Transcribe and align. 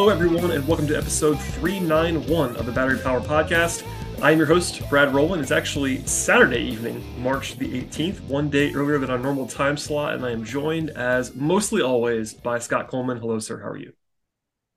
Hello, 0.00 0.08
everyone, 0.08 0.50
and 0.52 0.66
welcome 0.66 0.86
to 0.86 0.96
episode 0.96 1.38
391 1.38 2.56
of 2.56 2.64
the 2.64 2.72
Battery 2.72 2.98
Power 3.00 3.20
Podcast. 3.20 3.86
I 4.22 4.30
am 4.30 4.38
your 4.38 4.46
host, 4.46 4.80
Brad 4.88 5.12
Rowland. 5.12 5.42
It's 5.42 5.50
actually 5.50 6.02
Saturday 6.06 6.62
evening, 6.62 7.04
March 7.22 7.58
the 7.58 7.68
18th, 7.82 8.18
one 8.22 8.48
day 8.48 8.72
earlier 8.72 8.96
than 8.96 9.10
our 9.10 9.18
normal 9.18 9.46
time 9.46 9.76
slot, 9.76 10.14
and 10.14 10.24
I 10.24 10.30
am 10.30 10.42
joined, 10.42 10.88
as 10.88 11.34
mostly 11.34 11.82
always, 11.82 12.32
by 12.32 12.60
Scott 12.60 12.88
Coleman. 12.88 13.18
Hello, 13.18 13.38
sir. 13.40 13.60
How 13.60 13.68
are 13.68 13.76
you? 13.76 13.92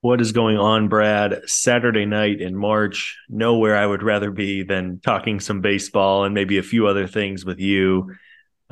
What 0.02 0.20
is 0.20 0.34
going 0.34 0.58
on, 0.58 0.90
Brad? 0.90 1.44
Saturday 1.46 2.06
night 2.06 2.42
in 2.42 2.54
March, 2.54 3.18
nowhere 3.30 3.78
I 3.78 3.86
would 3.86 4.04
rather 4.04 4.30
be 4.30 4.64
than 4.64 5.00
talking 5.00 5.40
some 5.40 5.62
baseball 5.62 6.26
and 6.26 6.34
maybe 6.34 6.58
a 6.58 6.64
few 6.64 6.86
other 6.86 7.08
things 7.08 7.46
with 7.46 7.62
you. 7.62 8.14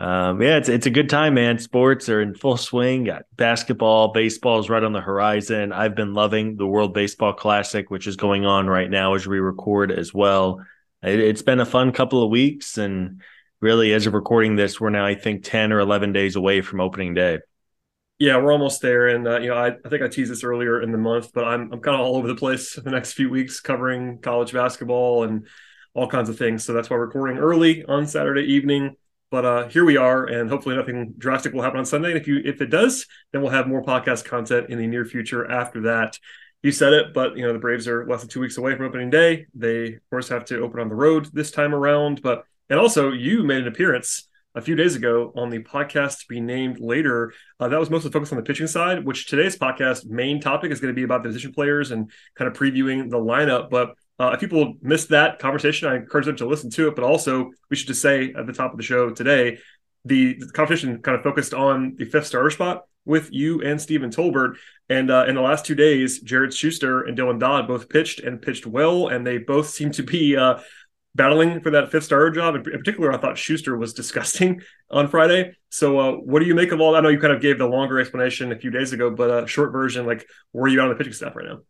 Um, 0.02 0.42
yeah, 0.42 0.58
it's 0.58 0.68
it's 0.68 0.88
a 0.88 0.90
good 0.90 1.12
time, 1.12 1.36
man. 1.36 1.60
Sports 1.60 2.10
are 2.10 2.22
in 2.22 2.34
full 2.34 2.58
swing. 2.58 3.04
Got 3.04 3.26
basketball, 3.36 4.08
baseball 4.08 4.58
is 4.60 4.68
right 4.68 4.82
on 4.82 4.94
the 4.94 5.00
horizon. 5.00 5.72
I've 5.72 5.94
been 5.94 6.16
loving 6.16 6.56
the 6.58 6.66
World 6.66 6.92
Baseball 6.92 7.34
Classic, 7.34 7.92
which 7.92 8.08
is 8.08 8.16
going 8.16 8.44
on 8.44 8.66
right 8.66 8.90
now 8.90 9.14
as 9.14 9.28
we 9.28 9.38
record 9.38 9.92
as 9.92 10.12
well. 10.12 10.66
It, 11.04 11.20
it's 11.20 11.44
been 11.44 11.60
a 11.60 11.68
fun 11.68 11.92
couple 11.92 12.24
of 12.24 12.32
weeks, 12.32 12.80
and 12.80 13.22
really, 13.60 13.94
as 13.94 14.08
of 14.08 14.16
recording 14.16 14.56
this, 14.56 14.82
we're 14.82 14.90
now 14.90 15.06
I 15.06 15.14
think 15.14 15.44
ten 15.44 15.72
or 15.72 15.80
eleven 15.80 16.14
days 16.14 16.36
away 16.36 16.62
from 16.62 16.82
opening 16.82 17.14
day. 17.14 17.38
Yeah, 18.18 18.38
we're 18.38 18.54
almost 18.54 18.82
there, 18.82 19.08
and 19.08 19.28
uh, 19.28 19.40
you 19.40 19.50
know, 19.50 19.56
I, 19.56 19.68
I 19.68 19.90
think 19.90 20.02
I 20.02 20.08
teased 20.08 20.32
this 20.32 20.44
earlier 20.44 20.82
in 20.82 20.92
the 20.92 20.98
month, 20.98 21.32
but 21.32 21.44
I'm 21.44 21.72
I'm 21.72 21.80
kind 21.80 21.94
of 21.94 22.02
all 22.02 22.16
over 22.16 22.28
the 22.28 22.34
place 22.36 22.74
the 22.74 22.90
next 22.90 23.14
few 23.14 23.30
weeks 23.30 23.60
covering 23.60 24.18
college 24.18 24.52
basketball 24.52 25.26
and 25.26 25.46
all 25.94 26.08
kinds 26.08 26.30
of 26.30 26.40
things. 26.40 26.64
So 26.64 26.74
that's 26.74 26.90
why 26.90 26.96
we're 26.96 27.06
recording 27.06 27.38
early 27.38 27.84
on 27.84 28.08
Saturday 28.08 28.46
evening. 28.54 28.96
But 29.32 29.46
uh, 29.46 29.68
here 29.70 29.86
we 29.86 29.96
are, 29.96 30.26
and 30.26 30.50
hopefully 30.50 30.76
nothing 30.76 31.14
drastic 31.18 31.54
will 31.54 31.62
happen 31.62 31.80
on 31.80 31.86
Sunday. 31.86 32.10
And 32.10 32.20
if 32.20 32.28
you 32.28 32.42
if 32.44 32.62
it 32.62 32.70
does, 32.70 33.08
then 33.32 33.42
we'll 33.42 33.52
have 33.52 33.68
more 33.68 33.82
podcast 33.82 34.26
content 34.26 34.70
in 34.70 34.78
the 34.78 34.86
near 34.86 35.06
future 35.06 35.50
after 35.50 35.82
that. 35.84 36.20
You 36.62 36.72
said 36.72 36.94
it, 36.94 37.14
but 37.14 37.38
you 37.38 37.44
know 37.44 37.54
the 37.54 37.60
Braves 37.60 37.88
are 37.88 38.06
less 38.06 38.20
than 38.20 38.30
two 38.30 38.42
weeks 38.42 38.58
away 38.58 38.76
from 38.76 38.86
opening 38.86 39.10
day. 39.10 39.48
They 39.56 39.94
of 39.96 40.10
course 40.10 40.30
have 40.30 40.46
to 40.46 40.60
open 40.60 40.82
on 40.82 40.90
the 40.90 40.96
road 40.96 41.30
this 41.34 41.50
time 41.50 41.74
around, 41.74 42.22
but 42.22 42.44
and 42.70 42.78
also 42.78 43.12
you 43.12 43.44
made 43.44 43.62
an 43.62 43.68
appearance 43.68 44.28
a 44.54 44.62
few 44.62 44.76
days 44.76 44.96
ago 44.96 45.32
on 45.36 45.50
the 45.50 45.60
podcast 45.60 46.20
to 46.20 46.26
be 46.28 46.42
named 46.42 46.80
later. 46.80 47.34
Uh, 47.60 47.70
that 47.70 47.80
was 47.80 47.90
mostly 47.90 48.12
focused 48.12 48.34
on 48.34 48.38
the 48.38 48.44
pitching 48.44 48.68
side, 48.68 49.06
which 49.06 49.28
today's 49.28 49.58
podcast 49.58 50.06
main 50.06 50.42
topic 50.42 50.72
is 50.72 50.82
going 50.82 50.94
to 50.94 50.96
be 50.96 51.04
about 51.04 51.24
the 51.24 51.30
position 51.30 51.54
players 51.54 51.92
and 51.92 52.12
kind 52.36 52.52
of 52.52 52.58
previewing 52.58 53.10
the 53.10 53.18
lineup. 53.18 53.70
But 53.70 53.96
uh, 54.22 54.34
if 54.34 54.40
people 54.40 54.76
missed 54.84 55.10
that 55.10 55.40
conversation, 55.40 55.88
I 55.88 55.96
encourage 55.96 56.28
them 56.28 56.36
to 56.36 56.46
listen 56.46 56.70
to 56.72 56.88
it. 56.88 56.96
But 56.96 57.04
also, 57.04 57.50
we 57.72 57.76
should 57.76 57.88
just 57.88 58.04
say 58.04 58.32
at 58.38 58.46
the 58.46 58.54
top 58.54 58.72
of 58.72 58.78
the 58.78 58.84
show 58.84 59.10
today, 59.10 59.58
the, 60.06 60.36
the 60.36 60.46
competition 60.54 61.02
kind 61.02 61.18
of 61.18 61.24
focused 61.24 61.56
on 61.56 61.96
the 61.98 62.06
fifth 62.06 62.28
starter 62.28 62.52
spot 62.52 62.84
with 63.04 63.30
you 63.32 63.64
and 63.64 63.82
Stephen 63.82 64.12
Tolbert. 64.12 64.58
And 64.90 65.10
uh, 65.10 65.26
in 65.28 65.34
the 65.34 65.42
last 65.42 65.66
two 65.66 65.74
days, 65.74 66.20
Jared 66.20 66.54
Schuster 66.54 67.02
and 67.02 67.18
Dylan 67.18 67.40
Dodd 67.40 67.68
both 67.68 67.90
pitched 67.90 68.20
and 68.20 68.40
pitched 68.40 68.68
well, 68.68 69.08
and 69.08 69.26
they 69.26 69.40
both 69.40 69.70
seem 69.70 69.90
to 69.94 70.04
be 70.04 70.38
uh, 70.38 70.60
battling 71.16 71.60
for 71.62 71.72
that 71.72 71.90
fifth 71.90 72.04
starter 72.04 72.30
job. 72.30 72.54
In 72.54 72.62
particular, 72.62 73.12
I 73.12 73.18
thought 73.18 73.40
Schuster 73.40 73.76
was 73.76 73.92
disgusting 73.92 74.62
on 74.92 75.08
Friday. 75.08 75.58
So, 75.70 75.98
uh, 75.98 76.12
what 76.12 76.42
do 76.42 76.46
you 76.46 76.54
make 76.54 76.72
of 76.72 76.80
all 76.80 76.92
that? 76.92 77.00
I 77.00 77.02
know 77.02 77.10
you 77.10 77.20
kind 77.20 77.34
of 77.34 77.42
gave 77.42 77.58
the 77.58 77.66
longer 77.66 78.00
explanation 78.00 78.52
a 78.52 78.60
few 78.60 78.70
days 78.70 78.94
ago, 78.94 79.10
but 79.10 79.46
a 79.46 79.48
short 79.48 79.72
version, 79.72 80.06
like 80.06 80.28
where 80.52 80.66
are 80.66 80.68
you 80.68 80.80
on 80.80 80.90
the 80.90 80.96
pitching 80.96 81.14
staff 81.14 81.36
right 81.36 81.48
now? 81.48 81.62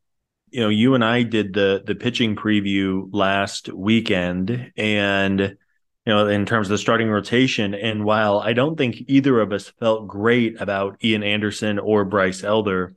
You 0.51 0.61
know, 0.61 0.69
you 0.69 0.95
and 0.95 1.03
I 1.03 1.23
did 1.23 1.53
the 1.53 1.81
the 1.85 1.95
pitching 1.95 2.35
preview 2.35 3.07
last 3.11 3.69
weekend, 3.69 4.71
and 4.75 5.39
you 5.39 6.13
know, 6.13 6.27
in 6.27 6.45
terms 6.45 6.67
of 6.67 6.71
the 6.71 6.77
starting 6.77 7.09
rotation. 7.09 7.73
And 7.73 8.03
while 8.03 8.39
I 8.39 8.53
don't 8.53 8.77
think 8.77 9.03
either 9.07 9.39
of 9.39 9.51
us 9.51 9.69
felt 9.79 10.07
great 10.07 10.59
about 10.59 11.03
Ian 11.03 11.23
Anderson 11.23 11.79
or 11.79 12.05
Bryce 12.05 12.43
Elder, 12.43 12.95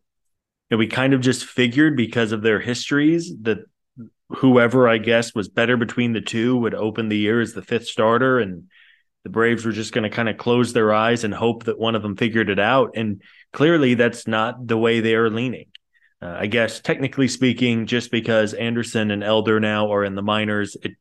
you 0.70 0.76
know, 0.76 0.78
we 0.78 0.86
kind 0.86 1.12
of 1.12 1.20
just 1.20 1.44
figured 1.44 1.96
because 1.96 2.32
of 2.32 2.42
their 2.42 2.60
histories 2.60 3.32
that 3.42 3.58
whoever 4.28 4.88
I 4.88 4.98
guess 4.98 5.34
was 5.34 5.48
better 5.48 5.76
between 5.76 6.12
the 6.12 6.20
two 6.20 6.56
would 6.56 6.74
open 6.74 7.08
the 7.08 7.18
year 7.18 7.40
as 7.40 7.52
the 7.52 7.62
fifth 7.62 7.86
starter 7.86 8.38
and 8.38 8.64
the 9.22 9.30
Braves 9.30 9.64
were 9.64 9.72
just 9.72 9.92
going 9.92 10.08
to 10.08 10.14
kind 10.14 10.28
of 10.28 10.36
close 10.36 10.72
their 10.72 10.92
eyes 10.92 11.24
and 11.24 11.32
hope 11.34 11.64
that 11.64 11.78
one 11.78 11.94
of 11.94 12.02
them 12.02 12.16
figured 12.16 12.50
it 12.50 12.58
out 12.58 12.92
and 12.94 13.22
clearly 13.52 13.94
that's 13.94 14.26
not 14.26 14.66
the 14.66 14.76
way 14.76 15.00
they 15.00 15.14
are 15.14 15.30
leaning. 15.30 15.66
Uh, 16.22 16.36
I 16.38 16.46
guess 16.46 16.80
technically 16.80 17.28
speaking 17.28 17.86
just 17.86 18.10
because 18.10 18.54
Anderson 18.54 19.10
and 19.10 19.22
Elder 19.22 19.60
now 19.60 19.92
are 19.92 20.04
in 20.04 20.14
the 20.14 20.22
minors 20.22 20.76
it 20.82 20.92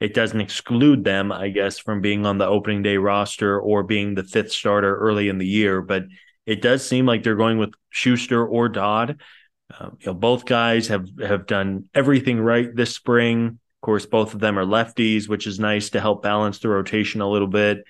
it 0.00 0.14
doesn't 0.14 0.40
exclude 0.40 1.04
them 1.04 1.32
I 1.32 1.48
guess 1.48 1.78
from 1.78 2.00
being 2.00 2.26
on 2.26 2.38
the 2.38 2.46
opening 2.46 2.82
day 2.82 2.96
roster 2.96 3.58
or 3.58 3.82
being 3.82 4.14
the 4.14 4.22
fifth 4.22 4.52
starter 4.52 4.96
early 4.96 5.28
in 5.28 5.38
the 5.38 5.46
year 5.46 5.82
but 5.82 6.04
it 6.46 6.62
does 6.62 6.86
seem 6.86 7.06
like 7.06 7.22
they're 7.22 7.34
going 7.34 7.58
with 7.58 7.70
Schuster 7.90 8.46
or 8.46 8.68
Dodd 8.68 9.18
um, 9.76 9.98
you 10.00 10.06
know, 10.06 10.14
both 10.14 10.44
guys 10.44 10.88
have 10.88 11.08
have 11.20 11.46
done 11.46 11.88
everything 11.94 12.40
right 12.40 12.74
this 12.74 12.94
spring. 12.94 13.46
Of 13.46 13.80
course, 13.82 14.06
both 14.06 14.34
of 14.34 14.40
them 14.40 14.58
are 14.58 14.64
lefties, 14.64 15.28
which 15.28 15.46
is 15.46 15.60
nice 15.60 15.90
to 15.90 16.00
help 16.00 16.22
balance 16.22 16.58
the 16.58 16.68
rotation 16.68 17.20
a 17.20 17.28
little 17.28 17.48
bit. 17.48 17.84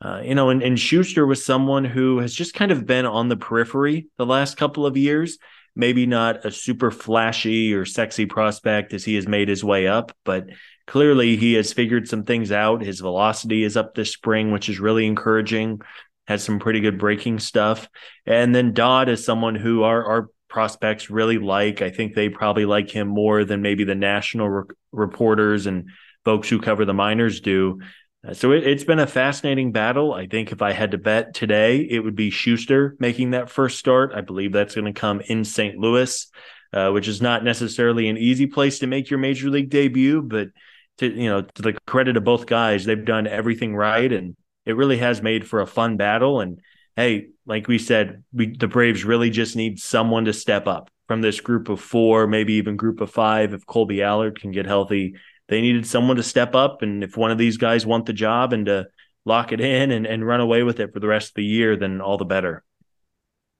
Uh, 0.00 0.20
you 0.24 0.34
know, 0.34 0.50
and, 0.50 0.62
and 0.62 0.78
Schuster 0.78 1.24
was 1.24 1.44
someone 1.44 1.84
who 1.84 2.18
has 2.18 2.34
just 2.34 2.54
kind 2.54 2.72
of 2.72 2.86
been 2.86 3.06
on 3.06 3.28
the 3.28 3.36
periphery 3.36 4.08
the 4.18 4.26
last 4.26 4.56
couple 4.56 4.84
of 4.84 4.96
years. 4.96 5.38
Maybe 5.74 6.06
not 6.06 6.44
a 6.44 6.50
super 6.50 6.90
flashy 6.90 7.72
or 7.72 7.84
sexy 7.84 8.26
prospect 8.26 8.92
as 8.92 9.04
he 9.04 9.14
has 9.14 9.26
made 9.26 9.48
his 9.48 9.64
way 9.64 9.86
up, 9.86 10.12
but 10.24 10.48
clearly 10.86 11.36
he 11.36 11.54
has 11.54 11.72
figured 11.72 12.08
some 12.08 12.24
things 12.24 12.52
out. 12.52 12.82
His 12.82 13.00
velocity 13.00 13.64
is 13.64 13.76
up 13.76 13.94
this 13.94 14.12
spring, 14.12 14.52
which 14.52 14.68
is 14.68 14.80
really 14.80 15.06
encouraging. 15.06 15.80
Has 16.28 16.44
some 16.44 16.58
pretty 16.58 16.80
good 16.80 16.98
breaking 16.98 17.38
stuff. 17.38 17.88
And 18.26 18.54
then 18.54 18.74
Dodd 18.74 19.08
is 19.08 19.24
someone 19.24 19.54
who 19.54 19.82
our, 19.82 20.04
our 20.04 20.28
prospects 20.48 21.10
really 21.10 21.38
like. 21.38 21.80
I 21.80 21.90
think 21.90 22.14
they 22.14 22.28
probably 22.28 22.66
like 22.66 22.90
him 22.90 23.08
more 23.08 23.44
than 23.44 23.62
maybe 23.62 23.84
the 23.84 23.94
national 23.94 24.48
re- 24.48 24.64
reporters 24.92 25.66
and 25.66 25.88
folks 26.24 26.48
who 26.48 26.60
cover 26.60 26.84
the 26.84 26.94
minors 26.94 27.40
do. 27.40 27.80
So 28.34 28.52
it, 28.52 28.64
has 28.64 28.84
been 28.84 29.00
a 29.00 29.06
fascinating 29.06 29.72
battle. 29.72 30.14
I 30.14 30.26
think 30.26 30.52
if 30.52 30.62
I 30.62 30.72
had 30.72 30.92
to 30.92 30.98
bet 30.98 31.34
today, 31.34 31.78
it 31.78 31.98
would 31.98 32.14
be 32.14 32.30
Schuster 32.30 32.94
making 33.00 33.32
that 33.32 33.50
first 33.50 33.80
start. 33.80 34.12
I 34.14 34.20
believe 34.20 34.52
that's 34.52 34.76
going 34.76 34.92
to 34.92 34.98
come 34.98 35.20
in 35.22 35.44
St. 35.44 35.76
Louis, 35.76 36.28
uh, 36.72 36.90
which 36.90 37.08
is 37.08 37.20
not 37.20 37.42
necessarily 37.42 38.08
an 38.08 38.16
easy 38.16 38.46
place 38.46 38.78
to 38.78 38.86
make 38.86 39.10
your 39.10 39.18
major 39.18 39.50
league 39.50 39.70
debut, 39.70 40.22
but 40.22 40.48
to 40.98 41.08
you 41.08 41.28
know 41.28 41.42
to 41.42 41.62
the 41.62 41.76
credit 41.86 42.16
of 42.16 42.22
both 42.22 42.46
guys, 42.46 42.84
they've 42.84 43.04
done 43.04 43.26
everything 43.26 43.74
right, 43.74 44.12
and 44.12 44.36
it 44.66 44.76
really 44.76 44.98
has 44.98 45.20
made 45.20 45.44
for 45.44 45.60
a 45.60 45.66
fun 45.66 45.96
battle. 45.96 46.40
And 46.40 46.60
hey, 46.94 47.30
like 47.44 47.66
we 47.66 47.78
said, 47.78 48.22
we, 48.32 48.56
the 48.56 48.68
Braves 48.68 49.04
really 49.04 49.30
just 49.30 49.56
need 49.56 49.80
someone 49.80 50.26
to 50.26 50.32
step 50.32 50.68
up 50.68 50.90
from 51.08 51.22
this 51.22 51.40
group 51.40 51.68
of 51.68 51.80
four, 51.80 52.28
maybe 52.28 52.54
even 52.54 52.76
group 52.76 53.00
of 53.00 53.10
five. 53.10 53.52
If 53.52 53.66
Kolby 53.66 54.00
Allard 54.00 54.40
can 54.40 54.52
get 54.52 54.66
healthy, 54.66 55.16
they 55.48 55.60
needed 55.60 55.86
someone 55.86 56.16
to 56.16 56.22
step 56.22 56.54
up. 56.54 56.82
And 56.82 57.02
if 57.02 57.16
one 57.16 57.30
of 57.30 57.38
these 57.38 57.56
guys 57.56 57.86
want 57.86 58.06
the 58.06 58.12
job 58.12 58.52
and 58.52 58.66
to 58.66 58.86
lock 59.24 59.52
it 59.52 59.60
in 59.60 59.90
and, 59.90 60.06
and 60.06 60.26
run 60.26 60.40
away 60.40 60.62
with 60.62 60.80
it 60.80 60.92
for 60.92 61.00
the 61.00 61.08
rest 61.08 61.30
of 61.30 61.34
the 61.34 61.44
year, 61.44 61.76
then 61.76 62.00
all 62.00 62.18
the 62.18 62.24
better. 62.24 62.64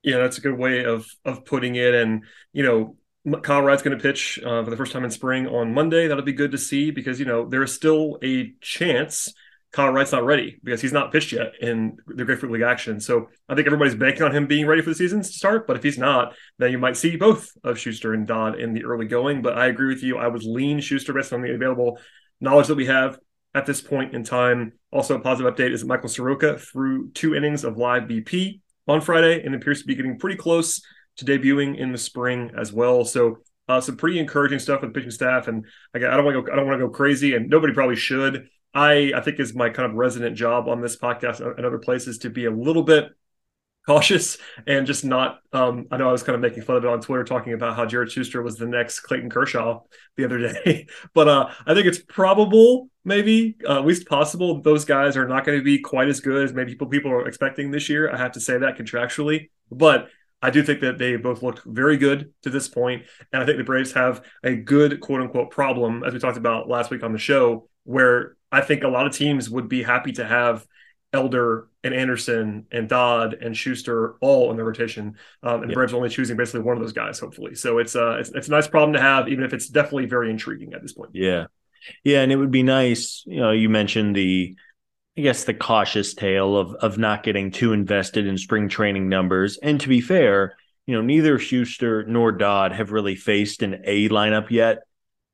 Yeah, 0.02 0.18
that's 0.18 0.38
a 0.38 0.40
good 0.40 0.58
way 0.58 0.84
of 0.84 1.06
of 1.24 1.44
putting 1.44 1.76
it. 1.76 1.94
And 1.94 2.24
you 2.52 2.64
know, 2.64 2.96
Kyle 3.42 3.62
Wright's 3.62 3.82
going 3.82 3.96
to 3.96 4.02
pitch 4.02 4.40
uh, 4.44 4.64
for 4.64 4.70
the 4.70 4.76
first 4.76 4.92
time 4.92 5.04
in 5.04 5.10
spring 5.10 5.46
on 5.46 5.74
Monday. 5.74 6.08
That'll 6.08 6.24
be 6.24 6.32
good 6.32 6.50
to 6.52 6.58
see 6.58 6.90
because 6.90 7.20
you 7.20 7.26
know 7.26 7.48
there 7.48 7.62
is 7.62 7.72
still 7.72 8.18
a 8.22 8.52
chance 8.60 9.32
Kyle 9.72 9.90
Wright's 9.90 10.12
not 10.12 10.24
ready 10.24 10.58
because 10.62 10.82
he's 10.82 10.92
not 10.92 11.12
pitched 11.12 11.32
yet 11.32 11.52
in 11.60 11.96
the 12.06 12.24
Grapefruit 12.24 12.52
League 12.52 12.62
action. 12.62 13.00
So 13.00 13.28
I 13.48 13.54
think 13.54 13.66
everybody's 13.66 13.94
banking 13.94 14.22
on 14.22 14.34
him 14.34 14.46
being 14.46 14.66
ready 14.66 14.82
for 14.82 14.90
the 14.90 14.94
season 14.94 15.22
to 15.22 15.28
start. 15.28 15.66
But 15.66 15.76
if 15.76 15.82
he's 15.82 15.96
not, 15.96 16.34
then 16.58 16.72
you 16.72 16.78
might 16.78 16.96
see 16.96 17.16
both 17.16 17.50
of 17.64 17.78
Schuster 17.78 18.12
and 18.12 18.26
Dodd 18.26 18.60
in 18.60 18.74
the 18.74 18.84
early 18.84 19.06
going. 19.06 19.40
But 19.40 19.56
I 19.56 19.66
agree 19.68 19.88
with 19.92 20.02
you. 20.02 20.18
I 20.18 20.28
would 20.28 20.44
lean 20.44 20.80
Schuster 20.80 21.14
based 21.14 21.32
on 21.32 21.40
the 21.40 21.54
available 21.54 21.98
knowledge 22.38 22.66
that 22.66 22.74
we 22.74 22.86
have 22.86 23.18
at 23.54 23.64
this 23.64 23.80
point 23.80 24.14
in 24.14 24.24
time. 24.24 24.72
Also, 24.92 25.16
a 25.16 25.20
positive 25.20 25.54
update 25.54 25.72
is 25.72 25.80
that 25.80 25.86
Michael 25.86 26.10
Soroka 26.10 26.58
threw 26.58 27.10
two 27.12 27.34
innings 27.34 27.64
of 27.64 27.78
live 27.78 28.04
BP 28.04 28.60
on 28.86 29.00
Friday 29.00 29.42
and 29.42 29.54
appears 29.54 29.80
to 29.80 29.86
be 29.86 29.94
getting 29.94 30.18
pretty 30.18 30.36
close 30.36 30.82
to 31.16 31.24
debuting 31.24 31.78
in 31.78 31.92
the 31.92 31.98
spring 31.98 32.50
as 32.58 32.72
well. 32.74 33.06
So 33.06 33.38
uh, 33.68 33.80
some 33.80 33.96
pretty 33.96 34.18
encouraging 34.18 34.58
stuff 34.58 34.82
with 34.82 34.92
the 34.92 34.98
pitching 34.98 35.10
staff. 35.10 35.48
And 35.48 35.64
I 35.94 35.98
don't 35.98 36.24
want 36.24 36.36
to 36.36 36.42
go, 36.42 36.52
I 36.52 36.56
don't 36.56 36.66
want 36.66 36.78
to 36.80 36.86
go 36.86 36.92
crazy, 36.92 37.34
and 37.34 37.48
nobody 37.48 37.72
probably 37.72 37.96
should. 37.96 38.48
I 38.74 39.12
I 39.14 39.20
think 39.20 39.40
is 39.40 39.54
my 39.54 39.70
kind 39.70 39.90
of 39.90 39.96
resident 39.96 40.36
job 40.36 40.68
on 40.68 40.80
this 40.80 40.96
podcast 40.96 41.40
and 41.40 41.64
other 41.64 41.78
places 41.78 42.18
to 42.18 42.30
be 42.30 42.46
a 42.46 42.50
little 42.50 42.82
bit 42.82 43.10
cautious 43.86 44.38
and 44.66 44.86
just 44.86 45.04
not 45.04 45.40
um, 45.52 45.86
I 45.90 45.96
know 45.96 46.08
I 46.08 46.12
was 46.12 46.22
kind 46.22 46.34
of 46.34 46.40
making 46.40 46.62
fun 46.62 46.76
of 46.76 46.84
it 46.84 46.88
on 46.90 47.00
Twitter 47.00 47.24
talking 47.24 47.52
about 47.52 47.76
how 47.76 47.84
Jared 47.84 48.10
Schuster 48.10 48.42
was 48.42 48.56
the 48.56 48.66
next 48.66 49.00
Clayton 49.00 49.30
Kershaw 49.30 49.80
the 50.16 50.24
other 50.24 50.38
day. 50.64 50.86
but 51.14 51.28
uh, 51.28 51.50
I 51.66 51.74
think 51.74 51.86
it's 51.86 51.98
probable, 51.98 52.88
maybe, 53.04 53.56
uh, 53.68 53.78
at 53.78 53.84
least 53.84 54.06
possible, 54.06 54.60
those 54.62 54.84
guys 54.84 55.16
are 55.16 55.26
not 55.26 55.44
going 55.44 55.58
to 55.58 55.64
be 55.64 55.78
quite 55.78 56.08
as 56.08 56.20
good 56.20 56.44
as 56.44 56.52
maybe 56.52 56.72
people 56.72 56.86
people 56.86 57.10
are 57.10 57.26
expecting 57.26 57.70
this 57.70 57.88
year. 57.88 58.12
I 58.12 58.16
have 58.16 58.32
to 58.32 58.40
say 58.40 58.58
that 58.58 58.78
contractually. 58.78 59.50
But 59.70 60.08
I 60.42 60.50
do 60.50 60.62
think 60.62 60.80
that 60.80 60.98
they 60.98 61.16
both 61.16 61.42
looked 61.42 61.62
very 61.64 61.96
good 61.96 62.32
to 62.42 62.50
this 62.50 62.68
point, 62.68 63.04
and 63.32 63.42
I 63.42 63.46
think 63.46 63.58
the 63.58 63.64
Braves 63.64 63.92
have 63.92 64.24
a 64.42 64.56
good 64.56 65.00
quote 65.00 65.20
unquote 65.20 65.50
problem, 65.50 66.02
as 66.04 66.12
we 66.12 66.18
talked 66.18 66.36
about 66.36 66.68
last 66.68 66.90
week 66.90 67.02
on 67.02 67.12
the 67.12 67.18
show, 67.18 67.68
where 67.84 68.36
I 68.52 68.60
think 68.60 68.84
a 68.84 68.88
lot 68.88 69.06
of 69.06 69.14
teams 69.14 69.50
would 69.50 69.68
be 69.68 69.82
happy 69.82 70.12
to 70.12 70.24
have 70.24 70.66
Elder 71.14 71.68
and 71.84 71.92
Anderson 71.92 72.66
and 72.70 72.88
Dodd 72.88 73.34
and 73.34 73.56
Schuster 73.56 74.14
all 74.20 74.50
in 74.50 74.56
the 74.56 74.64
rotation, 74.64 75.16
um, 75.42 75.62
and 75.62 75.70
the 75.70 75.74
Braves 75.74 75.92
only 75.92 76.08
choosing 76.08 76.36
basically 76.36 76.60
one 76.60 76.76
of 76.76 76.82
those 76.82 76.92
guys, 76.92 77.18
hopefully. 77.18 77.54
So 77.54 77.78
it's 77.78 77.96
uh 77.96 78.18
it's, 78.20 78.30
it's 78.30 78.48
a 78.48 78.50
nice 78.50 78.68
problem 78.68 78.92
to 78.92 79.00
have, 79.00 79.28
even 79.28 79.44
if 79.44 79.52
it's 79.52 79.68
definitely 79.68 80.06
very 80.06 80.30
intriguing 80.30 80.74
at 80.74 80.82
this 80.82 80.92
point. 80.92 81.10
Yeah, 81.12 81.46
yeah, 82.04 82.20
and 82.20 82.30
it 82.30 82.36
would 82.36 82.50
be 82.50 82.62
nice. 82.62 83.24
You 83.26 83.40
know, 83.40 83.50
you 83.50 83.68
mentioned 83.68 84.16
the, 84.16 84.56
I 85.18 85.20
guess 85.20 85.44
the 85.44 85.54
cautious 85.54 86.14
tale 86.14 86.56
of 86.56 86.74
of 86.76 86.98
not 86.98 87.22
getting 87.24 87.50
too 87.50 87.72
invested 87.72 88.26
in 88.26 88.38
spring 88.38 88.68
training 88.68 89.08
numbers, 89.08 89.58
and 89.58 89.80
to 89.80 89.88
be 89.88 90.00
fair, 90.00 90.56
you 90.86 90.94
know, 90.94 91.02
neither 91.02 91.38
Schuster 91.38 92.04
nor 92.04 92.32
Dodd 92.32 92.72
have 92.72 92.90
really 92.90 93.16
faced 93.16 93.62
an 93.62 93.82
A 93.84 94.08
lineup 94.08 94.50
yet. 94.50 94.78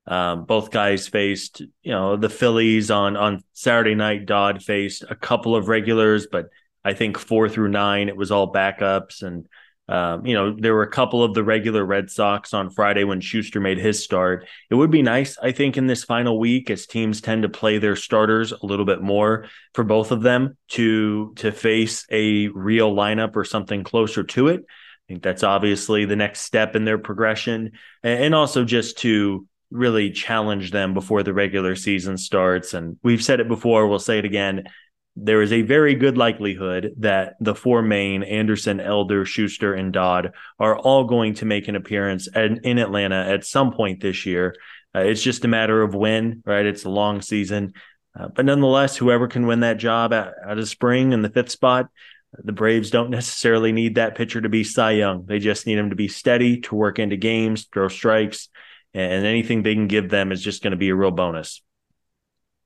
Um, 0.09 0.45
both 0.45 0.71
guys 0.71 1.07
faced, 1.07 1.61
you 1.61 1.91
know, 1.91 2.17
the 2.17 2.29
Phillies 2.29 2.89
on 2.89 3.15
on 3.15 3.43
Saturday 3.53 3.93
night. 3.93 4.25
Dodd 4.25 4.63
faced 4.63 5.05
a 5.07 5.15
couple 5.15 5.55
of 5.55 5.67
regulars, 5.67 6.25
but 6.25 6.49
I 6.83 6.93
think 6.93 7.19
four 7.19 7.47
through 7.47 7.69
nine 7.69 8.09
it 8.09 8.17
was 8.17 8.31
all 8.31 8.51
backups, 8.51 9.21
and 9.21 9.47
um, 9.87 10.25
you 10.25 10.33
know 10.33 10.55
there 10.57 10.73
were 10.73 10.81
a 10.81 10.89
couple 10.89 11.23
of 11.23 11.35
the 11.35 11.43
regular 11.43 11.85
Red 11.85 12.09
Sox 12.09 12.55
on 12.55 12.71
Friday 12.71 13.03
when 13.03 13.21
Schuster 13.21 13.59
made 13.59 13.77
his 13.77 14.03
start. 14.03 14.47
It 14.71 14.75
would 14.75 14.89
be 14.89 15.03
nice, 15.03 15.37
I 15.37 15.51
think, 15.51 15.77
in 15.77 15.85
this 15.85 16.03
final 16.03 16.39
week 16.39 16.71
as 16.71 16.87
teams 16.87 17.21
tend 17.21 17.43
to 17.43 17.49
play 17.49 17.77
their 17.77 17.95
starters 17.95 18.51
a 18.51 18.65
little 18.65 18.85
bit 18.85 19.03
more 19.03 19.45
for 19.75 19.83
both 19.83 20.11
of 20.11 20.23
them 20.23 20.57
to 20.69 21.33
to 21.35 21.51
face 21.51 22.07
a 22.09 22.47
real 22.47 22.95
lineup 22.95 23.35
or 23.35 23.43
something 23.45 23.83
closer 23.83 24.23
to 24.23 24.47
it. 24.47 24.61
I 24.61 25.05
think 25.07 25.21
that's 25.21 25.43
obviously 25.43 26.05
the 26.05 26.15
next 26.15 26.41
step 26.41 26.75
in 26.75 26.85
their 26.85 26.97
progression, 26.97 27.73
and 28.01 28.33
also 28.33 28.65
just 28.65 28.97
to 28.99 29.45
really 29.71 30.11
challenge 30.11 30.71
them 30.71 30.93
before 30.93 31.23
the 31.23 31.33
regular 31.33 31.75
season 31.75 32.17
starts. 32.17 32.73
And 32.73 32.97
we've 33.03 33.23
said 33.23 33.39
it 33.39 33.47
before, 33.47 33.87
we'll 33.87 33.99
say 33.99 34.19
it 34.19 34.25
again. 34.25 34.63
There 35.15 35.41
is 35.41 35.51
a 35.51 35.63
very 35.63 35.95
good 35.95 36.17
likelihood 36.17 36.93
that 36.99 37.35
the 37.39 37.55
four 37.55 37.81
main 37.81 38.23
Anderson, 38.23 38.79
Elder, 38.79 39.25
Schuster, 39.25 39.73
and 39.73 39.91
Dodd 39.91 40.31
are 40.59 40.77
all 40.77 41.03
going 41.03 41.33
to 41.35 41.45
make 41.45 41.67
an 41.67 41.75
appearance 41.75 42.27
at, 42.33 42.63
in 42.63 42.77
Atlanta 42.77 43.25
at 43.27 43.45
some 43.45 43.73
point 43.73 44.01
this 44.01 44.25
year. 44.25 44.55
Uh, 44.95 45.01
it's 45.01 45.21
just 45.21 45.45
a 45.45 45.49
matter 45.49 45.81
of 45.81 45.93
when, 45.93 46.41
right? 46.45 46.65
It's 46.65 46.85
a 46.85 46.89
long 46.89 47.21
season. 47.21 47.73
Uh, 48.17 48.29
but 48.29 48.45
nonetheless, 48.45 48.97
whoever 48.97 49.27
can 49.27 49.45
win 49.45 49.59
that 49.59 49.77
job 49.77 50.13
out, 50.13 50.33
out 50.45 50.57
of 50.57 50.69
spring 50.69 51.11
in 51.13 51.21
the 51.21 51.29
fifth 51.29 51.51
spot, 51.51 51.89
the 52.33 52.51
Braves 52.51 52.89
don't 52.89 53.09
necessarily 53.09 53.71
need 53.71 53.95
that 53.95 54.15
pitcher 54.15 54.39
to 54.39 54.49
be 54.49 54.63
Cy 54.63 54.91
Young. 54.91 55.25
They 55.25 55.39
just 55.39 55.67
need 55.67 55.77
him 55.77 55.89
to 55.89 55.95
be 55.95 56.07
steady, 56.07 56.61
to 56.61 56.75
work 56.75 56.99
into 56.99 57.17
games, 57.17 57.67
throw 57.73 57.87
strikes, 57.87 58.49
and 58.93 59.25
anything 59.25 59.63
they 59.63 59.75
can 59.75 59.87
give 59.87 60.09
them 60.09 60.31
is 60.31 60.41
just 60.41 60.63
going 60.63 60.71
to 60.71 60.77
be 60.77 60.89
a 60.89 60.95
real 60.95 61.11
bonus. 61.11 61.61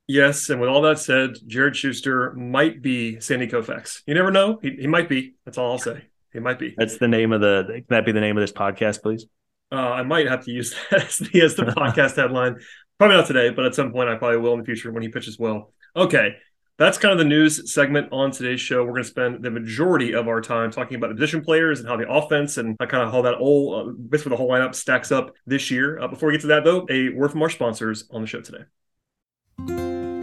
Yes, 0.06 0.50
and 0.50 0.60
with 0.60 0.68
all 0.68 0.82
that 0.82 0.98
said, 0.98 1.30
Jared 1.46 1.76
Schuster 1.76 2.32
might 2.34 2.82
be 2.82 3.20
Sandy 3.20 3.46
Koufax. 3.46 4.02
You 4.06 4.14
never 4.14 4.30
know; 4.30 4.58
he, 4.60 4.76
he 4.80 4.86
might 4.86 5.08
be. 5.08 5.34
That's 5.44 5.56
all 5.56 5.72
I'll 5.72 5.78
say. 5.78 6.04
He 6.32 6.40
might 6.40 6.58
be. 6.58 6.74
That's 6.76 6.98
the 6.98 7.08
name 7.08 7.32
of 7.32 7.40
the. 7.40 7.64
Can 7.68 7.86
that 7.88 8.04
be 8.04 8.12
the 8.12 8.20
name 8.20 8.36
of 8.36 8.42
this 8.42 8.52
podcast, 8.52 9.02
please? 9.02 9.26
Uh, 9.72 9.76
I 9.76 10.02
might 10.02 10.28
have 10.28 10.44
to 10.44 10.50
use 10.50 10.74
that 10.90 11.04
as 11.04 11.18
the, 11.18 11.40
as 11.40 11.54
the 11.54 11.62
podcast 11.64 12.16
headline. 12.16 12.56
Probably 12.98 13.16
not 13.16 13.26
today, 13.26 13.50
but 13.50 13.64
at 13.64 13.74
some 13.74 13.92
point 13.92 14.10
I 14.10 14.16
probably 14.16 14.38
will 14.38 14.52
in 14.52 14.60
the 14.60 14.64
future 14.64 14.92
when 14.92 15.02
he 15.02 15.08
pitches 15.08 15.38
well. 15.38 15.72
Okay, 15.96 16.36
that's 16.76 16.98
kind 16.98 17.12
of 17.12 17.18
the 17.18 17.24
news 17.24 17.72
segment 17.72 18.08
on 18.10 18.32
today's 18.32 18.60
show. 18.60 18.82
We're 18.82 18.92
going 18.92 19.04
to 19.04 19.08
spend 19.08 19.42
the 19.42 19.50
majority 19.50 20.12
of 20.12 20.26
our 20.26 20.40
time 20.40 20.72
talking 20.72 20.96
about 20.96 21.08
the 21.08 21.14
position 21.14 21.40
players 21.40 21.78
and 21.78 21.88
how 21.88 21.96
the 21.96 22.08
offense 22.10 22.56
and 22.56 22.76
kind 22.78 23.02
of 23.02 23.12
how 23.12 23.22
that 23.22 23.36
whole, 23.36 23.74
uh, 23.74 23.92
basically 23.92 24.30
the 24.30 24.36
whole 24.36 24.48
lineup 24.48 24.74
stacks 24.74 25.12
up 25.12 25.32
this 25.46 25.70
year. 25.70 26.00
Uh, 26.00 26.08
before 26.08 26.28
we 26.28 26.34
get 26.34 26.40
to 26.40 26.48
that, 26.48 26.64
though, 26.64 26.84
a 26.90 27.10
word 27.10 27.30
from 27.30 27.42
our 27.42 27.50
sponsors 27.50 28.04
on 28.10 28.22
the 28.22 28.26
show 28.26 28.40
today. 28.40 28.64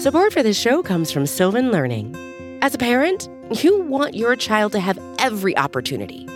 Support 0.02 0.34
for 0.34 0.44
this 0.44 0.60
show 0.60 0.84
comes 0.84 1.12
from 1.12 1.26
Sylvan 1.26 1.72
Learning. 1.72 2.16
As 2.62 2.76
a 2.76 2.78
parent, 2.78 3.30
you 3.64 3.82
want 3.84 4.16
your 4.16 4.36
child 4.36 4.74
to 4.74 4.80
have 4.80 5.00
every 5.20 5.56
opportunity, 5.58 6.28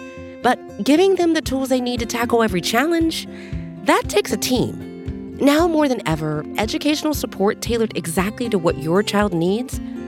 but 0.42 0.84
giving 0.84 1.16
them 1.16 1.34
the 1.34 1.42
tools 1.42 1.70
they 1.70 1.82
need 1.82 2.00
to 2.00 2.06
tackle 2.06 2.42
every 2.42 2.62
challenge, 2.62 3.28
that 3.84 4.04
takes 4.08 4.32
a 4.32 4.38
team. 4.38 5.36
Now 5.38 5.68
more 5.68 5.90
than 5.90 6.08
ever, 6.08 6.46
educational 6.58 7.14
support 7.14 7.62
tailored 7.62 7.98
exactly 7.98 8.48
to 8.50 8.58
what 8.58 8.78
your 8.78 9.04
child 9.04 9.34
needs 9.34 9.80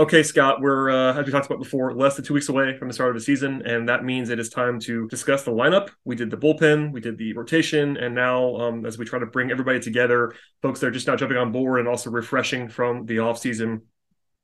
Okay, 0.00 0.22
Scott, 0.22 0.60
we're, 0.60 0.90
uh, 0.90 1.18
as 1.18 1.26
we 1.26 1.32
talked 1.32 1.46
about 1.46 1.58
before, 1.58 1.92
less 1.92 2.14
than 2.14 2.24
two 2.24 2.32
weeks 2.32 2.48
away 2.48 2.78
from 2.78 2.86
the 2.86 2.94
start 2.94 3.10
of 3.10 3.16
the 3.16 3.20
season, 3.20 3.62
and 3.66 3.88
that 3.88 4.04
means 4.04 4.30
it 4.30 4.38
is 4.38 4.48
time 4.48 4.78
to 4.78 5.08
discuss 5.08 5.42
the 5.42 5.50
lineup. 5.50 5.88
We 6.04 6.14
did 6.14 6.30
the 6.30 6.36
bullpen, 6.36 6.92
we 6.92 7.00
did 7.00 7.18
the 7.18 7.32
rotation, 7.32 7.96
and 7.96 8.14
now 8.14 8.54
um, 8.58 8.86
as 8.86 8.96
we 8.96 9.04
try 9.04 9.18
to 9.18 9.26
bring 9.26 9.50
everybody 9.50 9.80
together, 9.80 10.34
folks 10.62 10.78
that 10.78 10.86
are 10.86 10.92
just 10.92 11.08
now 11.08 11.16
jumping 11.16 11.36
on 11.36 11.50
board 11.50 11.80
and 11.80 11.88
also 11.88 12.10
refreshing 12.10 12.68
from 12.68 13.06
the 13.06 13.16
offseason. 13.16 13.80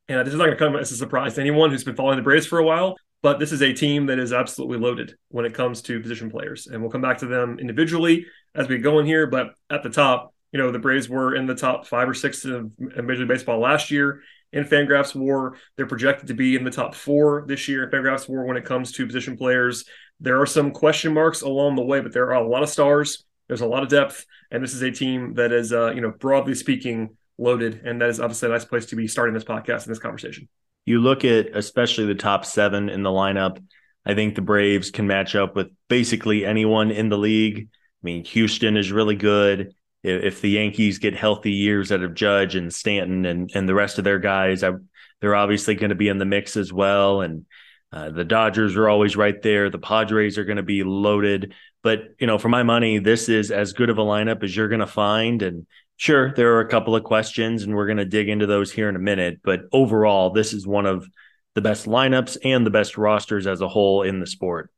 And 0.09 0.27
this 0.27 0.35
is 0.35 0.39
not 0.41 0.47
going 0.47 0.59
to 0.59 0.65
come 0.65 0.75
as 0.75 0.91
a 0.91 0.97
surprise 0.97 1.35
to 1.35 1.41
anyone 1.41 1.71
who's 1.71 1.85
been 1.85 1.95
following 1.95 2.17
the 2.17 2.25
Braves 2.25 2.47
for 2.47 2.59
a 2.59 2.65
while, 2.65 2.97
but 3.23 3.39
this 3.39 3.53
is 3.53 3.63
a 3.63 3.73
team 3.73 4.07
that 4.07 4.19
is 4.19 4.33
absolutely 4.33 4.79
loaded 4.79 5.15
when 5.29 5.45
it 5.45 5.55
comes 5.55 5.83
to 5.83 6.01
position 6.01 6.33
players. 6.33 6.67
And 6.67 6.83
we'll 6.83 6.91
come 6.91 7.01
back 7.01 7.19
to 7.19 7.27
them 7.27 7.61
individually 7.61 8.27
as 8.57 8.67
we 8.67 8.79
go 8.79 8.99
in 8.99 9.07
here. 9.07 9.29
But 9.29 9.55
at 9.71 9.85
the 9.85 9.91
top, 9.91 10.35
you 10.51 10.59
know, 10.59 10.73
the 10.73 10.81
Braves 10.81 11.09
were 11.09 11.37
in 11.37 11.47
the 11.47 11.55
top 11.55 11.87
five 11.87 12.09
or 12.09 12.15
six 12.15 12.45
of 12.45 12.73
Major 12.77 13.21
League 13.21 13.29
Baseball 13.29 13.61
last 13.61 13.93
year 13.93 14.21
in 14.55 14.65
Fangraphs 14.65 15.15
WAR. 15.15 15.57
They're 15.77 15.87
projected 15.87 16.29
to 16.29 16.35
be 16.35 16.57
in 16.57 16.65
the 16.65 16.71
top 16.71 16.95
four 16.95 17.45
this 17.47 17.69
year 17.69 17.85
in 17.85 17.91
Fangraphs 17.91 18.29
WAR 18.29 18.45
when 18.45 18.57
it 18.57 18.65
comes 18.65 18.93
to 18.93 19.07
position 19.07 19.37
players. 19.37 19.85
There 20.21 20.41
are 20.41 20.47
some 20.47 20.71
question 20.71 21.13
marks 21.13 21.43
along 21.43 21.77
the 21.77 21.83
way, 21.83 22.01
but 22.01 22.13
there 22.13 22.33
are 22.33 22.43
a 22.43 22.49
lot 22.49 22.63
of 22.63 22.69
stars. 22.69 23.25
There's 23.49 23.61
a 23.61 23.67
lot 23.67 23.83
of 23.83 23.91
depth, 23.91 24.25
and 24.51 24.63
this 24.63 24.73
is 24.73 24.81
a 24.81 24.91
team 24.91 25.35
that 25.35 25.53
is, 25.53 25.73
uh, 25.73 25.93
you 25.93 26.01
know, 26.01 26.13
broadly 26.13 26.55
speaking, 26.55 27.17
loaded, 27.37 27.83
and 27.85 28.01
that 28.01 28.09
is 28.09 28.21
obviously 28.21 28.49
a 28.49 28.53
nice 28.53 28.65
place 28.65 28.87
to 28.87 28.97
be 28.97 29.07
starting 29.07 29.35
this 29.35 29.45
podcast 29.45 29.85
and 29.85 29.91
this 29.91 29.99
conversation. 29.99 30.49
You 30.87 31.01
look 31.01 31.25
at 31.25 31.55
especially 31.55 32.07
the 32.07 32.15
top 32.15 32.45
seven 32.45 32.89
in 32.89 33.03
the 33.03 33.11
lineup. 33.11 33.63
I 34.07 34.15
think 34.15 34.35
the 34.35 34.43
Braves 34.43 34.91
can 34.91 35.07
match 35.07 35.35
up 35.35 35.57
with 35.57 35.69
basically 35.89 36.47
anyone 36.47 36.91
in 36.91 37.09
the 37.09 37.19
league. 37.19 37.69
I 37.71 38.03
mean, 38.03 38.25
Houston 38.25 38.77
is 38.77 38.93
really 38.93 39.17
good 39.17 39.75
if 40.05 40.41
the 40.41 40.51
Yankees 40.51 40.99
get 40.99 41.17
healthy 41.17 41.53
years 41.53 41.91
out 41.91 42.03
of 42.03 42.15
Judge 42.15 42.55
and 42.55 42.73
Stanton 42.73 43.25
and 43.25 43.51
and 43.55 43.69
the 43.69 43.75
rest 43.75 43.99
of 43.99 44.05
their 44.05 44.19
guys, 44.19 44.63
I, 44.63 44.73
they're 45.21 45.35
obviously 45.35 45.75
going 45.75 45.91
to 45.91 45.97
be 45.97 46.09
in 46.09 46.19
the 46.19 46.25
mix 46.25 46.57
as 46.57 46.73
well. 46.73 47.23
And 47.23 47.47
uh, 47.93 48.11
the 48.11 48.25
Dodgers 48.25 48.77
are 48.77 48.89
always 48.89 49.17
right 49.17 49.41
there. 49.43 49.71
The 49.71 49.79
Padres 49.79 50.37
are 50.37 50.45
going 50.45 50.59
to 50.59 50.63
be 50.63 50.85
loaded. 50.85 51.55
But 51.83 52.01
you 52.19 52.27
know, 52.27 52.39
for 52.39 52.49
my 52.49 52.63
money, 52.63 52.99
this 52.99 53.29
is 53.29 53.51
as 53.51 53.73
good 53.73 53.89
of 53.89 53.99
a 53.99 54.03
lineup 54.03 54.43
as 54.43 54.55
you're 54.55 54.69
going 54.69 54.81
to 54.81 54.87
find. 54.87 55.43
And 55.43 55.67
sure, 55.97 56.35
there 56.35 56.55
are 56.55 56.61
a 56.61 56.69
couple 56.69 56.97
of 56.97 57.05
questions, 57.05 57.63
and 57.63 57.75
we're 57.75 57.87
going 57.87 57.99
to 57.99 58.05
dig 58.05 58.29
into 58.29 58.47
those 58.47 58.73
here 58.73 58.89
in 58.89 58.97
a 58.97 59.01
minute. 59.01 59.41
But 59.43 59.63
overall, 59.73 60.31
this 60.31 60.53
is 60.53 60.67
one 60.67 60.87
of 60.87 61.07
the 61.55 61.63
best 61.63 61.87
lineups 61.87 62.37
and 62.45 62.67
the 62.67 62.71
best 62.71 62.99
rosters 62.99 63.47
as 63.47 63.61
a 63.61 63.69
whole 63.69 64.03
in 64.03 64.19
the 64.21 64.27
sport. 64.27 64.71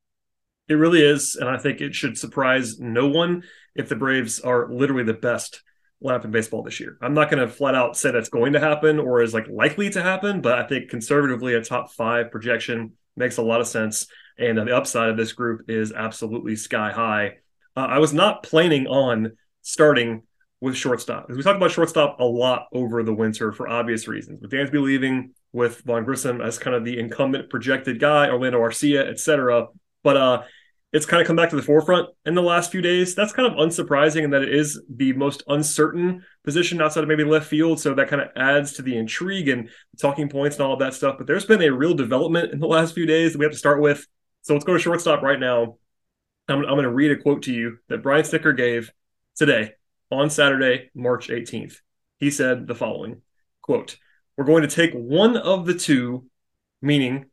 It 0.69 0.75
really 0.75 1.03
is, 1.03 1.37
and 1.37 1.49
I 1.49 1.59
think 1.59 1.81
it 1.81 1.95
should 1.95 2.19
surprise 2.19 2.79
no 2.81 3.07
one 3.07 3.45
if 3.75 3.89
the 3.89 3.97
Braves 3.97 4.41
are 4.41 4.69
literally 4.73 5.05
the 5.05 5.15
best 5.15 5.63
lineup 6.03 6.25
in 6.25 6.31
baseball 6.31 6.63
this 6.63 6.81
year. 6.81 6.99
I'm 7.01 7.15
not 7.15 7.31
going 7.31 7.47
to 7.47 7.53
flat 7.53 7.75
out 7.75 7.97
say 7.97 8.11
that's 8.11 8.29
going 8.29 8.53
to 8.53 8.61
happen 8.61 8.99
or 8.99 9.23
is 9.23 9.33
like 9.33 9.49
likely 9.49 9.91
to 9.91 10.03
happen, 10.03 10.41
but 10.41 10.59
I 10.59 10.67
think 10.67 10.91
conservatively 10.91 11.55
a 11.55 11.63
top 11.63 11.93
five 11.93 12.31
projection 12.31 12.93
makes 13.17 13.37
a 13.37 13.43
lot 13.43 13.61
of 13.61 13.67
sense. 13.67 14.07
And 14.39 14.59
the 14.59 14.77
upside 14.77 15.09
of 15.09 15.17
this 15.17 15.33
group 15.33 15.71
is 15.71 15.93
absolutely 15.93 16.57
sky 16.57 16.93
high. 16.93 17.37
Uh, 17.75 17.87
I 17.89 17.99
was 17.99 18.13
not 18.13 18.43
planning 18.43 18.87
on 18.87 19.33
starting 19.63 20.23
with 20.61 20.77
shortstop. 20.77 21.29
We 21.29 21.43
talked 21.43 21.57
about 21.57 21.71
shortstop 21.71 22.19
a 22.19 22.25
lot 22.25 22.67
over 22.73 23.03
the 23.03 23.15
winter 23.15 23.53
for 23.53 23.69
obvious 23.69 24.09
reasons. 24.09 24.41
With 24.41 24.51
Dansby 24.51 24.83
leaving, 24.83 25.33
with 25.53 25.81
Vaughn 25.83 26.05
Grissom 26.05 26.41
as 26.41 26.59
kind 26.59 26.77
of 26.77 26.85
the 26.85 26.99
incumbent 26.99 27.51
projected 27.51 28.01
guy, 28.01 28.29
Orlando 28.29 28.61
Arcia, 28.61 29.09
etc. 29.09 29.69
But 30.03 30.17
uh, 30.17 30.43
it's 30.97 31.05
kind 31.05 31.21
of 31.21 31.27
come 31.27 31.37
back 31.37 31.51
to 31.51 31.57
the 31.57 31.63
forefront 31.63 32.09
in 32.25 32.35
the 32.35 32.43
last 32.43 32.73
few 32.73 32.81
days. 32.81 33.15
That's 33.15 33.35
kind 33.35 33.47
of 33.47 33.59
unsurprising 33.59 34.25
in 34.25 34.31
that 34.31 34.41
it 34.41 34.55
is 34.55 34.81
the 34.89 35.13
most 35.13 35.43
uncertain 35.47 36.25
position 36.43 36.81
outside 36.81 37.03
of 37.03 37.09
maybe 37.09 37.23
left 37.23 37.49
field. 37.49 37.79
So 37.79 37.93
that 37.93 38.09
kind 38.09 38.23
of 38.23 38.29
adds 38.35 38.73
to 38.73 38.83
the 38.83 38.97
intrigue 38.97 39.51
and 39.51 39.69
talking 40.01 40.31
points 40.31 40.57
and 40.57 40.65
all 40.65 40.73
of 40.73 40.79
that 40.79 40.95
stuff. 40.95 41.17
But 41.19 41.27
there's 41.27 41.45
been 41.45 41.61
a 41.61 41.69
real 41.69 41.93
development 41.93 42.51
in 42.51 42.61
the 42.61 42.67
last 42.67 42.95
few 42.95 43.05
days 43.05 43.33
that 43.33 43.39
we 43.39 43.45
have 43.45 43.53
to 43.53 43.59
start 43.59 43.83
with. 43.83 44.07
So 44.41 44.55
let's 44.55 44.65
go 44.65 44.73
to 44.73 44.79
shortstop 44.79 45.21
right 45.21 45.39
now. 45.39 45.77
I'm, 46.49 46.61
I'm 46.61 46.65
going 46.65 46.85
to 46.85 46.91
read 46.91 47.11
a 47.11 47.17
quote 47.17 47.43
to 47.43 47.53
you 47.53 47.77
that 47.91 48.03
Brian 48.03 48.25
Snitker 48.25 48.57
gave 48.57 48.91
today 49.35 49.73
on 50.11 50.31
Saturday, 50.31 50.91
March 50.95 51.29
18th. 51.29 51.75
He 52.17 52.31
said 52.31 52.67
the 52.67 52.75
following 52.75 53.21
quote, 53.61 53.99
We're 54.39 54.45
going 54.45 54.63
to 54.63 54.75
take 54.75 54.95
one 54.95 55.37
of 55.37 55.67
the 55.67 55.75
two, 55.75 56.25
meaning 56.81 57.27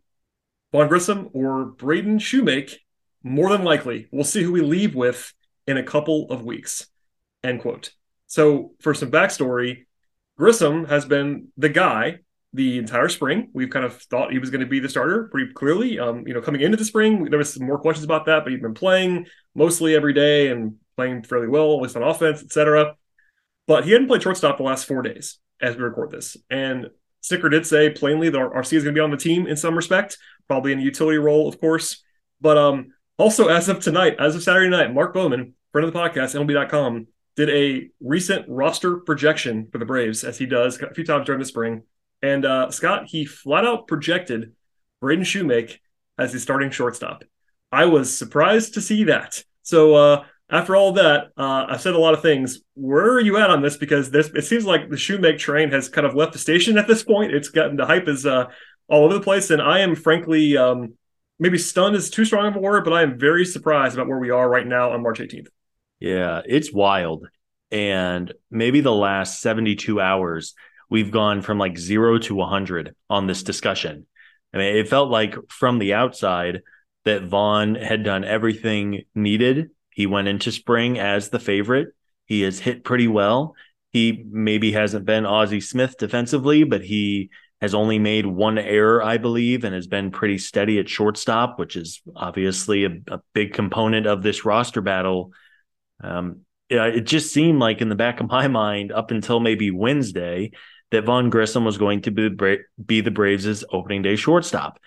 Vaughn 0.73 0.89
Grissom 0.89 1.29
or 1.31 1.63
Braden 1.63 2.17
Shewmake 2.17 2.79
more 3.23 3.49
than 3.49 3.63
likely, 3.63 4.07
we'll 4.11 4.23
see 4.23 4.43
who 4.43 4.51
we 4.51 4.61
leave 4.61 4.95
with 4.95 5.33
in 5.65 5.77
a 5.77 5.83
couple 5.83 6.27
of 6.29 6.43
weeks. 6.43 6.87
End 7.43 7.61
quote. 7.61 7.91
So, 8.27 8.71
for 8.81 8.93
some 8.93 9.11
backstory, 9.11 9.85
Grissom 10.37 10.85
has 10.85 11.05
been 11.05 11.49
the 11.57 11.69
guy 11.69 12.19
the 12.53 12.77
entire 12.77 13.09
spring. 13.09 13.49
We've 13.53 13.69
kind 13.69 13.85
of 13.85 13.99
thought 14.03 14.31
he 14.31 14.39
was 14.39 14.51
going 14.51 14.61
to 14.61 14.67
be 14.67 14.79
the 14.79 14.89
starter 14.89 15.27
pretty 15.31 15.51
clearly. 15.53 15.99
Um, 15.99 16.27
you 16.27 16.33
know, 16.33 16.41
coming 16.41 16.61
into 16.61 16.77
the 16.77 16.85
spring, 16.85 17.25
there 17.25 17.39
was 17.39 17.53
some 17.53 17.65
more 17.65 17.79
questions 17.79 18.05
about 18.05 18.25
that, 18.25 18.43
but 18.43 18.51
he's 18.51 18.61
been 18.61 18.75
playing 18.75 19.25
mostly 19.55 19.95
every 19.95 20.13
day 20.13 20.49
and 20.49 20.75
playing 20.95 21.23
fairly 21.23 21.47
well, 21.47 21.75
at 21.75 21.81
least 21.81 21.95
on 21.95 22.03
offense, 22.03 22.43
etc. 22.43 22.95
But 23.65 23.85
he 23.85 23.91
hadn't 23.91 24.07
played 24.07 24.21
shortstop 24.21 24.57
the 24.57 24.63
last 24.63 24.85
four 24.85 25.01
days 25.01 25.39
as 25.61 25.75
we 25.75 25.83
record 25.83 26.11
this. 26.11 26.37
And 26.49 26.89
Snitker 27.23 27.49
did 27.49 27.65
say 27.65 27.89
plainly 27.89 28.29
that 28.29 28.37
Arcia 28.37 28.73
is 28.73 28.83
going 28.83 28.93
to 28.93 28.99
be 28.99 29.03
on 29.03 29.11
the 29.11 29.17
team 29.17 29.47
in 29.47 29.55
some 29.55 29.75
respect, 29.75 30.17
probably 30.47 30.73
in 30.73 30.79
a 30.79 30.83
utility 30.83 31.17
role, 31.17 31.47
of 31.47 31.59
course. 31.59 32.03
But 32.41 32.57
um, 32.57 32.93
also, 33.17 33.47
as 33.47 33.69
of 33.69 33.79
tonight, 33.79 34.15
as 34.19 34.35
of 34.35 34.43
Saturday 34.43 34.69
night, 34.69 34.93
Mark 34.93 35.13
Bowman, 35.13 35.53
friend 35.71 35.87
of 35.87 35.93
the 35.93 35.99
podcast, 35.99 36.35
MLB.com, 36.35 37.07
did 37.35 37.49
a 37.49 37.89
recent 37.99 38.45
roster 38.47 38.97
projection 38.97 39.67
for 39.71 39.77
the 39.77 39.85
Braves, 39.85 40.23
as 40.23 40.37
he 40.37 40.45
does 40.45 40.81
a 40.81 40.93
few 40.93 41.03
times 41.03 41.25
during 41.25 41.39
the 41.39 41.45
spring. 41.45 41.83
And 42.21 42.45
uh, 42.45 42.71
Scott, 42.71 43.05
he 43.07 43.25
flat 43.25 43.65
out 43.65 43.87
projected 43.87 44.53
Braden 45.01 45.25
Shewmake 45.25 45.79
as 46.17 46.33
his 46.33 46.43
starting 46.43 46.71
shortstop. 46.71 47.23
I 47.71 47.85
was 47.85 48.15
surprised 48.15 48.75
to 48.75 48.81
see 48.81 49.05
that. 49.05 49.43
So 49.63 49.95
uh, 49.95 50.25
after 50.49 50.75
all 50.75 50.93
that, 50.93 51.31
uh, 51.35 51.65
I've 51.69 51.81
said 51.81 51.95
a 51.95 51.99
lot 51.99 52.13
of 52.13 52.21
things. 52.21 52.59
Where 52.75 53.11
are 53.11 53.19
you 53.19 53.37
at 53.37 53.49
on 53.49 53.61
this? 53.61 53.77
Because 53.77 54.11
this 54.11 54.27
it 54.27 54.43
seems 54.43 54.65
like 54.65 54.89
the 54.89 54.95
Shewmake 54.95 55.39
train 55.39 55.71
has 55.71 55.89
kind 55.89 56.05
of 56.05 56.15
left 56.15 56.33
the 56.33 56.39
station 56.39 56.77
at 56.77 56.87
this 56.87 57.03
point. 57.03 57.33
It's 57.33 57.49
gotten 57.49 57.75
the 57.75 57.85
hype 57.85 58.07
is 58.07 58.25
uh, 58.25 58.45
all 58.87 59.05
over 59.05 59.15
the 59.15 59.21
place, 59.21 59.49
and 59.49 59.61
I 59.61 59.79
am 59.79 59.95
frankly 59.95 60.55
um, 60.55 60.93
maybe 61.39 61.57
stunned 61.57 61.95
is 61.95 62.09
too 62.09 62.25
strong 62.25 62.47
of 62.47 62.55
a 62.55 62.59
word, 62.59 62.83
but 62.83 62.93
I 62.93 63.03
am 63.03 63.19
very 63.19 63.45
surprised 63.45 63.95
about 63.95 64.07
where 64.07 64.19
we 64.19 64.29
are 64.29 64.49
right 64.49 64.65
now 64.65 64.91
on 64.91 65.03
March 65.03 65.19
18th. 65.19 65.47
Yeah, 65.99 66.41
it's 66.45 66.73
wild. 66.73 67.27
And 67.71 68.33
maybe 68.51 68.81
the 68.81 68.93
last 68.93 69.41
72 69.41 69.99
hours, 69.99 70.53
we've 70.89 71.11
gone 71.11 71.41
from 71.41 71.57
like 71.57 71.77
zero 71.77 72.17
to 72.19 72.35
100 72.35 72.95
on 73.09 73.27
this 73.27 73.43
discussion. 73.43 74.05
I 74.53 74.57
mean, 74.57 74.75
it 74.75 74.87
felt 74.87 75.09
like 75.09 75.35
from 75.49 75.79
the 75.79 75.93
outside 75.93 76.61
that 77.05 77.23
Vaughn 77.23 77.75
had 77.75 78.03
done 78.03 78.23
everything 78.23 79.03
needed. 79.15 79.71
He 79.89 80.05
went 80.05 80.27
into 80.27 80.51
spring 80.51 80.99
as 80.99 81.29
the 81.29 81.39
favorite. 81.39 81.89
He 82.25 82.41
has 82.41 82.59
hit 82.59 82.83
pretty 82.83 83.07
well. 83.07 83.55
He 83.91 84.25
maybe 84.29 84.71
hasn't 84.71 85.05
been 85.05 85.25
Ozzie 85.25 85.61
Smith 85.61 85.97
defensively, 85.97 86.63
but 86.63 86.83
he 86.83 87.29
has 87.63 87.73
only 87.73 87.97
made 87.97 88.25
one 88.25 88.57
error, 88.57 89.01
I 89.01 89.17
believe, 89.17 89.63
and 89.63 89.73
has 89.73 89.87
been 89.87 90.11
pretty 90.11 90.37
steady 90.37 90.79
at 90.79 90.89
shortstop, 90.89 91.57
which 91.57 91.77
is 91.77 92.01
obviously 92.13 92.83
a, 92.83 92.89
a 93.07 93.21
big 93.31 93.53
component 93.53 94.05
of 94.05 94.21
this 94.21 94.43
roster 94.43 94.81
battle. 94.81 95.31
Um, 96.03 96.41
it, 96.67 96.75
it, 96.75 97.01
just 97.05 97.31
seemed 97.31 97.61
like 97.61 97.79
in 97.79 97.87
the 97.87 97.95
back 97.95 98.19
of 98.19 98.27
my 98.27 98.49
mind, 98.49 98.91
up 98.91 99.11
until 99.11 99.39
maybe 99.39 99.71
Wednesday, 99.71 100.51
that 100.91 101.05
Vaughn 101.05 101.29
Grissom 101.29 101.63
was 101.63 101.77
going 101.77 102.01
to 102.01 102.11
be, 102.11 102.57
be 102.85 102.99
the 102.99 103.11
Braves' 103.11 103.63
opening 103.71 104.01
day 104.01 104.17
shortstop. 104.17 104.77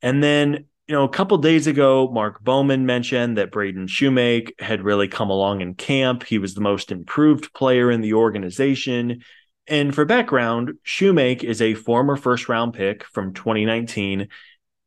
And 0.00 0.22
then, 0.22 0.64
you 0.88 0.94
know, 0.94 1.04
a 1.04 1.10
couple 1.10 1.36
days 1.36 1.66
ago, 1.66 2.10
Mark 2.10 2.42
Bowman 2.42 2.86
mentioned 2.86 3.36
that 3.36 3.52
Braden 3.52 3.86
Shewmake 3.86 4.58
had 4.58 4.80
really 4.80 5.08
come 5.08 5.28
along 5.28 5.60
in 5.60 5.74
camp. 5.74 6.22
He 6.22 6.38
was 6.38 6.54
the 6.54 6.62
most 6.62 6.90
improved 6.90 7.52
player 7.52 7.90
in 7.90 8.00
the 8.00 8.14
organization. 8.14 9.20
And 9.66 9.94
for 9.94 10.04
background, 10.04 10.74
Shewmake 10.84 11.42
is 11.42 11.62
a 11.62 11.74
former 11.74 12.16
first 12.16 12.48
round 12.48 12.74
pick 12.74 13.04
from 13.04 13.32
2019, 13.32 14.28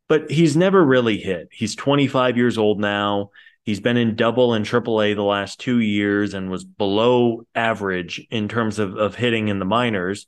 but 0.07 0.29
he's 0.29 0.55
never 0.55 0.83
really 0.83 1.17
hit. 1.17 1.49
He's 1.51 1.75
25 1.75 2.37
years 2.37 2.57
old 2.57 2.79
now. 2.79 3.31
He's 3.63 3.79
been 3.79 3.97
in 3.97 4.15
double 4.15 4.53
and 4.53 4.65
triple 4.65 5.01
A 5.01 5.13
the 5.13 5.23
last 5.23 5.59
two 5.59 5.79
years 5.79 6.33
and 6.33 6.49
was 6.49 6.63
below 6.63 7.45
average 7.53 8.25
in 8.29 8.47
terms 8.47 8.79
of, 8.79 8.95
of 8.95 9.15
hitting 9.15 9.49
in 9.49 9.59
the 9.59 9.65
minors. 9.65 10.25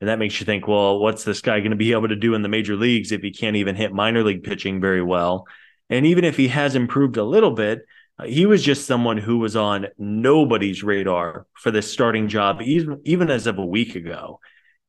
And 0.00 0.08
that 0.08 0.18
makes 0.18 0.38
you 0.38 0.44
think, 0.44 0.68
well, 0.68 0.98
what's 0.98 1.24
this 1.24 1.40
guy 1.40 1.60
going 1.60 1.70
to 1.70 1.76
be 1.76 1.92
able 1.92 2.08
to 2.08 2.16
do 2.16 2.34
in 2.34 2.42
the 2.42 2.48
major 2.48 2.76
leagues 2.76 3.12
if 3.12 3.22
he 3.22 3.30
can't 3.30 3.56
even 3.56 3.76
hit 3.76 3.92
minor 3.92 4.22
league 4.22 4.42
pitching 4.42 4.80
very 4.80 5.02
well? 5.02 5.46
And 5.88 6.04
even 6.04 6.24
if 6.24 6.36
he 6.36 6.48
has 6.48 6.74
improved 6.74 7.16
a 7.16 7.24
little 7.24 7.52
bit, 7.52 7.86
he 8.24 8.46
was 8.46 8.62
just 8.62 8.86
someone 8.86 9.18
who 9.18 9.38
was 9.38 9.56
on 9.56 9.88
nobody's 9.98 10.82
radar 10.82 11.46
for 11.54 11.70
this 11.70 11.90
starting 11.90 12.28
job, 12.28 12.62
even 12.62 13.00
even 13.04 13.30
as 13.30 13.46
of 13.46 13.58
a 13.58 13.66
week 13.66 13.96
ago. 13.96 14.40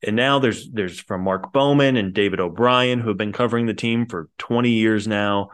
And 0.04 0.16
now 0.16 0.40
there's 0.40 0.70
there's 0.72 1.00
from 1.00 1.22
Mark 1.22 1.52
Bowman 1.52 1.98
and 1.98 2.14
David 2.14 2.40
O'Brien 2.40 3.00
who 3.00 3.10
have 3.10 3.18
been 3.18 3.34
covering 3.34 3.66
the 3.66 3.74
team 3.74 4.06
for 4.06 4.30
20 4.38 4.70
years 4.70 5.08
now. 5.08 5.50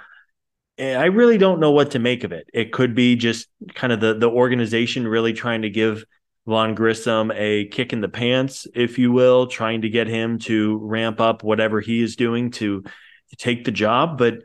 And 0.77 0.99
I 0.99 1.05
really 1.05 1.37
don't 1.37 1.59
know 1.59 1.71
what 1.71 1.91
to 1.91 1.99
make 1.99 2.23
of 2.23 2.31
it. 2.31 2.47
It 2.53 2.73
could 2.73 2.93
be 2.95 3.15
just 3.15 3.47
kind 3.73 3.93
of 3.93 4.01
the 4.01 4.15
the 4.15 4.29
organization 4.29 5.07
really 5.07 5.33
trying 5.33 5.61
to 5.61 5.69
give 5.69 6.03
Vaughn 6.47 6.75
Grissom 6.75 7.31
a 7.35 7.67
kick 7.67 7.93
in 7.93 8.01
the 8.01 8.09
pants, 8.09 8.67
if 8.73 8.97
you 8.97 9.11
will, 9.11 9.47
trying 9.47 9.83
to 9.83 9.89
get 9.89 10.07
him 10.07 10.39
to 10.39 10.77
ramp 10.77 11.21
up 11.21 11.43
whatever 11.43 11.79
he 11.81 12.01
is 12.01 12.15
doing 12.15 12.51
to, 12.51 12.81
to 12.81 13.35
take 13.37 13.63
the 13.63 13.71
job. 13.71 14.17
But 14.17 14.39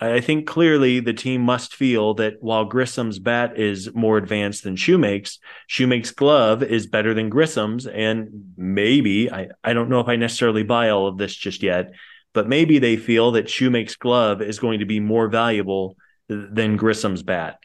I 0.00 0.20
think 0.20 0.46
clearly 0.46 1.00
the 1.00 1.12
team 1.12 1.42
must 1.42 1.74
feel 1.74 2.14
that 2.14 2.34
while 2.40 2.64
Grissom's 2.64 3.18
bat 3.18 3.58
is 3.58 3.92
more 3.94 4.16
advanced 4.16 4.64
than 4.64 4.76
Shewmake's, 4.76 5.38
Shewmake's 5.66 6.12
glove 6.12 6.62
is 6.62 6.86
better 6.86 7.14
than 7.14 7.30
Grissom's. 7.30 7.86
And 7.86 8.52
maybe, 8.56 9.30
I, 9.30 9.48
I 9.64 9.72
don't 9.72 9.88
know 9.88 10.00
if 10.00 10.08
I 10.08 10.16
necessarily 10.16 10.62
buy 10.62 10.90
all 10.90 11.08
of 11.08 11.18
this 11.18 11.34
just 11.34 11.62
yet, 11.62 11.92
but 12.32 12.48
maybe 12.48 12.78
they 12.78 12.96
feel 12.96 13.32
that 13.32 13.46
Shewmake's 13.46 13.96
glove 13.96 14.40
is 14.40 14.58
going 14.58 14.80
to 14.80 14.86
be 14.86 15.00
more 15.00 15.28
valuable 15.28 15.96
than 16.28 16.76
Grissom's 16.76 17.22
bat. 17.22 17.58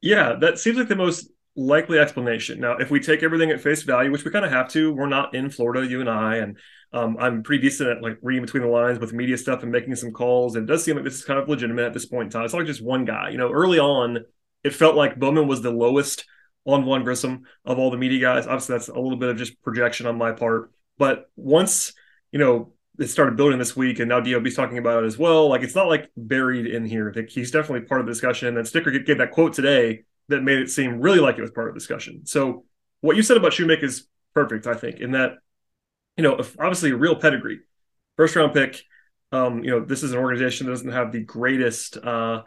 Yeah, 0.00 0.34
that 0.40 0.58
seems 0.58 0.76
like 0.76 0.88
the 0.88 0.96
most 0.96 1.28
likely 1.56 1.98
explanation. 1.98 2.60
Now, 2.60 2.76
if 2.78 2.90
we 2.90 3.00
take 3.00 3.22
everything 3.22 3.50
at 3.50 3.60
face 3.60 3.82
value, 3.82 4.10
which 4.10 4.24
we 4.24 4.30
kind 4.30 4.44
of 4.44 4.50
have 4.50 4.68
to, 4.70 4.92
we're 4.92 5.06
not 5.06 5.34
in 5.34 5.50
Florida, 5.50 5.86
you 5.86 6.00
and 6.00 6.10
I, 6.10 6.36
and 6.36 6.58
um, 6.92 7.16
I'm 7.18 7.42
pretty 7.42 7.62
decent 7.62 7.90
at 7.90 8.02
like 8.02 8.18
reading 8.22 8.44
between 8.44 8.62
the 8.62 8.68
lines 8.68 8.98
with 8.98 9.12
media 9.12 9.36
stuff 9.38 9.62
and 9.62 9.70
making 9.70 9.94
some 9.96 10.12
calls. 10.12 10.56
And 10.56 10.68
it 10.68 10.72
does 10.72 10.84
seem 10.84 10.96
like 10.96 11.04
this 11.04 11.14
is 11.14 11.24
kind 11.24 11.38
of 11.38 11.48
legitimate 11.48 11.86
at 11.86 11.92
this 11.92 12.06
point 12.06 12.26
in 12.26 12.30
time. 12.30 12.44
It's 12.44 12.54
not 12.54 12.60
like 12.60 12.66
just 12.66 12.82
one 12.82 13.04
guy. 13.04 13.30
You 13.30 13.38
know, 13.38 13.50
early 13.50 13.78
on, 13.78 14.24
it 14.62 14.74
felt 14.74 14.96
like 14.96 15.18
Bowman 15.18 15.48
was 15.48 15.62
the 15.62 15.70
lowest 15.70 16.24
on 16.66 16.84
Vaughn 16.84 17.04
Grissom 17.04 17.42
of 17.64 17.78
all 17.78 17.90
the 17.90 17.96
media 17.96 18.20
guys. 18.20 18.46
Obviously, 18.46 18.74
that's 18.74 18.88
a 18.88 18.98
little 18.98 19.18
bit 19.18 19.28
of 19.28 19.36
just 19.36 19.60
projection 19.62 20.06
on 20.06 20.16
my 20.16 20.32
part. 20.32 20.72
But 20.98 21.30
once, 21.36 21.92
you 22.32 22.38
know, 22.38 22.72
it 22.98 23.08
started 23.08 23.36
building 23.36 23.58
this 23.58 23.76
week, 23.76 23.98
and 23.98 24.08
now 24.08 24.20
DOB's 24.20 24.54
talking 24.54 24.78
about 24.78 25.02
it 25.02 25.06
as 25.06 25.18
well. 25.18 25.48
Like 25.48 25.62
it's 25.62 25.74
not 25.74 25.88
like 25.88 26.10
buried 26.16 26.66
in 26.66 26.84
here. 26.84 27.12
He's 27.28 27.50
definitely 27.50 27.86
part 27.86 28.00
of 28.00 28.06
the 28.06 28.12
discussion. 28.12 28.56
And 28.56 28.66
Snitker 28.66 29.04
gave 29.04 29.18
that 29.18 29.32
quote 29.32 29.52
today 29.52 30.04
that 30.28 30.42
made 30.42 30.58
it 30.58 30.70
seem 30.70 31.00
really 31.00 31.18
like 31.18 31.36
it 31.36 31.42
was 31.42 31.50
part 31.50 31.68
of 31.68 31.74
the 31.74 31.80
discussion. 31.80 32.26
So 32.26 32.64
what 33.00 33.16
you 33.16 33.22
said 33.22 33.36
about 33.36 33.52
Shewmake 33.52 33.82
is 33.82 34.06
perfect, 34.34 34.66
I 34.66 34.74
think, 34.74 35.00
in 35.00 35.12
that, 35.12 35.32
you 36.16 36.22
know, 36.22 36.38
obviously 36.58 36.90
a 36.90 36.96
real 36.96 37.16
pedigree, 37.16 37.60
first 38.16 38.36
round 38.36 38.54
pick. 38.54 38.82
Um, 39.32 39.64
you 39.64 39.70
know, 39.70 39.84
this 39.84 40.02
is 40.02 40.12
an 40.12 40.18
organization 40.18 40.66
that 40.66 40.72
doesn't 40.72 40.92
have 40.92 41.12
the 41.12 41.20
greatest 41.20 41.96
uh, 41.96 42.42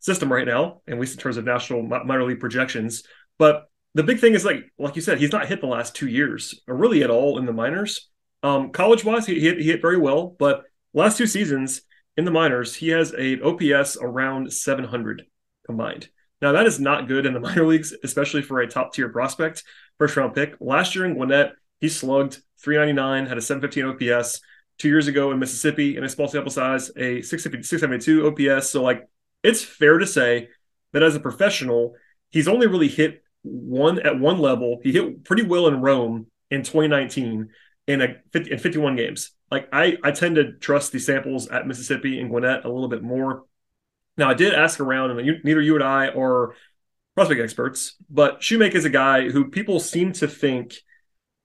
system 0.00 0.32
right 0.32 0.46
now, 0.46 0.82
at 0.88 0.98
least 0.98 1.14
in 1.14 1.20
terms 1.20 1.36
of 1.36 1.44
national 1.44 1.82
minor 1.82 2.24
league 2.24 2.40
projections. 2.40 3.04
But 3.38 3.68
the 3.94 4.02
big 4.02 4.18
thing 4.18 4.34
is 4.34 4.44
like, 4.44 4.72
like 4.78 4.96
you 4.96 5.02
said, 5.02 5.18
he's 5.18 5.32
not 5.32 5.46
hit 5.46 5.60
the 5.60 5.66
last 5.66 5.94
two 5.94 6.08
years, 6.08 6.60
or 6.66 6.76
really 6.76 7.02
at 7.02 7.10
all 7.10 7.38
in 7.38 7.46
the 7.46 7.52
minors. 7.52 8.08
Um, 8.42 8.70
college 8.70 9.04
wise, 9.04 9.26
he, 9.26 9.34
he, 9.34 9.40
hit, 9.40 9.58
he 9.58 9.64
hit 9.64 9.80
very 9.82 9.98
well, 9.98 10.34
but 10.38 10.64
last 10.92 11.18
two 11.18 11.26
seasons 11.26 11.82
in 12.16 12.24
the 12.24 12.30
minors, 12.30 12.74
he 12.74 12.88
has 12.88 13.14
a 13.16 13.40
OPS 13.40 13.96
around 14.00 14.52
700 14.52 15.22
combined. 15.66 16.08
Now, 16.42 16.52
that 16.52 16.66
is 16.66 16.80
not 16.80 17.08
good 17.08 17.24
in 17.24 17.32
the 17.32 17.40
minor 17.40 17.66
leagues, 17.66 17.94
especially 18.04 18.42
for 18.42 18.60
a 18.60 18.68
top 18.68 18.92
tier 18.92 19.08
prospect, 19.08 19.62
first 19.98 20.16
round 20.16 20.34
pick. 20.34 20.56
Last 20.60 20.94
year 20.94 21.06
in 21.06 21.14
Gwinnett, 21.14 21.54
he 21.80 21.88
slugged 21.88 22.42
399, 22.58 23.26
had 23.26 23.38
a 23.38 23.40
715 23.40 24.10
OPS. 24.10 24.40
Two 24.78 24.88
years 24.88 25.06
ago 25.06 25.30
in 25.30 25.38
Mississippi, 25.38 25.96
in 25.96 26.02
a 26.02 26.08
small 26.08 26.26
sample 26.26 26.50
size, 26.50 26.90
a 26.96 27.22
672 27.22 28.26
OPS. 28.26 28.70
So, 28.70 28.82
like, 28.82 29.08
it's 29.42 29.62
fair 29.62 29.98
to 29.98 30.06
say 30.06 30.48
that 30.92 31.02
as 31.02 31.14
a 31.14 31.20
professional, 31.20 31.94
he's 32.30 32.48
only 32.48 32.66
really 32.66 32.88
hit 32.88 33.22
one 33.42 34.00
at 34.00 34.18
one 34.18 34.38
level. 34.38 34.80
He 34.82 34.92
hit 34.92 35.24
pretty 35.24 35.42
well 35.42 35.68
in 35.68 35.80
Rome 35.80 36.26
in 36.50 36.62
2019 36.62 37.50
in 37.86 38.02
a 38.02 38.16
50, 38.32 38.52
in 38.52 38.58
51 38.58 38.96
games. 38.96 39.32
Like 39.50 39.68
I, 39.72 39.98
I 40.02 40.12
tend 40.12 40.36
to 40.36 40.52
trust 40.52 40.92
the 40.92 40.98
samples 40.98 41.48
at 41.48 41.66
Mississippi 41.66 42.20
and 42.20 42.30
Gwinnett 42.30 42.64
a 42.64 42.72
little 42.72 42.88
bit 42.88 43.02
more 43.02 43.44
Now, 44.16 44.28
I 44.28 44.34
did 44.34 44.54
ask 44.54 44.80
around, 44.80 45.10
and 45.10 45.26
you, 45.26 45.36
neither 45.44 45.60
you 45.60 45.74
and 45.74 45.84
I 45.84 46.08
are 46.08 46.54
prospect 47.14 47.40
experts, 47.40 47.96
but 48.10 48.42
Shoemaker 48.42 48.76
is 48.76 48.84
a 48.84 48.90
guy 48.90 49.28
who 49.28 49.50
people 49.50 49.80
seem 49.80 50.12
to 50.14 50.28
think 50.28 50.74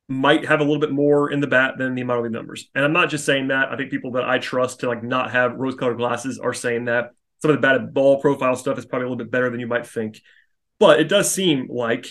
might 0.09 0.45
have 0.45 0.61
a 0.61 0.63
little 0.63 0.79
bit 0.79 0.91
more 0.91 1.31
in 1.31 1.41
the 1.41 1.47
bat 1.47 1.77
than 1.77 1.93
the 1.93 2.03
minor 2.03 2.21
league 2.21 2.31
numbers. 2.31 2.69
And 2.73 2.85
I'm 2.85 2.93
not 2.93 3.09
just 3.09 3.25
saying 3.25 3.49
that. 3.49 3.69
I 3.69 3.75
think 3.75 3.91
people 3.91 4.11
that 4.13 4.23
I 4.23 4.39
trust 4.39 4.79
to 4.79 4.87
like 4.87 5.03
not 5.03 5.31
have 5.31 5.55
rose-colored 5.55 5.97
glasses 5.97 6.39
are 6.39 6.53
saying 6.53 6.85
that 6.85 7.11
some 7.41 7.51
of 7.51 7.57
the 7.57 7.61
batted 7.61 7.93
ball 7.93 8.21
profile 8.21 8.55
stuff 8.55 8.77
is 8.77 8.85
probably 8.85 9.05
a 9.05 9.09
little 9.09 9.23
bit 9.23 9.31
better 9.31 9.49
than 9.49 9.59
you 9.59 9.67
might 9.67 9.85
think. 9.85 10.21
But 10.79 10.99
it 10.99 11.09
does 11.09 11.29
seem 11.29 11.67
like 11.69 12.07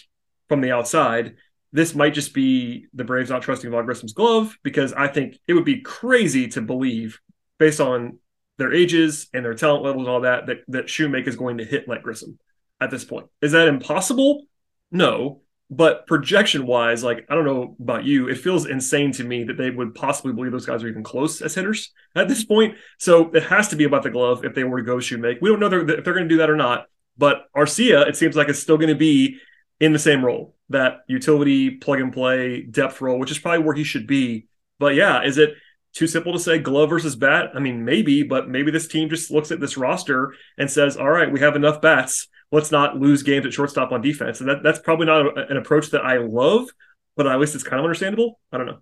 from 0.48 0.60
the 0.60 0.72
outside, 0.72 1.36
this 1.72 1.94
might 1.94 2.14
just 2.14 2.34
be 2.34 2.86
the 2.94 3.04
Braves 3.04 3.30
not 3.30 3.42
trusting 3.42 3.70
Vaughn 3.70 3.86
Grissom's 3.86 4.12
glove 4.12 4.56
because 4.62 4.92
I 4.92 5.08
think 5.08 5.38
it 5.48 5.54
would 5.54 5.64
be 5.64 5.80
crazy 5.80 6.48
to 6.48 6.60
believe, 6.60 7.20
based 7.58 7.80
on 7.80 8.18
their 8.58 8.72
ages 8.72 9.28
and 9.34 9.44
their 9.44 9.54
talent 9.54 9.84
levels 9.84 10.06
and 10.06 10.14
all 10.14 10.20
that, 10.22 10.46
that 10.46 10.58
that 10.68 10.86
Shewmake 10.86 11.26
is 11.26 11.36
going 11.36 11.58
to 11.58 11.64
hit 11.64 11.88
like 11.88 12.02
Grissom 12.02 12.38
at 12.80 12.90
this 12.90 13.04
point. 13.04 13.26
Is 13.42 13.52
that 13.52 13.68
impossible? 13.68 14.44
No. 14.90 15.42
But 15.68 16.06
projection 16.06 16.64
wise, 16.64 17.02
like 17.02 17.26
I 17.28 17.34
don't 17.34 17.44
know 17.44 17.76
about 17.80 18.04
you, 18.04 18.28
it 18.28 18.38
feels 18.38 18.66
insane 18.66 19.10
to 19.12 19.24
me 19.24 19.42
that 19.44 19.56
they 19.56 19.70
would 19.70 19.96
possibly 19.96 20.32
believe 20.32 20.52
those 20.52 20.66
guys 20.66 20.84
are 20.84 20.88
even 20.88 21.02
close 21.02 21.42
as 21.42 21.56
hitters 21.56 21.92
at 22.14 22.28
this 22.28 22.44
point. 22.44 22.76
So 22.98 23.32
it 23.32 23.42
has 23.42 23.68
to 23.68 23.76
be 23.76 23.82
about 23.82 24.04
the 24.04 24.10
glove 24.10 24.44
if 24.44 24.54
they 24.54 24.62
were 24.62 24.78
to 24.78 24.86
go 24.86 24.98
Shewmake. 24.98 25.40
We 25.40 25.48
don't 25.48 25.58
know 25.58 25.66
if 25.66 25.86
they're 25.86 26.14
going 26.14 26.28
to 26.28 26.28
do 26.28 26.38
that 26.38 26.50
or 26.50 26.56
not. 26.56 26.86
But 27.18 27.46
Arcia, 27.56 28.06
it 28.06 28.16
seems 28.16 28.36
like 28.36 28.48
is 28.48 28.62
still 28.62 28.76
going 28.76 28.90
to 28.90 28.94
be 28.94 29.38
in 29.80 29.92
the 29.92 29.98
same 29.98 30.24
role, 30.24 30.54
that 30.68 30.98
utility 31.08 31.70
plug 31.70 32.00
and 32.00 32.12
play 32.12 32.62
depth 32.62 33.00
role, 33.00 33.18
which 33.18 33.30
is 33.30 33.38
probably 33.38 33.64
where 33.64 33.74
he 33.74 33.84
should 33.84 34.06
be. 34.06 34.46
But 34.78 34.94
yeah, 34.94 35.22
is 35.22 35.38
it 35.38 35.54
too 35.96 36.06
simple 36.06 36.32
to 36.32 36.38
say 36.38 36.58
glove 36.58 36.90
versus 36.90 37.16
bat? 37.16 37.50
I 37.54 37.58
mean, 37.58 37.84
maybe, 37.84 38.22
but 38.22 38.48
maybe 38.48 38.70
this 38.70 38.86
team 38.86 39.08
just 39.08 39.30
looks 39.30 39.50
at 39.50 39.60
this 39.60 39.76
roster 39.76 40.34
and 40.58 40.70
says, 40.70 40.96
all 40.96 41.10
right, 41.10 41.30
we 41.30 41.40
have 41.40 41.56
enough 41.56 41.80
bats. 41.80 42.28
Let's 42.52 42.70
not 42.70 42.98
lose 42.98 43.22
games 43.22 43.46
at 43.46 43.52
shortstop 43.52 43.92
on 43.92 44.02
defense. 44.02 44.40
And 44.40 44.48
that, 44.48 44.62
that's 44.62 44.78
probably 44.78 45.06
not 45.06 45.26
a, 45.26 45.46
an 45.48 45.56
approach 45.56 45.90
that 45.90 46.04
I 46.04 46.18
love, 46.18 46.68
but 47.16 47.26
at 47.26 47.40
least 47.40 47.54
it's 47.54 47.64
kind 47.64 47.80
of 47.80 47.84
understandable. 47.84 48.38
I 48.52 48.58
don't 48.58 48.66
know. 48.66 48.78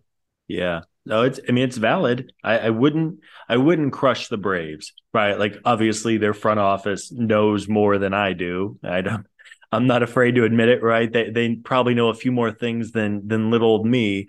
Yeah. 0.49 0.83
No, 1.07 1.23
it's 1.23 1.39
I 1.47 1.53
mean 1.53 1.65
it's 1.65 1.77
valid. 1.77 2.33
I, 2.43 2.59
I 2.59 2.71
wouldn't 2.71 3.21
I 3.49 3.59
wouldn't 3.59 3.93
crush 3.93 4.29
the 4.29 4.39
Braves, 4.39 4.93
right? 5.13 5.39
Like 5.39 5.59
obviously 5.65 6.17
their 6.17 6.35
front 6.35 6.61
office 6.61 7.13
knows 7.13 7.69
more 7.69 7.99
than 7.99 8.15
I 8.15 8.33
do. 8.33 8.79
I 8.83 9.03
don't 9.03 9.27
I'm 9.71 9.87
not 9.87 10.03
afraid 10.03 10.37
to 10.37 10.45
admit 10.45 10.69
it, 10.69 10.83
right? 10.83 11.13
They 11.13 11.31
they 11.31 11.57
probably 11.57 11.95
know 11.95 12.09
a 12.09 12.15
few 12.15 12.33
more 12.33 12.53
things 12.53 12.93
than 12.93 13.29
than 13.29 13.51
little 13.51 13.69
old 13.69 13.87
me. 13.87 14.29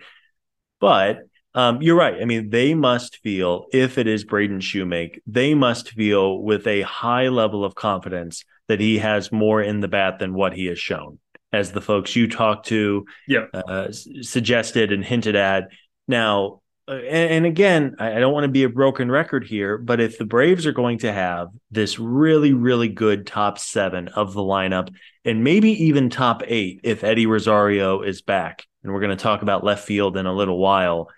But 0.80 1.20
um, 1.56 1.82
you're 1.82 1.98
right. 1.98 2.22
I 2.22 2.26
mean, 2.26 2.50
they 2.50 2.74
must 2.74 3.18
feel 3.18 3.66
if 3.72 3.98
it 3.98 4.08
is 4.08 4.24
Braden 4.24 4.60
Shewmake, 4.60 5.22
they 5.26 5.56
must 5.56 5.90
feel 5.90 6.44
with 6.44 6.68
a 6.68 6.82
high 6.82 7.30
level 7.30 7.66
of 7.66 7.74
confidence 7.74 8.44
that 8.68 8.80
he 8.80 9.00
has 9.00 9.32
more 9.32 9.62
in 9.62 9.80
the 9.80 9.88
bat 9.88 10.20
than 10.20 10.34
what 10.34 10.54
he 10.54 10.66
has 10.68 10.78
shown, 10.78 11.18
as 11.54 11.72
the 11.72 11.82
folks 11.82 12.16
you 12.16 12.28
talked 12.28 12.68
to 12.68 13.06
yeah. 13.28 13.46
uh, 13.54 13.92
suggested 13.92 14.92
and 14.92 15.04
hinted 15.04 15.36
at. 15.36 15.70
Now, 16.08 16.62
uh, 16.88 16.98
and, 16.98 17.48
again, 17.48 17.96
I, 17.98 18.18
I 18.18 18.20
don't 18.20 18.34
want 18.34 18.44
to 18.44 18.52
be 18.52 18.64
a 18.64 18.70
broken 18.70 19.10
record 19.10 19.44
here, 19.44 19.78
but 19.78 20.00
if 20.00 20.20
the 20.20 20.26
Braves 20.26 20.68
are 20.68 20.72
going 20.72 21.00
to 21.00 21.12
have 21.12 21.48
this 21.72 21.98
really, 21.98 22.54
really 22.54 22.90
good 22.90 23.26
top 23.26 23.58
seven 23.58 24.08
of 24.10 24.34
the 24.34 24.42
lineup, 24.42 24.94
and 25.24 25.44
maybe 25.44 25.86
even 25.86 26.12
top 26.12 26.44
eight 26.46 26.82
if 26.84 27.04
Eddie 27.04 27.26
Rosario 27.26 28.02
is 28.02 28.22
back, 28.22 28.66
and 28.84 28.94
we're 28.94 29.00
going 29.00 29.18
to 29.18 29.24
talk 29.24 29.42
about 29.42 29.64
left 29.64 29.86
field 29.86 30.16
in 30.16 30.28
a 30.28 30.34
little 30.34 30.60
while. 30.60 31.10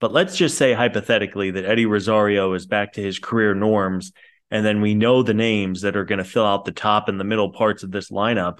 But 0.00 0.12
let's 0.12 0.36
just 0.36 0.58
say 0.58 0.72
hypothetically 0.72 1.52
that 1.52 1.64
Eddie 1.64 1.86
Rosario 1.86 2.52
is 2.52 2.66
back 2.66 2.94
to 2.94 3.02
his 3.02 3.18
career 3.18 3.54
norms, 3.54 4.12
and 4.50 4.64
then 4.64 4.80
we 4.80 4.94
know 4.94 5.22
the 5.22 5.34
names 5.34 5.82
that 5.82 5.96
are 5.96 6.04
going 6.04 6.18
to 6.18 6.24
fill 6.24 6.44
out 6.44 6.64
the 6.64 6.72
top 6.72 7.08
and 7.08 7.18
the 7.18 7.24
middle 7.24 7.52
parts 7.52 7.82
of 7.82 7.90
this 7.90 8.10
lineup. 8.10 8.58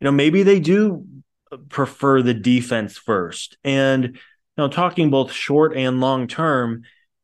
You 0.00 0.06
know, 0.06 0.12
maybe 0.12 0.42
they 0.42 0.60
do 0.60 1.06
uh, 1.50 1.56
prefer 1.68 2.22
the 2.22 2.34
defense 2.34 2.96
first. 2.96 3.56
And 3.64 4.18
know, 4.56 4.68
talking 4.68 5.10
both 5.10 5.32
short 5.32 5.76
and 5.76 6.00
long 6.00 6.26
term, 6.26 6.82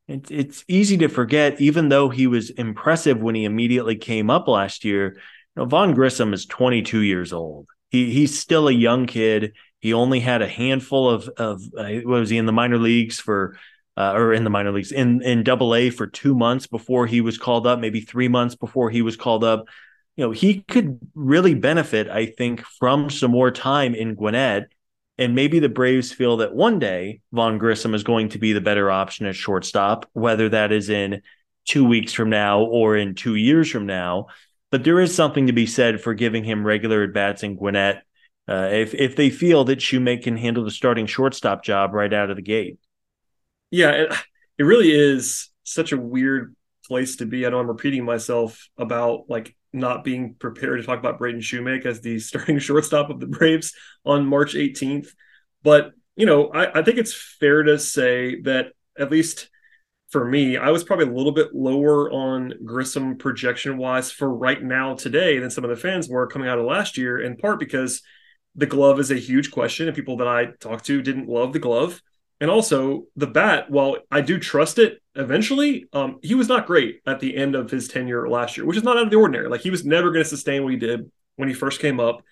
it, 0.08 0.30
it's 0.30 0.64
easy 0.68 0.98
to 0.98 1.08
forget, 1.08 1.60
even 1.60 1.88
though 1.88 2.08
he 2.08 2.26
was 2.26 2.50
impressive 2.50 3.20
when 3.20 3.34
he 3.34 3.44
immediately 3.44 3.96
came 3.96 4.30
up 4.30 4.48
last 4.48 4.84
year. 4.84 5.14
You 5.14 5.62
know, 5.62 5.64
Vaughn 5.64 5.94
Grissom 5.94 6.32
is 6.32 6.46
22 6.46 7.00
years 7.00 7.32
old. 7.32 7.68
He 7.90 8.10
he's 8.10 8.38
still 8.38 8.68
a 8.68 8.72
young 8.72 9.06
kid. 9.06 9.54
He 9.82 9.92
only 9.92 10.20
had 10.20 10.40
a 10.40 10.48
handful 10.48 11.10
of 11.10 11.28
of 11.36 11.62
uh, 11.76 12.00
was 12.04 12.30
he 12.30 12.38
in 12.38 12.46
the 12.46 12.52
minor 12.52 12.78
leagues 12.78 13.20
for 13.20 13.58
uh, 13.98 14.12
or 14.14 14.32
in 14.32 14.44
the 14.44 14.50
minor 14.50 14.72
leagues 14.72 14.92
in 14.92 15.20
in 15.20 15.42
Double 15.42 15.74
A 15.74 15.90
for 15.90 16.06
two 16.06 16.34
months 16.34 16.66
before 16.66 17.06
he 17.06 17.20
was 17.20 17.36
called 17.36 17.66
up, 17.66 17.78
maybe 17.78 18.00
three 18.00 18.28
months 18.28 18.54
before 18.54 18.88
he 18.88 19.02
was 19.02 19.16
called 19.16 19.44
up. 19.44 19.66
You 20.16 20.24
know, 20.24 20.30
he 20.30 20.62
could 20.62 20.98
really 21.14 21.54
benefit, 21.54 22.08
I 22.08 22.26
think, 22.26 22.62
from 22.78 23.10
some 23.10 23.30
more 23.30 23.50
time 23.50 23.94
in 23.94 24.14
Gwinnett 24.14 24.72
and 25.18 25.34
maybe 25.34 25.58
the 25.58 25.68
Braves 25.68 26.12
feel 26.12 26.38
that 26.38 26.54
one 26.54 26.78
day 26.78 27.20
Vaughn 27.32 27.58
Grissom 27.58 27.94
is 27.94 28.02
going 28.02 28.30
to 28.30 28.38
be 28.38 28.52
the 28.52 28.60
better 28.60 28.90
option 28.90 29.26
at 29.26 29.36
shortstop, 29.36 30.08
whether 30.14 30.48
that 30.48 30.72
is 30.72 30.88
in 30.88 31.22
two 31.64 31.84
weeks 31.84 32.12
from 32.12 32.30
now 32.30 32.62
or 32.62 32.96
in 32.96 33.14
two 33.14 33.34
years 33.34 33.70
from 33.70 33.86
now. 33.86 34.26
But 34.70 34.84
there 34.84 35.00
is 35.00 35.14
something 35.14 35.48
to 35.48 35.52
be 35.52 35.66
said 35.66 36.00
for 36.00 36.14
giving 36.14 36.44
him 36.44 36.64
regular 36.64 37.02
at 37.04 37.12
bats 37.12 37.42
in 37.42 37.56
Gwinnett 37.56 38.02
uh, 38.48 38.68
if 38.72 38.94
if 38.94 39.16
they 39.16 39.30
feel 39.30 39.64
that 39.64 39.78
Shewmake 39.78 40.24
can 40.24 40.36
handle 40.36 40.64
the 40.64 40.70
starting 40.70 41.06
shortstop 41.06 41.64
job 41.64 41.94
right 41.94 42.12
out 42.12 42.30
of 42.30 42.36
the 42.36 42.42
gate. 42.42 42.78
Yeah, 43.70 43.90
it, 43.90 44.12
it 44.58 44.64
really 44.64 44.92
is 44.92 45.48
such 45.64 45.92
a 45.92 45.96
weird 45.96 46.54
place 46.84 47.16
to 47.16 47.26
be. 47.26 47.46
I 47.46 47.50
know 47.50 47.60
I'm 47.60 47.68
repeating 47.68 48.04
myself 48.04 48.68
about 48.76 49.24
like 49.28 49.56
not 49.72 50.04
being 50.04 50.34
prepared 50.34 50.80
to 50.80 50.86
talk 50.86 50.98
about 50.98 51.18
Braden 51.18 51.40
Shewmake 51.40 51.86
as 51.86 52.00
the 52.00 52.18
starting 52.20 52.58
shortstop 52.58 53.10
of 53.10 53.20
the 53.20 53.26
Braves 53.26 53.74
on 54.04 54.26
March 54.26 54.54
18th. 54.54 55.08
But, 55.62 55.92
you 56.16 56.26
know, 56.26 56.48
I, 56.48 56.80
I 56.80 56.82
think 56.82 56.98
it's 56.98 57.14
fair 57.14 57.62
to 57.62 57.78
say 57.78 58.40
that 58.42 58.72
at 58.98 59.10
least 59.10 59.48
for 60.10 60.24
me, 60.24 60.58
I 60.58 60.70
was 60.70 60.84
probably 60.84 61.06
a 61.06 61.16
little 61.16 61.32
bit 61.32 61.54
lower 61.54 62.10
on 62.10 62.52
Grissom 62.64 63.16
projection 63.16 63.78
wise 63.78 64.10
for 64.10 64.28
right 64.28 64.62
now 64.62 64.94
today 64.94 65.38
than 65.38 65.50
some 65.50 65.64
of 65.64 65.70
the 65.70 65.76
fans 65.76 66.08
were 66.08 66.26
coming 66.26 66.48
out 66.48 66.58
of 66.58 66.66
last 66.66 66.98
year, 66.98 67.18
in 67.18 67.36
part 67.36 67.58
because 67.58 68.02
the 68.54 68.66
glove 68.66 69.00
is 69.00 69.10
a 69.10 69.16
huge 69.16 69.50
question 69.50 69.86
and 69.86 69.96
people 69.96 70.18
that 70.18 70.28
I 70.28 70.46
talked 70.60 70.84
to 70.86 71.02
didn't 71.02 71.28
love 71.28 71.52
the 71.52 71.58
glove. 71.58 72.02
And 72.40 72.50
also 72.50 73.04
the 73.14 73.28
bat, 73.28 73.70
while 73.70 73.98
I 74.10 74.20
do 74.20 74.38
trust 74.38 74.78
it 74.78 75.00
eventually, 75.14 75.86
um, 75.92 76.18
he 76.22 76.34
was 76.34 76.48
not 76.48 76.66
great 76.66 77.00
at 77.06 77.20
the 77.20 77.36
end 77.36 77.54
of 77.54 77.70
his 77.70 77.88
tenure 77.88 78.28
last 78.28 78.56
year, 78.56 78.66
which 78.66 78.76
is 78.76 78.82
not 78.82 78.96
out 78.96 79.04
of 79.04 79.10
the 79.10 79.16
ordinary. 79.16 79.48
Like 79.48 79.60
he 79.60 79.70
was 79.70 79.84
never 79.84 80.10
going 80.10 80.24
to 80.24 80.28
sustain 80.28 80.64
what 80.64 80.72
he 80.72 80.78
did 80.78 81.10
when 81.36 81.48
he 81.48 81.54
first 81.54 81.80
came 81.80 82.00
up, 82.00 82.22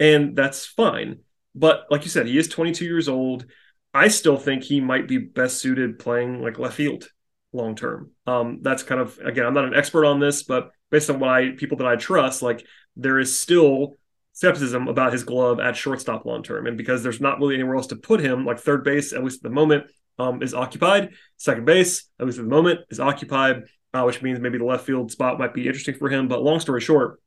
and 0.00 0.34
that's 0.34 0.66
fine. 0.66 1.20
But 1.54 1.86
like 1.90 2.02
you 2.02 2.10
said, 2.10 2.26
he 2.26 2.38
is 2.38 2.48
22 2.48 2.84
years 2.84 3.08
old. 3.08 3.46
I 3.94 4.08
still 4.08 4.36
think 4.36 4.64
he 4.64 4.80
might 4.80 5.06
be 5.06 5.18
best 5.18 5.60
suited 5.60 5.98
playing 5.98 6.42
like 6.42 6.58
left 6.58 6.74
field 6.74 7.08
long 7.52 7.76
term. 7.76 8.10
Um, 8.26 8.58
that's 8.62 8.82
kind 8.82 9.00
of 9.00 9.18
again, 9.18 9.46
I'm 9.46 9.54
not 9.54 9.66
an 9.66 9.74
expert 9.74 10.06
on 10.06 10.18
this, 10.18 10.42
but 10.42 10.72
based 10.90 11.08
on 11.08 11.20
what 11.20 11.30
I 11.30 11.50
people 11.52 11.78
that 11.78 11.86
I 11.86 11.96
trust, 11.96 12.42
like 12.42 12.66
there 12.96 13.18
is 13.18 13.38
still 13.38 13.96
skepticism 14.42 14.88
about 14.88 15.12
his 15.12 15.22
glove 15.22 15.60
at 15.60 15.76
shortstop 15.76 16.26
long 16.26 16.42
term. 16.42 16.66
And 16.66 16.76
because 16.76 17.04
there's 17.04 17.20
not 17.20 17.38
really 17.38 17.54
anywhere 17.54 17.76
else 17.76 17.86
to 17.88 17.96
put 17.96 18.20
him, 18.20 18.44
like 18.44 18.58
third 18.58 18.82
base, 18.82 19.12
at 19.12 19.22
least 19.22 19.36
at 19.36 19.42
the 19.44 19.50
moment, 19.50 19.86
um, 20.18 20.42
is 20.42 20.52
occupied. 20.52 21.10
Second 21.36 21.64
base, 21.64 22.08
at 22.18 22.26
least 22.26 22.38
at 22.38 22.44
the 22.44 22.50
moment, 22.50 22.80
is 22.90 22.98
occupied, 22.98 23.62
uh, 23.94 24.02
which 24.02 24.20
means 24.20 24.40
maybe 24.40 24.58
the 24.58 24.64
left 24.64 24.84
field 24.84 25.12
spot 25.12 25.38
might 25.38 25.54
be 25.54 25.68
interesting 25.68 25.94
for 25.94 26.08
him. 26.08 26.26
But 26.26 26.42
long 26.42 26.58
story 26.58 26.80
short, 26.80 27.20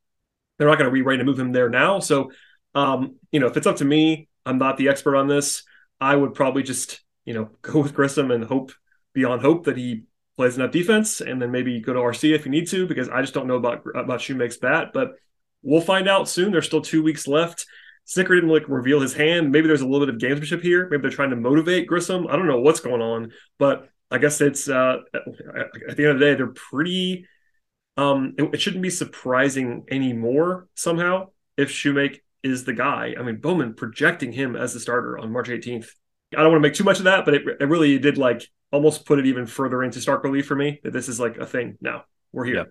they're 0.58 0.68
not 0.68 0.78
going 0.78 0.90
to 0.90 0.94
rewrite 0.94 1.20
and 1.20 1.26
move 1.26 1.40
him 1.40 1.54
there 1.54 1.70
now. 1.70 2.00
So, 2.00 2.32
um, 2.74 3.16
you 3.32 3.40
know, 3.40 3.48
if 3.48 3.56
it's 3.56 3.68
up 3.68 3.78
to 3.78 3.86
me, 3.86 4.28
I'm 4.46 4.58
not 4.58 4.76
the 4.76 4.90
expert 4.90 5.16
on 5.16 5.30
this. 5.30 5.64
I 6.02 6.18
would 6.18 6.34
probably 6.34 6.64
just, 6.64 7.02
you 7.24 7.34
know, 7.34 7.50
go 7.62 7.80
with 7.80 7.94
Grissom 7.94 8.30
and 8.30 8.44
hope 8.44 8.74
beyond 9.14 9.42
hope 9.42 9.66
that 9.66 9.78
he 9.78 10.04
plays 10.36 10.58
enough 10.58 10.72
defense, 10.72 11.22
and 11.22 11.42
then 11.42 11.50
maybe 11.50 11.80
go 11.80 11.94
to 11.94 12.00
Arcia 12.00 12.36
if 12.36 12.44
you 12.44 12.52
need 12.52 12.68
to, 12.68 12.86
because 12.86 13.08
I 13.08 13.22
just 13.22 13.34
don't 13.34 13.48
know 13.48 13.56
about 13.56 13.84
about 13.96 14.20
Shewmake's 14.20 14.58
bat. 14.58 14.92
But 14.94 15.14
We'll 15.66 15.82
find 15.82 16.08
out 16.08 16.30
soon. 16.30 16.52
There's 16.52 16.66
still 16.66 16.82
two 16.82 17.04
weeks 17.04 17.28
left. 17.28 17.66
Snitker 18.08 18.36
didn't 18.36 18.50
like 18.50 18.70
reveal 18.70 19.02
his 19.02 19.14
hand. 19.14 19.52
Maybe 19.52 19.68
there's 19.68 19.82
a 19.82 19.88
little 19.88 20.06
bit 20.06 20.16
of 20.16 20.22
gamesmanship 20.22 20.62
here. 20.62 20.88
Maybe 20.90 21.02
they're 21.02 21.12
trying 21.12 21.32
to 21.32 21.36
motivate 21.36 21.88
Grissom. 21.88 22.28
I 22.28 22.36
don't 22.36 22.48
know 22.48 22.62
what's 22.62 22.80
going 22.80 23.02
on, 23.02 23.32
but 23.58 23.90
I 24.12 24.20
guess 24.20 24.40
it's 24.42 24.70
uh, 24.70 24.98
at 25.14 25.98
the 25.98 26.04
end 26.04 26.12
of 26.12 26.20
the 26.20 26.26
day 26.26 26.36
they're 26.36 26.48
pretty. 26.48 27.26
Um, 27.98 28.36
it, 28.38 28.54
it 28.54 28.62
shouldn't 28.62 28.84
be 28.84 28.90
surprising 28.92 29.86
anymore 29.90 30.68
somehow 30.76 31.30
if 31.58 31.72
Shewmake 31.72 32.20
is 32.44 32.64
the 32.64 32.74
guy. 32.74 33.16
I 33.18 33.24
mean, 33.24 33.38
Bowman 33.38 33.74
projecting 33.74 34.32
him 34.32 34.56
as 34.56 34.74
the 34.74 34.80
starter 34.80 35.18
on 35.18 35.32
March 35.32 35.48
18th. 35.48 35.90
I 36.38 36.44
don't 36.44 36.52
want 36.52 36.62
to 36.62 36.68
make 36.68 36.76
too 36.76 36.84
much 36.84 37.00
of 37.00 37.06
that, 37.06 37.26
but 37.26 37.34
it, 37.34 37.42
it 37.60 37.66
really 37.66 37.98
did 37.98 38.18
like 38.20 38.48
almost 38.72 39.06
put 39.06 39.18
it 39.18 39.26
even 39.26 39.48
further 39.48 39.84
into 39.84 40.02
stark 40.02 40.24
relief 40.24 40.46
for 40.46 40.56
me 40.56 40.80
that 40.84 40.94
this 40.94 41.10
is 41.10 41.20
like 41.20 41.38
a 41.38 41.46
thing 41.46 41.78
now. 41.82 42.04
We're 42.32 42.46
here. 42.46 42.56
Yeah, 42.56 42.64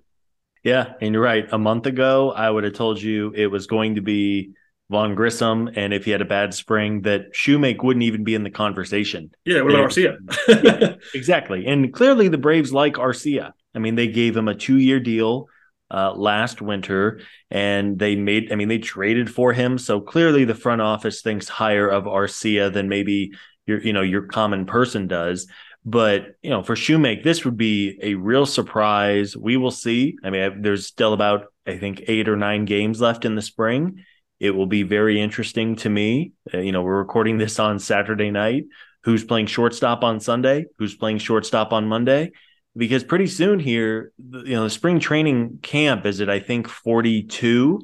and 1.00 1.14
you're 1.14 1.22
right. 1.22 1.46
A 1.52 1.58
month 1.58 1.86
ago, 1.86 2.32
I 2.32 2.50
would 2.50 2.64
have 2.64 2.72
told 2.72 3.00
you 3.00 3.32
it 3.36 3.48
was 3.48 3.66
going 3.66 3.96
to 3.96 4.00
be 4.00 4.54
Vaughn 4.90 5.14
Grissom, 5.14 5.70
and 5.76 5.92
if 5.92 6.04
he 6.04 6.10
had 6.10 6.20
a 6.20 6.26
bad 6.26 6.54
spring, 6.54 7.02
that 7.02 7.32
Shewmake 7.34 7.82
wouldn't 7.82 8.02
even 8.02 8.24
be 8.24 8.34
in 8.34 8.44
the 8.44 8.50
conversation. 8.50 9.30
Yeah, 9.44 9.62
what 9.62 9.74
about 9.74 9.90
Arcia? 9.90 10.16
yeah, 10.64 10.94
exactly. 11.14 11.66
And 11.66 11.92
clearly, 11.92 12.28
the 12.28 12.38
Braves 12.38 12.72
like 12.72 12.94
Arcia. 12.94 13.52
I 13.74 13.78
mean, 13.78 13.94
they 13.94 14.08
gave 14.08 14.36
him 14.36 14.48
a 14.48 14.54
two-year 14.54 15.00
deal 15.00 15.48
uh, 15.90 16.12
last 16.14 16.62
winter, 16.62 17.20
and 17.50 17.98
they 17.98 18.16
made. 18.16 18.52
I 18.52 18.56
mean, 18.56 18.68
they 18.68 18.78
traded 18.78 19.32
for 19.32 19.52
him, 19.52 19.78
so 19.78 20.00
clearly 20.00 20.44
the 20.44 20.54
front 20.54 20.80
office 20.80 21.22
thinks 21.22 21.48
higher 21.48 21.88
of 21.88 22.04
Arcia 22.04 22.72
than 22.72 22.88
maybe 22.88 23.32
your 23.66 23.80
you 23.80 23.92
know 23.92 24.02
your 24.02 24.22
common 24.22 24.66
person 24.66 25.08
does. 25.08 25.46
But 25.84 26.36
you 26.42 26.50
know, 26.50 26.62
for 26.62 26.74
Shewmake, 26.74 27.22
this 27.22 27.44
would 27.44 27.56
be 27.56 27.98
a 28.02 28.14
real 28.14 28.46
surprise. 28.46 29.36
We 29.36 29.56
will 29.56 29.70
see. 29.70 30.16
I 30.24 30.30
mean, 30.30 30.62
there's 30.62 30.86
still 30.86 31.12
about 31.12 31.46
I 31.66 31.76
think 31.78 32.04
eight 32.08 32.28
or 32.28 32.36
nine 32.36 32.64
games 32.64 33.00
left 33.00 33.24
in 33.24 33.34
the 33.34 33.42
spring. 33.42 34.04
It 34.40 34.50
will 34.50 34.66
be 34.66 34.82
very 34.82 35.20
interesting 35.20 35.76
to 35.76 35.90
me. 35.90 36.32
Uh, 36.52 36.58
you 36.58 36.72
know, 36.72 36.82
we're 36.82 36.98
recording 36.98 37.38
this 37.38 37.58
on 37.58 37.78
Saturday 37.78 38.30
night. 38.30 38.64
Who's 39.04 39.24
playing 39.24 39.46
shortstop 39.46 40.02
on 40.02 40.20
Sunday? 40.20 40.66
Who's 40.78 40.94
playing 40.94 41.18
shortstop 41.18 41.72
on 41.72 41.86
Monday? 41.86 42.32
Because 42.76 43.04
pretty 43.04 43.26
soon 43.26 43.60
here, 43.60 44.12
you 44.18 44.54
know, 44.54 44.64
the 44.64 44.70
spring 44.70 44.98
training 44.98 45.58
camp 45.62 46.06
is 46.06 46.20
at 46.20 46.30
I 46.30 46.40
think 46.40 46.68
42. 46.68 47.80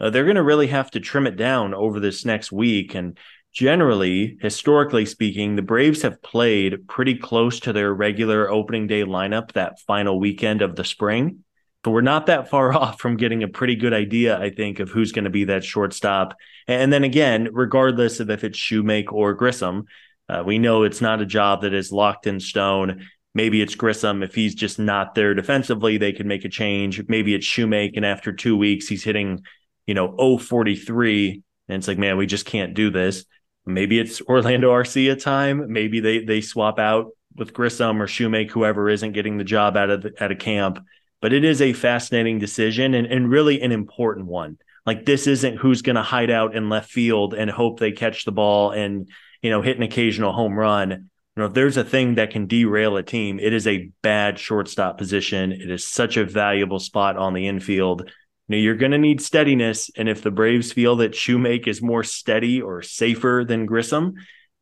Uh, 0.00 0.10
they're 0.10 0.24
going 0.24 0.36
to 0.36 0.42
really 0.42 0.68
have 0.68 0.90
to 0.92 1.00
trim 1.00 1.26
it 1.26 1.36
down 1.36 1.74
over 1.74 2.00
this 2.00 2.24
next 2.24 2.50
week 2.50 2.94
and 2.94 3.18
generally, 3.52 4.38
historically 4.40 5.06
speaking, 5.06 5.56
the 5.56 5.62
Braves 5.62 6.02
have 6.02 6.22
played 6.22 6.88
pretty 6.88 7.16
close 7.16 7.60
to 7.60 7.72
their 7.72 7.92
regular 7.92 8.50
opening 8.50 8.86
day 8.86 9.02
lineup 9.02 9.52
that 9.52 9.80
final 9.80 10.18
weekend 10.18 10.62
of 10.62 10.76
the 10.76 10.84
spring. 10.84 11.44
But 11.82 11.92
we're 11.92 12.00
not 12.02 12.26
that 12.26 12.50
far 12.50 12.72
off 12.76 13.00
from 13.00 13.16
getting 13.16 13.42
a 13.42 13.48
pretty 13.48 13.76
good 13.76 13.92
idea, 13.92 14.38
I 14.38 14.50
think, 14.50 14.80
of 14.80 14.90
who's 14.90 15.12
going 15.12 15.24
to 15.24 15.30
be 15.30 15.44
that 15.44 15.64
shortstop. 15.64 16.34
And 16.68 16.92
then 16.92 17.04
again, 17.04 17.48
regardless 17.52 18.20
of 18.20 18.30
if 18.30 18.44
it's 18.44 18.58
Shewmake 18.58 19.12
or 19.12 19.34
Grissom, 19.34 19.86
uh, 20.28 20.44
we 20.46 20.58
know 20.58 20.84
it's 20.84 21.00
not 21.00 21.20
a 21.20 21.26
job 21.26 21.62
that 21.62 21.74
is 21.74 21.90
locked 21.90 22.26
in 22.26 22.38
stone. 22.38 23.08
Maybe 23.34 23.62
it's 23.62 23.74
Grissom. 23.74 24.22
If 24.22 24.34
he's 24.34 24.54
just 24.54 24.78
not 24.78 25.14
there 25.14 25.34
defensively, 25.34 25.96
they 25.96 26.12
can 26.12 26.28
make 26.28 26.44
a 26.44 26.48
change. 26.48 27.02
Maybe 27.08 27.34
it's 27.34 27.46
Shewmake, 27.46 27.92
and 27.96 28.04
after 28.04 28.32
two 28.32 28.56
weeks, 28.56 28.86
he's 28.86 29.02
hitting, 29.02 29.42
you 29.86 29.94
know, 29.94 30.38
043. 30.38 31.42
And 31.68 31.76
it's 31.76 31.88
like, 31.88 31.98
man, 31.98 32.16
we 32.16 32.26
just 32.26 32.46
can't 32.46 32.74
do 32.74 32.90
this. 32.90 33.24
Maybe 33.66 33.98
it's 33.98 34.20
Orlando 34.22 34.70
Arcia 34.70 35.20
time. 35.20 35.72
Maybe 35.72 36.00
they 36.00 36.24
they 36.24 36.40
swap 36.40 36.78
out 36.78 37.08
with 37.36 37.52
Grissom 37.52 38.00
or 38.00 38.06
Shewmake, 38.06 38.50
whoever 38.50 38.88
isn't 38.88 39.12
getting 39.12 39.38
the 39.38 39.44
job 39.44 39.76
out 39.76 39.90
of 39.90 40.06
at 40.18 40.32
a 40.32 40.36
camp. 40.36 40.84
But 41.20 41.32
it 41.32 41.44
is 41.44 41.60
a 41.60 41.74
fascinating 41.74 42.38
decision 42.38 42.94
and, 42.94 43.06
and 43.06 43.30
really 43.30 43.60
an 43.60 43.72
important 43.72 44.26
one. 44.26 44.58
Like 44.86 45.04
this 45.04 45.26
isn't 45.26 45.58
who's 45.58 45.82
going 45.82 45.96
to 45.96 46.02
hide 46.02 46.30
out 46.30 46.56
in 46.56 46.70
left 46.70 46.90
field 46.90 47.34
and 47.34 47.50
hope 47.50 47.78
they 47.78 47.92
catch 47.92 48.24
the 48.24 48.32
ball 48.32 48.70
and 48.70 49.08
you 49.42 49.50
know 49.50 49.62
hit 49.62 49.76
an 49.76 49.82
occasional 49.82 50.32
home 50.32 50.58
run. 50.58 50.90
You 50.90 51.42
know, 51.42 51.46
if 51.46 51.54
there's 51.54 51.76
a 51.76 51.84
thing 51.84 52.16
that 52.16 52.30
can 52.30 52.46
derail 52.46 52.96
a 52.96 53.02
team, 53.02 53.38
it 53.38 53.52
is 53.52 53.66
a 53.66 53.90
bad 54.02 54.38
shortstop 54.38 54.98
position. 54.98 55.52
It 55.52 55.70
is 55.70 55.86
such 55.86 56.16
a 56.16 56.24
valuable 56.24 56.80
spot 56.80 57.16
on 57.16 57.34
the 57.34 57.46
infield 57.46 58.10
you're 58.56 58.76
going 58.76 58.92
to 58.92 58.98
need 58.98 59.20
steadiness. 59.20 59.90
And 59.96 60.08
if 60.08 60.22
the 60.22 60.30
Braves 60.30 60.72
feel 60.72 60.96
that 60.96 61.12
Shewmake 61.12 61.66
is 61.66 61.80
more 61.80 62.02
steady 62.02 62.60
or 62.60 62.82
safer 62.82 63.44
than 63.46 63.66
Grissom, 63.66 64.14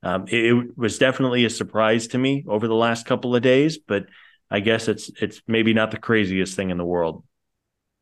um, 0.03 0.27
it, 0.29 0.53
it, 0.53 0.79
was 0.79 0.99
definitely 0.99 1.45
a 1.45 1.51
surprise 1.51 2.09
to 2.09 2.19
me 2.19 2.45
over 2.47 2.69
the 2.69 2.75
last 2.75 3.07
couple 3.07 3.35
of 3.35 3.43
days. 3.43 3.79
But 3.79 4.07
I 4.51 4.61
guess 4.61 4.89
it's 4.89 5.11
it's 5.21 5.43
maybe 5.47 5.75
not 5.75 5.91
the 5.91 5.99
craziest 5.99 6.55
thing 6.55 6.71
in 6.71 6.79
the 6.79 6.85
world. 6.85 7.25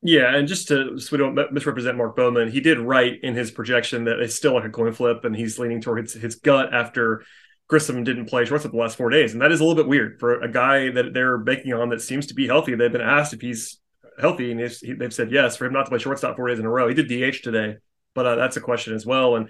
Yeah, 0.02 0.34
and 0.34 0.46
just 0.46 0.68
to 0.68 0.98
so 0.98 1.08
we 1.12 1.18
don't 1.18 1.52
misrepresent 1.52 1.96
Mark 1.96 2.16
Bowman, 2.16 2.50
he 2.50 2.60
did 2.60 2.78
write 2.78 3.20
in 3.22 3.34
his 3.34 3.50
projection 3.50 4.04
that 4.04 4.20
it's 4.20 4.34
still 4.34 4.54
like 4.54 4.64
a 4.64 4.70
coin 4.70 4.92
flip, 4.92 5.24
and 5.24 5.34
he's 5.34 5.58
leaning 5.58 5.80
towards 5.80 6.12
his, 6.12 6.22
his 6.22 6.34
gut 6.36 6.72
after 6.72 7.24
Grissom 7.68 8.04
didn't 8.04 8.26
play 8.26 8.44
shortstop 8.44 8.72
the 8.72 8.78
last 8.78 8.96
four 8.96 9.10
days, 9.10 9.32
and 9.32 9.42
that 9.42 9.50
is 9.50 9.60
a 9.60 9.64
little 9.64 9.82
bit 9.82 9.88
weird 9.88 10.20
for 10.20 10.40
a 10.40 10.50
guy 10.50 10.90
that 10.90 11.14
they're 11.14 11.38
banking 11.38 11.72
on 11.72 11.88
that 11.88 12.02
seems 12.02 12.26
to 12.26 12.34
be 12.34 12.46
healthy. 12.46 12.74
They've 12.74 12.92
been 12.92 13.00
asked 13.00 13.32
if 13.32 13.40
he's 13.40 13.78
healthy, 14.20 14.50
and 14.50 14.60
he, 14.60 14.92
they've 14.92 15.12
said 15.12 15.32
yes 15.32 15.56
for 15.56 15.66
him 15.66 15.72
not 15.72 15.84
to 15.84 15.90
play 15.90 15.98
shortstop 15.98 16.36
four 16.36 16.48
days 16.48 16.58
in 16.58 16.64
a 16.64 16.70
row. 16.70 16.88
He 16.88 16.94
did 16.94 17.08
DH 17.08 17.42
today, 17.42 17.76
but 18.14 18.26
uh, 18.26 18.34
that's 18.36 18.56
a 18.56 18.60
question 18.60 18.94
as 18.94 19.06
well. 19.06 19.36
And 19.36 19.48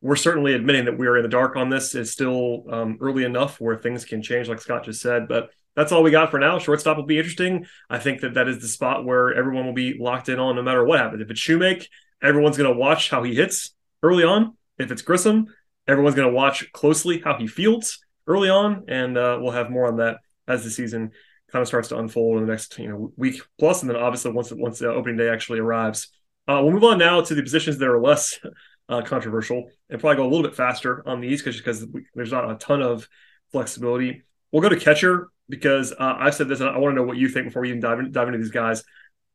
we're 0.00 0.16
certainly 0.16 0.54
admitting 0.54 0.84
that 0.84 0.98
we 0.98 1.06
are 1.06 1.16
in 1.16 1.22
the 1.22 1.28
dark 1.28 1.56
on 1.56 1.70
this. 1.70 1.94
It's 1.94 2.10
still 2.10 2.64
um, 2.70 2.98
early 3.00 3.24
enough 3.24 3.60
where 3.60 3.76
things 3.76 4.04
can 4.04 4.22
change, 4.22 4.48
like 4.48 4.60
Scott 4.60 4.84
just 4.84 5.00
said. 5.00 5.28
But 5.28 5.50
that's 5.76 5.92
all 5.92 6.02
we 6.02 6.10
got 6.10 6.30
for 6.30 6.38
now. 6.38 6.58
Shortstop 6.58 6.96
will 6.96 7.06
be 7.06 7.18
interesting. 7.18 7.66
I 7.88 7.98
think 7.98 8.20
that 8.20 8.34
that 8.34 8.48
is 8.48 8.60
the 8.60 8.68
spot 8.68 9.04
where 9.04 9.34
everyone 9.34 9.66
will 9.66 9.72
be 9.72 9.96
locked 9.98 10.28
in 10.28 10.38
on 10.38 10.56
no 10.56 10.62
matter 10.62 10.84
what 10.84 10.98
happens. 10.98 11.22
If 11.22 11.30
it's 11.30 11.40
Shewmake, 11.40 11.86
everyone's 12.22 12.56
going 12.56 12.72
to 12.72 12.78
watch 12.78 13.10
how 13.10 13.22
he 13.22 13.34
hits 13.34 13.74
early 14.02 14.24
on. 14.24 14.56
If 14.78 14.90
it's 14.92 15.02
Grissom, 15.02 15.46
everyone's 15.88 16.16
going 16.16 16.28
to 16.28 16.34
watch 16.34 16.70
closely 16.72 17.20
how 17.20 17.36
he 17.38 17.46
fields 17.46 18.00
early 18.26 18.50
on, 18.50 18.84
and 18.88 19.16
uh, 19.16 19.38
we'll 19.40 19.52
have 19.52 19.70
more 19.70 19.86
on 19.86 19.96
that 19.96 20.18
as 20.46 20.64
the 20.64 20.70
season 20.70 21.12
kind 21.54 21.62
of 21.62 21.68
starts 21.68 21.90
to 21.90 21.98
unfold 21.98 22.38
in 22.38 22.46
the 22.46 22.50
next 22.50 22.76
you 22.80 22.88
know 22.88 23.12
week 23.16 23.40
plus, 23.60 23.82
and 23.82 23.88
then 23.88 23.96
obviously 23.96 24.32
once 24.32 24.50
once 24.52 24.80
the 24.80 24.88
opening 24.88 25.16
day 25.16 25.28
actually 25.28 25.60
arrives. 25.60 26.08
Uh, 26.48 26.58
we'll 26.60 26.72
move 26.72 26.82
on 26.82 26.98
now 26.98 27.20
to 27.20 27.32
the 27.32 27.42
positions 27.44 27.78
that 27.78 27.88
are 27.88 28.00
less 28.00 28.40
uh, 28.88 29.00
controversial 29.02 29.70
and 29.88 30.00
probably 30.00 30.16
go 30.16 30.24
a 30.24 30.28
little 30.28 30.42
bit 30.42 30.56
faster 30.56 31.08
on 31.08 31.20
these 31.20 31.40
because 31.40 31.56
because 31.56 31.86
there's 32.16 32.32
not 32.32 32.50
a 32.50 32.56
ton 32.56 32.82
of 32.82 33.08
flexibility. 33.52 34.24
We'll 34.50 34.62
go 34.62 34.68
to 34.68 34.76
catcher 34.76 35.28
because 35.48 35.92
uh, 35.92 36.16
I've 36.18 36.34
said 36.34 36.48
this 36.48 36.58
and 36.58 36.68
I 36.68 36.78
want 36.78 36.92
to 36.92 37.00
know 37.00 37.06
what 37.06 37.18
you 37.18 37.28
think 37.28 37.46
before 37.46 37.62
we 37.62 37.68
even 37.68 37.80
dive, 37.80 38.00
in, 38.00 38.10
dive 38.10 38.26
into 38.26 38.38
these 38.38 38.50
guys. 38.50 38.82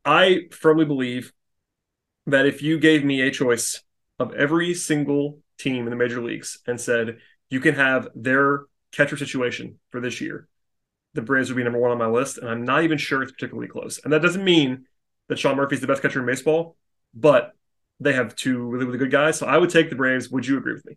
I 0.04 0.42
firmly 0.50 0.84
believe 0.84 1.32
that 2.26 2.44
if 2.44 2.60
you 2.60 2.78
gave 2.78 3.02
me 3.02 3.22
a 3.22 3.30
choice 3.30 3.82
of 4.18 4.34
every 4.34 4.74
single 4.74 5.38
team 5.58 5.84
in 5.84 5.90
the 5.90 5.96
major 5.96 6.22
leagues 6.22 6.58
and 6.66 6.78
said 6.78 7.16
you 7.48 7.60
can 7.60 7.76
have 7.76 8.08
their 8.14 8.64
catcher 8.92 9.16
situation 9.16 9.78
for 9.90 10.02
this 10.02 10.20
year, 10.20 10.49
the 11.14 11.22
Braves 11.22 11.48
would 11.48 11.56
be 11.56 11.64
number 11.64 11.78
one 11.78 11.90
on 11.90 11.98
my 11.98 12.06
list, 12.06 12.38
and 12.38 12.48
I'm 12.48 12.64
not 12.64 12.84
even 12.84 12.98
sure 12.98 13.22
it's 13.22 13.32
particularly 13.32 13.68
close. 13.68 14.00
And 14.02 14.12
that 14.12 14.22
doesn't 14.22 14.44
mean 14.44 14.86
that 15.28 15.38
Sean 15.38 15.56
Murphy's 15.56 15.80
the 15.80 15.86
best 15.86 16.02
catcher 16.02 16.20
in 16.20 16.26
baseball, 16.26 16.76
but 17.14 17.52
they 17.98 18.12
have 18.12 18.34
two 18.34 18.58
really, 18.58 18.86
really 18.86 18.98
good 18.98 19.10
guys. 19.10 19.38
So 19.38 19.46
I 19.46 19.58
would 19.58 19.70
take 19.70 19.90
the 19.90 19.96
Braves. 19.96 20.30
Would 20.30 20.46
you 20.46 20.58
agree 20.58 20.74
with 20.74 20.86
me? 20.86 20.96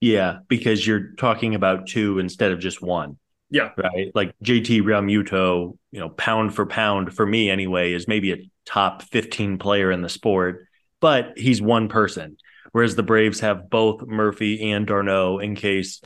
Yeah, 0.00 0.38
because 0.48 0.86
you're 0.86 1.12
talking 1.12 1.54
about 1.54 1.86
two 1.86 2.18
instead 2.18 2.52
of 2.52 2.58
just 2.58 2.80
one. 2.80 3.18
Yeah. 3.50 3.70
Right. 3.76 4.12
Like 4.14 4.34
JT 4.42 4.82
Realmuto, 4.82 5.76
you 5.90 6.00
know, 6.00 6.08
pound 6.08 6.54
for 6.54 6.66
pound 6.66 7.12
for 7.12 7.26
me 7.26 7.50
anyway, 7.50 7.92
is 7.92 8.08
maybe 8.08 8.32
a 8.32 8.50
top 8.64 9.02
15 9.02 9.58
player 9.58 9.90
in 9.90 10.02
the 10.02 10.08
sport, 10.08 10.66
but 11.00 11.36
he's 11.36 11.60
one 11.60 11.88
person. 11.88 12.36
Whereas 12.72 12.94
the 12.94 13.02
Braves 13.02 13.40
have 13.40 13.68
both 13.68 14.06
Murphy 14.06 14.70
and 14.70 14.86
d'Arnaud 14.86 15.40
in 15.40 15.56
case 15.56 16.00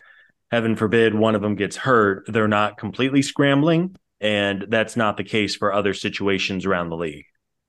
heaven 0.51 0.77
forbid 0.77 1.15
one 1.15 1.35
of 1.35 1.43
them 1.43 1.55
gets 1.55 1.77
hurt, 1.77 2.25
they're 2.27 2.49
not 2.49 2.79
completely 2.79 3.23
scrambling. 3.23 3.97
And 4.21 4.67
that's 4.69 4.97
not 4.97 5.17
the 5.17 5.25
case 5.25 5.55
for 5.55 5.73
other 5.73 5.93
situations 5.93 6.65
around 6.65 6.89
the 6.89 6.97
league. 6.97 7.27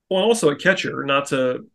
Well, 0.10 0.24
also 0.24 0.50
a 0.50 0.56
catcher, 0.56 1.04
not 1.04 1.28
to 1.28 1.66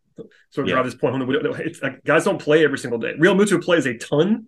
sort 0.50 0.64
of 0.64 0.68
yeah. 0.68 0.74
drive 0.74 0.84
this 0.84 0.94
point 0.94 1.16
home. 1.16 1.54
It's, 1.58 1.82
like, 1.82 2.04
guys 2.04 2.24
don't 2.24 2.40
play 2.40 2.64
every 2.64 2.78
single 2.78 2.98
day. 2.98 3.14
Realmuto 3.18 3.62
plays 3.62 3.86
a 3.86 3.98
ton 3.98 4.46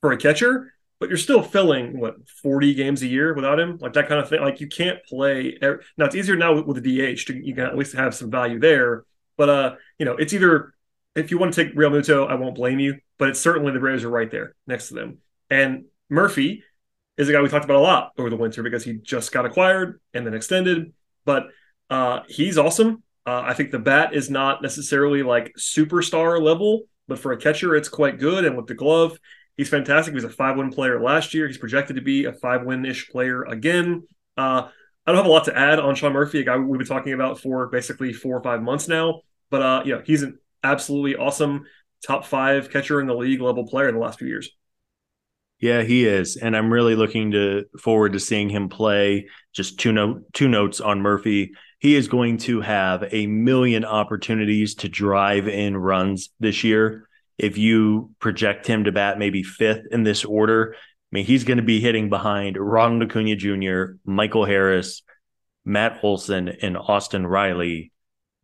for 0.00 0.12
a 0.12 0.16
catcher, 0.16 0.72
but 1.00 1.08
you're 1.08 1.18
still 1.18 1.42
filling 1.42 1.98
what 1.98 2.28
40 2.28 2.74
games 2.74 3.02
a 3.02 3.06
year 3.06 3.34
without 3.34 3.58
him, 3.58 3.78
like 3.80 3.94
that 3.94 4.08
kind 4.08 4.20
of 4.20 4.28
thing. 4.28 4.40
Like 4.40 4.60
you 4.60 4.68
can't 4.68 5.04
play. 5.04 5.58
Every, 5.60 5.82
now 5.96 6.04
it's 6.04 6.14
easier 6.14 6.36
now 6.36 6.54
with, 6.54 6.66
with 6.66 6.82
the 6.82 7.14
DH 7.14 7.26
to 7.26 7.34
you 7.34 7.54
can 7.54 7.64
at 7.64 7.76
least 7.76 7.94
have 7.94 8.14
some 8.14 8.30
value 8.30 8.60
there. 8.60 9.04
But 9.36 9.48
uh, 9.48 9.74
you 9.98 10.04
know, 10.04 10.16
it's 10.16 10.32
either 10.32 10.74
if 11.16 11.30
you 11.30 11.38
want 11.38 11.54
to 11.54 11.64
take 11.64 11.74
Realmuto, 11.74 12.28
I 12.28 12.34
won't 12.34 12.54
blame 12.54 12.78
you, 12.78 12.98
but 13.18 13.30
it's 13.30 13.40
certainly 13.40 13.72
the 13.72 13.80
Braves 13.80 14.04
are 14.04 14.10
right 14.10 14.30
there 14.30 14.54
next 14.66 14.88
to 14.88 14.94
them. 14.94 15.18
And 15.50 15.86
Murphy 16.12 16.62
is 17.16 17.28
a 17.28 17.32
guy 17.32 17.40
we 17.40 17.48
talked 17.48 17.64
about 17.64 17.78
a 17.78 17.80
lot 17.80 18.12
over 18.18 18.28
the 18.28 18.36
winter 18.36 18.62
because 18.62 18.84
he 18.84 18.94
just 18.94 19.32
got 19.32 19.46
acquired 19.46 19.98
and 20.12 20.26
then 20.26 20.34
extended. 20.34 20.92
But 21.24 21.46
uh, 21.88 22.20
he's 22.28 22.58
awesome. 22.58 23.02
Uh, 23.26 23.42
I 23.46 23.54
think 23.54 23.70
the 23.70 23.78
bat 23.78 24.14
is 24.14 24.28
not 24.28 24.62
necessarily 24.62 25.22
like 25.22 25.54
superstar 25.58 26.40
level, 26.40 26.82
but 27.08 27.18
for 27.18 27.32
a 27.32 27.36
catcher, 27.38 27.74
it's 27.74 27.88
quite 27.88 28.18
good. 28.18 28.44
And 28.44 28.56
with 28.56 28.66
the 28.66 28.74
glove, 28.74 29.18
he's 29.56 29.70
fantastic. 29.70 30.12
He 30.12 30.16
was 30.16 30.24
a 30.24 30.28
five 30.30 30.56
win 30.56 30.70
player 30.70 31.00
last 31.00 31.32
year. 31.32 31.46
He's 31.46 31.58
projected 31.58 31.96
to 31.96 32.02
be 32.02 32.26
a 32.26 32.32
five 32.32 32.64
win 32.64 32.84
ish 32.84 33.08
player 33.08 33.44
again. 33.44 34.06
Uh, 34.36 34.68
I 35.06 35.10
don't 35.10 35.16
have 35.16 35.26
a 35.26 35.30
lot 35.30 35.44
to 35.44 35.58
add 35.58 35.78
on 35.78 35.94
Sean 35.94 36.12
Murphy, 36.12 36.40
a 36.40 36.44
guy 36.44 36.56
we've 36.58 36.78
been 36.78 36.86
talking 36.86 37.14
about 37.14 37.40
for 37.40 37.68
basically 37.68 38.12
four 38.12 38.36
or 38.36 38.42
five 38.42 38.62
months 38.62 38.86
now. 38.86 39.22
But 39.50 39.62
uh, 39.62 39.82
yeah, 39.86 40.02
he's 40.04 40.22
an 40.22 40.38
absolutely 40.62 41.16
awesome 41.16 41.64
top 42.06 42.26
five 42.26 42.70
catcher 42.70 43.00
in 43.00 43.06
the 43.06 43.14
league 43.14 43.40
level 43.40 43.66
player 43.66 43.88
in 43.88 43.94
the 43.94 44.00
last 44.00 44.18
few 44.18 44.28
years. 44.28 44.50
Yeah, 45.62 45.82
he 45.82 46.04
is, 46.06 46.36
and 46.36 46.56
I'm 46.56 46.72
really 46.72 46.96
looking 46.96 47.30
to 47.30 47.66
forward 47.78 48.14
to 48.14 48.20
seeing 48.20 48.50
him 48.50 48.68
play. 48.68 49.28
Just 49.52 49.78
two 49.78 49.92
note 49.92 50.24
two 50.32 50.48
notes 50.48 50.80
on 50.80 51.00
Murphy. 51.00 51.52
He 51.78 51.94
is 51.94 52.08
going 52.08 52.38
to 52.38 52.60
have 52.62 53.04
a 53.12 53.28
million 53.28 53.84
opportunities 53.84 54.74
to 54.76 54.88
drive 54.88 55.46
in 55.46 55.76
runs 55.76 56.30
this 56.40 56.64
year. 56.64 57.08
If 57.38 57.58
you 57.58 58.10
project 58.18 58.66
him 58.66 58.84
to 58.84 58.92
bat 58.92 59.20
maybe 59.20 59.44
fifth 59.44 59.86
in 59.92 60.02
this 60.02 60.24
order, 60.24 60.74
I 60.74 60.78
mean 61.12 61.26
he's 61.26 61.44
going 61.44 61.58
to 61.58 61.62
be 61.62 61.78
hitting 61.78 62.10
behind 62.10 62.56
Ronald 62.56 63.04
Acuna 63.04 63.36
Jr., 63.36 63.98
Michael 64.04 64.44
Harris, 64.44 65.02
Matt 65.64 66.00
Olson, 66.02 66.48
and 66.48 66.76
Austin 66.76 67.24
Riley. 67.24 67.92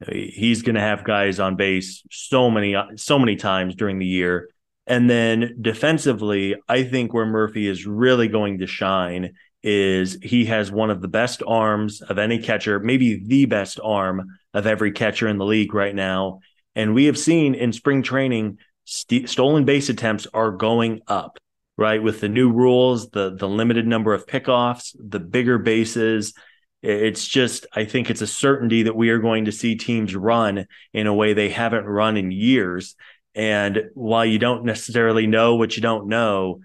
He's 0.09 0.63
going 0.63 0.77
to 0.77 0.81
have 0.81 1.03
guys 1.03 1.41
on 1.41 1.57
base 1.57 2.05
so 2.13 2.49
many 2.49 2.77
so 2.95 3.19
many 3.19 3.35
times 3.35 3.75
during 3.75 3.99
the 3.99 4.07
year 4.07 4.51
and 4.89 5.09
then 5.09 5.59
defensively, 5.61 6.57
I 6.69 6.83
think 6.83 7.13
where 7.13 7.27
Murphy 7.27 7.67
is 7.67 7.87
really 7.87 8.29
going 8.29 8.59
to 8.59 8.67
shine 8.67 9.35
is 9.63 10.19
he 10.23 10.47
has 10.47 10.71
one 10.71 10.91
of 10.91 11.03
the 11.03 11.09
best 11.09 11.43
arms 11.47 12.01
of 12.01 12.19
any 12.19 12.39
catcher, 12.39 12.81
maybe 12.81 13.23
the 13.25 13.45
best 13.45 13.79
arm 13.83 14.39
of 14.55 14.67
every 14.67 14.93
catcher 14.93 15.29
in 15.29 15.37
the 15.37 15.45
league 15.45 15.75
right 15.75 15.95
now. 15.95 16.41
And 16.75 16.95
we 16.95 17.05
have 17.07 17.19
seen 17.19 17.55
in 17.55 17.73
spring 17.73 18.03
training, 18.03 18.59
st- 18.85 19.29
stolen 19.29 19.65
base 19.65 19.89
attempts 19.89 20.27
are 20.33 20.53
going 20.53 21.01
up, 21.07 21.39
right? 21.77 22.03
With 22.03 22.21
the 22.21 22.29
new 22.29 22.51
rules, 22.51 23.11
the 23.11 23.35
the 23.35 23.49
limited 23.49 23.87
number 23.87 24.15
of 24.15 24.27
pickoffs, 24.27 24.97
the 24.99 25.21
bigger 25.21 25.59
bases. 25.59 26.35
It's 26.81 27.27
just, 27.27 27.67
I 27.75 27.85
think 27.85 28.09
it's 28.09 28.23
a 28.23 28.27
certainty 28.27 28.85
that 28.85 28.95
we 28.95 29.11
are 29.11 29.19
going 29.19 29.47
to 29.47 29.53
see 29.53 29.75
teams 29.75 30.15
run 30.15 30.67
in 30.95 31.09
a 31.09 31.15
way 31.15 31.33
they 31.33 31.49
haven't 31.49 31.85
run 31.85 32.17
in 32.17 32.31
years. 32.31 32.95
And 33.39 33.85
while 33.95 34.27
you 34.27 34.41
don't 34.41 34.65
necessarily 34.65 35.29
know 35.29 35.55
what 35.55 35.77
you 35.77 35.81
don't 35.81 36.09
know, 36.09 36.59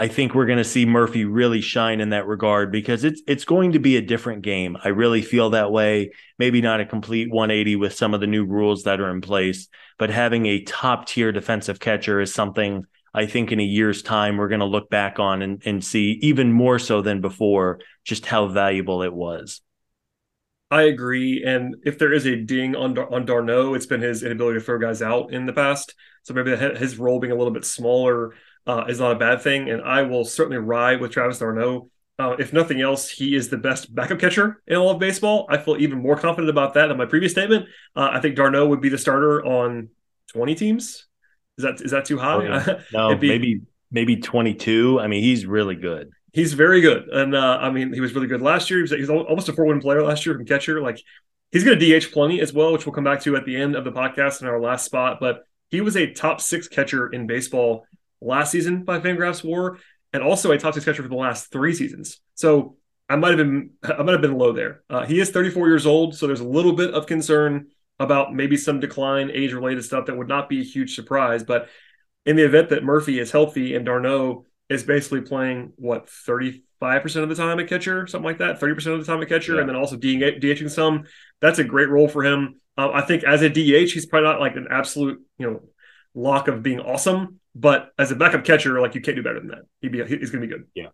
I 0.00 0.08
think 0.08 0.34
we're 0.34 0.46
going 0.46 0.58
to 0.58 0.64
see 0.64 0.84
Murphy 0.84 1.24
really 1.24 1.60
shine 1.60 2.00
in 2.00 2.10
that 2.10 2.26
regard 2.26 2.72
because 2.72 3.04
it's 3.04 3.22
it's 3.28 3.44
going 3.44 3.72
to 3.72 3.78
be 3.78 3.96
a 3.96 4.02
different 4.02 4.42
game. 4.42 4.76
I 4.84 4.88
really 4.88 5.22
feel 5.22 5.50
that 5.50 5.70
way. 5.70 6.10
Maybe 6.36 6.60
not 6.60 6.80
a 6.80 6.86
complete 6.86 7.30
180 7.30 7.76
with 7.76 7.94
some 7.94 8.14
of 8.14 8.20
the 8.20 8.26
new 8.26 8.44
rules 8.44 8.82
that 8.82 9.00
are 9.00 9.10
in 9.10 9.20
place, 9.20 9.68
but 9.96 10.10
having 10.10 10.46
a 10.46 10.62
top 10.64 11.06
tier 11.06 11.30
defensive 11.30 11.78
catcher 11.78 12.20
is 12.20 12.34
something 12.34 12.84
I 13.14 13.26
think 13.26 13.52
in 13.52 13.60
a 13.60 13.64
year's 13.64 14.02
time 14.02 14.36
we're 14.36 14.48
going 14.48 14.60
to 14.60 14.66
look 14.66 14.90
back 14.90 15.20
on 15.20 15.40
and, 15.40 15.62
and 15.64 15.84
see 15.84 16.18
even 16.22 16.52
more 16.52 16.80
so 16.80 17.00
than 17.00 17.20
before 17.20 17.78
just 18.04 18.26
how 18.26 18.48
valuable 18.48 19.02
it 19.02 19.12
was. 19.12 19.60
I 20.70 20.82
agree, 20.82 21.44
and 21.44 21.76
if 21.84 21.98
there 21.98 22.12
is 22.12 22.26
a 22.26 22.36
ding 22.36 22.76
on 22.76 22.96
on 22.98 23.24
d'Arnaud, 23.24 23.74
it's 23.74 23.86
been 23.86 24.02
his 24.02 24.22
inability 24.22 24.58
to 24.58 24.64
throw 24.64 24.78
guys 24.78 25.00
out 25.00 25.32
in 25.32 25.46
the 25.46 25.52
past. 25.52 25.94
So 26.24 26.34
maybe 26.34 26.54
his 26.54 26.98
role 26.98 27.20
being 27.20 27.32
a 27.32 27.36
little 27.36 27.52
bit 27.52 27.64
smaller 27.64 28.34
uh, 28.66 28.84
is 28.86 29.00
not 29.00 29.12
a 29.12 29.18
bad 29.18 29.40
thing. 29.40 29.70
And 29.70 29.82
I 29.82 30.02
will 30.02 30.24
certainly 30.24 30.58
ride 30.58 31.00
with 31.00 31.10
Travis 31.10 31.38
d'Arnaud. 31.38 31.90
Uh, 32.18 32.36
if 32.38 32.52
nothing 32.52 32.80
else, 32.80 33.08
he 33.08 33.34
is 33.34 33.48
the 33.48 33.56
best 33.56 33.94
backup 33.94 34.18
catcher 34.18 34.60
in 34.66 34.76
all 34.76 34.90
of 34.90 34.98
baseball. 34.98 35.46
I 35.48 35.56
feel 35.56 35.76
even 35.78 36.02
more 36.02 36.16
confident 36.18 36.50
about 36.50 36.74
that 36.74 36.88
than 36.88 36.98
my 36.98 37.06
previous 37.06 37.32
statement. 37.32 37.66
Uh, 37.96 38.10
I 38.12 38.20
think 38.20 38.36
Darno 38.36 38.68
would 38.68 38.80
be 38.80 38.88
the 38.88 38.98
starter 38.98 39.42
on 39.44 39.88
20 40.32 40.54
teams. 40.54 41.06
Is 41.56 41.64
that 41.64 41.80
is 41.80 41.92
that 41.92 42.04
too 42.04 42.18
high? 42.18 42.34
Oh, 42.34 42.40
yeah. 42.42 42.80
No, 42.92 43.16
be, 43.16 43.28
maybe 43.28 43.60
maybe 43.90 44.16
22. 44.16 45.00
I 45.00 45.06
mean, 45.06 45.22
he's 45.22 45.46
really 45.46 45.76
good. 45.76 46.10
He's 46.32 46.52
very 46.52 46.80
good, 46.80 47.08
and 47.08 47.34
uh, 47.34 47.58
I 47.60 47.70
mean, 47.70 47.92
he 47.92 48.00
was 48.00 48.14
really 48.14 48.26
good 48.26 48.42
last 48.42 48.70
year. 48.70 48.78
He 48.78 48.82
was, 48.82 48.90
he 48.90 49.06
almost 49.08 49.48
a 49.48 49.52
four-win 49.52 49.80
player 49.80 50.02
last 50.02 50.26
year 50.26 50.34
from 50.34 50.44
catcher. 50.44 50.80
Like 50.80 51.02
he's 51.52 51.64
going 51.64 51.78
to 51.78 52.00
DH 52.00 52.12
plenty 52.12 52.40
as 52.40 52.52
well, 52.52 52.72
which 52.72 52.84
we'll 52.84 52.94
come 52.94 53.04
back 53.04 53.22
to 53.22 53.36
at 53.36 53.46
the 53.46 53.56
end 53.56 53.74
of 53.74 53.84
the 53.84 53.92
podcast 53.92 54.42
in 54.42 54.48
our 54.48 54.60
last 54.60 54.84
spot. 54.84 55.18
But 55.20 55.44
he 55.70 55.80
was 55.80 55.96
a 55.96 56.12
top 56.12 56.40
six 56.40 56.68
catcher 56.68 57.08
in 57.08 57.26
baseball 57.26 57.86
last 58.20 58.52
season 58.52 58.84
by 58.84 59.00
Fangraphs 59.00 59.42
WAR, 59.42 59.78
and 60.12 60.22
also 60.22 60.50
a 60.50 60.58
top 60.58 60.74
six 60.74 60.84
catcher 60.84 61.02
for 61.02 61.08
the 61.08 61.14
last 61.14 61.50
three 61.50 61.74
seasons. 61.74 62.20
So 62.34 62.76
I 63.08 63.16
might 63.16 63.30
have 63.30 63.38
been 63.38 63.70
I 63.82 64.02
might 64.02 64.12
have 64.12 64.20
been 64.22 64.38
low 64.38 64.52
there. 64.52 64.82
Uh, 64.90 65.06
he 65.06 65.20
is 65.20 65.30
34 65.30 65.68
years 65.68 65.86
old, 65.86 66.14
so 66.14 66.26
there's 66.26 66.40
a 66.40 66.48
little 66.48 66.72
bit 66.72 66.92
of 66.92 67.06
concern 67.06 67.68
about 67.98 68.34
maybe 68.34 68.56
some 68.56 68.80
decline, 68.80 69.30
age 69.32 69.52
related 69.52 69.84
stuff 69.84 70.06
that 70.06 70.16
would 70.16 70.28
not 70.28 70.48
be 70.48 70.60
a 70.60 70.64
huge 70.64 70.94
surprise. 70.94 71.42
But 71.42 71.68
in 72.24 72.36
the 72.36 72.44
event 72.44 72.68
that 72.68 72.84
Murphy 72.84 73.18
is 73.18 73.30
healthy 73.30 73.74
and 73.74 73.84
d'Arnaud 73.84 74.44
is 74.68 74.82
basically 74.82 75.22
playing 75.22 75.72
what 75.76 76.06
35% 76.06 76.62
of 77.16 77.28
the 77.28 77.34
time 77.34 77.58
at 77.58 77.68
catcher, 77.68 78.06
something 78.06 78.26
like 78.26 78.38
that, 78.38 78.60
30% 78.60 78.86
of 78.94 79.00
the 79.00 79.06
time 79.06 79.22
at 79.22 79.28
catcher, 79.28 79.54
yeah. 79.54 79.60
and 79.60 79.68
then 79.68 79.76
also 79.76 79.96
DHing 79.96 80.70
some, 80.70 81.04
that's 81.40 81.58
a 81.58 81.64
great 81.64 81.88
role 81.88 82.08
for 82.08 82.24
him. 82.24 82.60
Uh, 82.76 82.90
I 82.92 83.02
think 83.02 83.24
as 83.24 83.42
a 83.42 83.48
DH, 83.48 83.92
he's 83.92 84.06
probably 84.06 84.28
not 84.28 84.40
like 84.40 84.56
an 84.56 84.68
absolute, 84.70 85.20
you 85.38 85.50
know, 85.50 85.60
lock 86.14 86.48
of 86.48 86.62
being 86.62 86.80
awesome, 86.80 87.40
but 87.54 87.92
as 87.98 88.10
a 88.10 88.16
backup 88.16 88.44
catcher, 88.44 88.80
like 88.80 88.94
you 88.94 89.00
can't 89.00 89.16
do 89.16 89.22
better 89.22 89.40
than 89.40 89.48
that. 89.48 89.62
He'd 89.80 89.92
be 89.92 90.04
he's 90.04 90.30
going 90.30 90.42
to 90.42 90.46
be 90.46 90.52
good. 90.52 90.66
Yeah. 90.74 90.88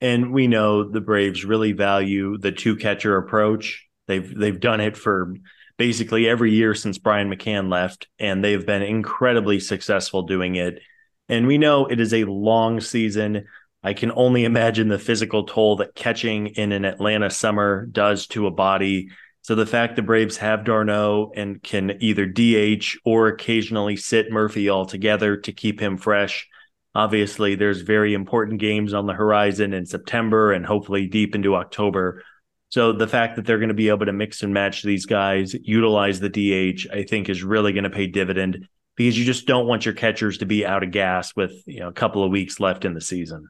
And 0.00 0.32
we 0.32 0.46
know 0.46 0.84
the 0.84 1.00
Braves 1.00 1.44
really 1.44 1.72
value 1.72 2.38
the 2.38 2.52
two 2.52 2.76
catcher 2.76 3.16
approach. 3.16 3.86
They've 4.06 4.34
they've 4.34 4.58
done 4.58 4.80
it 4.80 4.96
for 4.96 5.34
basically 5.76 6.28
every 6.28 6.52
year 6.52 6.74
since 6.74 6.98
Brian 6.98 7.30
McCann 7.30 7.70
left, 7.70 8.08
and 8.18 8.44
they've 8.44 8.64
been 8.64 8.82
incredibly 8.82 9.60
successful 9.60 10.22
doing 10.22 10.56
it. 10.56 10.80
And 11.28 11.46
we 11.46 11.58
know 11.58 11.86
it 11.86 12.00
is 12.00 12.14
a 12.14 12.24
long 12.24 12.80
season. 12.80 13.46
I 13.82 13.92
can 13.92 14.12
only 14.12 14.44
imagine 14.44 14.88
the 14.88 14.98
physical 14.98 15.44
toll 15.44 15.76
that 15.76 15.94
catching 15.94 16.48
in 16.48 16.72
an 16.72 16.84
Atlanta 16.84 17.30
summer 17.30 17.86
does 17.86 18.26
to 18.28 18.46
a 18.46 18.50
body. 18.50 19.10
So 19.42 19.54
the 19.54 19.66
fact 19.66 19.96
the 19.96 20.02
Braves 20.02 20.36
have 20.38 20.64
d'Arnaud 20.64 21.32
and 21.36 21.62
can 21.62 21.96
either 22.00 22.26
DH 22.26 22.98
or 23.04 23.28
occasionally 23.28 23.96
sit 23.96 24.30
Murphy 24.30 24.68
altogether 24.68 25.36
to 25.36 25.52
keep 25.52 25.80
him 25.80 25.96
fresh. 25.96 26.48
Obviously, 26.94 27.54
there's 27.54 27.82
very 27.82 28.14
important 28.14 28.60
games 28.60 28.92
on 28.92 29.06
the 29.06 29.12
horizon 29.12 29.72
in 29.72 29.86
September 29.86 30.52
and 30.52 30.66
hopefully 30.66 31.06
deep 31.06 31.34
into 31.34 31.54
October. 31.54 32.24
So 32.70 32.92
the 32.92 33.06
fact 33.06 33.36
that 33.36 33.46
they're 33.46 33.58
going 33.58 33.68
to 33.68 33.74
be 33.74 33.88
able 33.88 34.06
to 34.06 34.12
mix 34.12 34.42
and 34.42 34.52
match 34.52 34.82
these 34.82 35.06
guys, 35.06 35.54
utilize 35.54 36.20
the 36.20 36.28
DH, 36.28 36.88
I 36.92 37.04
think 37.04 37.28
is 37.28 37.42
really 37.42 37.72
going 37.72 37.84
to 37.84 37.90
pay 37.90 38.06
dividend 38.06 38.68
because 38.98 39.18
you 39.18 39.24
just 39.24 39.46
don't 39.46 39.66
want 39.66 39.86
your 39.86 39.94
catchers 39.94 40.38
to 40.38 40.46
be 40.46 40.66
out 40.66 40.82
of 40.82 40.90
gas 40.90 41.34
with 41.34 41.52
you 41.66 41.80
know 41.80 41.88
a 41.88 41.92
couple 41.92 42.22
of 42.22 42.30
weeks 42.30 42.60
left 42.60 42.84
in 42.84 42.92
the 42.92 43.00
season 43.00 43.48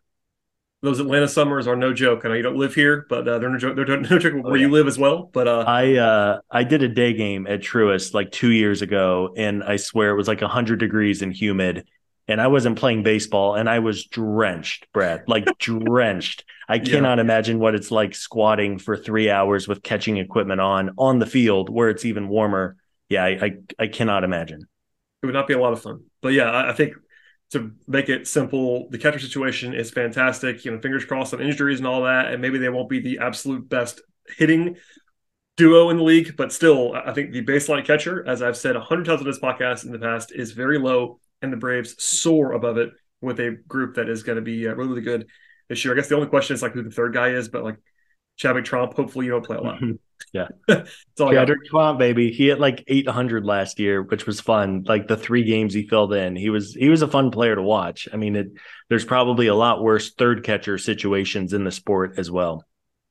those 0.81 1.01
Atlanta 1.01 1.27
summers 1.27 1.67
are 1.67 1.75
no 1.75 1.93
joke. 1.93 2.25
I 2.25 2.29
know 2.29 2.35
you 2.35 2.43
don't 2.43 2.57
live 2.57 2.73
here, 2.73 3.05
but 3.09 3.27
uh, 3.27 3.41
they're 3.41 3.51
no 3.51 3.59
joke. 3.59 3.75
They're 3.75 4.01
no 4.01 4.19
joke 4.19 4.35
where 4.35 4.53
oh, 4.53 4.55
yeah. 4.55 4.67
you 4.67 4.71
live 4.71 4.87
as 4.87 4.97
well. 4.97 5.29
But 5.33 5.49
uh, 5.49 5.65
I 5.67 5.97
uh, 5.97 6.41
I 6.51 6.63
did 6.63 6.85
a 6.85 6.89
day 6.89 7.13
game 7.15 7.49
at 7.49 7.61
Truist 7.61 8.15
like 8.15 8.31
two 8.31 8.51
years 8.51 8.81
ago, 8.81 9.35
and 9.37 9.65
I 9.65 9.75
swear 9.75 10.11
it 10.11 10.17
was 10.17 10.29
like 10.29 10.41
hundred 10.41 10.79
degrees 10.79 11.21
and 11.21 11.33
humid, 11.33 11.89
and 12.29 12.41
I 12.41 12.47
wasn't 12.47 12.79
playing 12.79 13.03
baseball, 13.03 13.57
and 13.57 13.69
I 13.69 13.81
was 13.81 14.05
drenched, 14.07 14.87
Brad, 14.93 15.25
like 15.27 15.47
drenched. 15.59 16.45
I 16.69 16.79
cannot 16.79 17.19
yeah. 17.19 17.23
imagine 17.23 17.59
what 17.59 17.75
it's 17.75 17.91
like 17.91 18.15
squatting 18.15 18.79
for 18.79 18.97
three 18.97 19.31
hours 19.31 19.67
with 19.67 19.83
catching 19.83 20.19
equipment 20.19 20.61
on 20.61 20.91
on 20.97 21.19
the 21.19 21.27
field 21.27 21.71
where 21.71 21.89
it's 21.89 22.05
even 22.05 22.29
warmer. 22.29 22.77
Yeah, 23.09 23.25
I 23.25 23.29
I, 23.31 23.53
I 23.81 23.87
cannot 23.89 24.23
imagine. 24.23 24.69
It 25.23 25.27
would 25.27 25.35
not 25.35 25.49
be 25.49 25.55
a 25.55 25.61
lot 25.61 25.73
of 25.73 25.83
fun. 25.83 26.05
But 26.23 26.33
yeah, 26.33 26.51
I, 26.51 26.71
I 26.71 26.73
think 26.73 26.95
to 27.51 27.73
make 27.87 28.09
it 28.09 28.29
simple, 28.29 28.89
the 28.91 28.99
catcher 28.99 29.19
situation 29.19 29.75
is 29.75 29.91
fantastic. 29.91 30.65
You 30.65 30.73
know, 30.73 30.81
fingers 30.81 31.05
crossed 31.05 31.35
on 31.35 31.41
injuries 31.41 31.79
and 31.79 31.87
all 31.87 32.03
that, 32.03 32.33
and 32.33 32.43
maybe 32.43 32.59
they 32.59 32.69
won't 32.69 32.89
be 32.89 33.01
the 33.01 33.19
absolute 33.21 33.69
best 33.69 34.01
hitting 34.37 34.77
duo 35.57 35.91
in 35.91 35.97
the 35.97 36.03
league, 36.05 36.37
but 36.37 36.53
still, 36.53 36.95
I 36.95 37.13
think 37.13 37.33
the 37.33 37.45
baseline 37.45 37.85
catcher, 37.85 38.25
as 38.27 38.43
I've 38.43 38.57
said 38.57 38.77
a 38.77 38.81
hundred 38.81 39.07
times 39.07 39.21
on 39.21 39.27
this 39.27 39.41
podcast 39.41 39.85
in 39.85 39.91
the 39.91 39.99
past, 39.99 40.33
is 40.33 40.53
very 40.53 40.79
low, 40.79 41.19
and 41.43 41.53
the 41.53 41.57
Braves 41.57 42.01
soar 42.03 42.53
above 42.53 42.79
it 42.79 42.91
with 43.21 43.41
a 43.41 43.57
group 43.67 43.97
that 43.97 44.09
is 44.09 44.23
going 44.23 44.37
to 44.37 44.43
be 44.43 44.69
uh, 44.69 44.75
really, 44.75 44.91
really 44.91 45.03
good 45.03 45.27
this 45.69 45.85
year. 45.85 45.93
I 45.93 45.97
guess 45.97 46.09
the 46.09 46.15
only 46.15 46.29
question 46.29 46.55
is 46.55 46.63
like 46.63 46.73
who 46.73 46.83
the 46.83 46.91
third 46.91 47.13
guy 47.13 47.31
is, 47.31 47.49
but 47.49 47.65
like 47.65 47.77
Chadwick 48.37 48.67
Tromp, 48.67 48.95
hopefully 48.95 49.27
you 49.27 49.33
don't 49.33 49.45
play 49.45 49.57
a 49.57 49.61
lot. 49.61 49.81
Yeah. 50.33 50.49
it's 50.69 51.21
all 51.21 51.33
Chadwick 51.33 51.65
Tromp, 51.71 51.99
baby. 51.99 52.31
He 52.31 52.49
had 52.49 52.59
like 52.59 52.85
800 52.87 53.45
last 53.45 53.79
year, 53.79 54.03
which 54.03 54.27
was 54.27 54.41
fun. 54.41 54.85
Like 54.87 55.09
the 55.09 55.17
three 55.17 55.45
games 55.45 55.75
he 55.75 55.87
filled 55.87 56.13
in, 56.13 56.37
he 56.37 56.51
was 56.51 56.75
he 56.75 56.89
was 56.89 57.03
a 57.03 57.09
fun 57.09 57.31
player 57.31 57.55
to 57.55 57.63
watch. 57.63 58.09
I 58.13 58.17
mean, 58.17 58.37
it, 58.37 58.49
there's 58.89 59.05
probably 59.05 59.47
a 59.47 59.55
lot 59.55 59.83
worse 59.83 60.13
third 60.13 60.45
catcher 60.45 60.79
situations 60.79 61.53
in 61.53 61.65
the 61.65 61.73
sport 61.73 62.15
as 62.19 62.31
well. 62.31 62.65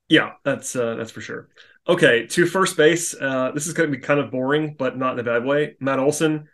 Yeah, 0.10 0.34
that's 0.43 0.76
uh, 0.76 0.96
that's 0.96 1.12
for 1.12 1.22
sure. 1.22 1.50
Okay, 1.88 2.28
to 2.28 2.46
first 2.46 2.78
base. 2.78 3.15
Uh, 3.20 3.52
this 3.54 3.67
is 3.67 3.74
going 3.74 3.91
to 3.91 3.98
be 3.98 4.02
kind 4.02 4.20
of 4.20 4.32
boring, 4.32 4.76
but 4.78 4.98
not 4.98 5.13
in 5.13 5.20
a 5.20 5.24
bad 5.24 5.46
way. 5.46 5.76
Matt 5.80 6.00
Olson 6.00 6.48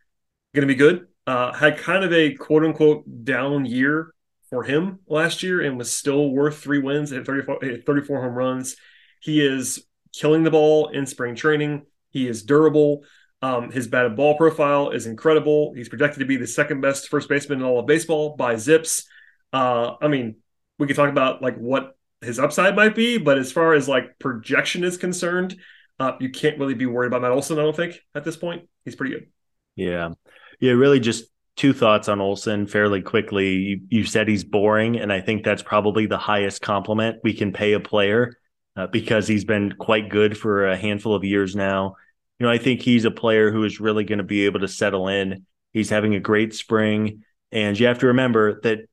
going 0.53 0.67
to 0.67 0.73
be 0.73 0.75
good. 0.75 1.07
Uh, 1.25 1.53
had 1.53 1.77
kind 1.77 2.03
of 2.03 2.11
a 2.13 2.33
quote 2.35 2.63
unquote 2.63 3.05
down 3.23 3.65
year 3.65 4.13
for 4.49 4.63
him 4.63 4.99
last 5.07 5.41
year 5.41 5.61
and 5.61 5.77
was 5.77 5.91
still 5.91 6.29
worth 6.29 6.59
three 6.59 6.79
wins 6.79 7.11
at 7.11 7.25
34, 7.25 7.59
34 7.85 8.21
home 8.21 8.33
runs. 8.35 8.75
He 9.19 9.43
is 9.45 9.83
killing 10.13 10.43
the 10.43 10.51
ball 10.51 10.89
in 10.89 11.05
spring 11.05 11.35
training. 11.35 11.85
He 12.11 12.27
is 12.27 12.43
durable. 12.43 13.03
Um, 13.41 13.71
his 13.71 13.87
batted 13.87 14.15
ball 14.15 14.37
profile 14.37 14.91
is 14.91 15.05
incredible. 15.05 15.73
He's 15.75 15.89
projected 15.89 16.19
to 16.19 16.25
be 16.25 16.37
the 16.37 16.47
second 16.47 16.79
best 16.79 17.09
first 17.09 17.27
baseman 17.27 17.59
in 17.59 17.65
all 17.65 17.79
of 17.79 17.85
baseball 17.85 18.37
by 18.37 18.55
ZiPS. 18.55 19.05
Uh, 19.51 19.95
I 20.01 20.07
mean, 20.07 20.37
we 20.79 20.87
could 20.87 20.95
talk 20.95 21.09
about 21.09 21.41
like 21.41 21.57
what 21.57 21.97
his 22.21 22.39
upside 22.39 22.75
might 22.75 22.95
be, 22.95 23.17
but 23.17 23.37
as 23.37 23.51
far 23.51 23.73
as 23.73 23.89
like 23.89 24.17
projection 24.17 24.83
is 24.83 24.95
concerned, 24.95 25.57
uh, 25.99 26.13
you 26.19 26.29
can't 26.29 26.57
really 26.57 26.73
be 26.73 26.85
worried 26.85 27.07
about 27.07 27.21
Matt 27.21 27.31
Olson. 27.31 27.59
I 27.59 27.63
don't 27.63 27.75
think 27.75 27.99
at 28.15 28.23
this 28.23 28.37
point 28.37 28.69
he's 28.85 28.95
pretty 28.95 29.15
good. 29.15 29.27
Yeah, 29.75 30.11
yeah. 30.59 30.71
Really, 30.71 30.99
just 30.99 31.25
two 31.57 31.73
thoughts 31.73 32.07
on 32.07 32.21
Olson 32.21 32.65
fairly 32.67 33.01
quickly. 33.01 33.55
You, 33.55 33.81
you 33.89 34.03
said 34.05 34.27
he's 34.27 34.43
boring, 34.43 34.99
and 34.99 35.11
I 35.11 35.21
think 35.21 35.43
that's 35.43 35.63
probably 35.63 36.05
the 36.05 36.17
highest 36.17 36.61
compliment 36.61 37.17
we 37.23 37.33
can 37.33 37.51
pay 37.51 37.73
a 37.73 37.79
player 37.79 38.33
uh, 38.75 38.87
because 38.87 39.27
he's 39.27 39.45
been 39.45 39.73
quite 39.73 40.09
good 40.09 40.37
for 40.37 40.67
a 40.67 40.77
handful 40.77 41.15
of 41.15 41.23
years 41.23 41.55
now. 41.55 41.95
You 42.39 42.45
know, 42.45 42.51
I 42.51 42.57
think 42.57 42.81
he's 42.81 43.05
a 43.05 43.11
player 43.11 43.51
who 43.51 43.63
is 43.63 43.79
really 43.79 44.03
going 44.03 44.17
to 44.17 44.23
be 44.23 44.45
able 44.45 44.61
to 44.61 44.67
settle 44.67 45.07
in. 45.07 45.45
He's 45.71 45.89
having 45.89 46.15
a 46.15 46.19
great 46.19 46.53
spring. 46.53 47.23
And 47.51 47.79
you 47.79 47.87
have 47.87 47.99
to 47.99 48.07
remember 48.07 48.59
that 48.61 48.89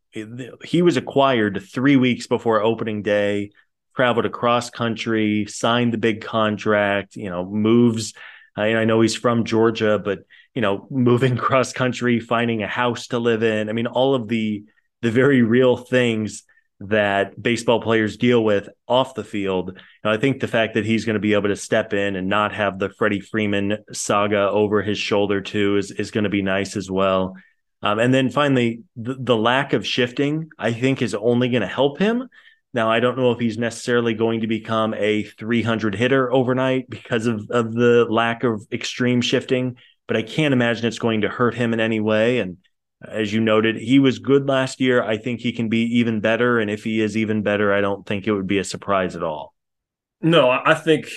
he 0.65 0.83
was 0.83 0.97
acquired 0.97 1.63
three 1.73 1.97
weeks 1.97 2.27
before 2.27 2.63
opening 2.63 3.03
day, 3.03 3.51
traveled 3.97 4.27
across 4.27 4.69
country, 4.69 5.47
signed 5.47 5.93
the 5.93 5.99
big 5.99 6.23
contract, 6.23 7.17
you 7.17 7.31
know, 7.31 7.45
moves. 7.45 8.13
I, 8.57 8.75
I 8.75 8.85
know 8.85 9.01
he's 9.01 9.15
from 9.15 9.45
Georgia, 9.45 9.99
but, 9.99 10.21
you 10.55 10.63
know, 10.63 10.87
moving 10.91 11.37
cross 11.39 11.73
country, 11.73 12.21
finding 12.21 12.63
a 12.63 12.69
house 12.69 13.07
to 13.09 13.19
live 13.19 13.43
in. 13.43 13.69
I 13.69 13.73
mean, 13.73 13.87
all 13.87 14.15
of 14.15 14.29
the, 14.29 14.65
the 15.01 15.11
very 15.11 15.43
real 15.43 15.77
things 15.77 16.43
that 16.81 17.41
baseball 17.41 17.81
players 17.81 18.17
deal 18.17 18.43
with 18.43 18.69
off 18.89 19.15
the 19.15 19.25
field. 19.25 19.79
And 20.03 20.13
I 20.13 20.17
think 20.17 20.41
the 20.41 20.49
fact 20.49 20.75
that 20.75 20.87
he's 20.87 21.05
going 21.05 21.15
to 21.15 21.21
be 21.21 21.35
able 21.35 21.49
to 21.49 21.57
step 21.57 21.93
in 21.93 22.17
and 22.17 22.29
not 22.29 22.55
have 22.55 22.79
the 22.79 22.89
Freddie 22.89 23.21
Freeman 23.21 23.79
saga 23.93 24.49
over 24.49 24.83
his 24.83 24.99
shoulder 24.99 25.41
too 25.41 25.77
is 25.77 25.91
is 25.91 26.11
going 26.11 26.25
to 26.25 26.31
be 26.31 26.43
nice 26.43 26.77
as 26.77 26.91
well. 26.91 27.37
Um, 27.83 27.99
and 27.99 28.13
then 28.13 28.31
finally, 28.31 28.83
the, 28.97 29.17
the 29.19 29.37
lack 29.37 29.73
of 29.73 29.87
shifting, 29.87 30.51
I 30.59 30.73
think, 30.73 31.01
is 31.03 31.15
only 31.15 31.49
going 31.49 31.63
to 31.63 31.67
help 31.67 31.99
him. 31.99 32.29
Now, 32.73 32.91
I 32.91 33.01
don't 33.01 33.17
know 33.17 33.33
if 33.33 33.41
he's 33.41 33.59
necessarily 33.59 34.15
going 34.15 34.41
to 34.41 34.47
become 34.47 34.95
a 34.95 35.25
300 35.25 35.95
hitter 35.95 36.33
overnight 36.33 36.89
because 36.89 37.27
of, 37.27 37.51
of 37.51 37.73
the 37.73 38.07
lack 38.09 38.45
of 38.45 38.67
extreme 38.71 39.23
shifting, 39.23 39.77
but 40.07 40.17
I 40.17 40.23
can't 40.23 40.53
imagine 40.53 40.87
it's 40.87 40.99
going 40.99 41.23
to 41.23 41.29
hurt 41.29 41.55
him 41.55 41.73
in 41.73 41.81
any 41.81 42.01
way. 42.01 42.39
And 42.39 42.59
as 43.07 43.33
you 43.33 43.41
noted, 43.41 43.77
he 43.77 43.99
was 43.99 44.19
good 44.19 44.47
last 44.47 44.81
year. 44.81 45.03
I 45.03 45.17
think 45.17 45.41
he 45.41 45.53
can 45.53 45.69
be 45.69 45.83
even 45.99 46.21
better. 46.21 46.59
And 46.59 46.71
if 46.71 46.85
he 46.85 47.01
is 47.01 47.17
even 47.17 47.43
better, 47.43 47.73
I 47.73 47.81
don't 47.81 48.07
think 48.07 48.27
it 48.27 48.33
would 48.33 48.47
be 48.47 48.59
a 48.59 48.65
surprise 48.65 49.17
at 49.17 49.23
all. 49.23 49.55
No, 50.21 50.51
I 50.51 50.75
think 50.75 51.09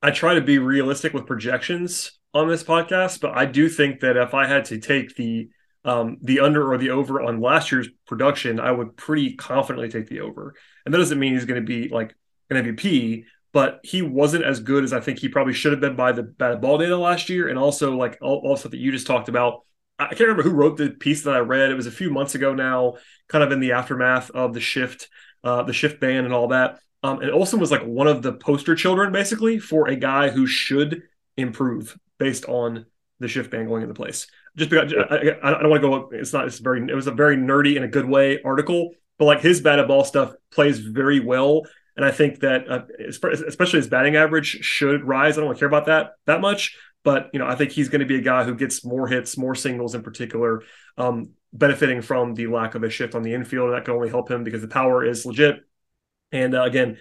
I 0.00 0.10
try 0.10 0.34
to 0.34 0.40
be 0.40 0.58
realistic 0.58 1.12
with 1.12 1.26
projections 1.26 2.18
on 2.32 2.48
this 2.48 2.64
podcast, 2.64 3.20
but 3.20 3.36
I 3.36 3.44
do 3.44 3.68
think 3.68 4.00
that 4.00 4.16
if 4.16 4.32
I 4.32 4.46
had 4.46 4.64
to 4.66 4.78
take 4.78 5.14
the 5.16 5.48
um, 5.84 6.18
the 6.22 6.40
under 6.40 6.72
or 6.72 6.78
the 6.78 6.90
over 6.90 7.20
on 7.20 7.40
last 7.40 7.72
year's 7.72 7.88
production, 8.06 8.60
I 8.60 8.70
would 8.70 8.96
pretty 8.96 9.34
confidently 9.34 9.88
take 9.88 10.08
the 10.08 10.20
over. 10.20 10.54
And 10.84 10.94
that 10.94 10.98
doesn't 10.98 11.18
mean 11.18 11.34
he's 11.34 11.44
going 11.44 11.60
to 11.60 11.66
be 11.66 11.88
like 11.88 12.14
an 12.50 12.56
MVP, 12.56 13.24
but 13.52 13.80
he 13.82 14.00
wasn't 14.00 14.44
as 14.44 14.60
good 14.60 14.84
as 14.84 14.92
I 14.92 15.00
think 15.00 15.18
he 15.18 15.28
probably 15.28 15.52
should 15.52 15.72
have 15.72 15.80
been 15.80 15.96
by 15.96 16.12
the 16.12 16.22
batted 16.22 16.60
ball 16.60 16.78
data 16.78 16.96
last 16.96 17.28
year. 17.28 17.48
And 17.48 17.58
also, 17.58 17.96
like 17.96 18.16
all, 18.22 18.42
all 18.44 18.56
stuff 18.56 18.70
that 18.70 18.78
you 18.78 18.92
just 18.92 19.08
talked 19.08 19.28
about, 19.28 19.62
I 20.10 20.14
can't 20.14 20.28
remember 20.28 20.42
who 20.42 20.50
wrote 20.50 20.76
the 20.76 20.90
piece 20.90 21.22
that 21.22 21.34
I 21.34 21.38
read. 21.38 21.70
It 21.70 21.76
was 21.76 21.86
a 21.86 21.92
few 21.92 22.10
months 22.10 22.34
ago 22.34 22.54
now, 22.54 22.94
kind 23.28 23.44
of 23.44 23.52
in 23.52 23.60
the 23.60 23.72
aftermath 23.72 24.30
of 24.30 24.54
the 24.54 24.60
shift, 24.60 25.08
uh, 25.44 25.62
the 25.62 25.72
shift 25.72 26.00
ban 26.00 26.24
and 26.24 26.34
all 26.34 26.48
that. 26.48 26.78
Um, 27.02 27.20
and 27.20 27.30
Olson 27.30 27.58
was 27.58 27.70
like 27.70 27.82
one 27.82 28.06
of 28.06 28.22
the 28.22 28.32
poster 28.32 28.74
children, 28.74 29.12
basically, 29.12 29.58
for 29.58 29.88
a 29.88 29.96
guy 29.96 30.30
who 30.30 30.46
should 30.46 31.02
improve 31.36 31.98
based 32.18 32.44
on 32.46 32.86
the 33.18 33.28
shift 33.28 33.50
ban 33.50 33.66
going 33.66 33.82
into 33.82 33.94
place. 33.94 34.26
Just 34.56 34.70
because 34.70 34.92
I, 35.10 35.36
I, 35.42 35.50
don't 35.50 35.70
want 35.70 35.82
to 35.82 35.88
go. 35.88 36.08
It's 36.12 36.32
not. 36.32 36.46
It's 36.46 36.58
very. 36.58 36.82
It 36.82 36.94
was 36.94 37.06
a 37.06 37.12
very 37.12 37.36
nerdy 37.36 37.76
in 37.76 37.84
a 37.84 37.88
good 37.88 38.06
way 38.06 38.40
article, 38.42 38.90
but 39.18 39.24
like 39.24 39.40
his 39.40 39.60
batted 39.60 39.88
ball 39.88 40.04
stuff 40.04 40.34
plays 40.52 40.78
very 40.78 41.20
well, 41.20 41.62
and 41.96 42.04
I 42.04 42.10
think 42.10 42.40
that 42.40 42.70
uh, 42.70 42.82
especially 43.08 43.78
his 43.78 43.88
batting 43.88 44.16
average 44.16 44.58
should 44.62 45.04
rise. 45.04 45.36
I 45.36 45.40
don't 45.40 45.48
really 45.48 45.58
care 45.58 45.68
about 45.68 45.86
that 45.86 46.12
that 46.26 46.42
much, 46.42 46.76
but 47.04 47.30
you 47.32 47.38
know, 47.38 47.46
I 47.46 47.54
think 47.54 47.72
he's 47.72 47.88
going 47.88 48.00
to 48.00 48.06
be 48.06 48.16
a 48.16 48.22
guy 48.22 48.44
who 48.44 48.54
gets 48.54 48.84
more 48.84 49.06
hits, 49.08 49.36
more 49.36 49.54
singles 49.54 49.94
in 49.94 50.02
particular, 50.02 50.62
um, 50.96 51.30
benefiting 51.52 52.02
from 52.02 52.34
the 52.34 52.46
lack 52.46 52.74
of 52.74 52.82
a 52.82 52.90
shift 52.90 53.14
on 53.14 53.22
the 53.22 53.34
infield. 53.34 53.72
That 53.72 53.84
can 53.84 53.94
only 53.94 54.08
help 54.08 54.30
him 54.30 54.44
because 54.44 54.62
the 54.62 54.68
power 54.68 55.04
is 55.04 55.26
legit. 55.26 55.64
And 56.30 56.54
uh, 56.54 56.62
again, 56.62 56.98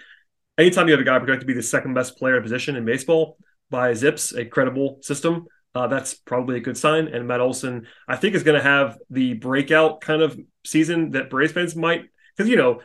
anytime 0.58 0.88
you 0.88 0.94
have 0.94 1.02
a 1.02 1.06
guy 1.06 1.18
projected 1.20 1.42
to 1.42 1.46
be 1.46 1.54
the 1.54 1.64
second 1.64 1.94
best 1.94 2.18
player 2.18 2.38
in 2.38 2.44
position 2.44 2.76
in 2.76 2.86
baseball 2.86 3.38
by 3.70 3.92
ZiPS, 3.92 4.38
a 4.38 4.46
credible 4.46 5.00
system, 5.02 5.46
uh, 5.74 5.88
that's 5.88 6.14
probably 6.14 6.58
a 6.58 6.62
good 6.62 6.78
sign. 6.78 7.08
And 7.08 7.28
Matt 7.28 7.40
Olson, 7.40 7.88
I 8.08 8.18
think, 8.18 8.36
is 8.36 8.44
going 8.44 8.58
to 8.58 8.64
have 8.64 8.98
the 9.10 9.34
breakout 9.34 10.02
kind 10.02 10.22
of 10.22 10.38
season 10.66 11.12
that 11.12 11.30
Braves 11.30 11.54
fans 11.54 11.76
might, 11.76 12.04
because 12.36 12.50
you 12.50 12.58
know, 12.58 12.82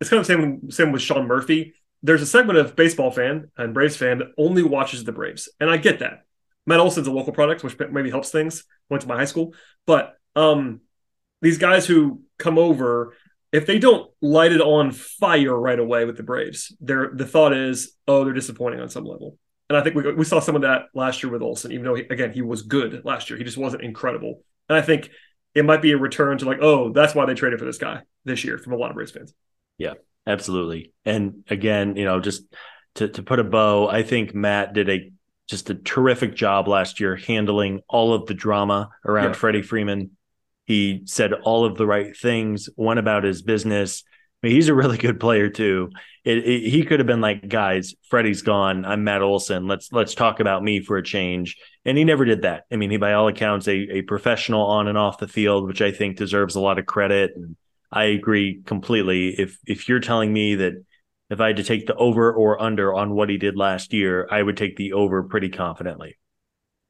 it's 0.00 0.10
kind 0.10 0.20
of 0.20 0.26
the 0.26 0.32
same 0.32 0.70
same 0.70 0.92
with 0.92 1.02
Sean 1.02 1.26
Murphy. 1.26 1.74
There's 2.02 2.22
a 2.22 2.26
segment 2.26 2.58
of 2.58 2.76
baseball 2.76 3.10
fan 3.10 3.50
and 3.56 3.74
Braves 3.74 3.96
fan 3.96 4.18
that 4.18 4.28
only 4.38 4.62
watches 4.62 5.04
the 5.04 5.12
Braves, 5.12 5.48
and 5.60 5.70
I 5.70 5.76
get 5.76 5.98
that. 5.98 6.25
Matt 6.66 6.80
Olson's 6.80 7.06
a 7.06 7.12
local 7.12 7.32
product, 7.32 7.62
which 7.62 7.78
maybe 7.90 8.10
helps 8.10 8.30
things. 8.30 8.64
Went 8.90 9.02
to 9.02 9.08
my 9.08 9.16
high 9.16 9.24
school, 9.24 9.54
but 9.86 10.16
um, 10.34 10.80
these 11.42 11.58
guys 11.58 11.86
who 11.86 12.22
come 12.38 12.58
over, 12.58 13.14
if 13.52 13.66
they 13.66 13.78
don't 13.78 14.10
light 14.20 14.52
it 14.52 14.60
on 14.60 14.92
fire 14.92 15.58
right 15.58 15.78
away 15.78 16.04
with 16.04 16.16
the 16.16 16.22
Braves, 16.22 16.76
their 16.80 17.10
the 17.12 17.26
thought 17.26 17.52
is, 17.52 17.96
oh, 18.06 18.24
they're 18.24 18.32
disappointing 18.32 18.80
on 18.80 18.88
some 18.88 19.04
level. 19.04 19.38
And 19.68 19.76
I 19.76 19.82
think 19.82 19.96
we, 19.96 20.14
we 20.14 20.24
saw 20.24 20.38
some 20.38 20.54
of 20.54 20.62
that 20.62 20.82
last 20.94 21.22
year 21.22 21.32
with 21.32 21.42
Olson, 21.42 21.72
even 21.72 21.84
though 21.84 21.94
he, 21.94 22.02
again 22.02 22.32
he 22.32 22.42
was 22.42 22.62
good 22.62 23.04
last 23.04 23.30
year, 23.30 23.38
he 23.38 23.44
just 23.44 23.56
wasn't 23.56 23.82
incredible. 23.82 24.42
And 24.68 24.78
I 24.78 24.82
think 24.82 25.10
it 25.54 25.64
might 25.64 25.82
be 25.82 25.92
a 25.92 25.98
return 25.98 26.38
to 26.38 26.44
like, 26.44 26.58
oh, 26.60 26.92
that's 26.92 27.14
why 27.14 27.24
they 27.26 27.34
traded 27.34 27.58
for 27.58 27.64
this 27.64 27.78
guy 27.78 28.02
this 28.24 28.44
year 28.44 28.58
from 28.58 28.72
a 28.72 28.76
lot 28.76 28.90
of 28.90 28.96
Braves 28.96 29.10
fans. 29.10 29.34
Yeah, 29.78 29.94
absolutely. 30.26 30.92
And 31.04 31.44
again, 31.48 31.96
you 31.96 32.04
know, 32.04 32.20
just 32.20 32.44
to 32.96 33.08
to 33.08 33.22
put 33.22 33.40
a 33.40 33.44
bow, 33.44 33.88
I 33.88 34.02
think 34.02 34.34
Matt 34.34 34.74
did 34.74 34.88
a 34.88 35.10
just 35.48 35.70
a 35.70 35.74
terrific 35.74 36.34
job 36.34 36.68
last 36.68 37.00
year 37.00 37.16
handling 37.16 37.80
all 37.88 38.14
of 38.14 38.26
the 38.26 38.34
drama 38.34 38.90
around 39.04 39.30
yeah. 39.30 39.32
Freddie 39.32 39.62
Freeman. 39.62 40.10
He 40.64 41.02
said 41.04 41.32
all 41.32 41.64
of 41.64 41.76
the 41.76 41.86
right 41.86 42.16
things, 42.16 42.68
went 42.76 42.98
about 42.98 43.22
his 43.22 43.42
business. 43.42 44.02
I 44.42 44.48
mean, 44.48 44.56
he's 44.56 44.68
a 44.68 44.74
really 44.74 44.98
good 44.98 45.20
player 45.20 45.48
too. 45.48 45.90
It, 46.24 46.38
it, 46.38 46.68
he 46.68 46.84
could 46.84 46.98
have 46.98 47.06
been 47.06 47.20
like, 47.20 47.48
guys, 47.48 47.94
Freddie's 48.10 48.42
gone. 48.42 48.84
I'm 48.84 49.04
Matt 49.04 49.22
Olson. 49.22 49.68
Let's 49.68 49.92
let's 49.92 50.14
talk 50.14 50.40
about 50.40 50.64
me 50.64 50.80
for 50.80 50.96
a 50.96 51.02
change. 51.02 51.56
And 51.84 51.96
he 51.96 52.02
never 52.02 52.24
did 52.24 52.42
that. 52.42 52.64
I 52.70 52.76
mean, 52.76 52.90
he 52.90 52.96
by 52.96 53.12
all 53.12 53.28
accounts 53.28 53.68
a, 53.68 53.98
a 53.98 54.02
professional 54.02 54.66
on 54.66 54.88
and 54.88 54.98
off 54.98 55.18
the 55.18 55.28
field, 55.28 55.68
which 55.68 55.80
I 55.80 55.92
think 55.92 56.16
deserves 56.16 56.56
a 56.56 56.60
lot 56.60 56.80
of 56.80 56.86
credit. 56.86 57.32
And 57.36 57.56
I 57.92 58.04
agree 58.04 58.62
completely. 58.66 59.28
If 59.28 59.56
if 59.66 59.88
you're 59.88 60.00
telling 60.00 60.32
me 60.32 60.56
that 60.56 60.84
if 61.30 61.40
I 61.40 61.48
had 61.48 61.56
to 61.56 61.64
take 61.64 61.86
the 61.86 61.94
over 61.96 62.32
or 62.32 62.60
under 62.60 62.94
on 62.94 63.14
what 63.14 63.28
he 63.28 63.36
did 63.36 63.56
last 63.56 63.92
year, 63.92 64.28
I 64.30 64.42
would 64.42 64.56
take 64.56 64.76
the 64.76 64.92
over 64.92 65.24
pretty 65.24 65.48
confidently. 65.48 66.18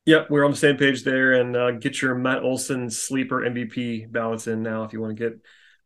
Yep, 0.05 0.31
we're 0.31 0.45
on 0.45 0.53
the 0.53 0.57
same 0.57 0.77
page 0.77 1.03
there. 1.03 1.33
And 1.33 1.57
uh, 1.57 1.73
get 1.73 2.01
your 2.01 2.15
Matt 2.15 2.43
Olson 2.43 2.91
sleeper 2.91 3.41
MVP 3.41 4.11
ballots 4.11 4.47
in 4.47 4.63
now 4.63 4.85
if 4.85 4.93
you 4.93 5.01
want 5.01 5.17
to 5.17 5.23
get 5.23 5.39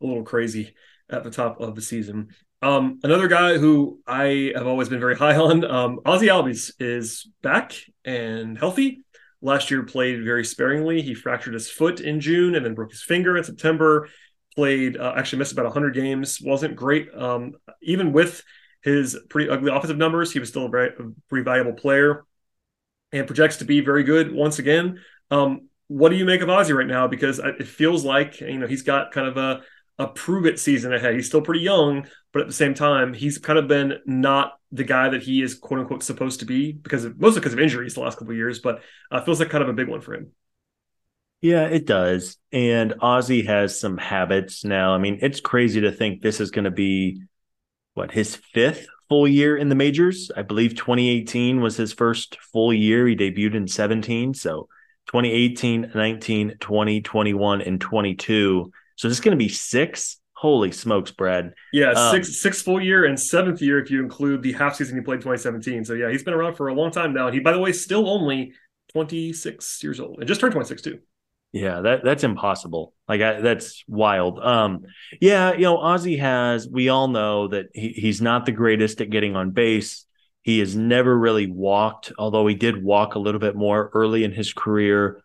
a 0.03 0.07
little 0.07 0.25
crazy 0.25 0.75
at 1.09 1.25
the 1.25 1.31
top 1.31 1.61
of 1.61 1.75
the 1.75 1.83
season. 1.83 2.29
Um, 2.63 2.99
another 3.03 3.29
guy 3.29 3.57
who 3.57 4.01
I 4.07 4.53
have 4.55 4.67
always 4.67 4.89
been 4.89 5.01
very 5.01 5.17
high 5.17 5.37
on, 5.41 5.65
um, 5.65 6.01
Ozzie 6.05 6.27
Albies, 6.27 6.73
is 6.79 7.29
back 7.43 7.75
and 8.05 8.59
healthy. 8.59 9.05
Last 9.43 9.71
year 9.71 9.85
played 9.85 10.23
very 10.23 10.45
sparingly. 10.45 11.01
He 11.01 11.15
fractured 11.15 11.55
his 11.55 11.71
foot 11.71 12.01
in 12.01 12.21
June 12.21 12.55
and 12.55 12.65
then 12.65 12.75
broke 12.75 12.91
his 12.91 13.03
finger 13.03 13.39
in 13.39 13.45
September 13.45 14.09
played 14.55 14.97
uh, 14.97 15.15
actually 15.17 15.39
missed 15.39 15.53
about 15.53 15.65
100 15.65 15.95
games 15.95 16.41
wasn't 16.41 16.75
great 16.77 17.09
um, 17.15 17.53
even 17.83 18.13
with 18.13 18.43
his 18.83 19.19
pretty 19.29 19.51
ugly 19.51 19.71
offensive 19.71 19.99
numbers 19.99 20.33
he 20.33 20.39
was 20.39 20.49
still 20.49 20.67
a 20.67 20.69
very 20.69 20.89
a 20.89 21.03
pretty 21.29 21.45
valuable 21.45 21.73
player 21.73 22.25
and 23.13 23.27
projects 23.27 23.57
to 23.57 23.65
be 23.65 23.81
very 23.81 24.05
good 24.05 24.33
once 24.33 24.59
again. 24.59 25.01
Um, 25.31 25.69
what 25.89 26.11
do 26.11 26.17
you 26.17 26.25
make 26.25 26.41
of 26.41 26.49
Ozzie 26.49 26.73
right 26.73 26.87
now? 26.87 27.09
Because 27.09 27.41
it 27.41 27.67
feels 27.67 28.05
like 28.05 28.41
you 28.41 28.59
know 28.59 28.67
he's 28.69 28.83
got 28.83 29.13
kind 29.13 29.27
of 29.27 29.37
a 29.37 29.63
a 29.99 30.07
prove 30.07 30.47
it 30.47 30.59
season 30.59 30.95
ahead. 30.95 31.15
He's 31.15 31.27
still 31.27 31.43
pretty 31.43 31.61
young 31.61 32.07
but 32.33 32.43
at 32.43 32.49
the 32.49 32.55
same 32.55 32.75
time 32.75 33.13
he's 33.13 33.39
kind 33.39 33.59
of 33.59 33.69
been 33.69 33.95
not 34.07 34.59
the 34.73 34.85
guy 34.85 35.09
that 35.09 35.23
he 35.23 35.43
is 35.43 35.55
quote 35.55 35.81
unquote 35.81 36.03
supposed 36.03 36.41
to 36.41 36.47
be 36.47 36.73
because 36.73 37.05
of 37.05 37.19
mostly 37.21 37.41
because 37.41 37.53
of 37.53 37.59
injuries 37.59 37.95
the 37.95 38.01
last 38.01 38.19
couple 38.19 38.31
of 38.31 38.37
years 38.37 38.61
but 38.61 38.83
uh, 39.11 39.21
feels 39.23 39.41
like 39.41 39.51
kind 39.51 39.63
of 39.63 39.69
a 39.69 39.73
big 39.75 39.89
one 39.89 40.01
for 40.01 40.15
him 40.15 40.31
yeah, 41.41 41.65
it 41.65 41.87
does. 41.87 42.37
And 42.53 42.95
Ozzie 43.01 43.45
has 43.47 43.79
some 43.79 43.97
habits 43.97 44.65
now. 44.65 44.95
I 44.95 44.99
mean, 44.99 45.19
it's 45.23 45.41
crazy 45.41 45.81
to 45.83 45.93
think 45.93 46.21
this 46.21 46.41
is 46.41 46.51
going 46.51 46.65
to 46.67 46.71
be 46.71 47.23
what 47.95 48.11
his 48.11 48.37
fifth 48.37 48.87
full 49.09 49.27
year 49.27 49.57
in 49.57 49.69
the 49.69 49.75
majors. 49.75 50.31
I 50.37 50.43
believe 50.43 50.75
2018 50.75 51.61
was 51.61 51.77
his 51.77 51.93
first 51.93 52.39
full 52.53 52.73
year. 52.73 53.07
He 53.07 53.17
debuted 53.17 53.55
in 53.55 53.69
17. 53.69 54.35
So 54.35 54.69
2018, 55.07 55.93
19, 55.95 56.57
20, 56.61 57.01
21, 57.01 57.63
and 57.63 57.81
22. 57.81 58.73
So 58.97 59.09
this 59.09 59.17
is 59.17 59.25
going 59.25 59.37
to 59.37 59.43
be 59.43 59.49
six. 59.49 60.19
Holy 60.35 60.73
smokes, 60.73 61.11
Brad. 61.11 61.53
Yeah, 61.71 61.91
um, 61.91 62.13
six 62.13 62.41
six 62.41 62.63
full 62.63 62.81
year 62.81 63.05
and 63.05 63.21
seventh 63.21 63.61
year 63.61 63.79
if 63.79 63.91
you 63.91 64.03
include 64.03 64.43
the 64.43 64.53
half 64.53 64.77
season 64.77 64.97
he 64.97 65.03
played 65.03 65.21
2017. 65.21 65.85
So 65.85 65.93
yeah, 65.93 66.11
he's 66.11 66.23
been 66.23 66.33
around 66.33 66.55
for 66.55 66.69
a 66.69 66.75
long 66.75 66.91
time 66.91 67.13
now. 67.13 67.27
And 67.27 67.35
he, 67.35 67.41
by 67.41 67.53
the 67.53 67.59
way, 67.59 67.73
still 67.73 68.09
only 68.09 68.55
26 68.93 69.83
years 69.83 70.01
old 70.01 70.19
and 70.19 70.27
just 70.27 70.41
turned 70.41 70.53
26 70.53 70.81
too. 70.81 70.99
Yeah, 71.53 71.81
that 71.81 72.05
that's 72.05 72.23
impossible. 72.23 72.95
Like 73.09 73.21
I, 73.21 73.41
that's 73.41 73.83
wild. 73.89 74.39
Um, 74.39 74.85
yeah, 75.21 75.53
you 75.53 75.63
know, 75.63 75.79
Ozzie 75.79 76.19
has. 76.19 76.69
We 76.69 76.89
all 76.89 77.09
know 77.09 77.49
that 77.49 77.67
he, 77.75 77.89
he's 77.89 78.21
not 78.21 78.47
the 78.47 78.53
greatest 78.53 79.01
at 79.01 79.11
getting 79.11 79.35
on 79.35 79.51
base. 79.51 80.07
He 80.43 80.61
has 80.61 80.77
never 80.77 81.17
really 81.19 81.51
walked, 81.51 82.13
although 82.19 82.47
he 82.47 82.55
did 82.55 82.83
walk 82.83 83.15
a 83.15 83.19
little 83.19 83.41
bit 83.41 83.57
more 83.57 83.91
early 83.95 84.23
in 84.23 84.33
his 84.33 84.53
career. 84.53 85.23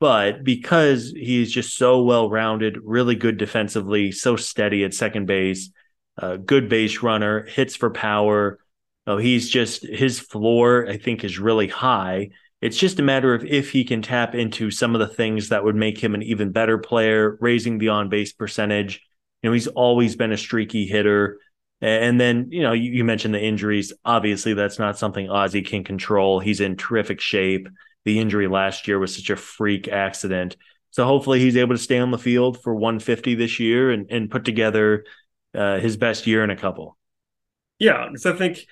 But 0.00 0.44
because 0.44 1.12
he's 1.16 1.50
just 1.50 1.76
so 1.76 2.02
well 2.02 2.28
rounded, 2.28 2.78
really 2.82 3.14
good 3.14 3.38
defensively, 3.38 4.12
so 4.12 4.36
steady 4.36 4.84
at 4.84 4.92
second 4.92 5.26
base, 5.26 5.70
uh, 6.18 6.36
good 6.36 6.68
base 6.68 7.02
runner, 7.02 7.44
hits 7.46 7.74
for 7.74 7.90
power. 7.90 8.58
Oh, 9.06 9.16
he's 9.16 9.48
just 9.48 9.86
his 9.86 10.20
floor, 10.20 10.86
I 10.88 10.98
think, 10.98 11.24
is 11.24 11.38
really 11.38 11.68
high 11.68 12.30
it's 12.62 12.76
just 12.76 13.00
a 13.00 13.02
matter 13.02 13.34
of 13.34 13.44
if 13.44 13.72
he 13.72 13.82
can 13.82 14.02
tap 14.02 14.36
into 14.36 14.70
some 14.70 14.94
of 14.94 15.00
the 15.00 15.12
things 15.12 15.48
that 15.48 15.64
would 15.64 15.74
make 15.74 15.98
him 15.98 16.14
an 16.14 16.22
even 16.22 16.52
better 16.52 16.78
player, 16.78 17.36
raising 17.40 17.78
the 17.78 17.88
on 17.88 18.08
base 18.08 18.32
percentage. 18.32 19.04
You 19.42 19.50
know, 19.50 19.54
he's 19.54 19.66
always 19.66 20.14
been 20.14 20.30
a 20.30 20.36
streaky 20.36 20.86
hitter. 20.86 21.40
And 21.80 22.20
then, 22.20 22.46
you 22.52 22.62
know, 22.62 22.72
you, 22.72 23.02
mentioned 23.02 23.34
the 23.34 23.42
injuries. 23.42 23.92
Obviously, 24.04 24.54
that's 24.54 24.78
not 24.78 24.96
something 24.96 25.28
Ozzie 25.28 25.62
can 25.62 25.82
control. 25.82 26.38
He's 26.38 26.60
in 26.60 26.76
terrific 26.76 27.20
shape. 27.20 27.68
The 28.04 28.20
injury 28.20 28.46
last 28.46 28.86
year 28.86 29.00
was 29.00 29.16
such 29.16 29.30
a 29.30 29.36
freak 29.36 29.88
accident. 29.88 30.56
So 30.92 31.04
hopefully 31.04 31.40
he's 31.40 31.56
able 31.56 31.74
to 31.74 31.82
stay 31.82 31.98
on 31.98 32.12
the 32.12 32.18
field 32.18 32.62
for 32.62 32.72
150 32.72 33.34
this 33.34 33.58
year 33.58 33.90
and, 33.90 34.08
and 34.08 34.30
put 34.30 34.44
together 34.44 35.04
uh, 35.52 35.80
his 35.80 35.96
best 35.96 36.28
year 36.28 36.44
in 36.44 36.50
a 36.50 36.56
couple. 36.56 36.96
Yeah, 37.80 38.06
because 38.06 38.26
I 38.26 38.34
think 38.34 38.64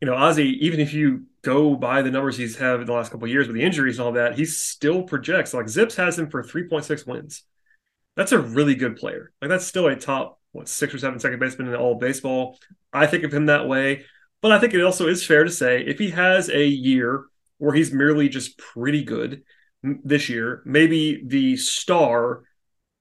you 0.00 0.06
know 0.06 0.14
Ozzie, 0.14 0.64
even 0.64 0.78
if 0.78 0.94
you 0.94 1.24
go 1.42 1.74
by 1.74 2.02
the 2.02 2.10
numbers 2.10 2.36
he's 2.36 2.56
had 2.56 2.80
in 2.80 2.86
the 2.86 2.92
last 2.92 3.10
couple 3.10 3.26
years 3.28 3.46
with 3.46 3.56
the 3.56 3.62
injuries 3.62 3.98
and 3.98 4.06
all 4.06 4.12
that, 4.12 4.38
he 4.38 4.44
still 4.44 5.02
projects 5.02 5.52
like 5.52 5.66
ZiPS 5.66 5.96
has 5.96 6.18
him 6.18 6.30
for 6.30 6.42
3.6 6.42 7.06
wins. 7.06 7.42
That's 8.16 8.32
a 8.32 8.38
really 8.38 8.74
good 8.74 8.96
player. 8.96 9.32
Like 9.40 9.48
that's 9.48 9.66
still 9.66 9.86
a 9.86 9.96
top 9.96 10.38
what 10.52 10.68
six 10.68 10.94
or 10.94 10.98
seven 10.98 11.18
second 11.18 11.40
baseman 11.40 11.68
in 11.68 11.74
all 11.74 11.96
baseball. 11.96 12.58
I 12.92 13.06
think 13.06 13.24
of 13.24 13.32
him 13.32 13.46
that 13.46 13.66
way. 13.66 14.04
But 14.40 14.52
I 14.52 14.58
think 14.58 14.74
it 14.74 14.82
also 14.82 15.08
is 15.08 15.24
fair 15.24 15.44
to 15.44 15.50
say 15.50 15.82
if 15.82 15.98
he 15.98 16.10
has 16.10 16.48
a 16.50 16.66
year 16.66 17.24
where 17.58 17.74
he's 17.74 17.92
merely 17.92 18.28
just 18.28 18.58
pretty 18.58 19.04
good 19.04 19.42
this 19.82 20.28
year, 20.28 20.62
maybe 20.64 21.22
the 21.24 21.56
star 21.56 22.42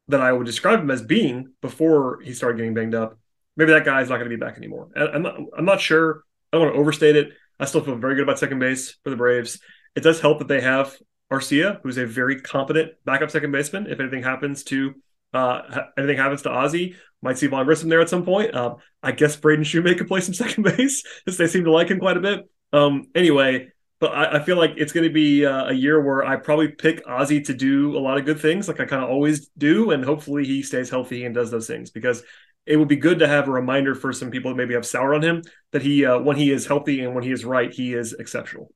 that 0.08 0.22
I 0.22 0.32
would 0.32 0.46
describe 0.46 0.80
him 0.80 0.92
as 0.92 1.02
being 1.02 1.52
before 1.62 2.20
he 2.22 2.34
started 2.34 2.58
getting 2.58 2.74
banged 2.74 2.96
up, 2.96 3.18
maybe 3.58 3.72
that 3.72 3.86
guy's 3.86 4.10
not 4.10 4.18
going 4.18 4.30
to 4.30 4.38
be 4.38 4.40
back 4.40 4.58
anymore. 4.58 4.90
I'm 4.96 5.24
not, 5.24 5.40
I'm 5.58 5.66
not 5.66 5.82
sure. 5.82 6.24
I 6.52 6.58
don't 6.58 6.66
want 6.66 6.76
to 6.76 6.80
overstate 6.80 7.16
it. 7.16 7.32
I 7.62 7.66
still 7.66 7.82
feel 7.82 7.96
very 7.96 8.16
good 8.16 8.24
about 8.24 8.40
second 8.40 8.60
base 8.60 8.98
for 9.04 9.12
the 9.12 9.16
Braves. 9.16 9.60
It 9.96 10.02
does 10.02 10.20
help 10.20 10.40
that 10.40 10.48
they 10.48 10.62
have 10.62 10.98
Arcia, 11.32 11.80
who's 11.84 11.98
a 11.98 12.06
very 12.06 12.42
competent 12.42 12.94
backup 13.06 13.30
second 13.30 13.52
baseman. 13.52 13.88
If 13.88 14.00
anything 14.00 14.24
happens 14.24 14.64
to 14.66 14.96
uh, 15.34 15.84
anything 15.98 16.18
happens 16.18 16.42
to 16.42 16.50
Ozzie, 16.50 16.96
might 17.22 17.38
see 17.38 17.48
Vaughn 17.48 17.66
Grissom 17.66 17.88
there 17.88 18.02
at 18.02 18.10
some 18.10 18.26
point. 18.26 18.54
Um, 18.54 18.78
I 19.02 19.12
guess 19.14 19.36
Braden 19.36 19.64
Shewmake 19.64 19.98
could 19.98 20.08
play 20.10 20.22
some 20.22 20.34
second 20.34 20.64
base 20.64 21.04
since 21.28 21.38
they 21.38 21.48
seem 21.48 21.64
to 21.66 21.72
like 21.72 21.88
him 21.88 22.00
quite 22.00 22.18
a 22.18 22.22
bit. 22.22 22.50
Um, 22.74 23.08
anyway, 23.16 23.70
but 24.00 24.14
I, 24.14 24.38
I, 24.38 24.44
feel 24.44 24.58
like 24.58 24.72
it's 24.78 24.94
going 24.94 25.08
to 25.08 25.14
be 25.14 25.46
uh, 25.46 25.68
a 25.68 25.74
year 25.74 26.02
where 26.02 26.26
I 26.26 26.38
probably 26.38 26.70
pick 26.70 27.04
Ozzie 27.08 27.42
to 27.42 27.54
do 27.54 27.98
a 27.98 28.00
lot 28.00 28.18
of 28.18 28.26
good 28.26 28.40
things, 28.40 28.68
like 28.68 28.80
I 28.80 28.86
kind 28.86 29.04
of 29.04 29.10
always 29.10 29.50
do, 29.58 29.92
and 29.92 30.04
hopefully 30.04 30.46
he 30.46 30.64
stays 30.64 30.90
healthy 30.90 31.26
and 31.26 31.36
does 31.36 31.52
those 31.52 31.68
things 31.68 31.92
because 31.92 32.24
it 32.66 32.78
would 32.78 32.88
be 32.88 32.96
good 32.96 33.20
to 33.20 33.28
have 33.28 33.48
a 33.48 33.52
reminder 33.52 33.96
for 33.96 34.14
some 34.14 34.32
people 34.32 34.52
that 34.52 34.58
maybe 34.58 34.74
have 34.74 34.86
sour 34.86 35.16
on 35.16 35.22
him 35.22 35.42
that 35.72 35.82
he, 35.82 36.06
uh, 36.06 36.20
when 36.20 36.38
he 36.38 36.52
is 36.52 36.68
healthy 36.68 37.02
and 37.02 37.16
when 37.16 37.24
he 37.24 37.32
is 37.32 37.44
right, 37.44 37.72
he 37.74 37.94
is 37.94 38.14
exceptional. 38.14 38.72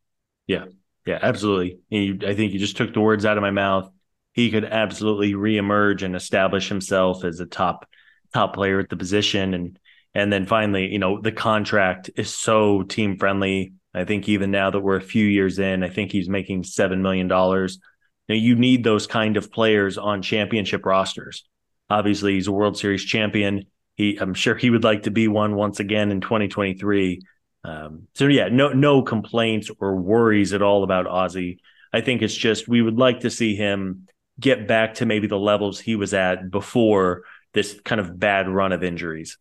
Yeah, 0.47 0.65
yeah, 1.05 1.19
absolutely. 1.21 1.79
I 2.25 2.33
think 2.33 2.53
you 2.53 2.59
just 2.59 2.77
took 2.77 2.93
the 2.93 3.01
words 3.01 3.25
out 3.25 3.37
of 3.37 3.41
my 3.41 3.51
mouth. 3.51 3.89
He 4.33 4.51
could 4.51 4.65
absolutely 4.65 5.33
reemerge 5.33 6.01
and 6.01 6.15
establish 6.15 6.67
himself 6.67 7.23
as 7.23 7.39
a 7.39 7.45
top 7.45 7.87
top 8.35 8.53
player 8.53 8.79
at 8.79 8.89
the 8.89 8.97
position 8.97 9.53
and 9.53 9.79
and 10.13 10.31
then 10.31 10.45
finally 10.45 10.91
you 10.91 10.99
know 10.99 11.21
the 11.21 11.31
contract 11.31 12.09
is 12.17 12.35
so 12.35 12.83
team 12.83 13.17
friendly 13.17 13.71
i 13.93 14.03
think 14.03 14.27
even 14.27 14.51
now 14.51 14.69
that 14.69 14.81
we're 14.81 14.97
a 14.97 15.01
few 15.01 15.25
years 15.25 15.57
in 15.57 15.83
i 15.83 15.89
think 15.89 16.11
he's 16.11 16.27
making 16.27 16.61
7 16.63 17.01
million 17.01 17.29
dollars 17.29 17.79
know, 18.27 18.35
you 18.35 18.55
need 18.55 18.83
those 18.83 19.07
kind 19.07 19.37
of 19.37 19.51
players 19.53 19.97
on 19.97 20.21
championship 20.21 20.85
rosters 20.85 21.45
obviously 21.89 22.33
he's 22.33 22.47
a 22.47 22.51
world 22.51 22.77
series 22.77 23.05
champion 23.05 23.63
he 23.95 24.17
i'm 24.17 24.33
sure 24.33 24.55
he 24.55 24.69
would 24.69 24.83
like 24.83 25.03
to 25.03 25.11
be 25.11 25.27
one 25.27 25.55
once 25.55 25.79
again 25.79 26.11
in 26.11 26.21
2023 26.21 27.21
um, 27.65 28.07
so 28.13 28.27
yeah 28.27 28.47
no 28.49 28.73
no 28.73 29.01
complaints 29.01 29.71
or 29.79 29.95
worries 29.95 30.53
at 30.53 30.61
all 30.61 30.83
about 30.83 31.07
Ozzie. 31.07 31.59
I 31.91 32.01
think 32.01 32.21
it's 32.21 32.35
just 32.35 32.67
we 32.67 32.81
would 32.81 32.97
like 32.97 33.21
to 33.21 33.31
see 33.31 33.55
him 33.55 34.07
get 34.39 34.67
back 34.67 34.95
to 34.95 35.05
maybe 35.05 35.27
the 35.27 35.39
levels 35.39 35.79
he 35.79 35.95
was 35.95 36.13
at 36.13 36.51
before 36.51 37.23
this 37.53 37.79
kind 37.83 38.01
of 38.01 38.19
bad 38.19 38.49
run 38.49 38.71
of 38.71 38.83
injuries. 38.83 39.37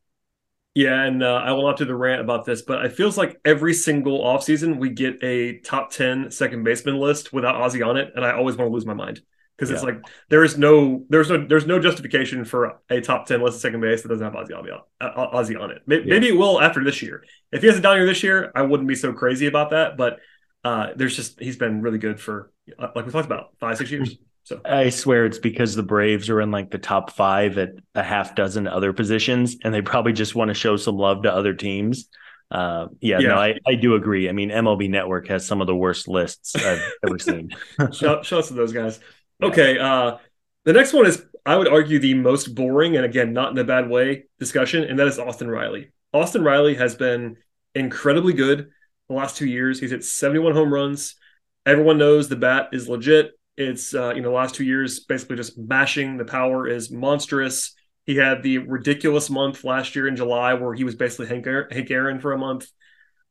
Yeah, 0.75 1.03
and 1.03 1.23
uh, 1.23 1.35
I 1.35 1.53
will 1.53 1.67
not 1.67 1.77
do 1.77 1.85
the 1.85 1.95
rant 1.95 2.21
about 2.21 2.45
this, 2.45 2.63
but 2.63 2.85
it 2.85 2.93
feels 2.93 3.19
like 3.19 3.41
every 3.45 3.75
single 3.75 4.23
offseason 4.25 4.79
we 4.79 4.91
get 4.91 5.23
a 5.23 5.59
top 5.59 5.91
10 5.91 6.31
second 6.31 6.65
baseman 6.65 6.97
list 6.97 7.33
without 7.33 7.57
Ozzie 7.57 7.83
on 7.83 7.97
it, 7.97 8.13
and 8.17 8.25
I 8.25 8.33
always 8.33 8.57
want 8.57 8.71
to 8.71 8.73
lose 8.73 8.87
my 8.87 8.95
mind 8.95 9.21
because 9.69 9.83
yeah. 9.83 9.89
it's 9.89 9.97
like 9.97 10.15
there 10.29 10.45
is 10.45 10.59
no 10.59 11.05
there's 11.09 11.31
no 11.31 11.47
there's 11.47 11.67
no 11.67 11.79
justification 11.79 12.45
for 12.45 12.81
a 12.91 13.01
top 13.01 13.27
10 13.27 13.41
list 13.41 13.57
of 13.57 13.61
second 13.61 13.81
base 13.81 14.03
that 14.03 14.09
doesn't 14.09 14.25
have 14.25 14.35
Ozzie, 14.35 14.55
Ozzie 15.01 15.57
on 15.57 15.71
it. 15.71 15.83
Maybe, 15.87 16.05
yeah. 16.05 16.15
maybe, 16.15 16.29
it 16.29 16.37
will 16.37 16.61
after 16.61 16.85
this 16.85 17.03
year. 17.03 17.25
If 17.53 17.63
he 17.63 17.69
has 17.69 17.79
a 17.79 17.81
down 17.81 17.97
year 17.97 18.07
this 18.07 18.23
year, 18.23 18.53
I 18.55 18.63
wouldn't 18.63 18.89
be 18.89 18.95
so 18.95 19.13
crazy 19.13 19.47
about 19.47 19.71
that, 19.71 19.97
but 19.97 20.19
uh, 20.65 20.89
there's 20.97 21.17
just 21.17 21.41
he's 21.41 21.57
been 21.57 21.83
really 21.83 21.99
good 21.99 22.21
for 22.21 22.53
uh, 22.79 22.89
like 22.95 23.07
we 23.07 23.13
talked 23.13 23.27
about 23.27 23.51
five 23.61 23.79
six 23.79 23.91
years. 23.91 24.17
So 24.47 24.61
I 24.63 24.91
swear 24.91 25.25
it's 25.25 25.39
because 25.39 25.75
the 25.75 25.83
Braves 25.83 26.29
are 26.29 26.39
in 26.39 26.51
like 26.51 26.71
the 26.71 26.77
top 26.77 27.13
five 27.13 27.57
at 27.57 27.71
a 27.95 28.03
half 28.03 28.35
dozen 28.35 28.69
other 28.69 28.93
positions, 28.93 29.57
and 29.65 29.73
they 29.73 29.81
probably 29.81 30.13
just 30.13 30.35
want 30.35 30.51
to 30.51 30.55
show 30.55 30.77
some 30.77 30.99
love 30.99 31.23
to 31.23 31.33
other 31.33 31.55
teams. 31.55 32.11
Uh, 32.51 32.89
yeah, 33.01 33.19
yeah, 33.21 33.29
no, 33.29 33.37
I, 33.37 33.55
I 33.67 33.75
do 33.75 33.95
agree. 33.95 34.29
I 34.29 34.33
mean, 34.33 34.51
MLB 34.51 34.91
Network 34.91 35.29
has 35.29 35.47
some 35.47 35.61
of 35.61 35.67
the 35.67 35.75
worst 35.75 36.09
lists 36.09 36.55
I've 36.55 36.83
ever 37.07 37.19
seen. 37.19 37.51
shout, 37.93 38.25
shout 38.25 38.33
out 38.33 38.45
to 38.45 38.55
those 38.55 38.73
guys. 38.73 39.01
Okay, 39.43 39.79
uh, 39.79 40.19
the 40.65 40.73
next 40.73 40.93
one 40.93 41.07
is 41.07 41.25
I 41.45 41.57
would 41.57 41.69
argue 41.69 41.99
the 41.99 42.15
most 42.15 42.55
boring, 42.55 42.97
and 42.97 43.05
again, 43.05 43.33
not 43.33 43.51
in 43.51 43.59
a 43.59 43.65
bad 43.65 43.89
way, 43.89 44.25
discussion, 44.39 44.85
and 44.85 44.99
that 44.99 45.07
is 45.07 45.19
Austin 45.19 45.51
Riley. 45.51 45.93
Austin 46.13 46.43
Riley 46.43 46.75
has 46.75 46.95
been 46.95 47.37
incredibly 47.75 48.33
good 48.33 48.71
the 49.09 49.15
last 49.15 49.37
two 49.37 49.47
years. 49.47 49.81
He's 49.81 49.91
hit 49.91 50.05
71 50.05 50.55
home 50.55 50.73
runs. 50.73 51.17
Everyone 51.67 51.99
knows 51.99 52.29
the 52.29 52.37
bat 52.37 52.69
is 52.73 52.89
legit. 52.89 53.33
It's 53.57 53.95
uh, 53.95 54.15
you 54.15 54.23
know, 54.23 54.33
last 54.33 54.55
two 54.55 54.65
years 54.65 55.01
basically 55.01 55.37
just 55.37 55.59
mashing. 55.59 56.17
The 56.17 56.25
power 56.25 56.67
is 56.67 56.91
monstrous. 56.91 57.75
He 58.05 58.17
had 58.17 58.43
the 58.43 58.59
ridiculous 58.59 59.31
month 59.31 59.65
last 59.65 59.97
year 59.97 60.09
in 60.09 60.17
July 60.17 60.55
where 60.55 60.75
he 60.75 60.85
was 60.85 60.95
basically 60.95 61.27
Hank, 61.27 61.47
Hank 61.47 61.91
Aaron 61.91 62.21
for 62.21 62.33
a 62.33 62.39
month. 62.39 62.67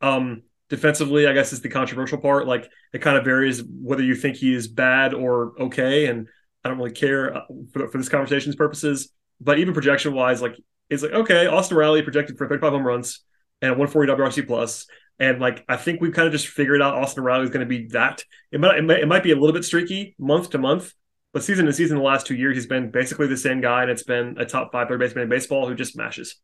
Um, 0.02 0.44
defensively, 0.74 1.28
I 1.28 1.34
guess 1.34 1.54
is 1.54 1.62
the 1.62 1.70
controversial 1.70 2.18
part. 2.18 2.48
Like 2.48 2.68
it 2.94 3.00
kind 3.00 3.16
of 3.16 3.24
varies 3.24 3.64
whether 3.64 4.02
you 4.02 4.16
think 4.16 4.38
he 4.38 4.56
is 4.56 4.68
bad 4.68 5.14
or 5.14 5.54
okay, 5.60 6.08
and 6.08 6.28
I 6.64 6.70
don't 6.70 6.80
really 6.80 6.92
care 6.92 7.38
uh, 7.38 7.42
for, 7.72 7.88
for 7.90 7.98
this 8.00 8.10
conversation's 8.10 8.56
purposes. 8.56 9.10
But 9.40 9.60
even 9.60 9.76
projection 9.76 10.16
wise, 10.16 10.42
like 10.42 10.56
it's 10.90 11.04
like 11.04 11.12
okay, 11.12 11.46
Austin 11.46 11.78
Riley 11.78 12.02
projected 12.02 12.40
for 12.40 12.48
35 12.48 12.74
home 12.74 12.88
runs 12.88 13.20
and 13.62 13.70
a 13.70 13.78
140 13.78 14.12
WRC 14.12 14.48
plus, 14.48 14.88
and 15.20 15.40
like 15.40 15.64
I 15.70 15.78
think 15.78 16.02
we've 16.02 16.12
kind 16.12 16.26
of 16.26 16.32
just 16.32 16.48
figured 16.48 16.82
out 16.82 16.96
Austin 16.96 17.24
Riley 17.24 17.44
is 17.44 17.52
going 17.52 17.68
to 17.68 17.70
be 17.70 17.88
that. 17.90 18.24
It 18.52 18.60
might, 18.60 18.80
it 18.80 18.84
might 18.84 19.00
it 19.00 19.08
might 19.08 19.24
be 19.24 19.32
a 19.32 19.36
little 19.36 19.54
bit 19.54 19.64
streaky 19.64 20.16
month 20.18 20.50
to 20.50 20.58
month, 20.58 20.92
but 21.34 21.44
season 21.44 21.68
to 21.68 21.74
season, 21.74 21.98
the 21.98 22.04
last 22.04 22.26
two 22.26 22.36
years, 22.36 22.58
he's 22.58 22.66
been 22.66 22.90
basically 22.90 23.28
the 23.28 23.38
same 23.38 23.62
guy, 23.62 23.84
and 23.84 23.92
it's 23.92 24.04
been 24.04 24.38
a 24.40 24.46
top 24.46 24.72
five 24.72 24.88
third 24.88 25.00
baseman 25.00 25.24
in 25.24 25.30
baseball 25.30 25.68
who 25.68 25.76
just 25.76 25.94
smashes. 25.94 26.36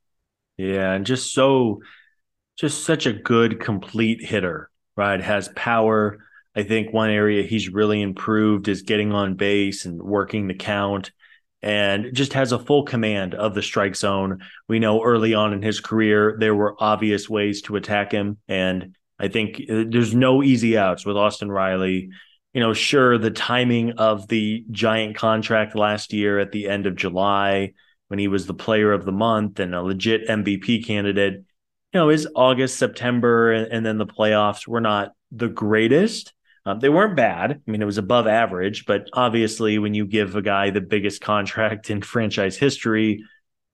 Yeah, 0.57 0.91
and 0.91 1.05
just 1.05 1.33
so, 1.33 1.81
just 2.59 2.83
such 2.83 3.05
a 3.05 3.13
good 3.13 3.61
complete 3.61 4.23
hitter, 4.23 4.69
right? 4.97 5.21
Has 5.21 5.49
power. 5.55 6.19
I 6.55 6.63
think 6.63 6.91
one 6.91 7.09
area 7.09 7.43
he's 7.43 7.69
really 7.69 8.01
improved 8.01 8.67
is 8.67 8.81
getting 8.81 9.13
on 9.13 9.35
base 9.35 9.85
and 9.85 10.01
working 10.01 10.47
the 10.47 10.55
count 10.55 11.11
and 11.61 12.13
just 12.13 12.33
has 12.33 12.51
a 12.51 12.59
full 12.59 12.83
command 12.83 13.33
of 13.33 13.55
the 13.55 13.61
strike 13.61 13.95
zone. 13.95 14.39
We 14.67 14.79
know 14.79 15.03
early 15.03 15.33
on 15.33 15.53
in 15.53 15.61
his 15.61 15.79
career, 15.79 16.35
there 16.37 16.55
were 16.55 16.75
obvious 16.79 17.29
ways 17.29 17.61
to 17.63 17.77
attack 17.77 18.11
him. 18.11 18.37
And 18.49 18.95
I 19.17 19.29
think 19.29 19.61
uh, 19.69 19.85
there's 19.87 20.13
no 20.13 20.43
easy 20.43 20.77
outs 20.77 21.05
with 21.05 21.15
Austin 21.15 21.49
Riley. 21.51 22.09
You 22.53 22.61
know, 22.61 22.73
sure, 22.73 23.17
the 23.17 23.31
timing 23.31 23.93
of 23.93 24.27
the 24.27 24.65
giant 24.71 25.15
contract 25.15 25.75
last 25.75 26.11
year 26.11 26.39
at 26.39 26.51
the 26.51 26.67
end 26.67 26.87
of 26.87 26.95
July 26.95 27.73
when 28.09 28.19
he 28.19 28.27
was 28.27 28.47
the 28.47 28.53
player 28.53 28.91
of 28.91 29.05
the 29.05 29.11
month 29.11 29.59
and 29.59 29.75
a 29.75 29.81
legit 29.81 30.27
MVP 30.27 30.85
candidate, 30.85 31.43
you 31.93 31.99
know, 31.99 32.09
is 32.09 32.27
August, 32.35 32.77
September, 32.77 33.51
and, 33.51 33.85
then 33.85 33.97
the 33.97 34.05
playoffs 34.05 34.67
were 34.67 34.81
not 34.81 35.13
the 35.31 35.47
greatest. 35.47 36.33
Um, 36.65 36.79
they 36.79 36.89
weren't 36.89 37.15
bad. 37.15 37.51
I 37.51 37.71
mean, 37.71 37.81
it 37.81 37.85
was 37.85 37.97
above 37.97 38.27
average, 38.27 38.85
but 38.85 39.09
obviously, 39.13 39.79
when 39.79 39.95
you 39.95 40.05
give 40.05 40.35
a 40.35 40.41
guy 40.41 40.69
the 40.69 40.81
biggest 40.81 41.21
contract 41.21 41.89
in 41.89 42.01
franchise 42.01 42.57
history, 42.57 43.23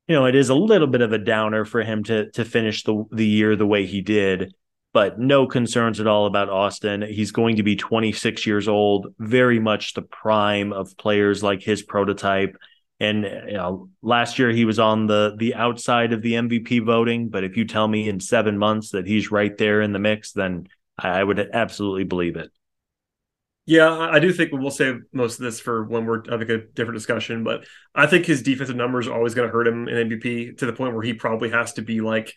you 0.08 0.16
know, 0.16 0.26
it 0.26 0.36
is 0.36 0.50
a 0.50 0.56
little 0.56 0.88
bit 0.88 1.02
of 1.02 1.12
a 1.12 1.18
downer 1.18 1.66
for 1.66 1.82
him 1.82 2.04
to 2.06 2.32
to 2.32 2.46
finish 2.46 2.84
the 2.84 3.04
the 3.12 3.26
year 3.26 3.56
the 3.56 3.68
way 3.68 3.86
he 3.86 4.02
did. 4.02 4.54
But 4.94 5.20
no 5.20 5.46
concerns 5.46 6.00
at 6.00 6.08
all 6.08 6.26
about 6.26 6.50
Austin. 6.50 7.02
He's 7.02 7.32
going 7.32 7.58
to 7.58 7.64
be 7.64 7.76
26 7.76 8.48
years 8.48 8.70
old, 8.70 9.08
very 9.20 9.60
much 9.60 9.94
the 9.94 10.04
prime 10.04 10.72
of 10.72 10.96
players 10.96 11.44
like 11.44 11.62
his 11.62 11.84
prototype. 11.84 12.56
And 13.00 13.24
you 13.24 13.54
know, 13.54 13.90
last 14.02 14.40
year 14.40 14.52
he 14.52 14.66
was 14.66 14.80
on 14.80 15.08
the 15.08 15.36
the 15.38 15.56
outside 15.56 16.14
of 16.14 16.22
the 16.22 16.34
MVP 16.34 16.86
voting. 16.86 17.30
But 17.30 17.44
if 17.44 17.58
you 17.58 17.66
tell 17.66 17.88
me 17.88 18.08
in 18.08 18.20
seven 18.20 18.58
months 18.58 18.92
that 18.92 19.06
he's 19.06 19.32
right 19.32 19.58
there 19.58 19.82
in 19.82 19.92
the 19.92 20.00
mix, 20.00 20.32
then 20.32 20.68
I 20.98 21.24
would 21.24 21.40
absolutely 21.40 22.06
believe 22.06 22.38
it. 22.38 22.52
Yeah, 23.68 23.90
I 23.98 24.20
do 24.20 24.32
think 24.32 24.52
we'll 24.54 24.70
save 24.70 25.02
most 25.12 25.40
of 25.40 25.44
this 25.44 25.60
for 25.60 25.84
when 25.86 26.06
we're 26.06 26.22
having 26.30 26.50
a 26.52 26.60
different 26.60 26.98
discussion. 26.98 27.44
But 27.44 27.66
I 27.96 28.06
think 28.06 28.26
his 28.26 28.44
defensive 28.44 28.76
numbers 28.76 29.08
are 29.08 29.14
always 29.14 29.34
going 29.34 29.48
to 29.48 29.52
hurt 29.52 29.68
him 29.68 29.88
in 29.88 30.10
MVP 30.10 30.60
to 30.60 30.66
the 30.68 30.74
point 30.74 30.94
where 30.94 31.02
he 31.02 31.14
probably 31.14 31.50
has 31.50 31.74
to 31.74 31.82
be 31.82 32.00
like 32.00 32.32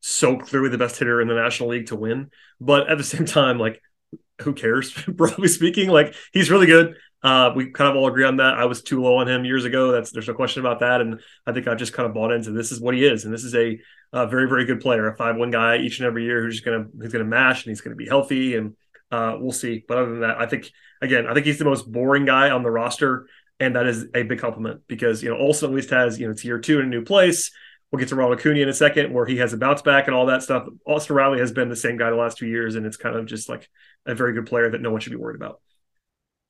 so 0.00 0.36
clearly 0.36 0.68
the 0.70 0.78
best 0.78 0.98
hitter 0.98 1.20
in 1.20 1.28
the 1.28 1.34
National 1.34 1.68
League 1.68 1.86
to 1.86 1.96
win. 1.96 2.30
But 2.60 2.90
at 2.90 2.98
the 2.98 3.04
same 3.04 3.26
time, 3.26 3.58
like 3.58 3.80
who 4.42 4.52
cares? 4.52 4.92
Broadly 5.08 5.48
speaking, 5.48 5.88
like 5.88 6.14
he's 6.32 6.50
really 6.50 6.66
good. 6.66 6.96
Uh, 7.22 7.52
we 7.54 7.70
kind 7.70 7.88
of 7.88 7.96
all 7.96 8.08
agree 8.08 8.24
on 8.24 8.38
that. 8.38 8.54
I 8.54 8.64
was 8.64 8.82
too 8.82 9.00
low 9.00 9.18
on 9.18 9.28
him 9.28 9.44
years 9.44 9.64
ago. 9.64 9.92
That's 9.92 10.10
there's 10.10 10.26
no 10.26 10.34
question 10.34 10.60
about 10.60 10.80
that. 10.80 11.00
And 11.00 11.20
I 11.46 11.52
think 11.52 11.68
I 11.68 11.74
just 11.74 11.92
kind 11.92 12.06
of 12.06 12.14
bought 12.14 12.32
into 12.32 12.50
this 12.50 12.72
is 12.72 12.80
what 12.80 12.94
he 12.94 13.04
is, 13.06 13.24
and 13.24 13.32
this 13.32 13.44
is 13.44 13.54
a, 13.54 13.78
a 14.12 14.26
very 14.26 14.48
very 14.48 14.64
good 14.64 14.80
player, 14.80 15.06
a 15.06 15.16
five 15.16 15.36
one 15.36 15.50
guy 15.50 15.76
each 15.76 16.00
and 16.00 16.06
every 16.06 16.24
year 16.24 16.42
who's 16.42 16.60
gonna 16.60 16.86
who's 16.98 17.12
gonna 17.12 17.24
mash 17.24 17.64
and 17.64 17.70
he's 17.70 17.80
gonna 17.80 17.96
be 17.96 18.08
healthy 18.08 18.56
and 18.56 18.74
uh, 19.12 19.36
we'll 19.38 19.52
see. 19.52 19.84
But 19.86 19.98
other 19.98 20.10
than 20.10 20.20
that, 20.22 20.40
I 20.40 20.46
think 20.46 20.72
again, 21.00 21.26
I 21.26 21.34
think 21.34 21.46
he's 21.46 21.58
the 21.58 21.64
most 21.64 21.90
boring 21.90 22.24
guy 22.24 22.50
on 22.50 22.62
the 22.64 22.70
roster, 22.70 23.28
and 23.60 23.76
that 23.76 23.86
is 23.86 24.06
a 24.14 24.24
big 24.24 24.40
compliment 24.40 24.80
because 24.88 25.22
you 25.22 25.30
know 25.30 25.36
Olson 25.36 25.70
at 25.70 25.76
least 25.76 25.90
has 25.90 26.18
you 26.18 26.26
know 26.26 26.32
it's 26.32 26.44
year 26.44 26.58
two 26.58 26.80
in 26.80 26.86
a 26.86 26.88
new 26.88 27.04
place. 27.04 27.52
we'll 27.92 28.00
get 28.00 28.08
to 28.08 28.16
Ronald 28.16 28.40
Acuna 28.40 28.60
in 28.60 28.68
a 28.68 28.72
second, 28.72 29.12
where 29.12 29.26
he 29.26 29.36
has 29.36 29.52
a 29.52 29.58
bounce 29.58 29.82
back 29.82 30.06
and 30.06 30.16
all 30.16 30.26
that 30.26 30.42
stuff. 30.42 30.66
Austin 30.86 31.14
Riley 31.14 31.38
has 31.38 31.52
been 31.52 31.68
the 31.68 31.76
same 31.76 31.98
guy 31.98 32.10
the 32.10 32.16
last 32.16 32.38
two 32.38 32.46
years, 32.46 32.74
and 32.74 32.84
it's 32.86 32.96
kind 32.96 33.14
of 33.14 33.26
just 33.26 33.48
like 33.48 33.68
a 34.06 34.14
very 34.14 34.32
good 34.32 34.46
player 34.46 34.70
that 34.70 34.80
no 34.80 34.90
one 34.90 35.00
should 35.00 35.12
be 35.12 35.16
worried 35.16 35.36
about. 35.36 35.60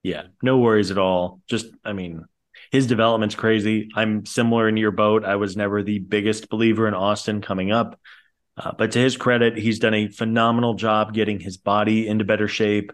Yeah, 0.03 0.25
no 0.43 0.59
worries 0.59 0.91
at 0.91 0.99
all. 0.99 1.41
Just, 1.49 1.67
I 1.85 1.93
mean, 1.93 2.25
his 2.71 2.87
development's 2.87 3.35
crazy. 3.35 3.91
I'm 3.95 4.27
similar 4.27 4.69
in 4.69 4.77
your 4.77 4.91
boat. 4.91 5.25
I 5.25 5.37
was 5.37 5.57
never 5.57 5.83
the 5.83 5.99
biggest 6.01 6.49
believer 6.49 6.89
in 6.89 6.95
Austin 6.95 7.41
coming 7.41 7.71
up. 7.71 7.99
Uh, 8.57 8.73
but 8.77 8.93
to 8.93 8.99
his 8.99 9.17
credit, 9.17 9.57
he's 9.57 9.79
done 9.79 9.95
a 9.95 10.09
phenomenal 10.09 10.75
job 10.75 11.15
getting 11.15 11.41
his 11.41 11.57
body 11.57 12.09
into 12.09 12.25
better 12.25 12.49
shape. 12.49 12.93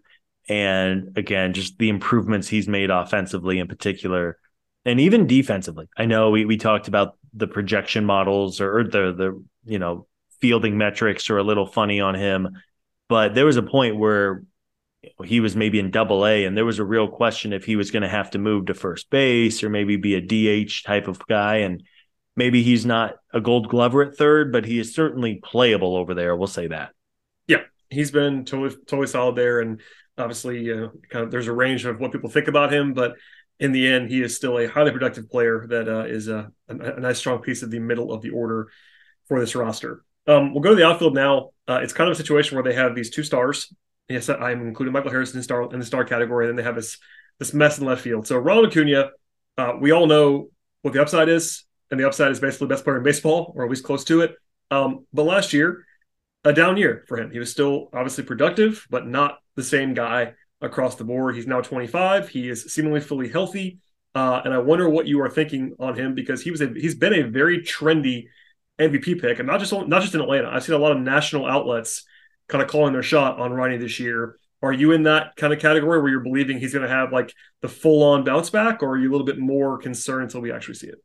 And 0.49 1.17
again, 1.17 1.53
just 1.53 1.79
the 1.79 1.89
improvements 1.89 2.49
he's 2.49 2.69
made 2.69 2.91
offensively 2.91 3.59
in 3.59 3.69
particular, 3.69 4.39
and 4.85 4.99
even 5.01 5.27
defensively. 5.27 5.89
I 5.97 6.07
know 6.07 6.31
we, 6.31 6.45
we 6.47 6.57
talked 6.57 6.89
about 6.89 7.19
the 7.35 7.47
projection 7.47 8.05
models 8.07 8.61
or, 8.61 8.79
or 8.79 8.85
the 8.85 9.13
the 9.13 9.45
you 9.67 9.79
know 9.79 10.07
fielding 10.41 10.79
metrics 10.79 11.29
are 11.29 11.37
a 11.37 11.43
little 11.43 11.67
funny 11.67 12.01
on 12.01 12.15
him, 12.15 12.49
but 13.09 13.35
there 13.35 13.45
was 13.45 13.59
a 13.59 13.63
point 13.63 13.99
where 13.99 14.45
he 15.25 15.41
was 15.41 15.55
maybe 15.55 15.79
in 15.79 15.91
double 15.91 16.27
A 16.27 16.45
and 16.45 16.57
there 16.57 16.65
was 16.65 16.79
a 16.79 16.85
real 16.85 17.09
question 17.09 17.53
if 17.53 17.65
he 17.65 17.77
was 17.77 17.91
going 17.91 18.03
to 18.03 18.09
have 18.09 18.31
to 18.31 18.39
move 18.39 18.67
to 18.67 18.75
first 18.75 19.11
base 19.11 19.63
or 19.63 19.69
maybe 19.69 19.97
be 19.97 20.15
a 20.15 20.21
DH 20.67 20.85
type 20.85 21.09
of 21.09 21.25
guy. 21.27 21.57
And 21.57 21.83
maybe 22.37 22.63
he's 22.63 22.85
not 22.85 23.17
a 23.33 23.41
gold 23.41 23.69
glover 23.69 24.03
at 24.03 24.17
third, 24.17 24.53
but 24.53 24.65
he 24.65 24.79
is 24.79 24.95
certainly 24.95 25.41
playable 25.43 25.97
over 25.97 26.15
there. 26.15 26.37
We'll 26.37 26.49
say 26.49 26.67
that. 26.69 26.91
Yeah. 27.47 27.63
He's 27.91 28.11
been 28.11 28.45
totally, 28.45 28.77
totally 28.87 29.07
solid 29.07 29.37
there. 29.37 29.61
And 29.61 29.81
obviously, 30.17 30.67
kind 30.67 31.25
of 31.25 31.31
there's 31.31 31.49
a 31.49 31.53
range 31.53 31.85
of 31.85 32.01
what 32.01 32.13
people 32.13 32.31
think 32.31 32.49
about 32.49 32.73
him, 32.73 32.93
but 32.93 33.15
in 33.61 33.73
the 33.73 33.89
end, 33.89 34.11
he 34.11 34.23
is 34.23 34.37
still 34.37 34.59
a 34.59 34.67
highly 34.67 34.91
productive 34.91 35.31
player 35.31 35.67
that 35.69 35.89
uh, 35.89 36.05
is 36.05 36.29
a, 36.29 36.51
a, 36.69 36.77
a, 36.77 37.01
nice, 37.01 37.19
strong 37.19 37.41
piece 37.41 37.63
of 37.63 37.71
the 37.71 37.81
middle 37.81 38.13
of 38.13 38.23
the 38.23 38.31
order 38.31 38.69
for 39.27 39.41
this 39.41 39.55
roster. 39.55 40.05
Um, 40.27 40.53
we'll 40.53 40.63
go 40.63 40.71
to 40.71 40.77
the 40.77 40.87
outfield 40.87 41.15
now. 41.15 41.51
Uh, 41.67 41.81
it's 41.83 41.93
kind 41.93 42.09
of 42.09 42.13
a 42.13 42.17
situation 42.17 42.57
where 42.57 42.63
they 42.63 42.75
have 42.75 42.95
these 42.95 43.11
two 43.11 43.25
stars 43.25 43.73
Yes, 44.09 44.29
I'm 44.29 44.67
including 44.67 44.93
Michael 44.93 45.11
Harris 45.11 45.33
in 45.33 45.39
the 45.39 45.45
star 45.45 45.71
in 45.73 45.79
the 45.79 45.87
star 45.87 46.05
category. 46.05 46.47
And 46.47 46.51
then 46.51 46.57
they 46.57 46.67
have 46.67 46.77
this 46.77 46.99
this 47.39 47.53
mess 47.53 47.79
in 47.79 47.85
left 47.85 48.03
field. 48.03 48.27
So 48.27 48.39
Ronald 48.39 48.69
Acuna, 48.69 49.11
uh, 49.57 49.73
we 49.81 49.93
all 49.93 50.07
know 50.07 50.49
what 50.83 50.95
the 50.95 51.03
upside 51.03 51.29
is, 51.29 51.65
and 51.91 52.01
the 52.01 52.07
upside 52.07 52.31
is 52.31 52.41
basically 52.41 52.69
best 52.69 52.85
player 52.85 52.97
in 52.97 53.03
baseball, 53.03 53.53
or 53.55 53.65
at 53.65 53.71
least 53.71 53.85
close 53.85 54.05
to 54.05 54.23
it. 54.23 54.35
Um, 54.71 55.07
but 55.13 55.25
last 55.25 55.53
year, 55.53 55.85
a 56.45 56.53
down 56.53 56.77
year 56.77 57.05
for 57.07 57.19
him. 57.19 57.31
He 57.31 57.39
was 57.39 57.51
still 57.51 57.91
obviously 57.93 58.25
productive, 58.25 58.87
but 58.91 59.07
not 59.07 59.39
the 59.57 59.63
same 59.63 59.95
guy 59.95 60.35
across 60.61 60.97
the 60.97 61.05
board. 61.05 61.35
He's 61.35 61.47
now 61.47 61.61
25. 61.61 62.29
He 62.29 62.49
is 62.49 62.73
seemingly 62.73 63.01
fully 63.01 63.29
healthy, 63.29 63.79
uh, 64.15 64.41
and 64.45 64.55
I 64.55 64.59
wonder 64.59 64.89
what 64.89 65.07
you 65.07 65.21
are 65.21 65.31
thinking 65.31 65.75
on 65.79 65.95
him 65.95 66.15
because 66.15 66.43
he 66.43 66.51
was 66.51 66.61
a, 66.61 66.69
he's 66.69 66.95
been 66.95 67.15
a 67.15 67.29
very 67.29 67.63
trendy 67.63 68.29
MVP 68.79 69.21
pick, 69.21 69.39
and 69.39 69.47
not 69.47 69.61
just 69.61 69.73
not 69.73 70.03
just 70.03 70.15
in 70.15 70.21
Atlanta. 70.21 70.49
I've 70.49 70.65
seen 70.65 70.75
a 70.75 70.79
lot 70.79 70.93
of 70.93 70.99
national 70.99 71.47
outlets 71.47 72.05
kind 72.49 72.63
of 72.63 72.69
calling 72.69 72.93
their 72.93 73.03
shot 73.03 73.39
on 73.39 73.53
Ronnie 73.53 73.77
this 73.77 74.01
year. 74.01 74.37
Are 74.61 74.73
you 74.73 74.93
in 74.93 75.05
that 75.05 75.37
kind 75.37 75.53
of 75.53 75.61
category 75.61 76.01
where 76.01 76.11
you're 76.11 76.21
believing 76.21 76.59
he's 76.59 76.73
going 76.73 76.87
to 76.87 76.93
have 76.93 77.13
like 77.13 77.33
the 77.63 77.69
full 77.69 78.03
on 78.03 78.25
bounce 78.25 78.51
back, 78.51 78.83
or 78.83 78.91
are 78.91 78.99
you 78.99 79.09
a 79.09 79.13
little 79.13 79.27
bit 79.27 79.39
more 79.39 79.79
concerned 79.79 80.25
until 80.25 80.41
we 80.41 80.51
actually 80.51 80.75
see 80.75 80.89
it? 80.89 81.03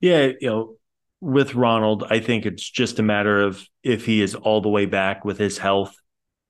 Yeah, 0.00 0.32
you 0.38 0.48
know, 0.48 0.76
with 1.20 1.54
Ronald, 1.54 2.04
I 2.10 2.20
think 2.20 2.44
it's 2.44 2.68
just 2.68 2.98
a 2.98 3.02
matter 3.02 3.40
of 3.40 3.66
if 3.82 4.04
he 4.04 4.20
is 4.20 4.34
all 4.34 4.60
the 4.60 4.68
way 4.68 4.84
back 4.84 5.24
with 5.24 5.38
his 5.38 5.56
health, 5.56 5.94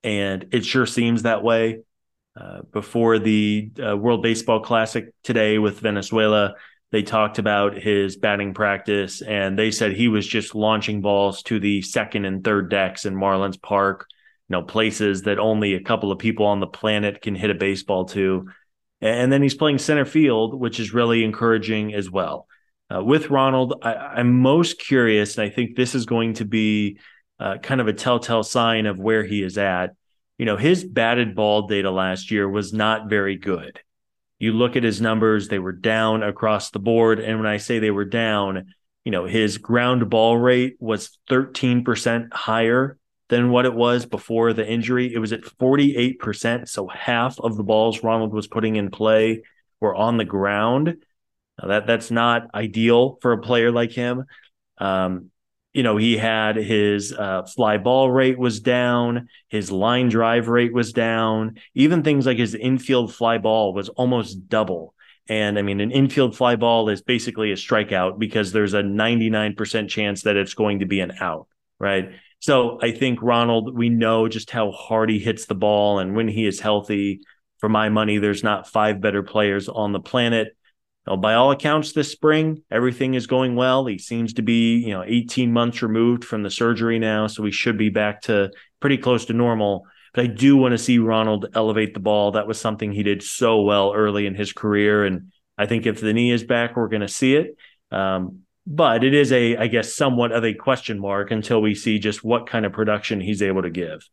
and 0.03 0.47
it 0.53 0.65
sure 0.65 0.87
seems 0.87 1.23
that 1.23 1.45
way. 1.45 1.83
Uh, 2.37 2.63
before 2.73 3.21
the 3.21 3.71
uh, 3.81 3.97
World 3.97 4.21
Baseball 4.21 4.59
Classic 4.59 5.15
today 5.23 5.59
with 5.59 5.79
Venezuela, 5.79 6.57
they 6.95 7.03
talked 7.03 7.41
about 7.41 7.77
his 7.77 8.17
batting 8.17 8.55
practice 8.55 9.21
and 9.21 9.59
they 9.59 9.73
said 9.73 9.91
he 9.91 10.07
was 10.07 10.25
just 10.25 10.55
launching 10.55 11.01
balls 11.01 11.43
to 11.43 11.59
the 11.59 11.83
second 11.83 12.25
and 12.25 12.45
third 12.45 12.71
decks 12.71 13.05
in 13.05 13.17
Marlins 13.17 13.61
Park, 13.61 14.07
you 14.49 14.53
know, 14.55 14.63
places 14.63 15.23
that 15.23 15.41
only 15.41 15.75
a 15.75 15.83
couple 15.83 16.13
of 16.13 16.21
people 16.21 16.47
on 16.47 16.61
the 16.61 16.69
planet 16.69 17.21
can 17.21 17.35
hit 17.35 17.51
a 17.51 17.55
baseball 17.55 18.05
to. 18.05 18.49
And 19.01 19.33
then 19.33 19.43
he's 19.43 19.57
playing 19.57 19.79
center 19.79 20.05
field, 20.05 20.55
which 20.55 20.79
is 20.79 20.95
really 20.95 21.25
encouraging 21.25 21.93
as 21.95 22.09
well. 22.09 22.47
Uh, 22.95 23.03
with 23.03 23.29
Ronald, 23.29 23.75
I, 23.83 24.21
am 24.21 24.41
most 24.41 24.79
curious, 24.79 25.37
and 25.37 25.45
I 25.45 25.53
think 25.53 25.75
this 25.75 25.97
is 25.97 26.07
going 26.07 26.35
to 26.35 26.45
be 26.45 27.01
uh, 27.41 27.59
kind 27.59 27.81
of 27.81 27.89
a 27.89 27.93
telltale 27.93 28.45
sign 28.45 28.87
of 28.87 29.01
where 29.01 29.25
he 29.25 29.43
is 29.43 29.59
at. 29.59 29.97
You 30.39 30.47
know, 30.47 30.57
his 30.57 30.85
batted 30.85 31.35
ball 31.35 31.67
data 31.67 31.91
last 31.91 32.31
year 32.31 32.49
was 32.49 32.73
not 32.73 33.11
very 33.11 33.37
good. 33.37 33.81
You 34.39 34.53
look 34.53 34.77
at 34.77 34.83
his 34.83 35.01
numbers, 35.01 35.49
they 35.49 35.59
were 35.59 35.73
down 35.73 36.23
across 36.23 36.71
the 36.71 36.79
board. 36.79 37.21
And 37.21 37.39
when 37.39 37.47
I 37.47 37.59
say 37.59 37.79
they 37.79 37.91
were 37.91 38.05
down, 38.05 38.75
you 39.05 39.13
know, 39.13 39.25
his 39.27 39.59
ground 39.59 40.09
ball 40.11 40.37
rate 40.37 40.77
was 40.81 41.19
13% 41.31 42.33
higher 42.33 42.99
than 43.29 43.51
what 43.51 43.65
it 43.65 43.75
was 43.75 44.07
before 44.07 44.53
the 44.53 44.67
injury. 44.67 45.13
It 45.13 45.19
was 45.19 45.33
at 45.33 45.43
48%. 45.43 46.69
So 46.69 46.89
half 46.89 47.39
of 47.41 47.57
the 47.57 47.63
balls 47.63 48.03
Ronald 48.03 48.33
was 48.33 48.47
putting 48.47 48.77
in 48.77 48.91
play 48.91 49.43
were 49.81 49.95
on 49.95 50.17
the 50.17 50.25
ground. 50.25 50.97
Now 51.61 51.69
that 51.69 51.87
that's 51.87 52.11
not 52.11 52.49
ideal 52.55 53.19
for 53.23 53.33
a 53.33 53.41
player 53.41 53.71
like 53.71 53.93
him. 53.93 54.25
Um, 54.79 55.31
you 55.75 55.83
know, 55.83 55.97
he 55.97 56.17
had 56.17 56.57
his 56.57 57.13
uh, 57.13 57.43
fly 57.43 57.77
ball 57.79 58.11
rate 58.11 58.39
was 58.39 58.61
down, 58.61 59.29
his 59.49 59.71
line 59.71 60.09
drive 60.09 60.49
rate 60.49 60.73
was 60.73 60.93
down, 60.93 61.57
even 61.75 62.03
things 62.03 62.25
like 62.27 62.39
his 62.39 62.55
infield 62.55 63.13
fly 63.13 63.39
ball 63.39 63.75
was 63.75 63.89
almost 63.91 64.49
double. 64.49 64.95
And 65.29 65.59
I 65.59 65.63
mean, 65.63 65.81
an 65.81 65.91
infield 65.91 66.37
fly 66.37 66.57
ball 66.57 66.89
is 66.89 67.03
basically 67.03 67.51
a 67.51 67.57
strikeout 67.57 68.19
because 68.19 68.53
there's 68.53 68.75
a 68.75 68.83
99% 68.83 69.89
chance 69.89 70.23
that 70.23 70.37
it's 70.37 70.55
going 70.55 70.79
to 70.79 70.87
be 70.87 71.01
an 71.01 71.13
out, 71.21 71.49
right? 71.81 72.13
So 72.39 72.79
I 72.81 72.93
think 72.93 73.21
Ronald, 73.21 73.77
we 73.77 73.89
know 73.89 74.29
just 74.29 74.51
how 74.51 74.71
hard 74.71 75.11
he 75.11 75.19
hits 75.19 75.47
the 75.47 75.55
ball. 75.55 75.99
And 75.99 76.15
when 76.15 76.29
he 76.29 76.47
is 76.47 76.61
healthy, 76.61 77.21
for 77.59 77.69
my 77.71 77.89
money, 77.89 78.19
there's 78.19 78.45
not 78.45 78.69
five 78.69 79.01
better 79.01 79.23
players 79.23 79.71
on 79.71 79.93
the 79.93 80.01
planet 80.01 80.55
well, 81.07 81.17
by 81.19 81.35
all 81.35 81.51
accounts, 81.51 81.93
this 81.93 82.11
spring, 82.11 82.63
everything 82.71 83.15
is 83.15 83.27
going 83.27 83.57
well. 83.57 83.85
He 83.85 83.99
seems 83.99 84.35
to 84.35 84.43
be, 84.43 84.77
you 84.77 84.91
know, 84.91 85.05
18 85.07 85.53
months 85.53 85.83
removed 85.83 86.25
from 86.25 86.43
the 86.43 86.51
surgery 86.51 86.99
now, 86.99 87.27
so 87.27 87.43
we 87.43 87.51
should 87.51 87.77
be 87.77 87.91
back 87.91 88.23
to 88.23 88.51
pretty 88.81 88.97
close 88.97 89.27
to 89.27 89.35
normal. 89.35 89.87
But 90.15 90.25
I 90.25 90.27
do 90.29 90.57
want 90.57 90.73
to 90.73 90.79
see 90.79 90.99
Ronald 90.99 91.47
elevate 91.55 91.93
the 91.93 92.01
ball. 92.01 92.33
That 92.33 92.47
was 92.47 92.59
something 92.59 92.91
he 92.91 93.03
did 93.03 93.23
so 93.23 93.61
well 93.63 93.93
early 93.93 94.27
in 94.27 94.35
his 94.35 94.53
career, 94.53 95.05
and 95.05 95.33
I 95.59 95.67
think 95.67 95.85
if 95.87 96.01
the 96.01 96.13
knee 96.13 96.31
is 96.31 96.43
back, 96.45 96.77
we're 96.77 96.89
going 96.89 97.03
to 97.03 97.09
see 97.09 97.37
it. 97.37 97.57
Um, 97.91 98.41
but 98.67 99.05
it 99.05 99.13
is 99.13 99.31
a, 99.31 99.59
I 99.59 99.67
guess, 99.67 99.95
somewhat 99.95 100.33
of 100.33 100.43
a 100.43 100.55
question 100.55 100.99
mark 100.99 101.31
until 101.31 101.61
we 101.61 101.75
see 101.75 101.99
just 101.99 102.25
what 102.25 102.49
kind 102.49 102.65
of 102.65 102.73
production 102.73 103.21
he's 103.21 103.43
able 103.43 103.63
to 103.63 103.71
give. 103.71 104.09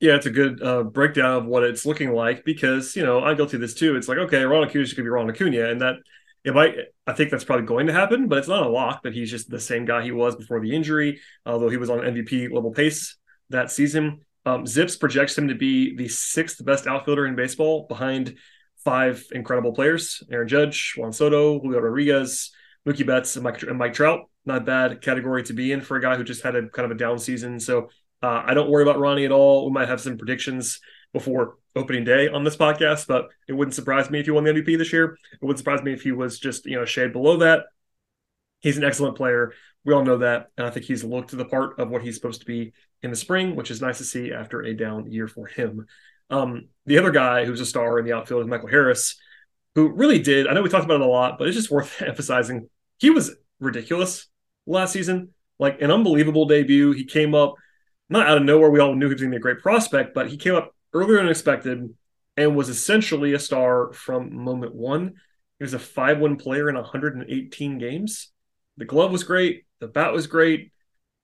Yeah, 0.00 0.16
it's 0.16 0.26
a 0.26 0.30
good 0.30 0.62
uh, 0.62 0.82
breakdown 0.82 1.36
of 1.36 1.46
what 1.46 1.62
it's 1.62 1.84
looking 1.84 2.12
like 2.12 2.42
because 2.44 2.96
you 2.96 3.04
know 3.04 3.22
I 3.22 3.34
go 3.34 3.46
through 3.46 3.58
this 3.58 3.74
too. 3.74 3.96
It's 3.96 4.08
like 4.08 4.16
okay, 4.18 4.42
Ronald 4.44 4.70
Acuna 4.70 4.86
could 4.86 4.96
be 4.96 5.08
Ronald 5.08 5.34
Acuna, 5.36 5.68
and 5.68 5.80
that 5.82 5.96
it 6.42 6.54
might. 6.54 6.74
I 7.06 7.12
think 7.12 7.30
that's 7.30 7.44
probably 7.44 7.66
going 7.66 7.86
to 7.86 7.92
happen, 7.92 8.26
but 8.26 8.38
it's 8.38 8.48
not 8.48 8.62
a 8.62 8.68
lock 8.68 9.02
that 9.02 9.12
he's 9.12 9.30
just 9.30 9.50
the 9.50 9.60
same 9.60 9.84
guy 9.84 10.02
he 10.02 10.12
was 10.12 10.36
before 10.36 10.60
the 10.60 10.74
injury. 10.74 11.20
Although 11.44 11.68
he 11.68 11.76
was 11.76 11.90
on 11.90 11.98
MVP 11.98 12.50
level 12.50 12.70
pace 12.72 13.18
that 13.50 13.70
season, 13.70 14.20
um, 14.46 14.64
ZiPS 14.64 14.98
projects 14.98 15.36
him 15.36 15.48
to 15.48 15.54
be 15.54 15.94
the 15.94 16.08
sixth 16.08 16.64
best 16.64 16.86
outfielder 16.86 17.26
in 17.26 17.36
baseball, 17.36 17.86
behind 17.86 18.36
five 18.82 19.22
incredible 19.32 19.74
players: 19.74 20.22
Aaron 20.32 20.48
Judge, 20.48 20.94
Juan 20.96 21.12
Soto, 21.12 21.60
Julio 21.60 21.80
Rodriguez, 21.80 22.52
Mookie 22.88 23.06
Betts, 23.06 23.36
and 23.36 23.44
Mike, 23.44 23.62
and 23.64 23.76
Mike 23.76 23.92
Trout. 23.92 24.30
Not 24.46 24.64
bad 24.64 25.02
category 25.02 25.42
to 25.42 25.52
be 25.52 25.72
in 25.72 25.82
for 25.82 25.98
a 25.98 26.00
guy 26.00 26.16
who 26.16 26.24
just 26.24 26.42
had 26.42 26.56
a 26.56 26.66
kind 26.70 26.86
of 26.86 26.90
a 26.90 26.98
down 26.98 27.18
season. 27.18 27.60
So 27.60 27.90
uh, 28.22 28.42
I 28.46 28.54
don't 28.54 28.70
worry 28.70 28.82
about 28.82 28.98
Ronnie 28.98 29.24
at 29.24 29.32
all. 29.32 29.66
We 29.66 29.72
might 29.72 29.88
have 29.88 30.00
some 30.00 30.18
predictions 30.18 30.80
before 31.12 31.56
opening 31.74 32.04
day 32.04 32.28
on 32.28 32.44
this 32.44 32.56
podcast, 32.56 33.06
but 33.06 33.28
it 33.48 33.52
wouldn't 33.52 33.74
surprise 33.74 34.10
me 34.10 34.20
if 34.20 34.26
he 34.26 34.30
won 34.30 34.44
the 34.44 34.52
MVP 34.52 34.76
this 34.78 34.92
year. 34.92 35.16
It 35.32 35.44
wouldn't 35.44 35.58
surprise 35.58 35.82
me 35.82 35.92
if 35.92 36.02
he 36.02 36.12
was 36.12 36.38
just, 36.38 36.66
you 36.66 36.76
know, 36.76 36.84
shade 36.84 37.12
below 37.12 37.38
that. 37.38 37.64
He's 38.60 38.76
an 38.76 38.84
excellent 38.84 39.16
player. 39.16 39.52
We 39.84 39.94
all 39.94 40.04
know 40.04 40.18
that. 40.18 40.48
And 40.58 40.66
I 40.66 40.70
think 40.70 40.86
he's 40.86 41.04
looked 41.04 41.30
to 41.30 41.36
the 41.36 41.44
part 41.44 41.78
of 41.78 41.88
what 41.88 42.02
he's 42.02 42.14
supposed 42.14 42.40
to 42.40 42.46
be 42.46 42.72
in 43.02 43.10
the 43.10 43.16
spring, 43.16 43.56
which 43.56 43.70
is 43.70 43.80
nice 43.80 43.98
to 43.98 44.04
see 44.04 44.32
after 44.32 44.62
a 44.62 44.74
down 44.74 45.10
year 45.10 45.26
for 45.26 45.46
him. 45.46 45.86
Um, 46.28 46.68
the 46.86 46.98
other 46.98 47.10
guy 47.10 47.44
who's 47.44 47.60
a 47.60 47.66
star 47.66 47.98
in 47.98 48.04
the 48.04 48.12
outfield 48.12 48.42
is 48.42 48.48
Michael 48.48 48.68
Harris, 48.68 49.18
who 49.74 49.88
really 49.88 50.18
did. 50.18 50.46
I 50.46 50.52
know 50.52 50.62
we 50.62 50.68
talked 50.68 50.84
about 50.84 51.00
it 51.00 51.06
a 51.06 51.06
lot, 51.06 51.38
but 51.38 51.48
it's 51.48 51.56
just 51.56 51.70
worth 51.70 52.02
emphasizing. 52.06 52.68
He 52.98 53.10
was 53.10 53.34
ridiculous 53.58 54.26
last 54.66 54.92
season, 54.92 55.30
like 55.58 55.80
an 55.80 55.90
unbelievable 55.90 56.46
debut. 56.46 56.92
He 56.92 57.04
came 57.04 57.34
up 57.34 57.54
not 58.10 58.26
out 58.26 58.38
of 58.38 58.44
nowhere. 58.44 58.70
We 58.70 58.80
all 58.80 58.94
knew 58.94 59.06
he 59.06 59.14
was 59.14 59.22
going 59.22 59.30
to 59.30 59.36
be 59.36 59.40
a 59.40 59.42
great 59.42 59.60
prospect, 59.60 60.14
but 60.14 60.28
he 60.28 60.36
came 60.36 60.54
up 60.54 60.74
earlier 60.92 61.18
than 61.18 61.28
expected 61.28 61.94
and 62.36 62.56
was 62.56 62.68
essentially 62.68 63.32
a 63.32 63.38
star 63.38 63.92
from 63.92 64.34
moment 64.34 64.74
one. 64.74 65.14
He 65.58 65.64
was 65.64 65.74
a 65.74 65.78
5 65.78 66.18
1 66.18 66.36
player 66.36 66.68
in 66.68 66.74
118 66.74 67.78
games. 67.78 68.30
The 68.76 68.84
glove 68.84 69.12
was 69.12 69.24
great. 69.24 69.64
The 69.80 69.88
bat 69.88 70.12
was 70.12 70.26
great. 70.26 70.72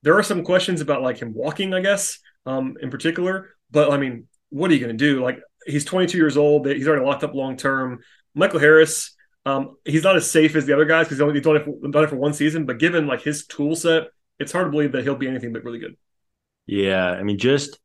There 0.02 0.16
are 0.18 0.22
some 0.22 0.44
questions 0.44 0.80
about 0.80 1.02
like 1.02 1.18
him 1.18 1.34
walking, 1.34 1.74
I 1.74 1.80
guess, 1.80 2.18
um, 2.44 2.76
in 2.80 2.90
particular. 2.90 3.50
But 3.70 3.90
I 3.90 3.96
mean, 3.96 4.28
what 4.50 4.70
are 4.70 4.74
you 4.74 4.80
going 4.80 4.96
to 4.96 5.04
do? 5.04 5.22
Like, 5.22 5.40
he's 5.66 5.84
22 5.84 6.16
years 6.16 6.36
old. 6.36 6.66
He's 6.66 6.86
already 6.86 7.04
locked 7.04 7.24
up 7.24 7.34
long 7.34 7.56
term. 7.56 8.00
Michael 8.34 8.60
Harris, 8.60 9.16
Um, 9.46 9.76
he's 9.84 10.04
not 10.04 10.16
as 10.16 10.30
safe 10.30 10.54
as 10.56 10.66
the 10.66 10.72
other 10.74 10.84
guys 10.84 11.06
because 11.06 11.18
he's 11.18 11.22
only 11.22 11.40
done 11.40 11.56
it, 11.56 11.64
for, 11.64 11.88
done 11.88 12.04
it 12.04 12.10
for 12.10 12.16
one 12.16 12.34
season. 12.34 12.66
But 12.66 12.78
given 12.78 13.06
like 13.06 13.22
his 13.22 13.46
tool 13.46 13.74
set, 13.74 14.08
it's 14.38 14.52
hard 14.52 14.66
to 14.66 14.70
believe 14.70 14.92
that 14.92 15.02
he'll 15.02 15.16
be 15.16 15.28
anything 15.28 15.52
but 15.52 15.64
really 15.64 15.78
good. 15.78 15.96
Yeah, 16.66 17.06
I 17.10 17.22
mean, 17.22 17.38
just 17.38 17.78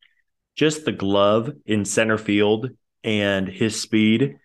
just 0.56 0.86
the 0.86 0.92
glove 0.92 1.52
in 1.66 1.86
center 1.86 2.18
field 2.18 2.70
and 3.04 3.48
his 3.48 3.80
speed 3.82 4.38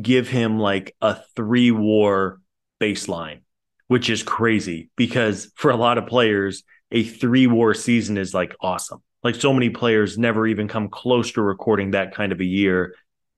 give 0.00 0.28
him 0.28 0.58
like 0.58 0.94
a 1.00 1.18
three 1.36 1.70
war 1.70 2.40
baseline, 2.80 3.40
which 3.88 4.10
is 4.10 4.22
crazy 4.22 4.90
because 4.96 5.52
for 5.56 5.70
a 5.70 5.76
lot 5.76 5.98
of 5.98 6.06
players, 6.06 6.64
a 6.90 7.04
three 7.04 7.46
war 7.46 7.74
season 7.74 8.18
is 8.18 8.34
like 8.34 8.56
awesome. 8.60 9.02
Like 9.22 9.34
so 9.36 9.52
many 9.52 9.70
players 9.70 10.18
never 10.18 10.46
even 10.46 10.66
come 10.66 10.88
close 10.88 11.32
to 11.32 11.42
recording 11.42 11.92
that 11.92 12.14
kind 12.14 12.32
of 12.32 12.40
a 12.40 12.44
year. 12.44 12.94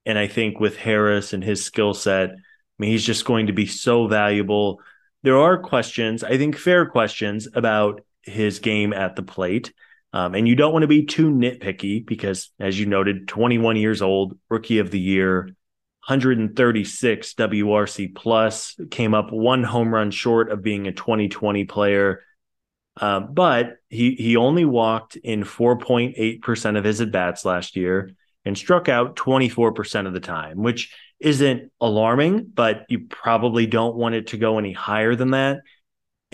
And 0.06 0.18
I 0.18 0.28
think 0.28 0.60
with 0.60 0.76
Harris 0.76 1.32
and 1.32 1.42
his 1.42 1.64
skill 1.64 1.94
set, 1.94 2.30
I 2.30 2.34
mean, 2.78 2.90
he's 2.90 3.04
just 3.04 3.24
going 3.24 3.46
to 3.48 3.52
be 3.52 3.66
so 3.66 4.06
valuable. 4.06 4.80
There 5.22 5.38
are 5.38 5.58
questions, 5.58 6.24
I 6.24 6.36
think 6.38 6.56
fair 6.56 6.86
questions 6.86 7.48
about 7.54 8.02
his 8.22 8.58
game 8.58 8.92
at 8.92 9.16
the 9.16 9.22
plate. 9.22 9.72
Um, 10.14 10.36
and 10.36 10.46
you 10.46 10.54
don't 10.54 10.72
want 10.72 10.84
to 10.84 10.88
be 10.88 11.06
too 11.06 11.28
nitpicky 11.28 12.06
because, 12.06 12.50
as 12.60 12.78
you 12.78 12.86
noted, 12.86 13.26
21 13.26 13.74
years 13.74 14.00
old, 14.00 14.38
rookie 14.48 14.78
of 14.78 14.92
the 14.92 15.00
year, 15.00 15.46
136 16.06 17.34
WRC 17.34 18.14
plus, 18.14 18.76
came 18.92 19.12
up 19.12 19.32
one 19.32 19.64
home 19.64 19.92
run 19.92 20.12
short 20.12 20.52
of 20.52 20.62
being 20.62 20.86
a 20.86 20.92
2020 20.92 21.64
player. 21.64 22.22
Uh, 22.96 23.18
but 23.18 23.78
he 23.88 24.14
he 24.14 24.36
only 24.36 24.64
walked 24.64 25.16
in 25.16 25.42
4.8% 25.42 26.78
of 26.78 26.84
his 26.84 27.00
at 27.00 27.10
bats 27.10 27.44
last 27.44 27.74
year 27.74 28.12
and 28.44 28.56
struck 28.56 28.88
out 28.88 29.16
24% 29.16 30.06
of 30.06 30.12
the 30.12 30.20
time, 30.20 30.58
which 30.58 30.94
isn't 31.18 31.72
alarming, 31.80 32.52
but 32.54 32.84
you 32.88 33.06
probably 33.08 33.66
don't 33.66 33.96
want 33.96 34.14
it 34.14 34.28
to 34.28 34.36
go 34.36 34.58
any 34.58 34.72
higher 34.72 35.16
than 35.16 35.32
that. 35.32 35.62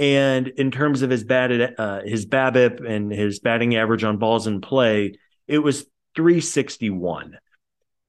And 0.00 0.48
in 0.48 0.70
terms 0.70 1.02
of 1.02 1.10
his 1.10 1.24
batted 1.24 1.74
uh, 1.78 2.00
his 2.02 2.24
BABIP 2.24 2.88
and 2.88 3.12
his 3.12 3.38
batting 3.38 3.76
average 3.76 4.02
on 4.02 4.16
balls 4.16 4.46
in 4.46 4.62
play, 4.62 5.18
it 5.46 5.58
was 5.58 5.82
361. 6.16 7.36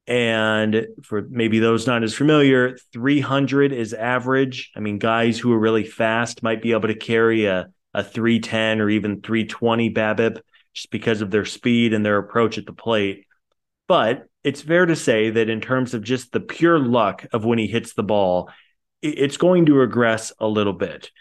And 0.07 0.87
for 1.03 1.23
maybe 1.29 1.59
those 1.59 1.87
not 1.87 2.03
as 2.03 2.15
familiar, 2.15 2.77
300 2.93 3.73
is 3.73 3.93
average. 3.93 4.71
I 4.73 4.79
mean, 4.79 4.99
guys 4.99 5.37
who 5.37 5.51
are 5.51 5.59
really 5.59 5.83
fast 5.83 6.41
might 6.41 6.61
be 6.61 6.71
able 6.71 6.87
to 6.87 6.95
carry 6.95 7.45
a, 7.45 7.67
a 7.93 8.05
310 8.05 8.79
or 8.79 8.89
even 8.89 9.21
320 9.21 9.93
BABIP 9.93 10.39
just 10.73 10.91
because 10.91 11.21
of 11.21 11.29
their 11.29 11.45
speed 11.45 11.93
and 11.93 12.05
their 12.05 12.19
approach 12.19 12.57
at 12.57 12.65
the 12.65 12.73
plate. 12.73 13.25
But 13.89 14.27
it's 14.45 14.61
fair 14.61 14.85
to 14.85 14.95
say 14.95 15.29
that 15.29 15.49
in 15.49 15.59
terms 15.59 15.93
of 15.93 16.03
just 16.03 16.31
the 16.31 16.39
pure 16.39 16.79
luck 16.79 17.25
of 17.33 17.43
when 17.43 17.59
he 17.59 17.67
hits 17.67 17.93
the 17.93 18.03
ball, 18.03 18.49
it's 19.01 19.35
going 19.35 19.65
to 19.65 19.73
regress 19.73 20.31
a 20.39 20.47
little 20.47 20.71
bit. 20.71 21.11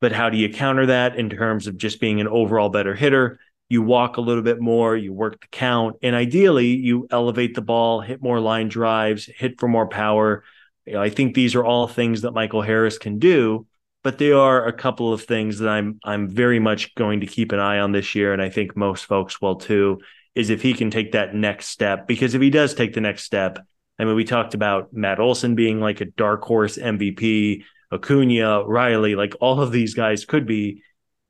But 0.00 0.12
how 0.12 0.30
do 0.30 0.38
you 0.38 0.48
counter 0.48 0.86
that 0.86 1.16
in 1.16 1.30
terms 1.30 1.66
of 1.66 1.76
just 1.76 2.00
being 2.00 2.20
an 2.20 2.28
overall 2.28 2.68
better 2.68 2.94
hitter? 2.94 3.38
You 3.68 3.82
walk 3.82 4.16
a 4.16 4.20
little 4.20 4.42
bit 4.42 4.60
more, 4.60 4.96
you 4.96 5.12
work 5.12 5.40
the 5.40 5.46
count, 5.48 5.96
and 6.02 6.16
ideally 6.16 6.68
you 6.68 7.06
elevate 7.10 7.54
the 7.54 7.62
ball, 7.62 8.00
hit 8.00 8.20
more 8.22 8.40
line 8.40 8.68
drives, 8.68 9.26
hit 9.26 9.60
for 9.60 9.68
more 9.68 9.86
power. 9.86 10.42
You 10.86 10.94
know, 10.94 11.02
I 11.02 11.10
think 11.10 11.34
these 11.34 11.54
are 11.54 11.64
all 11.64 11.86
things 11.86 12.22
that 12.22 12.32
Michael 12.32 12.62
Harris 12.62 12.98
can 12.98 13.18
do, 13.18 13.66
but 14.02 14.18
they 14.18 14.32
are 14.32 14.66
a 14.66 14.72
couple 14.72 15.12
of 15.12 15.22
things 15.22 15.58
that 15.58 15.68
I'm 15.68 16.00
I'm 16.02 16.28
very 16.28 16.58
much 16.58 16.94
going 16.94 17.20
to 17.20 17.26
keep 17.26 17.52
an 17.52 17.60
eye 17.60 17.78
on 17.78 17.92
this 17.92 18.14
year, 18.14 18.32
and 18.32 18.42
I 18.42 18.48
think 18.48 18.76
most 18.76 19.04
folks 19.04 19.40
will 19.40 19.56
too. 19.56 20.00
Is 20.34 20.50
if 20.50 20.62
he 20.62 20.74
can 20.74 20.90
take 20.90 21.12
that 21.12 21.34
next 21.34 21.66
step, 21.66 22.06
because 22.06 22.34
if 22.34 22.42
he 22.42 22.50
does 22.50 22.72
take 22.74 22.94
the 22.94 23.00
next 23.00 23.24
step, 23.24 23.58
I 23.98 24.04
mean, 24.04 24.14
we 24.16 24.24
talked 24.24 24.54
about 24.54 24.92
Matt 24.94 25.20
Olson 25.20 25.54
being 25.54 25.80
like 25.80 26.00
a 26.00 26.06
dark 26.06 26.42
horse 26.42 26.78
MVP. 26.78 27.64
Acuna, 27.92 28.64
Riley, 28.64 29.14
like 29.14 29.34
all 29.40 29.60
of 29.60 29.72
these 29.72 29.94
guys 29.94 30.24
could 30.24 30.46
be. 30.46 30.82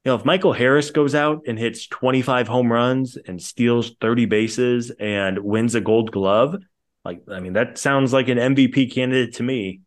You 0.05 0.13
know, 0.13 0.15
if 0.15 0.25
Michael 0.25 0.55
Harris 0.55 0.91
goes 0.91 1.15
out 1.15 1.43
and 1.47 1.59
hits 1.59 1.87
25 1.87 2.49
home 2.49 2.73
runs 2.73 3.19
and 3.27 3.41
steals 3.41 3.93
30 4.01 4.25
bases 4.27 4.91
and 4.99 5.39
wins 5.41 5.75
a 5.75 5.81
gold 5.83 6.11
glove, 6.11 6.57
like, 7.05 7.23
I 7.31 7.41
mean, 7.41 7.53
that 7.53 7.77
sounds 7.77 8.13
like 8.13 8.29
an 8.29 8.39
MVP 8.39 8.95
candidate 8.95 9.35
to 9.37 9.43
me. 9.43 9.81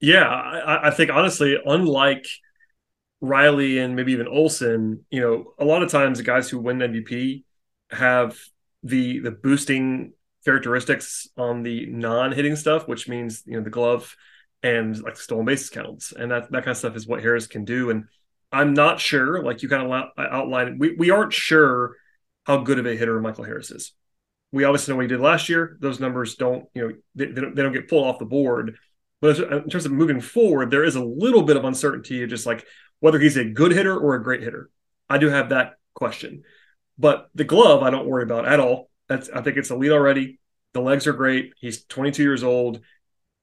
Yeah, 0.00 0.26
I, 0.26 0.88
I 0.88 0.90
think 0.90 1.10
honestly, 1.10 1.58
unlike 1.64 2.26
Riley 3.20 3.78
and 3.78 3.96
maybe 3.96 4.12
even 4.12 4.28
Olson, 4.28 5.04
you 5.10 5.20
know, 5.20 5.54
a 5.58 5.64
lot 5.64 5.82
of 5.82 5.90
times 5.90 6.18
the 6.18 6.24
guys 6.24 6.48
who 6.48 6.58
win 6.58 6.78
MVP 6.78 7.44
have 7.90 8.38
the 8.82 9.20
the 9.20 9.30
boosting 9.30 10.12
characteristics 10.44 11.28
on 11.36 11.62
the 11.62 11.86
non-hitting 11.86 12.56
stuff, 12.56 12.86
which 12.86 13.08
means 13.08 13.42
you 13.46 13.54
know 13.54 13.62
the 13.62 13.70
glove 13.70 14.14
and 14.64 15.00
like 15.02 15.16
stolen 15.16 15.44
bases 15.44 15.68
counts 15.68 16.12
and 16.12 16.30
that 16.30 16.50
that 16.50 16.64
kind 16.64 16.70
of 16.70 16.78
stuff 16.78 16.96
is 16.96 17.06
what 17.06 17.20
Harris 17.20 17.46
can 17.46 17.64
do. 17.64 17.90
And 17.90 18.06
I'm 18.50 18.72
not 18.72 18.98
sure, 18.98 19.44
like 19.44 19.62
you 19.62 19.68
kind 19.68 19.92
of 19.92 20.08
outlined, 20.18 20.80
we 20.80 20.96
we 20.96 21.10
aren't 21.10 21.34
sure 21.34 21.96
how 22.44 22.58
good 22.58 22.78
of 22.78 22.86
a 22.86 22.96
hitter 22.96 23.20
Michael 23.20 23.44
Harris 23.44 23.70
is. 23.70 23.92
We 24.52 24.64
obviously 24.64 24.92
know 24.92 24.96
what 24.96 25.02
he 25.02 25.08
did 25.08 25.20
last 25.20 25.48
year. 25.48 25.76
Those 25.80 26.00
numbers 26.00 26.36
don't, 26.36 26.66
you 26.74 26.82
know, 26.82 26.94
they, 27.14 27.26
they, 27.26 27.40
don't, 27.40 27.54
they 27.56 27.62
don't 27.62 27.72
get 27.72 27.88
pulled 27.88 28.06
off 28.06 28.18
the 28.18 28.24
board. 28.24 28.76
But 29.20 29.38
in 29.38 29.68
terms 29.68 29.86
of 29.86 29.92
moving 29.92 30.20
forward, 30.20 30.70
there 30.70 30.84
is 30.84 30.96
a 30.96 31.04
little 31.04 31.42
bit 31.42 31.56
of 31.56 31.64
uncertainty 31.64 32.26
just 32.26 32.46
like 32.46 32.64
whether 33.00 33.18
he's 33.18 33.36
a 33.36 33.44
good 33.44 33.72
hitter 33.72 33.96
or 33.96 34.14
a 34.14 34.22
great 34.22 34.42
hitter. 34.42 34.70
I 35.10 35.18
do 35.18 35.28
have 35.28 35.50
that 35.50 35.74
question. 35.94 36.42
But 36.98 37.28
the 37.34 37.44
glove, 37.44 37.82
I 37.82 37.90
don't 37.90 38.06
worry 38.06 38.22
about 38.22 38.46
at 38.46 38.60
all. 38.60 38.90
That's 39.08 39.28
I 39.28 39.42
think 39.42 39.56
it's 39.56 39.70
a 39.70 39.76
lead 39.76 39.92
already. 39.92 40.38
The 40.72 40.80
legs 40.80 41.06
are 41.06 41.12
great. 41.12 41.52
He's 41.60 41.84
22 41.84 42.22
years 42.22 42.44
old 42.44 42.80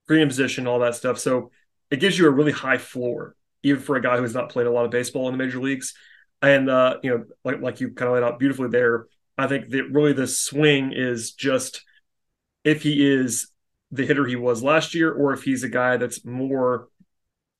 premium 0.07 0.29
position, 0.29 0.67
all 0.67 0.79
that 0.79 0.95
stuff. 0.95 1.19
So 1.19 1.51
it 1.89 1.99
gives 1.99 2.17
you 2.17 2.27
a 2.27 2.31
really 2.31 2.51
high 2.51 2.77
floor, 2.77 3.35
even 3.63 3.81
for 3.81 3.95
a 3.95 4.01
guy 4.01 4.17
who's 4.17 4.33
not 4.33 4.49
played 4.49 4.67
a 4.67 4.71
lot 4.71 4.85
of 4.85 4.91
baseball 4.91 5.27
in 5.27 5.37
the 5.37 5.43
major 5.43 5.59
leagues. 5.59 5.93
And 6.41 6.69
uh, 6.69 6.97
you 7.03 7.11
know, 7.11 7.25
like 7.43 7.61
like 7.61 7.81
you 7.81 7.91
kind 7.91 8.09
of 8.09 8.15
laid 8.15 8.23
out 8.23 8.39
beautifully 8.39 8.69
there, 8.69 9.07
I 9.37 9.47
think 9.47 9.69
that 9.69 9.91
really 9.91 10.13
the 10.13 10.27
swing 10.27 10.93
is 10.93 11.33
just 11.33 11.83
if 12.63 12.83
he 12.83 13.05
is 13.05 13.47
the 13.91 14.05
hitter 14.05 14.25
he 14.25 14.35
was 14.35 14.63
last 14.63 14.95
year, 14.95 15.11
or 15.11 15.33
if 15.33 15.43
he's 15.43 15.63
a 15.63 15.69
guy 15.69 15.97
that's 15.97 16.25
more 16.25 16.87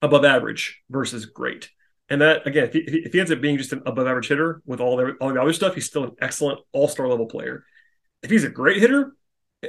above 0.01 0.25
average 0.25 0.81
versus 0.89 1.25
great. 1.25 1.69
And 2.09 2.21
that 2.21 2.45
again, 2.47 2.65
if 2.65 2.73
he, 2.73 2.79
if 2.79 3.13
he 3.13 3.19
ends 3.19 3.31
up 3.31 3.41
being 3.41 3.57
just 3.57 3.73
an 3.73 3.83
above 3.85 4.07
average 4.07 4.27
hitter 4.27 4.61
with 4.65 4.79
all 4.79 4.97
the 4.97 5.13
all 5.21 5.33
the 5.33 5.41
other 5.41 5.53
stuff, 5.53 5.75
he's 5.75 5.85
still 5.85 6.05
an 6.05 6.15
excellent 6.21 6.59
all 6.71 6.87
star 6.87 7.07
level 7.07 7.25
player. 7.25 7.63
If 8.23 8.29
he's 8.29 8.43
a 8.43 8.49
great 8.49 8.77
hitter, 8.77 9.15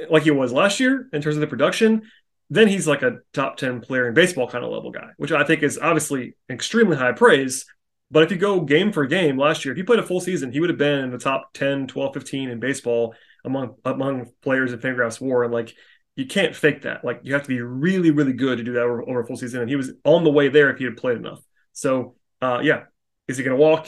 like 0.09 0.23
he 0.23 0.31
was 0.31 0.51
last 0.51 0.79
year 0.79 1.07
in 1.13 1.21
terms 1.21 1.35
of 1.35 1.41
the 1.41 1.47
production, 1.47 2.03
then 2.49 2.67
he's 2.67 2.87
like 2.87 3.01
a 3.01 3.17
top 3.33 3.57
10 3.57 3.81
player 3.81 4.07
in 4.07 4.13
baseball 4.13 4.49
kind 4.49 4.63
of 4.63 4.71
level 4.71 4.91
guy, 4.91 5.09
which 5.17 5.31
I 5.31 5.43
think 5.43 5.63
is 5.63 5.77
obviously 5.77 6.35
extremely 6.49 6.97
high 6.97 7.13
praise. 7.13 7.65
But 8.11 8.23
if 8.23 8.31
you 8.31 8.37
go 8.37 8.61
game 8.61 8.91
for 8.91 9.05
game 9.07 9.37
last 9.37 9.65
year, 9.65 9.71
if 9.71 9.77
he 9.77 9.83
played 9.83 9.99
a 9.99 10.03
full 10.03 10.21
season, 10.21 10.51
he 10.51 10.59
would 10.59 10.69
have 10.69 10.77
been 10.77 10.99
in 10.99 11.11
the 11.11 11.17
top 11.17 11.49
10, 11.53 11.87
12, 11.87 12.13
15 12.13 12.49
in 12.49 12.59
baseball 12.59 13.15
among 13.43 13.75
among 13.85 14.27
players 14.41 14.71
in 14.71 14.79
Fangraphs 14.79 15.19
WAR. 15.19 15.43
And 15.43 15.53
like 15.53 15.73
you 16.15 16.27
can't 16.27 16.55
fake 16.55 16.83
that. 16.83 17.03
Like 17.03 17.21
you 17.23 17.33
have 17.33 17.43
to 17.43 17.47
be 17.47 17.61
really, 17.61 18.11
really 18.11 18.33
good 18.33 18.59
to 18.59 18.63
do 18.63 18.73
that 18.73 18.83
over, 18.83 19.01
over 19.01 19.21
a 19.21 19.25
full 19.25 19.37
season. 19.37 19.61
And 19.61 19.69
he 19.69 19.75
was 19.75 19.91
on 20.05 20.23
the 20.23 20.29
way 20.29 20.49
there 20.49 20.69
if 20.69 20.77
he 20.77 20.85
had 20.85 20.97
played 20.97 21.17
enough. 21.17 21.41
So 21.71 22.15
uh, 22.41 22.59
yeah, 22.61 22.83
is 23.27 23.37
he 23.37 23.43
going 23.43 23.57
to 23.57 23.61
walk? 23.61 23.87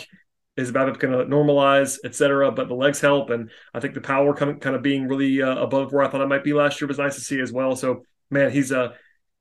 Is 0.57 0.71
BABIP 0.71 0.99
going 0.99 1.13
to 1.13 1.35
normalize, 1.35 1.99
etc.? 2.05 2.51
But 2.51 2.69
the 2.69 2.75
legs 2.75 3.01
help, 3.01 3.29
and 3.29 3.51
I 3.73 3.81
think 3.81 3.93
the 3.93 4.01
power 4.01 4.33
coming 4.33 4.59
kind 4.59 4.75
of 4.75 4.81
being 4.81 5.07
really 5.07 5.41
uh, 5.41 5.57
above 5.57 5.91
where 5.91 6.01
I 6.01 6.07
thought 6.07 6.21
it 6.21 6.29
might 6.29 6.45
be 6.45 6.53
last 6.53 6.79
year 6.79 6.87
was 6.87 6.97
nice 6.97 7.15
to 7.15 7.21
see 7.21 7.41
as 7.41 7.51
well. 7.51 7.75
So 7.75 8.03
man, 8.29 8.51
he's 8.51 8.71
uh 8.71 8.93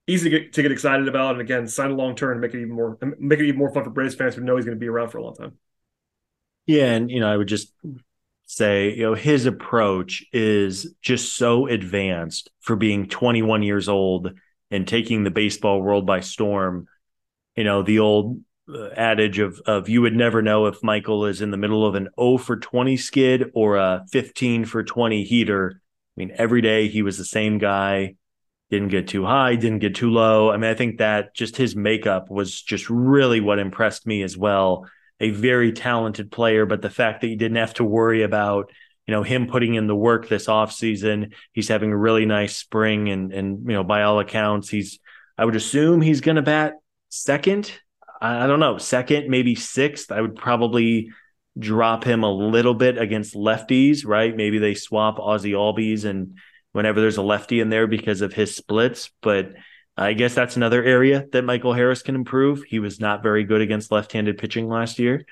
easy 0.07 0.31
to 0.31 0.39
get, 0.39 0.53
to 0.55 0.63
get 0.63 0.73
excited 0.73 1.09
about. 1.09 1.33
And 1.33 1.41
again, 1.41 1.67
sign 1.67 1.91
a 1.91 1.95
long 1.95 2.15
term 2.15 2.33
and 2.33 2.41
make 2.41 2.55
it 2.55 2.61
even 2.61 2.75
more 2.75 2.99
make 3.19 3.41
it 3.41 3.47
even 3.47 3.59
more 3.59 3.73
fun 3.73 3.85
for 3.85 3.91
Braves 3.91 4.15
fans 4.15 4.35
who 4.35 4.43
know 4.43 4.57
he's 4.57 4.65
going 4.65 4.77
to 4.77 4.81
be 4.81 4.89
around 4.89 5.11
for 5.11 5.19
a 5.19 5.25
long 5.25 5.35
time. 5.35 5.53
Yeah, 6.67 6.93
and 6.93 7.11
you 7.11 7.21
know, 7.21 7.31
I 7.31 7.37
would 7.37 7.49
just 7.49 7.73
say, 8.47 8.95
you 8.95 9.03
know, 9.03 9.15
his 9.15 9.47
approach 9.47 10.25
is 10.33 10.95
just 11.03 11.35
so 11.35 11.67
advanced 11.67 12.51
for 12.61 12.77
being 12.77 13.09
21 13.09 13.63
years 13.63 13.89
old 13.89 14.33
and 14.71 14.87
taking 14.87 15.25
the 15.25 15.31
baseball 15.31 15.83
world 15.83 16.07
by 16.07 16.21
storm. 16.21 16.87
You 17.57 17.65
know, 17.65 17.83
the 17.83 17.99
old 17.99 18.41
uh, 18.73 18.89
adage 18.97 19.39
of 19.39 19.61
of 19.67 19.89
you 19.89 20.03
would 20.03 20.17
never 20.17 20.43
know 20.43 20.67
if 20.67 20.83
Michael 20.83 21.27
is 21.27 21.43
in 21.43 21.51
the 21.51 21.57
middle 21.57 21.87
of 21.87 21.95
an 21.95 22.09
0 22.19 22.39
for 22.39 22.57
20 22.57 22.97
skid 22.97 23.51
or 23.55 23.77
a 23.77 24.05
15 24.11 24.65
for 24.65 24.83
20 24.83 25.25
heater. 25.25 25.81
I 26.17 26.17
mean, 26.17 26.33
every 26.37 26.63
day 26.63 26.89
he 26.89 27.03
was 27.03 27.19
the 27.19 27.25
same 27.25 27.59
guy 27.59 28.15
didn't 28.75 28.89
get 28.89 29.09
too 29.09 29.25
high, 29.25 29.55
didn't 29.55 29.79
get 29.79 29.95
too 29.95 30.11
low. 30.11 30.51
I 30.51 30.57
mean, 30.57 30.71
I 30.71 30.75
think 30.75 30.99
that 30.99 31.35
just 31.35 31.57
his 31.57 31.77
makeup 31.77 32.31
was 32.31 32.61
just 32.61 32.91
really 32.91 33.41
what 33.41 33.59
impressed 33.59 34.07
me 34.07 34.23
as 34.23 34.37
well. 34.37 34.87
A 35.21 35.31
very 35.31 35.73
talented 35.73 36.31
player, 36.31 36.67
but 36.67 36.83
the 36.83 36.91
fact 36.91 37.21
that 37.21 37.29
you 37.29 37.37
didn't 37.37 37.59
have 37.59 37.75
to 37.75 37.85
worry 37.85 38.23
about, 38.23 38.73
you 39.07 39.13
know, 39.13 39.23
him 39.23 39.47
putting 39.47 39.75
in 39.75 39.87
the 39.87 39.95
work 39.95 40.29
this 40.29 40.47
offseason, 40.47 41.33
he's 41.53 41.69
having 41.69 41.93
a 41.93 41.97
really 41.97 42.27
nice 42.27 42.57
spring 42.57 43.09
and 43.09 43.33
and 43.33 43.61
you 43.69 43.75
know, 43.75 43.85
by 43.85 44.03
all 44.03 44.19
accounts, 44.19 44.69
he's 44.69 44.99
I 45.39 45.45
would 45.45 45.57
assume 45.57 46.01
he's 46.01 46.21
gonna 46.21 46.43
bat 46.43 46.75
second. 47.11 47.71
I, 48.21 48.45
I 48.45 48.47
don't 48.49 48.61
know, 48.61 48.79
second, 48.79 49.29
maybe 49.29 49.55
sixth. 49.55 50.11
I 50.11 50.21
would 50.21 50.35
probably 50.35 51.11
drop 51.57 52.03
him 52.03 52.25
a 52.25 52.33
little 52.33 52.75
bit 52.75 52.99
against 52.99 53.37
lefties, 53.37 54.05
right? 54.05 54.37
Maybe 54.37 54.59
they 54.59 54.75
swap 54.75 55.21
Ozzie 55.21 55.53
Albies 55.53 56.05
and 56.05 56.37
whenever 56.75 57.01
there's 57.01 57.19
a 57.19 57.23
lefty 57.23 57.61
in 57.61 57.71
there 57.71 57.87
because 57.87 58.21
of 58.21 58.33
his 58.33 58.55
splits. 58.55 59.11
But 59.23 59.53
I 59.97 60.13
guess 60.13 60.35
that's 60.35 60.57
another 60.57 60.83
area 60.83 61.25
that 61.31 61.45
Michael 61.45 61.73
Harris 61.73 62.03
can 62.03 62.17
improve. 62.17 62.65
He 62.65 62.81
was 62.81 62.99
not 62.99 63.23
very 63.23 63.45
good 63.45 63.61
against 63.61 63.93
left-handed 63.93 64.39
pitching 64.39 64.69
last 64.69 64.99
year. 64.99 65.25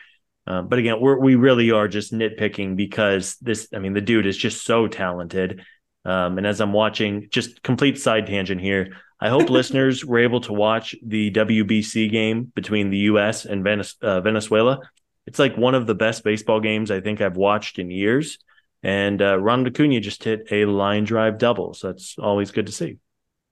Uh, 0.46 0.62
but 0.62 0.78
again, 0.78 1.00
we're, 1.00 1.18
we 1.18 1.34
really 1.34 1.72
are 1.72 1.88
just 1.88 2.12
nitpicking 2.12 2.76
because 2.76 3.36
this, 3.40 3.66
I 3.74 3.80
mean, 3.80 3.92
the 3.92 4.00
dude 4.00 4.26
is 4.26 4.36
just 4.36 4.64
so 4.64 4.86
talented. 4.86 5.64
Um, 6.04 6.38
and 6.38 6.46
as 6.46 6.60
I'm 6.60 6.72
watching, 6.72 7.26
just 7.30 7.62
complete 7.64 7.98
side 7.98 8.28
tangent 8.28 8.60
here, 8.60 8.96
I 9.20 9.28
hope 9.28 9.50
listeners 9.50 10.04
were 10.04 10.20
able 10.20 10.42
to 10.42 10.52
watch 10.52 10.94
the 11.04 11.32
WBC 11.32 12.08
game 12.08 12.52
between 12.54 12.90
the 12.90 12.98
U.S. 12.98 13.46
and 13.46 13.66
uh, 14.00 14.20
Venezuela. 14.20 14.78
It's 15.26 15.40
like 15.40 15.56
one 15.56 15.74
of 15.74 15.88
the 15.88 15.94
best 15.94 16.22
baseball 16.22 16.60
games 16.60 16.92
I 16.92 17.00
think 17.00 17.20
I've 17.20 17.36
watched 17.36 17.80
in 17.80 17.90
years. 17.90 18.38
And 18.82 19.22
uh, 19.22 19.38
Ronald 19.38 19.68
Acuna 19.68 20.00
just 20.00 20.24
hit 20.24 20.48
a 20.50 20.64
line 20.64 21.04
drive 21.04 21.38
double. 21.38 21.74
So 21.74 21.88
that's 21.88 22.16
always 22.18 22.50
good 22.50 22.66
to 22.66 22.72
see 22.72 22.98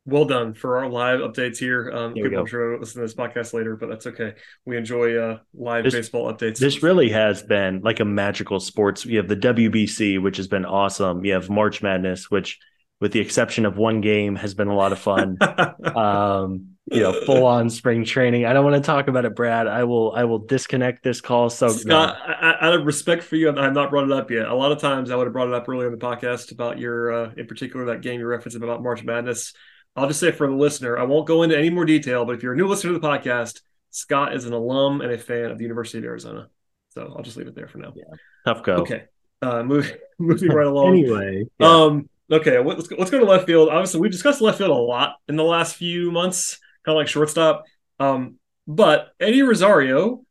well 0.06 0.24
done 0.24 0.54
for 0.54 0.78
our 0.78 0.88
live 0.88 1.20
updates 1.20 1.58
here. 1.58 1.90
Um, 1.90 2.14
here 2.14 2.24
people, 2.24 2.40
I'm 2.40 2.46
sure 2.46 2.78
listen 2.78 3.00
to 3.00 3.06
this 3.06 3.14
podcast 3.14 3.52
later, 3.52 3.76
but 3.76 3.88
that's 3.88 4.06
okay. 4.06 4.34
We 4.64 4.76
enjoy 4.76 5.16
uh, 5.16 5.38
live 5.54 5.84
this, 5.84 5.94
baseball 5.94 6.32
updates. 6.32 6.58
This 6.58 6.82
really 6.82 7.10
has 7.10 7.42
been 7.42 7.80
like 7.80 8.00
a 8.00 8.04
magical 8.04 8.60
sports. 8.60 9.04
You 9.04 9.18
have 9.18 9.28
the 9.28 9.36
WBC, 9.36 10.20
which 10.22 10.36
has 10.38 10.48
been 10.48 10.64
awesome. 10.64 11.24
You 11.24 11.34
have 11.34 11.50
March 11.50 11.82
Madness, 11.82 12.30
which, 12.30 12.58
with 13.00 13.12
the 13.12 13.20
exception 13.20 13.66
of 13.66 13.76
one 13.76 14.00
game, 14.00 14.36
has 14.36 14.54
been 14.54 14.68
a 14.68 14.76
lot 14.76 14.92
of 14.92 14.98
fun. 14.98 15.38
um, 15.96 16.76
you 16.90 17.00
know, 17.00 17.12
full 17.26 17.46
on 17.46 17.70
spring 17.70 18.04
training. 18.04 18.44
I 18.44 18.52
don't 18.52 18.64
want 18.64 18.76
to 18.76 18.86
talk 18.86 19.08
about 19.08 19.24
it, 19.24 19.34
Brad. 19.34 19.66
I 19.66 19.84
will. 19.84 20.12
I 20.12 20.24
will 20.24 20.38
disconnect 20.38 21.02
this 21.02 21.20
call. 21.20 21.50
So, 21.50 21.68
Scott, 21.68 22.16
no. 22.26 22.34
I, 22.34 22.66
out 22.66 22.72
of 22.74 22.84
respect 22.86 23.22
for 23.22 23.36
you, 23.36 23.48
I've 23.48 23.72
not 23.72 23.90
brought 23.90 24.04
it 24.04 24.12
up 24.12 24.30
yet. 24.30 24.46
A 24.46 24.54
lot 24.54 24.72
of 24.72 24.78
times, 24.78 25.10
I 25.10 25.16
would 25.16 25.26
have 25.26 25.32
brought 25.32 25.48
it 25.48 25.54
up 25.54 25.68
earlier 25.68 25.86
in 25.86 25.92
the 25.92 26.04
podcast 26.04 26.52
about 26.52 26.78
your, 26.78 27.12
uh, 27.12 27.32
in 27.36 27.46
particular, 27.46 27.86
that 27.86 28.02
game 28.02 28.20
you 28.20 28.26
referenced 28.26 28.56
about 28.56 28.82
March 28.82 29.02
Madness. 29.04 29.54
I'll 29.96 30.06
just 30.06 30.20
say 30.20 30.30
for 30.30 30.46
the 30.46 30.54
listener, 30.54 30.98
I 30.98 31.02
won't 31.02 31.26
go 31.26 31.42
into 31.42 31.58
any 31.58 31.70
more 31.70 31.84
detail, 31.84 32.24
but 32.24 32.34
if 32.34 32.42
you're 32.42 32.52
a 32.52 32.56
new 32.56 32.66
listener 32.68 32.92
to 32.92 32.98
the 32.98 33.06
podcast, 33.06 33.60
Scott 33.90 34.34
is 34.34 34.44
an 34.44 34.52
alum 34.52 35.00
and 35.00 35.10
a 35.10 35.18
fan 35.18 35.50
of 35.50 35.58
the 35.58 35.64
University 35.64 35.98
of 35.98 36.04
Arizona. 36.04 36.48
So 36.90 37.12
I'll 37.16 37.22
just 37.22 37.36
leave 37.36 37.48
it 37.48 37.54
there 37.54 37.68
for 37.68 37.78
now. 37.78 37.92
Yeah. 37.94 38.04
Tough 38.44 38.62
go. 38.62 38.74
Okay. 38.76 39.04
Uh, 39.42 39.62
moving, 39.62 39.96
moving 40.18 40.50
right 40.50 40.66
along. 40.68 40.98
anyway. 40.98 41.44
Yeah. 41.58 41.66
Um, 41.66 42.08
okay. 42.30 42.58
Let's 42.58 42.86
go, 42.86 42.96
let's 42.98 43.10
go 43.10 43.18
to 43.18 43.24
left 43.24 43.46
field. 43.46 43.68
Obviously, 43.68 44.00
we've 44.00 44.12
discussed 44.12 44.40
left 44.40 44.58
field 44.58 44.70
a 44.70 44.74
lot 44.74 45.16
in 45.28 45.36
the 45.36 45.44
last 45.44 45.76
few 45.76 46.10
months, 46.10 46.60
kind 46.84 46.94
of 46.94 47.00
like 47.00 47.08
shortstop. 47.08 47.64
Um, 47.98 48.36
but 48.66 49.12
Eddie 49.20 49.42
Rosario 49.42 50.24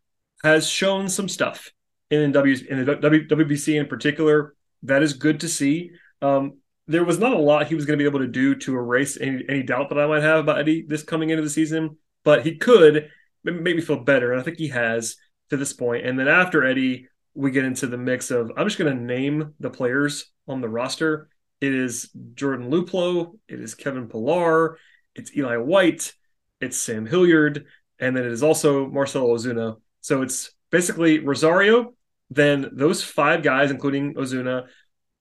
has 0.44 0.70
shown 0.70 1.10
some 1.10 1.28
stuff 1.28 1.72
in 2.10 2.32
W 2.32 2.56
in 2.70 2.86
the 2.86 2.96
w, 2.96 3.28
WBC 3.28 3.80
in 3.80 3.88
particular. 3.88 4.56
That 4.84 5.04
is 5.04 5.14
good 5.14 5.42
to 5.42 5.50
see. 5.50 5.92
Um, 6.22 6.60
there 6.88 7.04
was 7.04 7.20
not 7.20 7.34
a 7.34 7.38
lot 7.38 7.68
he 7.68 7.76
was 7.76 7.86
going 7.86 8.00
to 8.00 8.04
be 8.04 8.08
able 8.08 8.22
to 8.22 8.28
do 8.28 8.56
to 8.56 8.76
erase 8.76 9.18
any, 9.20 9.44
any 9.48 9.64
doubt 9.64 9.90
that 9.90 10.00
I 10.00 10.08
might 10.08 10.24
have 10.24 10.40
about 10.40 10.60
Eddie 10.60 10.86
this 10.88 11.04
coming 11.04 11.30
into 11.30 11.44
the 11.44 11.50
season, 11.50 11.98
but 12.24 12.44
he 12.44 12.56
could 12.56 13.10
make 13.44 13.76
me 13.76 13.82
feel 13.82 14.00
better. 14.00 14.32
And 14.32 14.42
I 14.42 14.44
think 14.44 14.58
he 14.58 14.70
has 14.70 15.16
to 15.50 15.58
this 15.58 15.74
point. 15.74 16.06
And 16.06 16.18
then 16.18 16.28
after 16.28 16.66
Eddie, 16.66 17.08
we 17.36 17.52
get 17.52 17.66
into 17.66 17.88
the 17.88 17.98
mix 17.98 18.32
of 18.32 18.52
I'm 18.58 18.68
just 18.68 18.80
going 18.80 18.96
to 18.96 19.04
name 19.04 19.54
the 19.60 19.70
players 19.70 20.32
on 20.48 20.62
the 20.62 20.70
roster. 20.70 21.30
It 21.62 21.74
is 21.74 22.10
Jordan 22.34 22.72
Luplow, 22.72 23.38
it 23.48 23.60
is 23.60 23.76
Kevin 23.76 24.08
Pillar, 24.08 24.78
it's 25.14 25.36
Eli 25.36 25.58
White, 25.58 26.14
it's 26.62 26.78
Sam 26.78 27.06
Hilliard, 27.06 27.66
and 28.00 28.16
then 28.16 28.26
it 28.26 28.32
is 28.32 28.44
also 28.44 28.88
Marcell 28.88 29.28
Ozuna. 29.28 29.78
So 30.02 30.22
it's 30.22 30.52
basically 30.72 31.20
Rosario, 31.20 31.94
then 32.30 32.70
those 32.74 33.04
five 33.04 33.44
guys, 33.44 33.72
including 33.72 34.14
Ozuna, 34.16 34.68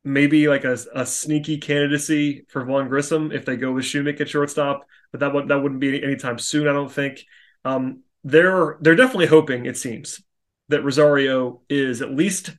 maybe 0.05 0.49
like 0.49 0.65
a, 0.65 0.79
a 0.95 1.05
sneaky 1.05 1.59
candidacy 1.59 2.45
for 2.49 2.65
Vaughn 2.65 2.89
Grissom 2.89 3.33
if 3.33 3.45
they 3.45 3.57
go 3.57 3.73
with 3.73 3.85
Shewmake 3.85 4.21
at 4.21 4.29
shortstop, 4.29 4.87
but 5.11 5.21
that 5.21 5.33
would 5.33 5.49
that 5.49 5.63
wouldn't 5.63 5.81
be 5.81 6.03
anytime 6.03 6.39
soon. 6.39 6.69
I 6.69 6.73
don't 6.73 6.93
think. 6.93 7.25
Um, 7.65 8.03
they're 8.25 8.79
they're 8.81 8.97
definitely 8.97 9.27
hoping 9.27 9.67
it 9.67 9.77
seems 9.77 10.23
that 10.69 10.85
Rosario 10.85 11.63
is 11.69 12.03
at 12.03 12.11
least 12.11 12.55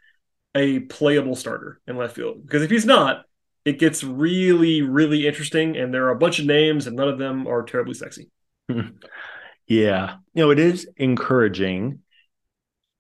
a 0.56 0.80
playable 0.80 1.36
starter 1.36 1.80
in 1.88 1.96
left 1.96 2.16
field 2.16 2.46
because 2.46 2.64
if 2.64 2.72
he's 2.72 2.86
not, 2.86 3.26
it 3.66 3.80
gets 3.80 4.04
really 4.04 4.82
really 4.82 5.28
interesting, 5.28 5.78
and 5.78 5.94
there 5.94 6.06
are 6.06 6.12
a 6.12 6.18
bunch 6.20 6.40
of 6.40 6.46
names, 6.46 6.88
and 6.88 6.96
none 6.96 7.10
of 7.10 7.20
them 7.20 7.48
are 7.48 7.64
terribly 7.64 7.94
sexy. 7.94 8.30
yeah, 9.68 10.18
you 10.34 10.44
know 10.44 10.52
it 10.52 10.60
is 10.60 10.88
encouraging 10.98 12.00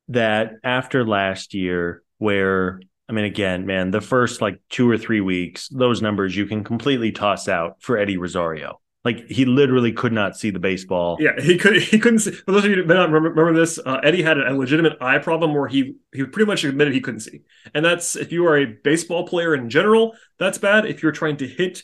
that 0.09 0.53
after 0.63 1.05
last 1.05 1.53
year 1.53 2.03
where 2.17 2.82
I 3.09 3.11
mean, 3.11 3.26
again, 3.26 3.65
man, 3.65 3.89
the 3.89 4.01
first 4.01 4.39
like 4.39 4.59
two 4.70 4.89
or 4.89 4.97
three 4.97 5.20
weeks, 5.20 5.67
those 5.70 6.01
numbers 6.01 6.36
you 6.36 6.45
can 6.45 6.63
completely 6.63 7.11
toss 7.11 7.47
out 7.47 7.82
for 7.82 7.97
Eddie 7.97 8.17
Rosario. 8.17 8.80
Like 9.03 9.28
he 9.28 9.45
literally 9.45 9.93
could 9.93 10.13
not 10.13 10.38
see 10.38 10.51
the 10.51 10.59
baseball. 10.59 11.17
Yeah, 11.20 11.39
he 11.41 11.57
could. 11.57 11.82
He 11.82 11.97
couldn't 11.97 12.20
see. 12.20 12.32
For 12.32 12.51
those 12.51 12.65
of 12.65 12.70
you 12.70 12.76
who 12.76 12.86
may 12.86 12.93
not 12.93 13.09
remember, 13.09 13.30
remember 13.30 13.59
this, 13.59 13.80
uh, 13.84 13.99
Eddie 14.03 14.22
had 14.22 14.38
a 14.38 14.53
legitimate 14.53 14.97
eye 15.01 15.17
problem 15.17 15.55
where 15.55 15.67
he 15.67 15.95
he 16.13 16.24
pretty 16.26 16.45
much 16.45 16.63
admitted 16.63 16.93
he 16.93 16.99
couldn't 16.99 17.22
see, 17.22 17.41
and 17.74 17.84
that's 17.84 18.15
if 18.15 18.32
you 18.32 18.45
are 18.45 18.57
a 18.57 18.65
baseball 18.65 19.26
player 19.26 19.55
in 19.55 19.70
general, 19.70 20.15
that's 20.38 20.57
bad. 20.57 20.86
If 20.86 21.01
you're 21.01 21.13
trying 21.13 21.38
to 21.38 21.47
hit 21.47 21.84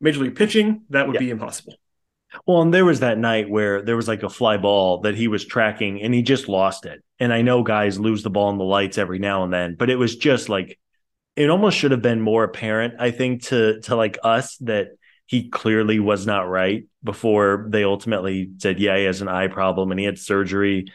major 0.00 0.20
league 0.20 0.36
pitching, 0.36 0.82
that 0.90 1.08
would 1.08 1.14
yeah. 1.14 1.20
be 1.20 1.30
impossible. 1.30 1.74
Well, 2.46 2.62
and 2.62 2.72
there 2.72 2.84
was 2.84 3.00
that 3.00 3.18
night 3.18 3.48
where 3.48 3.82
there 3.82 3.96
was 3.96 4.08
like 4.08 4.22
a 4.22 4.28
fly 4.28 4.56
ball 4.56 5.00
that 5.02 5.14
he 5.14 5.28
was 5.28 5.44
tracking 5.44 6.02
and 6.02 6.12
he 6.12 6.22
just 6.22 6.48
lost 6.48 6.86
it. 6.86 7.02
And 7.18 7.32
I 7.32 7.42
know 7.42 7.62
guys 7.62 7.98
lose 7.98 8.22
the 8.22 8.30
ball 8.30 8.50
in 8.50 8.58
the 8.58 8.64
lights 8.64 8.98
every 8.98 9.18
now 9.18 9.44
and 9.44 9.52
then, 9.52 9.76
but 9.78 9.90
it 9.90 9.96
was 9.96 10.16
just 10.16 10.48
like 10.48 10.78
it 11.36 11.50
almost 11.50 11.76
should 11.76 11.90
have 11.90 12.02
been 12.02 12.20
more 12.20 12.44
apparent, 12.44 12.94
I 12.98 13.10
think, 13.10 13.44
to 13.44 13.80
to 13.82 13.96
like 13.96 14.18
us 14.22 14.56
that 14.58 14.88
he 15.26 15.48
clearly 15.48 15.98
was 16.00 16.26
not 16.26 16.48
right 16.48 16.84
before 17.02 17.66
they 17.70 17.84
ultimately 17.84 18.50
said, 18.58 18.78
yeah, 18.78 18.96
he 18.96 19.04
has 19.04 19.22
an 19.22 19.28
eye 19.28 19.48
problem 19.48 19.90
and 19.90 19.98
he 19.98 20.06
had 20.06 20.18
surgery 20.18 20.86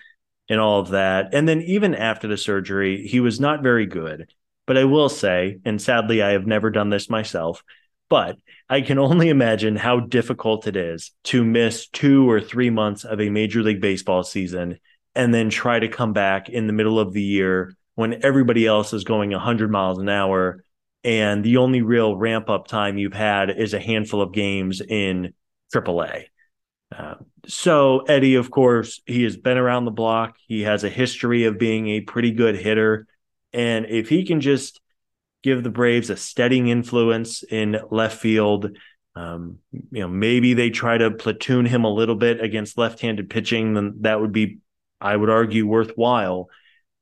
and 0.49 0.59
all 0.59 0.79
of 0.79 0.89
that. 0.89 1.33
And 1.33 1.47
then 1.47 1.61
even 1.61 1.95
after 1.95 2.27
the 2.27 2.37
surgery, 2.37 3.07
he 3.07 3.19
was 3.19 3.39
not 3.39 3.63
very 3.63 3.85
good. 3.85 4.31
But 4.65 4.77
I 4.77 4.83
will 4.85 5.09
say, 5.09 5.59
and 5.65 5.81
sadly, 5.81 6.21
I 6.21 6.31
have 6.31 6.45
never 6.45 6.69
done 6.69 6.89
this 6.89 7.09
myself, 7.09 7.63
but 8.07 8.37
I 8.69 8.81
can 8.81 8.99
only 8.99 9.29
imagine 9.29 9.75
how 9.75 9.99
difficult 9.99 10.67
it 10.67 10.75
is 10.75 11.11
to 11.25 11.43
miss 11.43 11.87
two 11.87 12.29
or 12.29 12.39
three 12.39 12.69
months 12.69 13.03
of 13.03 13.19
a 13.19 13.29
Major 13.29 13.63
League 13.63 13.81
Baseball 13.81 14.23
season 14.23 14.77
and 15.15 15.33
then 15.33 15.49
try 15.49 15.79
to 15.79 15.87
come 15.87 16.13
back 16.13 16.49
in 16.49 16.67
the 16.67 16.73
middle 16.73 16.99
of 16.99 17.11
the 17.11 17.21
year 17.21 17.75
when 17.95 18.23
everybody 18.23 18.67
else 18.67 18.93
is 18.93 19.03
going 19.03 19.31
100 19.31 19.71
miles 19.71 19.97
an 19.97 20.07
hour. 20.07 20.63
And 21.03 21.43
the 21.43 21.57
only 21.57 21.81
real 21.81 22.15
ramp 22.15 22.49
up 22.49 22.67
time 22.67 22.97
you've 22.97 23.13
had 23.13 23.49
is 23.49 23.73
a 23.73 23.79
handful 23.79 24.21
of 24.21 24.33
games 24.33 24.81
in 24.81 25.33
AAA. 25.73 26.25
Uh, 26.95 27.15
so, 27.47 27.99
Eddie, 28.01 28.35
of 28.35 28.51
course, 28.51 29.01
he 29.05 29.23
has 29.23 29.37
been 29.37 29.57
around 29.57 29.85
the 29.85 29.91
block. 29.91 30.35
He 30.47 30.61
has 30.61 30.83
a 30.83 30.89
history 30.89 31.45
of 31.45 31.57
being 31.57 31.87
a 31.89 32.01
pretty 32.01 32.31
good 32.31 32.55
hitter. 32.55 33.07
And 33.51 33.85
if 33.87 34.09
he 34.09 34.25
can 34.25 34.41
just 34.41 34.79
give 35.43 35.63
the 35.63 35.69
Braves 35.69 36.09
a 36.09 36.17
steadying 36.17 36.67
influence 36.67 37.43
in 37.43 37.79
left 37.91 38.19
field. 38.19 38.71
Um, 39.15 39.59
you 39.71 40.01
know, 40.01 40.07
maybe 40.07 40.53
they 40.53 40.69
try 40.69 40.97
to 40.97 41.11
platoon 41.11 41.65
him 41.65 41.83
a 41.83 41.93
little 41.93 42.15
bit 42.15 42.41
against 42.41 42.77
left-handed 42.77 43.29
pitching, 43.29 43.73
then 43.73 43.95
that 44.01 44.21
would 44.21 44.31
be, 44.31 44.59
I 45.01 45.15
would 45.15 45.29
argue, 45.29 45.67
worthwhile. 45.67 46.49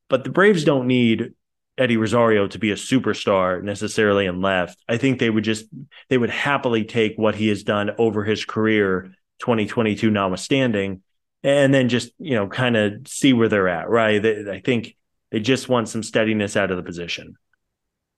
But 0.09 0.23
the 0.23 0.29
Braves 0.29 0.63
don't 0.63 0.88
need 0.88 1.33
Eddie 1.77 1.97
Rosario 1.97 2.47
to 2.47 2.59
be 2.59 2.71
a 2.71 2.75
superstar 2.75 3.61
necessarily 3.61 4.25
in 4.25 4.41
left. 4.41 4.79
I 4.88 4.97
think 4.97 5.19
they 5.19 5.29
would 5.29 5.43
just 5.43 5.65
they 6.09 6.17
would 6.17 6.29
happily 6.29 6.85
take 6.85 7.17
what 7.17 7.35
he 7.35 7.49
has 7.49 7.63
done 7.63 7.91
over 7.97 8.23
his 8.23 8.45
career, 8.45 9.13
2022 9.39 10.09
notwithstanding, 10.09 11.03
and 11.43 11.73
then 11.73 11.89
just 11.89 12.11
you 12.17 12.35
know 12.35 12.47
kind 12.47 12.75
of 12.75 13.07
see 13.07 13.33
where 13.33 13.49
they're 13.49 13.67
at. 13.67 13.89
Right? 13.89 14.21
They, 14.21 14.49
I 14.49 14.59
think 14.59 14.95
they 15.29 15.39
just 15.39 15.69
want 15.69 15.89
some 15.89 16.03
steadiness 16.03 16.55
out 16.55 16.71
of 16.71 16.77
the 16.77 16.83
position. 16.83 17.35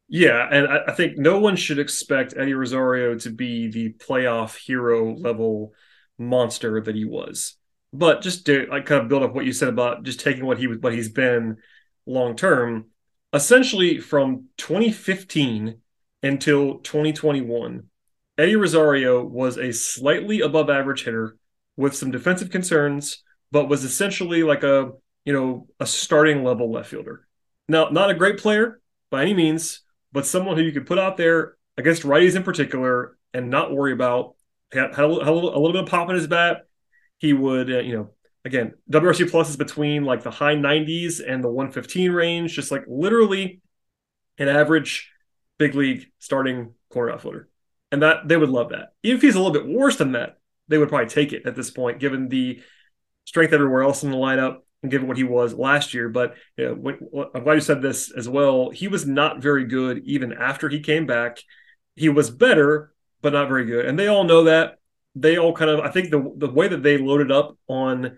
Yeah, 0.10 0.48
and 0.52 0.68
I, 0.68 0.80
I, 0.88 0.92
think 0.94 1.18
no 1.18 1.40
one 1.40 1.56
should 1.56 1.78
expect 1.78 2.34
Eddie 2.36 2.56
Rosario 2.56 3.16
to 3.20 3.30
be 3.30 3.68
the 3.68 3.94
playoff 3.94 4.58
hero 4.58 5.14
level 5.14 5.74
monster 6.18 6.82
that 6.82 6.96
he 6.96 7.06
was. 7.06 7.56
But 7.94 8.22
just 8.22 8.48
to 8.48 8.66
like 8.72 8.88
kind 8.88 9.04
of 9.04 9.08
build 9.08 9.22
up 9.22 9.36
what 9.36 9.46
you 9.46 9.54
said 9.54 9.70
about 9.70 10.04
just 10.04 10.20
taking 10.20 10.46
what 10.46 10.58
he 10.58 10.66
was 10.66 10.80
what 10.80 10.94
he's 10.94 11.10
been 11.10 11.58
long 12.08 12.36
term, 12.36 12.88
essentially 13.34 14.00
from 14.00 14.48
2015 14.58 15.80
until 16.24 16.80
2021, 16.80 17.84
Eddie 18.38 18.56
Rosario 18.56 19.24
was 19.24 19.58
a 19.58 19.72
slightly 19.72 20.42
above 20.42 20.72
average 20.72 21.04
hitter 21.04 21.38
with 21.78 21.96
some 21.96 22.10
defensive 22.10 22.50
concerns, 22.50 23.24
but 23.52 23.70
was 23.70 23.84
essentially 23.84 24.42
like 24.42 24.64
a 24.64 24.92
you 25.24 25.34
know 25.34 25.68
a 25.80 25.86
starting 25.86 26.44
level 26.44 26.72
left 26.72 26.90
fielder. 26.90 27.28
Now, 27.68 27.90
not 27.90 28.10
a 28.10 28.16
great 28.16 28.40
player 28.40 28.82
by 29.12 29.22
any 29.22 29.36
means, 29.36 29.82
but 30.12 30.26
someone 30.26 30.58
who 30.58 30.64
you 30.64 30.72
could 30.72 30.86
put 30.86 31.00
out 31.00 31.18
there 31.18 31.56
against 31.78 32.04
righties 32.04 32.36
in 32.36 32.44
particular 32.44 33.18
and 33.34 33.50
not 33.50 33.74
worry 33.74 33.94
about. 33.94 34.36
Had, 34.72 34.96
had, 34.96 35.06
a, 35.06 35.20
had 35.20 35.28
a, 35.28 35.34
little, 35.34 35.50
a, 35.50 35.60
little, 35.60 35.74
bit 35.74 35.84
of 35.84 35.90
pop 35.90 36.10
in 36.10 36.16
his 36.16 36.28
bat. 36.28 36.68
He 37.18 37.34
would, 37.34 37.72
uh, 37.72 37.80
you 37.80 37.96
know, 37.96 38.10
again, 38.46 38.74
WRC 38.92 39.30
plus 39.32 39.50
is 39.50 39.58
between 39.58 40.06
like 40.06 40.24
the 40.24 40.32
high 40.32 40.56
90s 40.56 41.22
and 41.26 41.44
the 41.44 41.50
115 41.50 42.12
range, 42.12 42.54
just 42.54 42.72
like 42.72 42.84
literally 42.88 43.62
an 44.38 44.48
average 44.48 45.12
big 45.58 45.76
league 45.76 46.08
starting 46.20 46.74
corner 46.92 47.12
outfielder. 47.12 47.50
And 47.92 48.04
that 48.04 48.28
they 48.28 48.38
would 48.38 48.50
love 48.50 48.70
that. 48.70 48.94
Even 49.02 49.18
if 49.18 49.22
he's 49.24 49.36
a 49.36 49.42
little 49.42 49.54
bit 49.54 49.68
worse 49.68 49.96
than 49.96 50.12
that, 50.12 50.38
they 50.68 50.78
would 50.78 50.90
probably 50.90 51.10
take 51.10 51.34
it 51.34 51.48
at 51.48 51.56
this 51.56 51.72
point, 51.72 52.00
given 52.00 52.30
the 52.30 52.62
strength 53.26 53.54
everywhere 53.54 53.82
else 53.82 54.04
in 54.04 54.12
the 54.12 54.18
lineup 54.18 54.60
given 54.88 55.08
what 55.08 55.18
he 55.18 55.24
was 55.24 55.54
last 55.54 55.94
year. 55.94 56.10
But 56.10 56.36
you 56.58 56.76
know, 56.76 57.30
I'm 57.34 57.44
glad 57.44 57.56
you 57.56 57.62
said 57.62 57.82
this 57.82 58.12
as 58.12 58.30
well. 58.30 58.70
He 58.70 58.88
was 58.88 59.06
not 59.06 59.42
very 59.42 59.66
good 59.66 60.04
even 60.06 60.34
after 60.34 60.70
he 60.70 60.80
came 60.80 61.06
back. 61.06 61.40
He 61.96 62.10
was 62.10 62.30
better, 62.30 62.94
but 63.22 63.34
not 63.34 63.50
very 63.50 63.66
good. 63.66 63.86
And 63.86 64.00
they 64.00 64.08
all 64.08 64.24
know 64.24 64.46
that. 64.46 64.76
They 65.16 65.38
all 65.38 65.54
kind 65.54 65.72
of, 65.72 65.80
I 65.80 65.90
think 65.90 66.12
the 66.12 66.34
the 66.38 66.50
way 66.50 66.68
that 66.68 66.84
they 66.84 66.98
loaded 66.98 67.32
up 67.32 67.58
on 67.68 68.18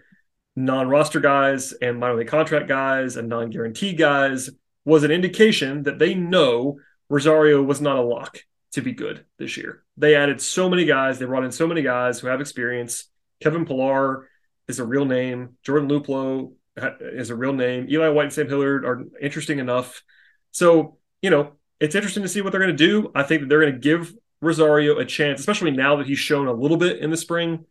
non-roster 0.55 1.21
guys 1.21 1.71
and 1.71 1.99
minor 1.99 2.15
league 2.15 2.27
contract 2.27 2.67
guys 2.67 3.15
and 3.15 3.29
non-guaranteed 3.29 3.97
guys 3.97 4.49
was 4.83 5.03
an 5.03 5.11
indication 5.11 5.83
that 5.83 5.97
they 5.97 6.13
know 6.13 6.77
Rosario 7.09 7.63
was 7.63 7.81
not 7.81 7.97
a 7.97 8.01
lock 8.01 8.43
to 8.73 8.81
be 8.81 8.91
good 8.91 9.25
this 9.37 9.57
year. 9.57 9.83
They 9.97 10.15
added 10.15 10.41
so 10.41 10.69
many 10.69 10.85
guys, 10.85 11.17
they 11.17 11.25
brought 11.25 11.43
in 11.43 11.51
so 11.51 11.67
many 11.67 11.81
guys 11.81 12.19
who 12.19 12.27
have 12.27 12.41
experience. 12.41 13.07
Kevin 13.41 13.65
Pillar 13.65 14.27
is 14.67 14.79
a 14.79 14.85
real 14.85 15.05
name. 15.05 15.57
Jordan 15.63 15.89
Luplow 15.89 16.53
is 16.99 17.29
a 17.29 17.35
real 17.35 17.53
name. 17.53 17.87
Eli 17.89 18.07
White 18.09 18.25
and 18.25 18.33
Sam 18.33 18.47
Hilliard 18.47 18.85
are 18.85 19.03
interesting 19.21 19.59
enough. 19.59 20.03
So, 20.51 20.97
you 21.21 21.29
know, 21.29 21.53
it's 21.79 21.95
interesting 21.95 22.23
to 22.23 22.29
see 22.29 22.41
what 22.41 22.51
they're 22.51 22.61
going 22.61 22.75
to 22.75 22.87
do. 22.87 23.11
I 23.15 23.23
think 23.23 23.41
that 23.41 23.49
they're 23.49 23.61
going 23.61 23.73
to 23.73 23.79
give 23.79 24.13
Rosario 24.41 24.97
a 24.97 25.05
chance, 25.05 25.39
especially 25.39 25.71
now 25.71 25.97
that 25.97 26.07
he's 26.07 26.19
shown 26.19 26.47
a 26.47 26.53
little 26.53 26.77
bit 26.77 26.99
in 26.99 27.09
the 27.09 27.17
spring. 27.17 27.65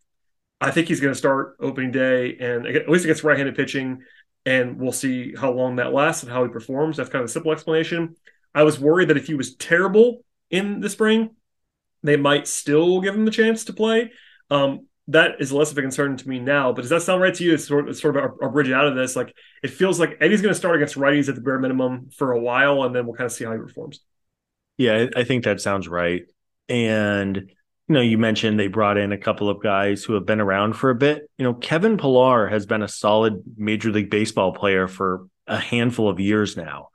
I 0.60 0.70
think 0.70 0.88
he's 0.88 1.00
going 1.00 1.12
to 1.12 1.18
start 1.18 1.56
opening 1.60 1.90
day 1.90 2.36
and 2.38 2.66
at 2.66 2.88
least 2.88 3.04
against 3.04 3.24
right 3.24 3.36
handed 3.36 3.56
pitching. 3.56 4.02
And 4.46 4.78
we'll 4.78 4.92
see 4.92 5.34
how 5.34 5.52
long 5.52 5.76
that 5.76 5.92
lasts 5.92 6.22
and 6.22 6.32
how 6.32 6.42
he 6.44 6.50
performs. 6.50 6.96
That's 6.96 7.10
kind 7.10 7.22
of 7.22 7.28
a 7.28 7.32
simple 7.32 7.52
explanation. 7.52 8.16
I 8.54 8.62
was 8.62 8.78
worried 8.78 9.08
that 9.08 9.16
if 9.16 9.26
he 9.26 9.34
was 9.34 9.54
terrible 9.54 10.24
in 10.50 10.80
the 10.80 10.90
spring, 10.90 11.30
they 12.02 12.16
might 12.16 12.48
still 12.48 13.00
give 13.00 13.14
him 13.14 13.24
the 13.24 13.30
chance 13.30 13.64
to 13.64 13.72
play. 13.72 14.12
Um, 14.50 14.86
that 15.08 15.40
is 15.40 15.52
less 15.52 15.72
of 15.72 15.78
a 15.78 15.82
concern 15.82 16.16
to 16.16 16.28
me 16.28 16.38
now. 16.38 16.72
But 16.72 16.82
does 16.82 16.90
that 16.90 17.02
sound 17.02 17.20
right 17.20 17.34
to 17.34 17.44
you? 17.44 17.54
It's 17.54 17.66
sort 17.66 17.88
of, 17.88 17.96
sort 17.96 18.16
of 18.16 18.22
our, 18.22 18.44
our 18.44 18.50
bridge 18.50 18.70
out 18.70 18.86
of 18.86 18.94
this. 18.94 19.16
Like 19.16 19.34
it 19.62 19.70
feels 19.70 19.98
like 19.98 20.16
Eddie's 20.20 20.42
going 20.42 20.54
to 20.54 20.58
start 20.58 20.76
against 20.76 20.96
righties 20.96 21.28
at 21.28 21.34
the 21.34 21.40
bare 21.40 21.58
minimum 21.58 22.10
for 22.16 22.32
a 22.32 22.40
while, 22.40 22.84
and 22.84 22.94
then 22.94 23.06
we'll 23.06 23.16
kind 23.16 23.26
of 23.26 23.32
see 23.32 23.44
how 23.44 23.52
he 23.52 23.58
performs. 23.58 24.00
Yeah, 24.76 25.06
I 25.16 25.24
think 25.24 25.44
that 25.44 25.60
sounds 25.60 25.88
right. 25.88 26.22
And 26.68 27.36
you 27.36 27.94
know, 27.94 28.00
you 28.00 28.18
mentioned 28.18 28.58
they 28.58 28.68
brought 28.68 28.98
in 28.98 29.10
a 29.12 29.18
couple 29.18 29.50
of 29.50 29.60
guys 29.60 30.04
who 30.04 30.14
have 30.14 30.24
been 30.24 30.40
around 30.40 30.74
for 30.74 30.90
a 30.90 30.94
bit. 30.94 31.28
You 31.38 31.44
know, 31.44 31.54
Kevin 31.54 31.98
Pillar 31.98 32.46
has 32.46 32.64
been 32.64 32.82
a 32.82 32.88
solid 32.88 33.42
Major 33.56 33.90
League 33.90 34.10
Baseball 34.10 34.54
player 34.54 34.86
for 34.86 35.26
a 35.48 35.58
handful 35.58 36.08
of 36.08 36.20
years 36.20 36.56
now, 36.56 36.90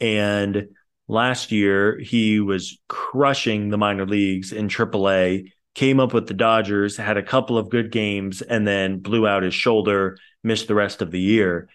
and 0.00 0.68
last 1.06 1.52
year 1.52 1.98
he 1.98 2.40
was 2.40 2.78
crushing 2.88 3.68
the 3.68 3.78
minor 3.78 4.06
leagues 4.06 4.52
in 4.52 4.68
AAA 4.68 5.52
came 5.78 6.00
up 6.00 6.12
with 6.12 6.26
the 6.26 6.34
Dodgers, 6.34 6.96
had 6.96 7.16
a 7.16 7.22
couple 7.22 7.56
of 7.56 7.70
good 7.70 7.92
games, 7.92 8.42
and 8.42 8.66
then 8.66 8.98
blew 8.98 9.28
out 9.28 9.44
his 9.44 9.54
shoulder, 9.54 10.18
missed 10.42 10.66
the 10.66 10.74
rest 10.74 11.02
of 11.02 11.12
the 11.12 11.20
year. 11.20 11.68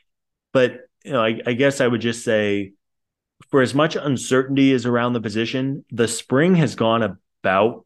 But 0.52 0.82
you 1.06 1.14
know, 1.14 1.24
I, 1.24 1.40
I 1.46 1.54
guess 1.54 1.80
I 1.80 1.88
would 1.88 2.02
just 2.02 2.26
say, 2.26 2.74
for 3.50 3.62
as 3.62 3.74
much 3.74 3.96
uncertainty 3.96 4.74
as 4.74 4.86
around 4.86 5.14
the 5.14 5.22
position, 5.22 5.86
the 5.90 6.10
spring 6.10 6.56
has 6.56 6.76
gone 6.76 7.18
about 7.42 7.86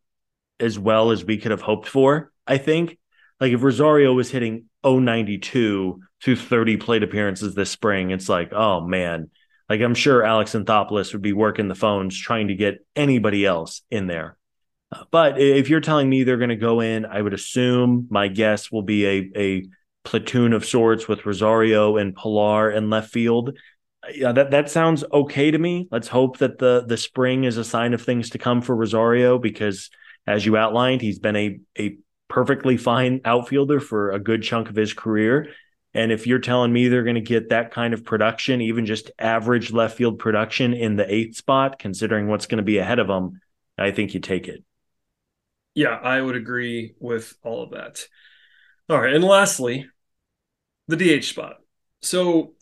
as 0.59 0.79
well 0.79 1.11
as 1.11 1.23
we 1.23 1.37
could 1.37 1.51
have 1.51 1.61
hoped 1.61 1.87
for. 1.87 2.31
I 2.47 2.57
think, 2.57 2.97
like 3.39 3.53
if 3.53 3.61
Rosario 3.61 4.11
was 4.11 4.31
hitting 4.31 4.65
092 4.83 6.01
through 6.23 6.35
30 6.35 6.77
plate 6.77 7.03
appearances 7.03 7.53
this 7.53 7.69
spring, 7.69 8.09
it's 8.09 8.27
like, 8.27 8.51
oh 8.53 8.81
man, 8.81 9.29
like 9.69 9.81
I'm 9.81 9.93
sure 9.93 10.23
Alex 10.23 10.53
Anthopoulos 10.53 11.13
would 11.13 11.21
be 11.21 11.33
working 11.33 11.67
the 11.67 11.75
phones 11.75 12.19
trying 12.19 12.47
to 12.47 12.55
get 12.55 12.83
anybody 12.95 13.45
else 13.45 13.83
in 13.91 14.07
there. 14.07 14.35
But 15.11 15.39
if 15.39 15.69
you're 15.69 15.81
telling 15.81 16.09
me 16.09 16.23
they're 16.23 16.37
going 16.37 16.49
to 16.49 16.55
go 16.55 16.79
in, 16.79 17.05
I 17.05 17.21
would 17.21 17.33
assume 17.33 18.07
my 18.09 18.27
guess 18.27 18.71
will 18.71 18.83
be 18.83 19.05
a 19.05 19.31
a 19.35 19.67
platoon 20.03 20.53
of 20.53 20.65
sorts 20.65 21.07
with 21.07 21.25
Rosario 21.25 21.97
and 21.97 22.15
Pillar 22.15 22.71
in 22.71 22.89
left 22.89 23.11
field. 23.11 23.57
Yeah, 24.13 24.31
that 24.31 24.51
that 24.51 24.69
sounds 24.69 25.03
okay 25.11 25.51
to 25.51 25.57
me. 25.57 25.87
Let's 25.91 26.07
hope 26.07 26.37
that 26.37 26.57
the 26.59 26.85
the 26.87 26.95
spring 26.95 27.43
is 27.43 27.57
a 27.57 27.63
sign 27.65 27.93
of 27.93 28.01
things 28.01 28.29
to 28.31 28.37
come 28.37 28.61
for 28.61 28.75
Rosario 28.75 29.37
because, 29.37 29.89
as 30.25 30.45
you 30.45 30.55
outlined, 30.55 31.01
he's 31.01 31.19
been 31.19 31.35
a 31.35 31.59
a 31.77 31.97
perfectly 32.29 32.77
fine 32.77 33.21
outfielder 33.25 33.79
for 33.81 34.11
a 34.11 34.19
good 34.19 34.43
chunk 34.43 34.69
of 34.69 34.75
his 34.75 34.93
career. 34.93 35.49
And 35.93 36.11
if 36.11 36.27
you're 36.27 36.39
telling 36.39 36.71
me 36.71 36.87
they're 36.87 37.03
going 37.03 37.15
to 37.15 37.21
get 37.21 37.49
that 37.49 37.71
kind 37.71 37.93
of 37.93 38.05
production, 38.05 38.61
even 38.61 38.85
just 38.85 39.11
average 39.17 39.71
left 39.71 39.97
field 39.97 40.19
production 40.19 40.73
in 40.73 40.95
the 40.95 41.11
eighth 41.11 41.37
spot, 41.37 41.79
considering 41.79 42.27
what's 42.27 42.45
going 42.45 42.57
to 42.57 42.63
be 42.63 42.77
ahead 42.77 42.99
of 42.99 43.07
them, 43.07 43.41
I 43.77 43.91
think 43.91 44.13
you 44.13 44.19
take 44.19 44.47
it. 44.47 44.63
Yeah, 45.77 45.93
I 45.93 46.19
would 46.19 46.35
agree 46.35 46.95
with 46.99 47.37
all 47.43 47.61
of 47.61 47.69
that. 47.69 48.03
All 48.89 48.99
right, 48.99 49.13
and 49.13 49.23
lastly, 49.23 49.87
the 50.87 50.95
DH 50.95 51.23
spot. 51.25 51.57
So 52.01 52.53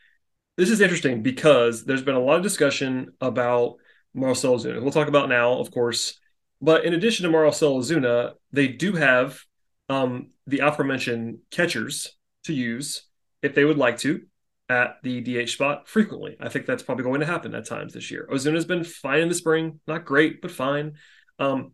this 0.56 0.70
is 0.70 0.80
interesting 0.80 1.20
because 1.24 1.84
there's 1.84 2.04
been 2.04 2.14
a 2.14 2.20
lot 2.20 2.36
of 2.36 2.44
discussion 2.44 3.08
about 3.20 3.78
Marcell 4.14 4.56
Ozuna. 4.56 4.80
We'll 4.80 4.92
talk 4.92 5.08
about 5.08 5.28
now, 5.28 5.54
of 5.54 5.72
course. 5.72 6.20
But 6.62 6.84
in 6.84 6.94
addition 6.94 7.24
to 7.24 7.32
Marcell 7.32 7.80
Ozuna, 7.80 8.34
they 8.52 8.68
do 8.68 8.92
have 8.92 9.40
um, 9.88 10.30
the 10.46 10.60
aforementioned 10.60 11.38
catchers 11.50 12.16
to 12.44 12.52
use 12.52 13.02
if 13.42 13.52
they 13.52 13.64
would 13.64 13.78
like 13.78 13.98
to 13.98 14.20
at 14.68 14.98
the 15.02 15.20
DH 15.22 15.50
spot 15.50 15.88
frequently. 15.88 16.36
I 16.38 16.48
think 16.48 16.66
that's 16.66 16.84
probably 16.84 17.02
going 17.02 17.18
to 17.18 17.26
happen 17.26 17.52
at 17.52 17.66
times 17.66 17.94
this 17.94 18.12
year. 18.12 18.28
Ozuna's 18.30 18.64
been 18.64 18.84
fine 18.84 19.22
in 19.22 19.28
the 19.28 19.34
spring, 19.34 19.80
not 19.88 20.04
great, 20.04 20.40
but 20.40 20.52
fine. 20.52 20.92
Um, 21.40 21.72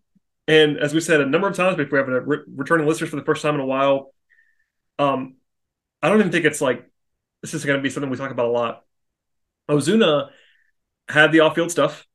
and 0.48 0.78
as 0.78 0.94
we 0.94 1.00
said 1.00 1.20
a 1.20 1.26
number 1.26 1.48
of 1.48 1.56
times, 1.56 1.76
have 1.76 1.92
a 1.92 2.20
re- 2.20 2.38
returning 2.48 2.86
listeners 2.86 3.10
for 3.10 3.16
the 3.16 3.24
first 3.24 3.42
time 3.42 3.54
in 3.54 3.60
a 3.60 3.66
while, 3.66 4.12
um, 4.98 5.36
I 6.02 6.08
don't 6.08 6.20
even 6.20 6.32
think 6.32 6.44
it's 6.44 6.60
like 6.60 6.88
this 7.42 7.54
is 7.54 7.64
going 7.64 7.78
to 7.78 7.82
be 7.82 7.90
something 7.90 8.10
we 8.10 8.16
talk 8.16 8.30
about 8.30 8.46
a 8.46 8.50
lot. 8.50 8.84
Ozuna 9.68 10.30
had 11.08 11.32
the 11.32 11.40
off-field 11.40 11.70
stuff, 11.70 12.06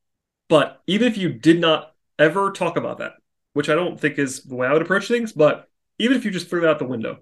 but 0.50 0.82
even 0.88 1.08
if 1.08 1.18
you 1.18 1.30
did 1.30 1.60
not 1.60 1.94
ever 2.18 2.52
talk 2.52 2.78
about 2.78 3.00
that, 3.00 3.14
which 3.54 3.70
I 3.70 3.76
don't 3.76 4.00
think 4.00 4.18
is 4.18 4.44
the 4.44 4.56
way 4.56 4.68
I 4.68 4.74
would 4.74 4.82
approach 4.82 5.08
things, 5.08 5.34
but 5.34 5.68
even 6.00 6.16
if 6.18 6.26
you 6.26 6.32
just 6.32 6.50
threw 6.50 6.62
that 6.62 6.70
out 6.70 6.80
the 6.80 6.86
window, 6.86 7.20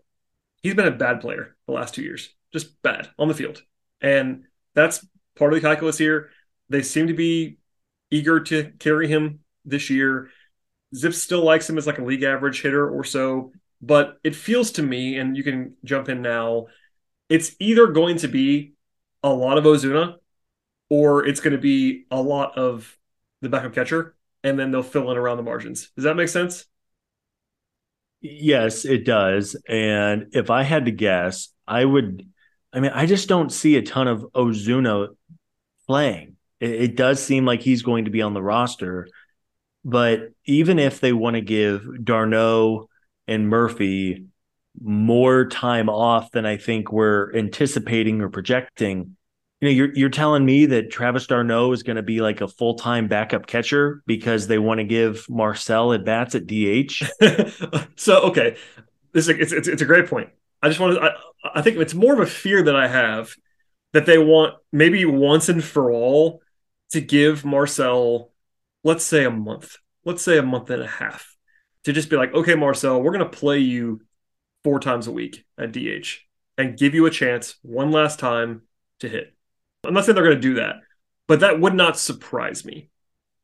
he's 0.61 0.75
been 0.75 0.87
a 0.87 0.91
bad 0.91 1.21
player 1.21 1.55
the 1.65 1.73
last 1.73 1.95
two 1.95 2.03
years, 2.03 2.29
just 2.53 2.81
bad 2.81 3.09
on 3.17 3.27
the 3.27 3.33
field, 3.33 3.63
and 4.01 4.43
that's 4.75 5.05
part 5.35 5.53
of 5.53 5.61
the 5.61 5.67
calculus 5.67 5.97
here. 5.97 6.29
They 6.69 6.83
seem 6.83 7.07
to 7.07 7.13
be 7.13 7.57
eager 8.11 8.39
to 8.41 8.71
carry 8.79 9.07
him 9.07 9.39
this 9.65 9.89
year. 9.89 10.29
Zip 10.95 11.13
still 11.13 11.43
likes 11.43 11.69
him 11.69 11.77
as 11.77 11.87
like 11.87 11.99
a 11.99 12.03
league 12.03 12.23
average 12.23 12.61
hitter 12.61 12.89
or 12.89 13.03
so, 13.03 13.51
but 13.81 14.17
it 14.23 14.35
feels 14.35 14.71
to 14.71 14.83
me, 14.83 15.17
and 15.17 15.37
you 15.37 15.43
can 15.43 15.75
jump 15.83 16.09
in 16.09 16.21
now, 16.21 16.67
it's 17.29 17.55
either 17.59 17.87
going 17.87 18.17
to 18.17 18.27
be 18.27 18.73
a 19.23 19.29
lot 19.29 19.57
of 19.57 19.63
Ozuna 19.63 20.15
or 20.89 21.25
it's 21.25 21.39
going 21.39 21.53
to 21.53 21.59
be 21.59 22.05
a 22.09 22.21
lot 22.21 22.57
of 22.57 22.97
the 23.41 23.49
backup 23.49 23.73
catcher, 23.73 24.15
and 24.43 24.59
then 24.59 24.71
they'll 24.71 24.83
fill 24.83 25.11
in 25.11 25.17
around 25.17 25.37
the 25.37 25.43
margins. 25.43 25.91
Does 25.95 26.03
that 26.03 26.15
make 26.15 26.29
sense? 26.29 26.65
Yes, 28.21 28.83
it 28.85 29.05
does. 29.05 29.55
And 29.67 30.27
if 30.33 30.49
I 30.49 30.63
had 30.63 30.85
to 30.85 30.91
guess, 30.91 31.49
I 31.67 31.85
would. 31.85 32.27
I 32.73 32.79
mean, 32.79 32.91
I 32.93 33.05
just 33.05 33.29
don't 33.29 33.51
see 33.51 33.77
a 33.77 33.81
ton 33.81 34.07
of 34.07 34.25
Ozuna 34.35 35.09
playing. 35.87 36.35
It, 36.59 36.71
it 36.71 36.95
does 36.95 37.23
seem 37.23 37.45
like 37.45 37.61
he's 37.61 37.81
going 37.81 38.05
to 38.05 38.11
be 38.11 38.21
on 38.21 38.33
the 38.33 38.41
roster, 38.41 39.07
but 39.83 40.31
even 40.45 40.79
if 40.79 40.99
they 40.99 41.13
want 41.13 41.35
to 41.35 41.41
give 41.41 42.03
d'Arnaud 42.03 42.89
and 43.27 43.49
Murphy 43.49 44.25
more 44.81 45.47
time 45.47 45.89
off 45.89 46.31
than 46.31 46.45
I 46.45 46.57
think 46.57 46.91
we're 46.91 47.33
anticipating 47.35 48.21
or 48.21 48.29
projecting, 48.29 49.15
you 49.61 49.67
know, 49.67 49.73
you're 49.73 49.93
you're 49.93 50.09
telling 50.09 50.45
me 50.45 50.65
that 50.67 50.89
Travis 50.89 51.27
d'Arnaud 51.27 51.73
is 51.73 51.83
going 51.83 51.97
to 51.97 52.03
be 52.03 52.21
like 52.21 52.41
a 52.41 52.47
full 52.47 52.75
time 52.75 53.07
backup 53.07 53.45
catcher 53.45 54.01
because 54.05 54.47
they 54.47 54.57
want 54.57 54.79
to 54.79 54.85
give 54.85 55.25
Marcell 55.29 55.93
at 55.93 56.05
bats 56.05 56.35
at 56.35 56.47
DH. 56.47 57.03
so 57.97 58.21
okay, 58.23 58.55
this 59.11 59.27
is 59.27 59.29
it's, 59.37 59.51
it's 59.51 59.67
it's 59.67 59.81
a 59.81 59.85
great 59.85 60.07
point. 60.07 60.29
I 60.61 60.69
just 60.69 60.79
want 60.79 60.95
to. 60.95 61.01
I, 61.03 61.11
I 61.55 61.61
think 61.61 61.77
it's 61.77 61.93
more 61.93 62.13
of 62.13 62.19
a 62.19 62.25
fear 62.25 62.63
that 62.63 62.75
I 62.75 62.87
have 62.87 63.35
that 63.91 64.05
they 64.05 64.17
want 64.17 64.55
maybe 64.71 65.03
once 65.03 65.49
and 65.49 65.63
for 65.63 65.91
all 65.91 66.41
to 66.91 67.01
give 67.01 67.43
Marcell 67.43 68.31
let's 68.83 69.03
say 69.03 69.25
a 69.25 69.31
month, 69.31 69.77
let's 70.05 70.23
say 70.23 70.37
a 70.37 70.43
month 70.43 70.69
and 70.69 70.81
a 70.81 70.87
half, 70.87 71.35
to 71.83 71.93
just 71.93 72.09
be 72.09 72.15
like, 72.15 72.33
okay, 72.33 72.55
Marcell, 72.55 73.01
we're 73.01 73.11
going 73.11 73.29
to 73.29 73.37
play 73.37 73.59
you 73.59 74.01
four 74.63 74.79
times 74.79 75.07
a 75.07 75.11
week 75.11 75.45
at 75.57 75.71
DH 75.71 76.07
and 76.57 76.77
give 76.77 76.93
you 76.93 77.05
a 77.05 77.11
chance 77.11 77.55
one 77.61 77.91
last 77.91 78.19
time 78.19 78.63
to 78.99 79.09
hit. 79.09 79.35
I'm 79.85 79.93
not 79.93 80.05
saying 80.05 80.15
they're 80.15 80.23
going 80.23 80.35
to 80.35 80.41
do 80.41 80.55
that, 80.55 80.75
but 81.27 81.39
that 81.39 81.59
would 81.59 81.73
not 81.73 81.97
surprise 81.97 82.65
me. 82.65 82.89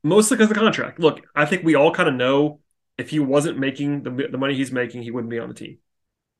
Mostly 0.03 0.37
because 0.37 0.51
of 0.51 0.55
the 0.55 0.61
contract. 0.61 0.99
Look, 0.99 1.21
I 1.35 1.45
think 1.45 1.63
we 1.63 1.75
all 1.75 1.91
kind 1.91 2.09
of 2.09 2.15
know 2.15 2.59
if 2.97 3.09
he 3.09 3.19
wasn't 3.19 3.57
making 3.57 4.03
the, 4.03 4.27
the 4.31 4.37
money 4.37 4.53
he's 4.53 4.71
making, 4.71 5.01
he 5.01 5.11
wouldn't 5.11 5.31
be 5.31 5.39
on 5.39 5.47
the 5.47 5.55
team. 5.55 5.79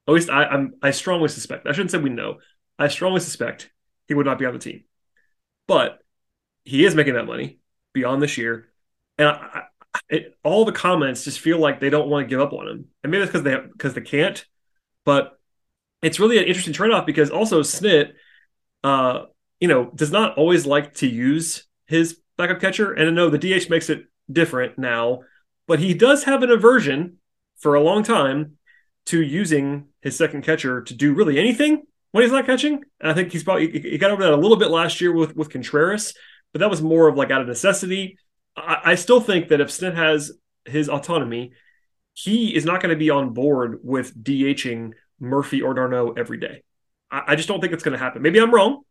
At 0.08 0.14
least 0.14 0.30
I, 0.30 0.46
I'm, 0.46 0.76
I 0.84 0.92
strongly 0.92 1.30
suspect. 1.30 1.66
I 1.66 1.72
shouldn't 1.72 1.92
say 1.92 1.98
we 1.98 2.12
know. 2.12 2.36
I 2.78 2.90
strongly 2.90 3.22
suspect 3.22 3.72
he 4.08 4.14
would 4.14 4.26
not 4.26 4.38
be 4.38 4.46
on 4.46 4.54
the 4.54 4.60
team. 4.60 4.84
But 5.68 6.00
he 6.64 6.86
is 6.86 6.94
making 6.94 7.16
that 7.16 7.26
money 7.26 7.60
beyond 7.94 8.22
this 8.22 8.38
year 8.38 8.68
and 9.18 9.30
I, 9.30 9.64
it, 10.10 10.38
all 10.44 10.66
the 10.66 10.72
comments 10.72 11.24
just 11.24 11.40
feel 11.40 11.60
like 11.60 11.80
they 11.80 11.90
don't 11.90 12.10
want 12.10 12.26
to 12.26 12.30
give 12.30 12.42
up 12.42 12.54
on 12.54 12.68
him, 12.68 12.86
and 13.04 13.12
maybe 13.12 13.20
that's 13.20 13.32
because 13.32 13.44
they 13.44 13.58
because 13.72 13.94
they 13.94 14.02
can't. 14.02 14.46
But 15.06 15.40
it's 16.02 16.20
really 16.20 16.38
an 16.38 16.46
interesting 16.46 16.74
trade 16.74 16.92
off 16.92 17.06
because 17.06 17.30
also 17.30 17.62
Snit, 17.62 18.14
uh, 18.84 19.26
you 19.60 19.68
know, 19.68 19.92
does 19.96 20.12
not 20.12 20.38
always 20.38 20.66
like 20.66 20.96
to 20.96 21.08
use 21.08 21.66
his 21.88 22.20
backup 22.38 22.60
catcher, 22.60 22.92
and 22.92 23.08
I 23.08 23.12
know 23.12 23.30
the 23.30 23.38
DH 23.38 23.70
makes 23.70 23.90
it 23.90 24.06
different 24.32 24.78
now, 24.78 25.22
but 25.68 25.80
he 25.80 25.94
does 25.94 26.24
have 26.24 26.44
an 26.44 26.52
aversion 26.52 27.18
for 27.58 27.76
a 27.76 27.82
long 27.82 28.04
time 28.04 28.58
to 29.08 29.22
using 29.22 29.88
his 30.02 30.18
second 30.18 30.44
catcher 30.44 30.82
to 30.82 30.94
do 30.94 31.14
really 31.14 31.40
anything 31.40 31.84
when 32.12 32.24
he's 32.24 32.32
not 32.32 32.46
catching. 32.46 32.84
And 33.00 33.12
I 33.12 33.14
think 33.14 33.32
he's 33.32 33.44
probably 33.44 33.80
he 33.80 33.98
got 33.98 34.12
over 34.12 34.24
that 34.24 34.34
a 34.34 34.38
little 34.38 34.58
bit 34.58 34.70
last 34.72 35.02
year 35.02 35.14
with 35.14 35.36
with 35.36 35.50
Contreras, 35.50 36.14
but 36.52 36.60
that 36.60 36.70
was 36.70 36.82
more 36.82 37.08
of 37.08 37.16
like 37.16 37.32
out 37.32 37.42
of 37.42 37.48
necessity. 37.48 38.18
I, 38.56 38.82
I 38.84 38.96
still 38.96 39.22
think 39.22 39.50
that 39.50 39.62
if 39.62 39.70
Snit 39.70 39.96
has 39.96 40.32
his 40.66 40.90
autonomy, 40.90 41.54
he 42.14 42.56
is 42.56 42.66
not 42.66 42.82
going 42.82 42.92
to 42.92 43.00
be 43.00 43.10
on 43.10 43.34
board 43.34 43.80
with 43.84 44.16
DHing 44.22 44.94
Murphy 45.20 45.62
or 45.62 45.74
d'Arnaud 45.74 46.14
every 46.14 46.38
day. 46.38 46.64
I, 47.12 47.24
I 47.28 47.36
just 47.36 47.48
don't 47.48 47.62
think 47.62 47.74
it's 47.74 47.84
going 47.84 47.98
to 47.98 48.04
happen. 48.04 48.22
Maybe 48.22 48.40
I'm 48.40 48.54
wrong, 48.54 48.84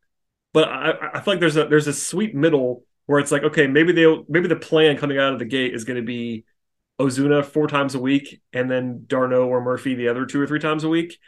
but 0.53 0.69
I, 0.69 0.93
I 1.15 1.21
feel 1.21 1.35
like 1.35 1.41
there's 1.41 1.57
a 1.57 1.67
there's 1.67 1.87
a 1.87 1.93
sweet 1.93 2.35
middle 2.35 2.85
where 3.07 3.19
it's 3.21 3.33
like, 3.33 3.43
okay, 3.43 3.67
maybe 3.67 3.93
they 3.93 4.07
maybe 4.29 4.49
the 4.49 4.57
plan 4.57 4.97
coming 4.97 5.19
out 5.19 5.33
of 5.33 5.39
the 5.39 5.45
gate 5.45 5.75
is 5.75 5.85
going 5.85 5.97
to 5.97 6.07
be 6.07 6.45
Ozuna 7.01 7.45
four 7.45 7.67
times 7.67 7.95
a 7.95 7.99
week, 7.99 8.41
and 8.53 8.71
then 8.71 9.05
d'Arnaud 9.07 9.49
or 9.49 9.61
Murphy 9.61 9.95
the 9.95 10.09
other 10.09 10.27
two 10.27 10.41
or 10.41 10.47
three 10.47 10.61
times 10.61 10.85
a 10.85 10.89
week. 10.89 11.19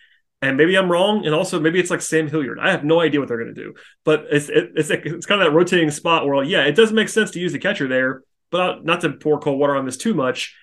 And 0.43 0.57
maybe 0.57 0.77
I'm 0.77 0.93
wrong, 0.93 1.25
and 1.25 1.35
also 1.35 1.59
maybe 1.59 1.81
it's 1.81 1.91
like 1.91 2.03
Sam 2.03 2.29
Hilliard. 2.29 2.59
I 2.61 2.71
have 2.71 2.85
no 2.85 3.01
idea 3.01 3.21
what 3.21 3.29
they're 3.29 3.43
going 3.43 3.55
to 3.55 3.61
do, 3.63 3.75
but 4.05 4.27
it's 4.31 4.49
it, 4.51 4.73
it's 4.77 4.91
it's 4.91 5.27
kind 5.27 5.41
of 5.41 5.47
that 5.47 5.57
rotating 5.57 5.91
spot 5.91 6.27
where 6.27 6.45
yeah, 6.45 6.65
it 6.65 6.77
does 6.77 6.93
make 6.93 7.09
sense 7.09 7.31
to 7.33 7.41
use 7.41 7.53
the 7.53 7.59
catcher 7.59 7.89
there, 7.89 8.23
but 8.51 8.85
not 8.85 9.01
to 9.01 9.13
pour 9.13 9.41
cold 9.41 9.59
water 9.59 9.75
on 9.75 9.87
this 9.87 9.97
too 9.97 10.13
much. 10.13 10.55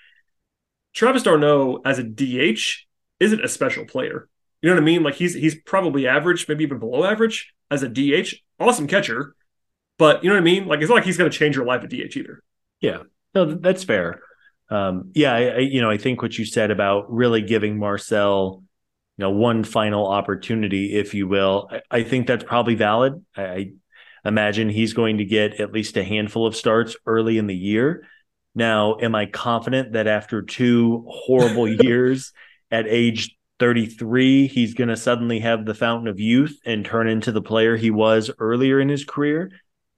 Travis 0.94 1.24
d'Arnaud 1.24 1.82
as 1.86 1.98
a 1.98 2.04
DH 2.04 2.86
isn't 3.20 3.44
a 3.44 3.48
special 3.48 3.86
player. 3.86 4.30
You 4.62 4.70
know 4.70 4.76
what 4.76 4.82
I 4.82 4.86
mean? 4.86 5.04
Like 5.04 5.16
he's 5.16 5.34
he's 5.34 5.56
probably 5.56 6.08
average, 6.08 6.48
maybe 6.48 6.64
even 6.64 6.80
below 6.80 7.04
average 7.04 7.54
as 7.72 7.84
a 7.84 7.90
DH. 7.90 8.36
Awesome 8.60 8.88
catcher, 8.88 9.36
but 9.98 10.24
you 10.24 10.30
know 10.30 10.36
what 10.36 10.42
I 10.42 10.46
mean? 10.46 10.68
Like 10.68 10.82
it's 10.82 10.90
not 10.90 10.96
like 10.96 11.04
he's 11.04 11.18
going 11.18 11.30
to 11.30 11.38
change 11.38 11.56
your 11.56 11.66
life 11.66 11.84
at 11.84 11.90
DH 11.90 12.16
either. 12.16 12.44
Yeah, 12.80 13.04
no, 13.34 13.46
that's 13.46 13.84
fair. 13.84 14.22
Um, 14.70 15.12
yeah, 15.14 15.34
I, 15.34 15.42
I, 15.42 15.58
you 15.60 15.82
know, 15.82 15.90
I 15.90 15.98
think 15.98 16.22
what 16.22 16.38
you 16.38 16.46
said 16.46 16.72
about 16.72 17.12
really 17.12 17.42
giving 17.42 17.78
Marcell, 17.78 18.64
you 19.18 19.24
know, 19.24 19.32
one 19.32 19.64
final 19.64 20.08
opportunity, 20.08 20.96
if 20.96 21.14
you 21.14 21.28
will, 21.28 21.70
I, 21.72 21.82
I 22.00 22.04
think 22.04 22.28
that's 22.28 22.44
probably 22.44 22.76
valid. 22.76 23.24
I, 23.36 23.44
I 23.44 23.72
imagine 24.26 24.70
he's 24.70 24.94
going 24.94 25.18
to 25.18 25.26
get 25.26 25.60
at 25.60 25.72
least 25.72 25.98
a 25.98 26.04
handful 26.04 26.48
of 26.48 26.56
starts 26.56 26.96
early 27.06 27.38
in 27.38 27.48
the 27.48 27.56
year. 27.56 28.08
Now, 28.56 28.98
am 29.00 29.16
I 29.16 29.26
confident 29.28 29.94
that 29.94 30.08
after 30.08 30.42
two 30.42 31.06
horrible 31.08 31.68
years 31.84 32.34
at 32.72 32.88
age 32.88 33.36
33, 33.60 34.48
he's 34.48 34.74
going 34.74 34.90
to 34.90 34.98
suddenly 34.98 35.40
have 35.40 35.66
the 35.66 35.76
fountain 35.76 36.08
of 36.08 36.20
youth 36.20 36.58
and 36.66 36.84
turn 36.84 37.08
into 37.08 37.32
the 37.32 37.42
player 37.42 37.78
he 37.78 37.92
was 37.92 38.32
earlier 38.40 38.80
in 38.80 38.90
his 38.90 39.06
career? 39.06 39.52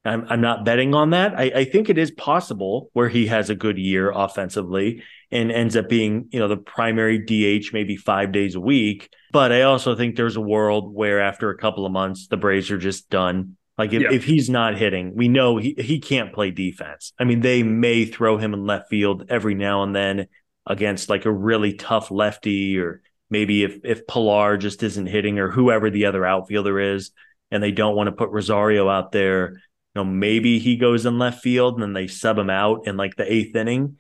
I'm, 0.05 0.25
I'm 0.29 0.41
not 0.41 0.63
betting 0.65 0.93
on 0.93 1.09
that. 1.09 1.33
I, 1.37 1.43
I 1.43 1.65
think 1.65 1.89
it 1.89 1.97
is 1.97 2.11
possible 2.11 2.89
where 2.93 3.09
he 3.09 3.25
has 3.27 3.49
a 3.49 3.55
good 3.55 3.77
year 3.77 4.11
offensively 4.11 5.03
and 5.31 5.51
ends 5.51 5.75
up 5.75 5.89
being, 5.89 6.27
you 6.31 6.39
know, 6.39 6.47
the 6.47 6.57
primary 6.57 7.17
DH 7.17 7.73
maybe 7.73 7.95
five 7.95 8.31
days 8.31 8.55
a 8.55 8.59
week. 8.59 9.09
But 9.31 9.51
I 9.51 9.63
also 9.63 9.95
think 9.95 10.15
there's 10.15 10.35
a 10.35 10.41
world 10.41 10.93
where 10.93 11.19
after 11.19 11.49
a 11.49 11.57
couple 11.57 11.85
of 11.85 11.91
months, 11.91 12.27
the 12.27 12.37
Braves 12.37 12.69
are 12.69 12.77
just 12.77 13.09
done. 13.09 13.57
Like 13.77 13.91
if, 13.93 14.03
yeah. 14.03 14.11
if 14.11 14.23
he's 14.23 14.49
not 14.49 14.77
hitting, 14.77 15.15
we 15.15 15.27
know 15.27 15.57
he, 15.57 15.75
he 15.77 15.99
can't 15.99 16.33
play 16.33 16.51
defense. 16.51 17.11
I 17.19 17.23
mean, 17.23 17.41
they 17.41 17.63
may 17.63 18.05
throw 18.05 18.37
him 18.37 18.53
in 18.53 18.65
left 18.65 18.89
field 18.89 19.25
every 19.29 19.55
now 19.55 19.83
and 19.83 19.95
then 19.95 20.27
against 20.67 21.09
like 21.09 21.25
a 21.25 21.31
really 21.31 21.73
tough 21.73 22.11
lefty, 22.11 22.79
or 22.79 23.01
maybe 23.29 23.63
if 23.63 23.79
if 23.83 24.07
Pillar 24.07 24.55
just 24.57 24.81
isn't 24.81 25.07
hitting 25.07 25.39
or 25.39 25.51
whoever 25.51 25.89
the 25.89 26.05
other 26.05 26.25
outfielder 26.25 26.79
is, 26.79 27.11
and 27.51 27.61
they 27.61 27.71
don't 27.71 27.95
want 27.95 28.07
to 28.07 28.13
put 28.13 28.29
Rosario 28.29 28.87
out 28.87 29.11
there 29.11 29.61
know, 29.95 30.05
maybe 30.05 30.59
he 30.59 30.75
goes 30.75 31.05
in 31.05 31.17
left 31.17 31.41
field 31.41 31.75
and 31.75 31.83
then 31.83 31.93
they 31.93 32.07
sub 32.07 32.37
him 32.37 32.49
out 32.49 32.87
in 32.87 32.97
like 32.97 33.15
the 33.15 33.31
eighth 33.31 33.55
inning. 33.55 33.97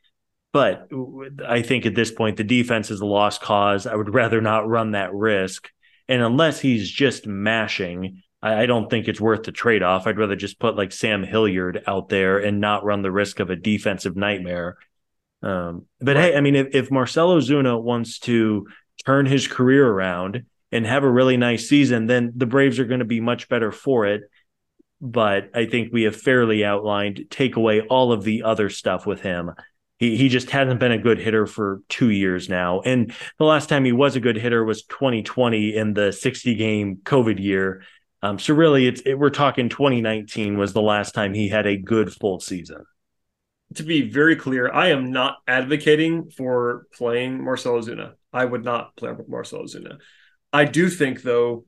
But 0.51 0.89
I 1.45 1.61
think 1.61 1.85
at 1.85 1.95
this 1.95 2.11
point, 2.11 2.37
the 2.37 2.43
defense 2.43 2.91
is 2.91 3.01
a 3.01 3.05
lost 3.05 3.41
cause. 3.41 3.85
I 3.87 3.95
would 3.95 4.13
rather 4.13 4.41
not 4.41 4.67
run 4.67 4.91
that 4.91 5.13
risk. 5.13 5.69
And 6.07 6.21
unless 6.21 6.59
he's 6.59 6.89
just 6.89 7.25
mashing, 7.25 8.21
I, 8.41 8.67
don't 8.67 8.89
think 8.89 9.07
it's 9.07 9.19
worth 9.19 9.43
the 9.43 9.51
trade 9.51 9.81
off. 9.81 10.05
I'd 10.05 10.19
rather 10.19 10.35
just 10.35 10.59
put 10.59 10.75
like 10.75 10.91
Sam 10.91 11.23
Hilliard 11.23 11.83
out 11.87 12.09
there 12.09 12.37
and 12.37 12.61
not 12.61 12.83
run 12.83 13.01
the 13.01 13.11
risk 13.11 13.39
of 13.39 13.49
a 13.49 13.55
defensive 13.55 14.15
nightmare. 14.15 14.77
Um, 15.41 15.87
but 15.99 16.15
hey, 16.15 16.35
I 16.35 16.41
mean, 16.41 16.55
if, 16.55 16.67
if 16.73 16.91
Marcell 16.91 17.35
Ozuna 17.35 17.81
wants 17.81 18.19
to 18.19 18.67
turn 19.03 19.25
his 19.25 19.47
career 19.47 19.87
around 19.87 20.43
and 20.71 20.85
have 20.85 21.03
a 21.03 21.11
really 21.11 21.37
nice 21.37 21.67
season, 21.67 22.05
then 22.05 22.33
the 22.35 22.45
Braves 22.45 22.79
are 22.79 22.85
going 22.85 22.99
to 22.99 23.05
be 23.05 23.19
much 23.19 23.49
better 23.49 23.71
for 23.71 24.05
it 24.05 24.21
but 25.05 25.51
I 25.53 25.67
think 25.67 25.93
we 25.93 26.03
have 26.03 26.15
fairly 26.15 26.65
outlined 26.65 27.27
take 27.29 27.55
away 27.55 27.81
all 27.81 28.11
of 28.11 28.23
the 28.23 28.43
other 28.43 28.69
stuff 28.69 29.05
with 29.05 29.21
him. 29.21 29.51
He 29.97 30.17
he 30.17 30.29
just 30.29 30.49
hasn't 30.49 30.79
been 30.79 30.91
a 30.91 30.97
good 30.97 31.19
hitter 31.19 31.45
for 31.45 31.81
two 31.87 32.09
years 32.09 32.49
now, 32.49 32.81
and 32.81 33.13
the 33.37 33.45
last 33.45 33.69
time 33.69 33.85
he 33.85 33.91
was 33.91 34.15
a 34.15 34.19
good 34.19 34.35
hitter 34.35 34.65
was 34.65 34.83
2020 34.83 35.75
in 35.75 35.93
the 35.93 36.11
60 36.11 36.55
game 36.55 36.97
COVID 37.03 37.39
year. 37.39 37.83
Um, 38.21 38.39
so 38.39 38.55
really, 38.55 38.87
it's 38.87 39.01
it, 39.01 39.13
we're 39.13 39.29
talking 39.29 39.69
2019 39.69 40.57
was 40.57 40.73
the 40.73 40.81
last 40.81 41.13
time 41.13 41.33
he 41.33 41.47
had 41.47 41.67
a 41.67 41.77
good 41.77 42.11
full 42.11 42.39
season. 42.39 42.83
To 43.75 43.83
be 43.83 44.09
very 44.09 44.35
clear, 44.35 44.71
I 44.71 44.87
am 44.87 45.11
not 45.11 45.37
advocating 45.47 46.29
for 46.31 46.87
playing 46.93 47.43
Marcell 47.43 47.79
Ozuna. 47.79 48.13
I 48.33 48.43
would 48.43 48.65
not 48.65 48.95
play 48.95 49.11
Marcell 49.27 49.63
Ozuna. 49.63 49.99
I 50.51 50.65
do 50.65 50.89
think 50.89 51.21
though 51.21 51.65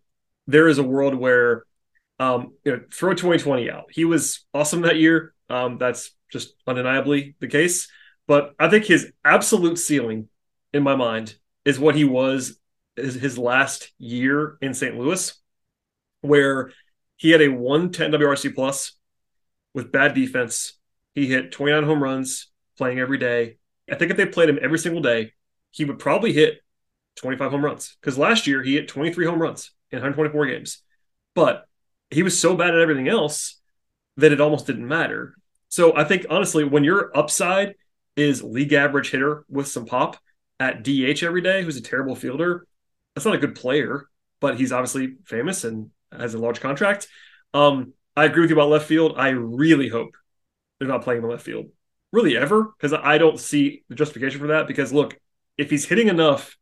there 0.48 0.68
is 0.68 0.80
a 0.80 0.84
world 0.84 1.14
where 1.14 1.67
um, 2.20 2.54
you 2.64 2.72
know, 2.72 2.82
throw 2.92 3.12
2020 3.12 3.70
out. 3.70 3.86
He 3.92 4.06
was 4.06 4.46
awesome 4.54 4.82
that 4.82 4.98
year. 4.98 5.34
Um, 5.50 5.78
that's 5.78 6.12
just 6.32 6.54
undeniably 6.66 7.36
the 7.40 7.48
case. 7.48 7.90
But 8.28 8.54
I 8.60 8.70
think 8.70 8.86
his 8.86 9.12
absolute 9.24 9.78
ceiling, 9.78 10.28
in 10.74 10.84
my 10.84 10.96
mind, 10.96 11.36
is 11.64 11.80
what 11.80 11.96
he 11.96 12.04
was 12.04 12.60
his, 12.96 13.16
his 13.16 13.38
last 13.38 13.92
year 13.98 14.58
in 14.62 14.74
St. 14.74 14.98
Louis, 14.98 15.34
where 16.22 16.72
he 17.16 17.32
had 17.32 17.42
a 17.42 17.50
110 17.50 18.12
WRC 18.12 18.54
plus 18.54 18.94
with 19.74 19.92
bad 19.92 20.14
defense. 20.14 20.74
He 21.14 21.28
hit 21.28 21.52
29 21.52 21.84
home 21.84 22.04
runs 22.04 22.52
playing 22.78 23.00
every 23.00 23.18
day. 23.18 23.58
I 23.90 23.96
think 23.96 24.12
if 24.12 24.18
they 24.18 24.26
played 24.26 24.50
him 24.50 24.60
every 24.62 24.80
single 24.80 25.02
day, 25.02 25.34
he 25.72 25.86
would 25.86 26.00
probably 26.00 26.34
hit 26.34 26.60
25 27.16 27.52
home 27.52 27.66
runs 27.66 27.96
because 28.00 28.18
last 28.18 28.48
year 28.48 28.62
he 28.62 28.76
hit 28.76 28.88
23 28.88 29.26
home 29.26 29.42
runs 29.42 29.72
in 29.92 29.98
124 29.98 30.48
games. 30.48 30.84
But 31.34 31.66
he 32.10 32.24
was 32.24 32.40
so 32.40 32.56
bad 32.56 32.74
at 32.74 32.82
everything 32.82 33.08
else 33.08 33.60
that 34.18 34.32
it 34.32 34.42
almost 34.42 34.68
didn't 34.68 34.88
matter. 34.88 35.36
So 35.70 35.96
I 35.96 36.04
think 36.04 36.26
honestly, 36.30 36.64
when 36.64 36.84
your 36.84 37.16
upside 37.18 37.76
is 38.16 38.44
league 38.44 38.74
average 38.74 39.12
hitter 39.12 39.46
with 39.50 39.68
some 39.68 39.86
pop 39.86 40.18
at 40.60 40.84
DH 40.84 41.24
every 41.24 41.42
day, 41.42 41.64
who's 41.64 41.78
a 41.78 41.82
terrible 41.82 42.16
fielder, 42.16 42.66
that's 43.14 43.26
not 43.26 43.36
a 43.36 43.40
good 43.40 43.56
player, 43.56 44.08
but 44.40 44.58
he's 44.58 44.72
obviously 44.72 45.16
famous 45.26 45.64
and 45.64 45.92
has 46.12 46.34
a 46.34 46.40
large 46.40 46.60
contract. 46.60 47.08
Um, 47.54 47.94
I 48.16 48.26
agree 48.26 48.42
with 48.42 48.50
you 48.50 48.56
about 48.56 48.70
left 48.70 48.88
field. 48.88 49.14
I 49.18 49.30
really 49.30 49.90
hope 49.90 50.16
they're 50.80 50.88
not 50.88 51.04
playing 51.04 51.18
in 51.18 51.24
the 51.24 51.30
left 51.30 51.44
field, 51.44 51.68
really 52.12 52.38
ever, 52.38 52.64
because 52.64 52.94
I 52.94 53.18
don't 53.18 53.40
see 53.40 53.84
the 53.90 53.96
justification 53.96 54.40
for 54.40 54.48
that. 54.48 54.68
Because 54.68 54.94
look, 54.94 55.20
if 55.58 55.70
he's 55.70 55.86
hitting 55.86 56.08
enough 56.08 56.58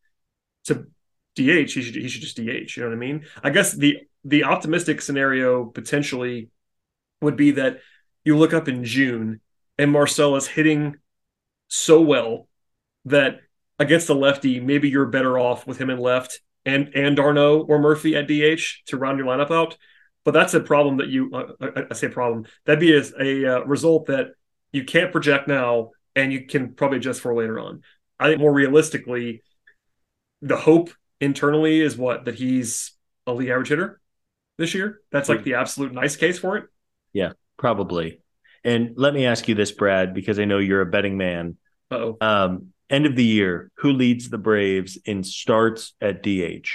to 0.66 0.88
DH, 1.36 1.72
he 1.72 1.82
should 1.82 1.96
he 1.96 2.08
should 2.08 2.22
just 2.22 2.38
DH. 2.38 2.76
You 2.76 2.84
know 2.84 2.90
what 2.90 2.96
I 2.96 3.00
mean? 3.00 3.26
I 3.44 3.50
guess 3.50 3.74
the 3.74 4.00
the 4.26 4.44
optimistic 4.44 5.02
scenario 5.02 5.66
potentially 5.66 6.50
would 7.22 7.38
be 7.38 7.52
that 7.52 7.80
you 8.24 8.36
look 8.36 8.54
up 8.54 8.68
in 8.68 8.84
June 8.84 9.40
and 9.78 9.92
Marcell 9.92 10.36
is 10.36 10.48
hitting 10.48 10.98
so 11.68 12.02
well 12.02 12.48
that 13.06 13.40
against 13.78 14.08
the 14.08 14.16
lefty, 14.16 14.60
maybe 14.60 14.90
you're 14.90 15.06
better 15.06 15.38
off 15.38 15.68
with 15.68 15.78
him 15.78 15.92
in 15.92 16.00
left 16.00 16.42
and 16.66 16.90
and 16.96 17.16
d'Arnaud 17.16 17.66
or 17.70 17.80
Murphy 17.80 18.16
at 18.16 18.28
DH 18.28 18.88
to 18.88 18.98
round 18.98 19.20
your 19.20 19.28
lineup 19.28 19.52
out. 19.52 19.78
But 20.24 20.34
that's 20.34 20.56
a 20.56 20.60
problem 20.60 20.98
that 20.98 21.08
you 21.08 21.32
uh, 21.32 21.54
I, 21.62 21.84
I 21.92 21.94
say 21.94 22.08
problem. 22.08 22.48
That'd 22.66 22.80
be 22.80 22.98
a, 22.98 23.04
a 23.22 23.58
uh, 23.58 23.64
result 23.66 24.08
that 24.08 24.30
you 24.72 24.84
can't 24.84 25.12
project 25.12 25.48
now 25.48 25.92
and 26.16 26.34
you 26.34 26.48
can 26.48 26.74
probably 26.74 26.98
adjust 26.98 27.22
for 27.22 27.36
later 27.36 27.60
on. 27.60 27.84
I 28.20 28.30
think 28.30 28.40
more 28.40 28.54
realistically, 28.54 29.44
the 30.42 30.58
hope 30.58 30.90
internally 31.22 31.82
is 31.82 31.96
what 31.96 32.26
that 32.26 32.36
he's 32.36 32.94
a 33.28 33.34
league 33.34 33.50
average 33.50 33.70
hitter 33.70 34.02
this 34.58 34.74
year. 34.74 35.02
That's 35.12 35.30
like 35.30 35.44
the 35.44 35.56
absolute 35.56 35.94
nice 35.94 36.16
case 36.16 36.40
for 36.40 36.58
it. 36.58 36.66
Yeah, 37.14 37.34
probably. 37.58 38.22
And 38.64 38.94
let 38.96 39.14
me 39.14 39.26
ask 39.26 39.48
you 39.48 39.56
this, 39.56 39.72
Brad, 39.72 40.14
because 40.14 40.40
I 40.40 40.46
know 40.46 40.58
you're 40.58 40.82
a 40.82 40.86
betting 40.86 41.18
man. 41.18 41.58
Oh. 41.92 42.18
Um, 42.20 42.74
end 42.90 43.06
of 43.06 43.16
the 43.16 43.24
year, 43.24 43.72
who 43.78 43.92
leads 43.92 44.30
the 44.30 44.38
Braves 44.38 44.98
in 45.06 45.24
starts 45.24 45.94
at 46.02 46.24
DH? 46.24 46.68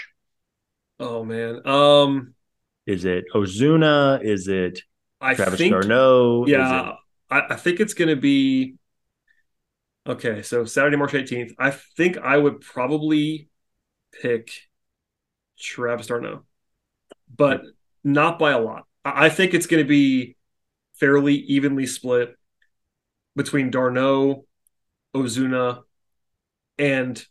Oh 0.98 1.24
man. 1.24 1.66
Um 1.66 2.34
is 2.86 3.04
it 3.04 3.24
Ozuna? 3.34 4.22
Is 4.22 4.48
it 4.48 4.82
I 5.20 5.34
Travis 5.34 5.58
think, 5.58 5.72
d'Arnaud? 5.72 6.46
Yeah, 6.46 6.90
it... 6.90 6.96
I, 7.30 7.40
I 7.50 7.56
think 7.56 7.80
it's 7.80 7.94
gonna 7.94 8.16
be 8.16 8.76
Okay, 10.06 10.42
so 10.42 10.64
Saturday, 10.64 10.96
March 10.96 11.12
18th. 11.12 11.52
I 11.58 11.70
think 11.70 12.18
I 12.18 12.36
would 12.36 12.60
probably 12.60 13.48
pick 14.20 14.50
Travis 15.58 16.06
d'Arnaud, 16.06 16.44
but 17.34 17.62
not 18.04 18.38
by 18.38 18.52
a 18.52 18.60
lot. 18.60 18.84
I 19.04 19.28
think 19.28 19.54
it's 19.54 19.66
going 19.66 19.82
to 19.82 19.88
be 19.88 20.36
fairly 20.94 21.34
evenly 21.34 21.86
split 21.86 22.36
between 23.34 23.70
d'Arnaud, 23.70 24.44
Ozuna, 25.14 25.82
and 26.78 27.24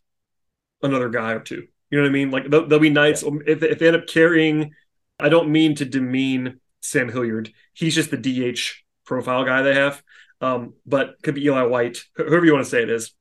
another 0.81 1.09
guy 1.09 1.33
or 1.33 1.39
two. 1.39 1.67
You 1.89 1.97
know 1.97 2.03
what 2.03 2.09
I 2.09 2.13
mean? 2.13 2.31
Like 2.31 2.49
there'll, 2.49 2.67
there'll 2.67 2.81
be 2.81 2.89
nights 2.89 3.23
yeah. 3.23 3.31
if, 3.45 3.63
if 3.63 3.79
they 3.79 3.87
end 3.87 3.97
up 3.97 4.07
carrying. 4.07 4.73
I 5.19 5.29
don't 5.29 5.51
mean 5.51 5.75
to 5.75 5.85
demean 5.85 6.59
Sam 6.81 7.09
Hilliard. 7.09 7.51
He's 7.73 7.95
just 7.95 8.11
the 8.11 8.17
DH 8.17 8.59
profile 9.05 9.43
guy 9.43 9.61
they 9.61 9.75
have. 9.75 10.01
Um, 10.41 10.75
but 10.85 11.21
could 11.21 11.35
be 11.35 11.43
Eli 11.45 11.63
White, 11.63 11.97
whoever 12.15 12.45
you 12.45 12.53
want 12.53 12.63
to 12.63 12.69
say 12.69 12.81
it 12.81 12.89
is. 12.89 13.11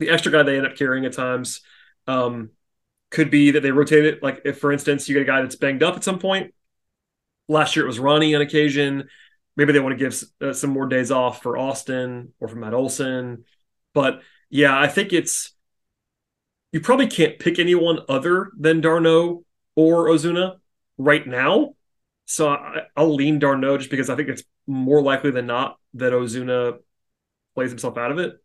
The 0.00 0.10
extra 0.10 0.32
guy 0.32 0.42
they 0.42 0.56
end 0.56 0.66
up 0.66 0.74
carrying 0.74 1.04
at 1.04 1.12
times 1.12 1.60
um, 2.08 2.50
could 3.12 3.30
be 3.30 3.52
that 3.52 3.60
they 3.60 3.70
rotate 3.70 4.04
it. 4.04 4.22
Like 4.22 4.42
if, 4.44 4.58
for 4.58 4.72
instance, 4.72 5.08
you 5.08 5.14
get 5.14 5.22
a 5.22 5.26
guy 5.26 5.42
that's 5.42 5.54
banged 5.54 5.82
up 5.82 5.94
at 5.94 6.02
some 6.02 6.18
point. 6.18 6.52
Last 7.48 7.76
year 7.76 7.84
it 7.84 7.88
was 7.88 8.00
Ronnie 8.00 8.34
on 8.34 8.40
occasion. 8.40 9.08
Maybe 9.54 9.72
they 9.72 9.80
want 9.80 9.96
to 9.98 10.04
give 10.04 10.22
uh, 10.40 10.54
some 10.54 10.70
more 10.70 10.86
days 10.86 11.10
off 11.10 11.42
for 11.42 11.58
Austin 11.58 12.32
or 12.40 12.48
for 12.48 12.56
Matt 12.56 12.72
Olson. 12.72 13.44
But 13.92 14.22
yeah, 14.48 14.78
I 14.78 14.88
think 14.88 15.12
it's 15.12 15.52
you 16.72 16.80
probably 16.80 17.06
can't 17.06 17.38
pick 17.38 17.58
anyone 17.58 17.98
other 18.08 18.50
than 18.58 18.80
d'Arnaud 18.80 19.44
or 19.76 20.06
Ozuna 20.06 20.56
right 20.96 21.26
now. 21.26 21.74
So 22.24 22.48
I, 22.48 22.86
will 22.96 23.14
lean 23.14 23.38
d'Arnaud 23.38 23.78
just 23.78 23.90
because 23.90 24.08
I 24.08 24.16
think 24.16 24.30
it's 24.30 24.44
more 24.66 25.02
likely 25.02 25.32
than 25.32 25.46
not 25.46 25.78
that 25.94 26.14
Ozuna 26.14 26.78
plays 27.54 27.70
himself 27.70 27.98
out 27.98 28.10
of 28.10 28.18
it 28.18 28.42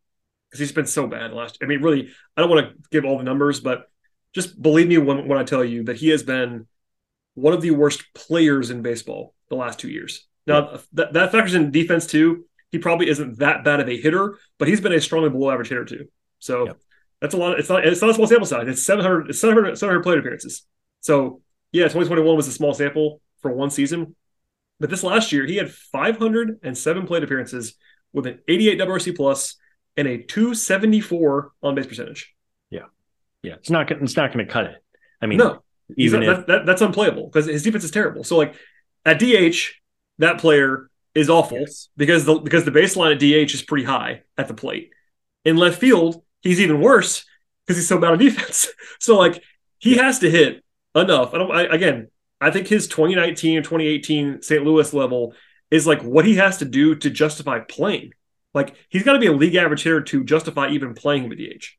because 0.49 0.59
he's 0.59 0.74
been 0.74 0.86
so 0.86 1.07
bad 1.07 1.32
last. 1.32 1.59
I 1.61 1.68
mean, 1.68 1.82
really, 1.82 2.09
I 2.36 2.41
don't 2.41 2.49
want 2.49 2.68
to 2.68 2.76
give 2.91 3.05
all 3.05 3.18
the 3.18 3.24
numbers, 3.24 3.61
but 3.61 3.89
just 4.34 4.62
believe 4.62 4.88
me 4.88 4.98
when, 4.98 5.28
when 5.28 5.38
I 5.38 5.44
tell 5.44 5.64
you 5.64 5.84
that 5.86 5.98
he 5.98 6.10
has 6.10 6.24
been 6.24 6.68
one 7.34 7.54
of 7.54 7.62
the 7.62 7.72
worst 7.72 8.04
players 8.14 8.70
in 8.70 8.82
baseball 8.82 9.34
the 9.50 9.56
last 9.56 9.80
two 9.80 9.90
years. 9.90 10.26
Now 10.46 10.80
that, 10.94 11.14
that 11.14 11.32
factors 11.32 11.54
in 11.54 11.72
defense 11.72 12.08
too. 12.08 12.46
He 12.72 12.80
probably 12.80 13.10
isn't 13.10 13.40
that 13.40 13.64
bad 13.64 13.80
of 13.80 13.88
a 13.88 14.00
hitter, 14.00 14.38
but 14.58 14.68
he's 14.68 14.82
been 14.82 14.92
a 14.92 15.00
strongly 15.00 15.30
below 15.30 15.52
average 15.52 15.70
hitter 15.70 15.86
too. 15.86 16.08
So 16.40 16.66
yeah. 16.66 16.74
that's 17.22 17.34
a 17.34 17.38
lot. 17.38 17.54
Of, 17.54 17.60
it's 17.60 17.70
not. 17.70 17.86
It's 17.86 18.02
not 18.02 18.10
a 18.10 18.14
small 18.14 18.28
sample 18.28 18.46
size. 18.46 18.68
It's 18.68 18.86
700. 18.86 19.30
It's 19.30 19.40
700, 19.40 19.78
700 19.78 20.04
plate 20.04 20.20
appearances. 20.20 20.66
So 21.00 21.42
yeah, 21.72 21.84
2021 21.84 22.36
was 22.36 22.48
a 22.48 22.52
small 22.52 22.74
sample 22.74 23.22
for 23.42 23.52
one 23.52 23.70
season, 23.70 24.16
but 24.80 24.90
this 24.90 25.04
last 25.04 25.32
year, 25.32 25.46
he 25.46 25.56
had 25.56 25.72
507 25.72 27.08
plate 27.08 27.24
appearances 27.24 27.76
with 28.14 28.28
an 28.28 28.40
88 28.48 28.80
WRC 28.80 29.16
plus 29.16 29.56
and 29.96 30.08
a 30.08 30.22
274 30.24 31.52
on 31.64 31.76
base 31.76 31.88
percentage. 31.88 32.36
Yeah, 33.44 33.54
it's 33.54 33.70
not 33.70 33.92
it's 33.92 34.16
not 34.16 34.34
going 34.34 34.46
to 34.46 34.52
cut 34.52 34.66
it. 34.66 34.84
I 35.22 35.26
mean, 35.26 35.38
no, 35.38 35.64
even 35.96 36.22
not, 36.22 36.30
if... 36.30 36.38
that, 36.38 36.48
that, 36.48 36.66
that's 36.66 36.82
unplayable 36.82 37.28
because 37.28 37.46
his 37.46 37.64
defense 37.64 37.84
is 37.84 37.92
terrible. 37.92 38.24
So 38.24 38.38
like 38.38 38.56
at 39.06 39.20
DH, 39.20 39.58
that 40.20 40.40
player 40.40 40.90
is 41.16 41.30
awful 41.30 41.60
yes. 41.60 41.90
because 41.98 42.26
the 42.26 42.36
because 42.36 42.66
the 42.66 42.72
baseline 42.72 43.14
at 43.14 43.20
DH 43.20 43.54
is 43.54 43.62
pretty 43.62 43.86
high 43.86 44.24
at 44.38 44.48
the 44.48 44.54
plate. 44.54 44.92
In 45.46 45.58
left 45.58 45.80
field, 45.80 46.24
he's 46.42 46.60
even 46.60 46.82
worse 46.82 47.26
because 47.66 47.78
he's 47.78 47.88
so 47.88 48.00
bad 48.00 48.12
on 48.12 48.18
defense. 48.20 48.68
so 49.00 49.18
like 49.18 49.42
he 49.80 49.98
has 49.98 50.20
to 50.20 50.30
hit 50.30 50.64
enough. 50.96 51.34
I 51.34 51.38
don't. 51.38 51.52
I, 51.52 51.64
again, 51.64 52.10
I 52.42 52.52
think 52.52 52.68
his 52.68 52.88
2019 52.88 53.58
and 53.58 53.64
2018 53.64 54.42
St. 54.42 54.64
Louis 54.64 54.94
level 54.94 55.34
is 55.72 55.88
like 55.88 56.02
what 56.02 56.26
he 56.26 56.36
has 56.36 56.58
to 56.58 56.66
do 56.66 56.96
to 56.96 57.10
justify 57.10 57.60
playing. 57.60 58.12
Like 58.54 58.76
he's 58.90 59.04
got 59.04 59.14
to 59.14 59.20
be 59.20 59.28
a 59.28 59.34
league 59.34 59.56
average 59.56 59.84
hitter 59.84 60.02
to 60.02 60.24
justify 60.24 60.70
even 60.70 60.94
playing 60.94 61.24
him 61.24 61.32
at 61.32 61.38
DH. 61.38 61.77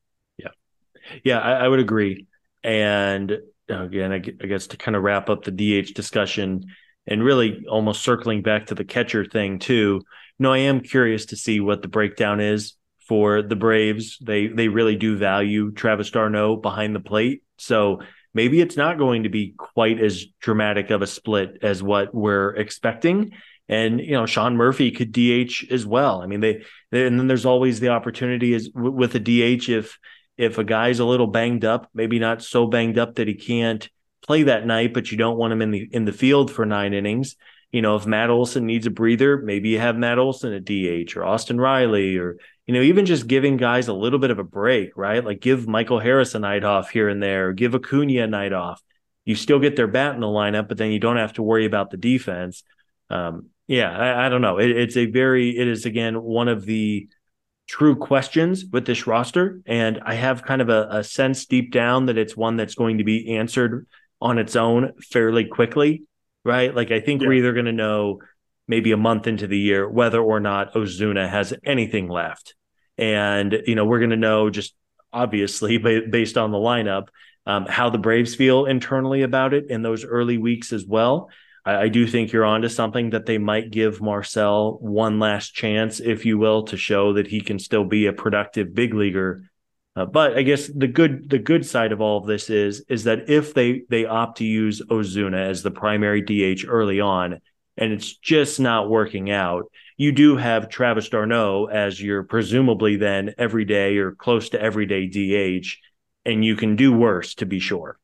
Yeah, 1.25 1.39
I, 1.41 1.65
I 1.65 1.69
would 1.69 1.81
agree. 1.81 2.27
And 2.63 3.39
again, 3.69 4.13
I 4.13 4.19
guess 4.19 4.69
to 4.69 4.77
kind 4.77 4.97
of 4.97 5.03
wrap 5.03 5.29
up 5.31 5.45
the 5.45 5.51
DH 5.51 5.95
discussion 5.95 6.67
and 7.07 7.25
really 7.25 7.65
almost 7.69 8.03
circling 8.03 8.43
back 8.43 8.67
to 8.67 8.75
the 8.75 8.85
catcher 8.85 9.25
thing 9.25 9.59
too. 9.59 10.03
Know, 10.39 10.53
I 10.53 10.59
am 10.59 10.81
curious 10.81 11.27
to 11.27 11.37
see 11.37 11.59
what 11.61 11.83
the 11.83 11.89
breakdown 11.89 12.41
is 12.41 12.75
for 13.09 13.43
the 13.43 13.57
Braves. 13.57 14.19
They 14.21 14.47
they 14.47 14.69
really 14.69 14.95
do 14.95 15.17
value 15.17 15.73
Travis 15.73 16.11
d'Arnaud 16.11 16.57
behind 16.59 16.95
the 16.95 17.01
plate, 17.01 17.43
so 17.57 18.03
maybe 18.35 18.61
it's 18.61 18.77
not 18.77 18.99
going 18.99 19.25
to 19.25 19.29
be 19.29 19.55
quite 19.57 19.99
as 19.99 20.27
dramatic 20.41 20.91
of 20.91 21.03
a 21.03 21.07
split 21.07 21.59
as 21.63 21.83
what 21.83 22.15
we're 22.15 22.51
expecting. 22.55 23.33
And 23.69 24.01
you 24.01 24.13
know, 24.13 24.27
Sean 24.27 24.57
Murphy 24.57 24.93
could 24.93 25.13
DH 25.13 25.73
as 25.73 25.85
well. 25.85 26.23
I 26.23 26.27
mean, 26.27 26.41
they, 26.41 26.63
they 26.93 27.07
and 27.07 27.19
then 27.19 27.27
there's 27.27 27.47
always 27.47 27.81
the 27.81 27.89
opportunity 27.89 28.55
is 28.55 28.69
w- 28.69 28.93
with 28.93 29.15
a 29.15 29.21
DH 29.21 29.69
if 29.69 29.99
if 30.39 30.57
a 30.57 30.65
guy's 30.65 31.01
a 31.01 31.05
little 31.05 31.27
banged 31.27 31.65
up, 31.65 31.91
maybe 31.93 32.19
not 32.19 32.43
so 32.43 32.67
banged 32.67 32.97
up 32.97 33.17
that 33.17 33.29
he 33.29 33.35
can't 33.35 33.89
play 34.23 34.45
that 34.45 34.67
night, 34.67 34.95
but 34.95 35.11
you 35.11 35.19
don't 35.19 35.37
want 35.37 35.53
him 35.53 35.61
in 35.61 35.73
the 35.73 35.89
in 35.93 36.05
the 36.05 36.13
field 36.13 36.51
for 36.51 36.65
nine 36.65 36.95
innings. 36.95 37.37
You 37.73 37.83
know, 37.83 37.97
if 37.97 38.07
Matt 38.07 38.31
Olson 38.31 38.65
needs 38.65 38.87
a 38.87 38.91
breather, 38.91 39.37
maybe 39.37 39.71
you 39.71 39.79
have 39.79 39.97
Matt 39.97 40.19
Olson 40.19 40.55
at 40.55 40.65
DH 40.65 41.17
or 41.17 41.25
Austin 41.25 41.61
Riley 41.61 42.17
or 42.17 42.39
you 42.67 42.75
know, 42.75 42.83
even 42.83 43.07
just 43.07 43.27
giving 43.27 43.57
guys 43.57 43.89
a 43.89 43.95
little 43.95 44.19
bit 44.19 44.31
of 44.31 44.39
a 44.39 44.45
break, 44.45 44.95
right? 44.95 45.25
Like 45.25 45.41
give 45.41 45.67
Michael 45.67 46.01
Harris 46.01 46.35
a 46.35 46.39
night 46.39 46.65
off 46.65 46.91
here 46.91 47.09
and 47.09 47.23
there, 47.23 47.53
give 47.53 47.75
Acuna 47.75 48.23
a 48.23 48.27
night 48.27 48.53
off. 48.53 48.83
You 49.25 49.35
still 49.35 49.59
get 49.59 49.75
their 49.75 49.87
bat 49.87 50.15
in 50.15 50.21
the 50.21 50.27
lineup, 50.27 50.69
but 50.69 50.77
then 50.77 50.91
you 50.91 51.01
don't 51.01 51.17
have 51.17 51.33
to 51.35 51.43
worry 51.43 51.65
about 51.65 51.91
the 51.91 51.97
defense. 51.97 52.63
Um, 53.09 53.47
yeah, 53.67 53.91
I, 53.91 54.27
I, 54.27 54.29
don't 54.29 54.43
know. 54.43 54.59
It, 54.59 54.71
it's 54.71 54.99
a 54.99 55.07
very, 55.07 55.57
it 55.57 55.67
is 55.67 55.87
again 55.87 56.23
one 56.23 56.49
of 56.49 56.65
the 56.65 57.09
true 57.69 57.97
questions 57.97 58.65
with 58.65 58.87
this 58.87 59.07
roster, 59.07 59.61
and 59.67 60.01
I 60.05 60.15
have 60.15 60.43
kind 60.43 60.63
of 60.63 60.69
a, 60.69 60.89
a 60.91 61.05
sense 61.05 61.47
deep 61.47 61.73
down 61.73 62.07
that 62.07 62.19
it's 62.19 62.37
one 62.37 62.57
that's 62.57 62.75
going 62.75 62.99
to 62.99 63.05
be 63.05 63.37
answered 63.37 63.87
on 64.21 64.39
its 64.39 64.57
own 64.57 64.93
fairly 65.01 65.45
quickly, 65.45 66.03
right? 66.45 66.75
Like 66.75 66.91
I 66.91 67.01
think 67.01 67.23
yeah. 67.23 67.29
we're 67.29 67.35
either 67.35 67.53
going 67.53 67.67
to 67.67 67.73
know 67.73 68.21
maybe 68.67 68.93
a 68.93 68.97
month 68.97 69.27
into 69.27 69.47
the 69.47 69.59
year 69.59 69.89
whether 69.89 70.21
or 70.21 70.41
not 70.41 70.75
Ozuna 70.75 71.29
has 71.29 71.55
anything 71.65 72.09
left 72.09 72.55
and 72.99 73.63
you 73.67 73.75
know 73.75 73.85
we're 73.85 74.01
going 74.01 74.11
to 74.11 74.17
know 74.17 74.51
just 74.51 74.75
obviously 75.13 75.79
based 75.79 76.37
on 76.37 76.51
the 76.51 76.59
lineup 76.59 77.09
um, 77.47 77.65
how 77.65 77.89
the 77.89 77.99
Braves 77.99 78.35
feel 78.35 78.67
internally 78.67 79.23
about 79.23 79.55
it 79.55 79.71
in 79.71 79.81
those 79.81 80.05
early 80.05 80.37
weeks 80.37 80.71
as 80.71 80.85
well. 80.85 81.31
I, 81.69 81.83
I 81.83 81.89
do 81.89 82.07
think 82.07 82.33
you're 82.33 82.47
onto 82.47 82.69
something 82.69 83.11
that 83.11 83.27
they 83.27 83.39
might 83.39 83.71
give 83.71 84.01
Marcell 84.01 84.79
one 84.81 85.19
last 85.19 85.55
chance, 85.55 86.01
if 86.01 86.25
you 86.25 86.39
will, 86.39 86.63
to 86.65 86.77
show 86.77 87.13
that 87.13 87.27
he 87.27 87.41
can 87.41 87.59
still 87.59 87.85
be 87.85 88.07
a 88.07 88.13
productive 88.13 88.75
big 88.75 88.95
leaguer. 88.95 89.43
Uh, 89.95 90.07
but 90.07 90.37
I 90.37 90.43
guess 90.43 90.69
the 90.69 90.87
good 90.87 91.29
the 91.29 91.39
good 91.39 91.67
side 91.67 91.93
of 91.93 92.01
all 92.01 92.19
of 92.19 92.27
this 92.27 92.51
is 92.51 92.85
is 92.89 93.05
that 93.05 93.29
if 93.29 93.53
they 93.53 93.83
they 93.91 94.07
opt 94.07 94.39
to 94.39 94.45
use 94.45 94.81
Ozuna 94.89 95.49
as 95.49 95.63
the 95.63 95.71
primary 95.71 96.23
DH 96.23 96.65
early 96.67 97.01
on, 97.01 97.41
and 97.77 97.93
it's 97.93 98.17
just 98.17 98.61
not 98.61 98.89
working 98.89 99.31
out, 99.31 99.65
you 99.97 100.13
do 100.13 100.37
have 100.37 100.69
Travis 100.69 101.09
d'Arnaud 101.09 101.67
as 101.67 102.01
your 102.01 102.23
presumably 102.23 102.97
then 102.97 103.35
everyday 103.37 103.97
or 103.97 104.13
close 104.13 104.51
to 104.51 104.61
everyday 104.61 105.07
DH, 105.07 105.67
and 106.25 106.45
you 106.45 106.55
can 106.55 106.77
do 106.77 106.93
worse 106.93 107.35
to 107.35 107.47
be 107.47 107.59
sure. 107.59 107.99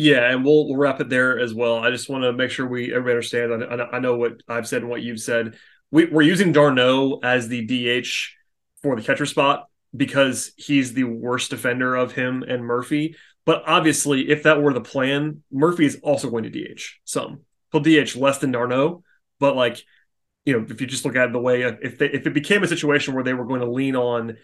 Yeah, 0.00 0.30
and 0.30 0.44
we'll, 0.44 0.68
we'll 0.68 0.76
wrap 0.76 1.00
it 1.00 1.08
there 1.08 1.40
as 1.40 1.52
well. 1.52 1.78
I 1.78 1.90
just 1.90 2.08
want 2.08 2.22
to 2.22 2.32
make 2.32 2.52
sure 2.52 2.64
we 2.68 2.94
everybody 2.94 3.14
understands. 3.14 3.64
I, 3.68 3.96
I 3.96 3.98
know 3.98 4.16
what 4.16 4.40
I've 4.48 4.68
said 4.68 4.82
and 4.82 4.90
what 4.90 5.02
you've 5.02 5.18
said. 5.18 5.58
We, 5.90 6.04
we're 6.04 6.22
using 6.22 6.52
d'Arnaud 6.52 7.18
as 7.24 7.48
the 7.48 7.66
DH 7.66 8.06
for 8.80 8.94
the 8.94 9.02
catcher 9.02 9.26
spot 9.26 9.68
because 9.96 10.52
he's 10.56 10.92
the 10.92 11.02
worst 11.02 11.50
defender 11.50 11.96
of 11.96 12.12
him 12.12 12.44
and 12.44 12.64
Murphy. 12.64 13.16
But 13.44 13.64
obviously, 13.66 14.30
if 14.30 14.44
that 14.44 14.62
were 14.62 14.72
the 14.72 14.80
plan, 14.80 15.42
Murphy 15.50 15.84
is 15.84 15.98
also 16.04 16.30
going 16.30 16.44
to 16.44 16.50
DH 16.50 16.80
some. 17.04 17.40
He'll 17.72 17.80
DH 17.80 18.14
less 18.14 18.38
than 18.38 18.52
d'Arnaud, 18.52 19.02
but 19.40 19.56
like 19.56 19.82
you 20.44 20.52
know, 20.52 20.64
if 20.70 20.80
you 20.80 20.86
just 20.86 21.04
look 21.04 21.16
at 21.16 21.32
the 21.32 21.40
way 21.40 21.62
if 21.62 21.98
they, 21.98 22.06
if 22.06 22.24
it 22.24 22.34
became 22.34 22.62
a 22.62 22.68
situation 22.68 23.14
where 23.14 23.24
they 23.24 23.34
were 23.34 23.46
going 23.46 23.62
to 23.62 23.70
lean 23.70 23.96
on 23.96 24.36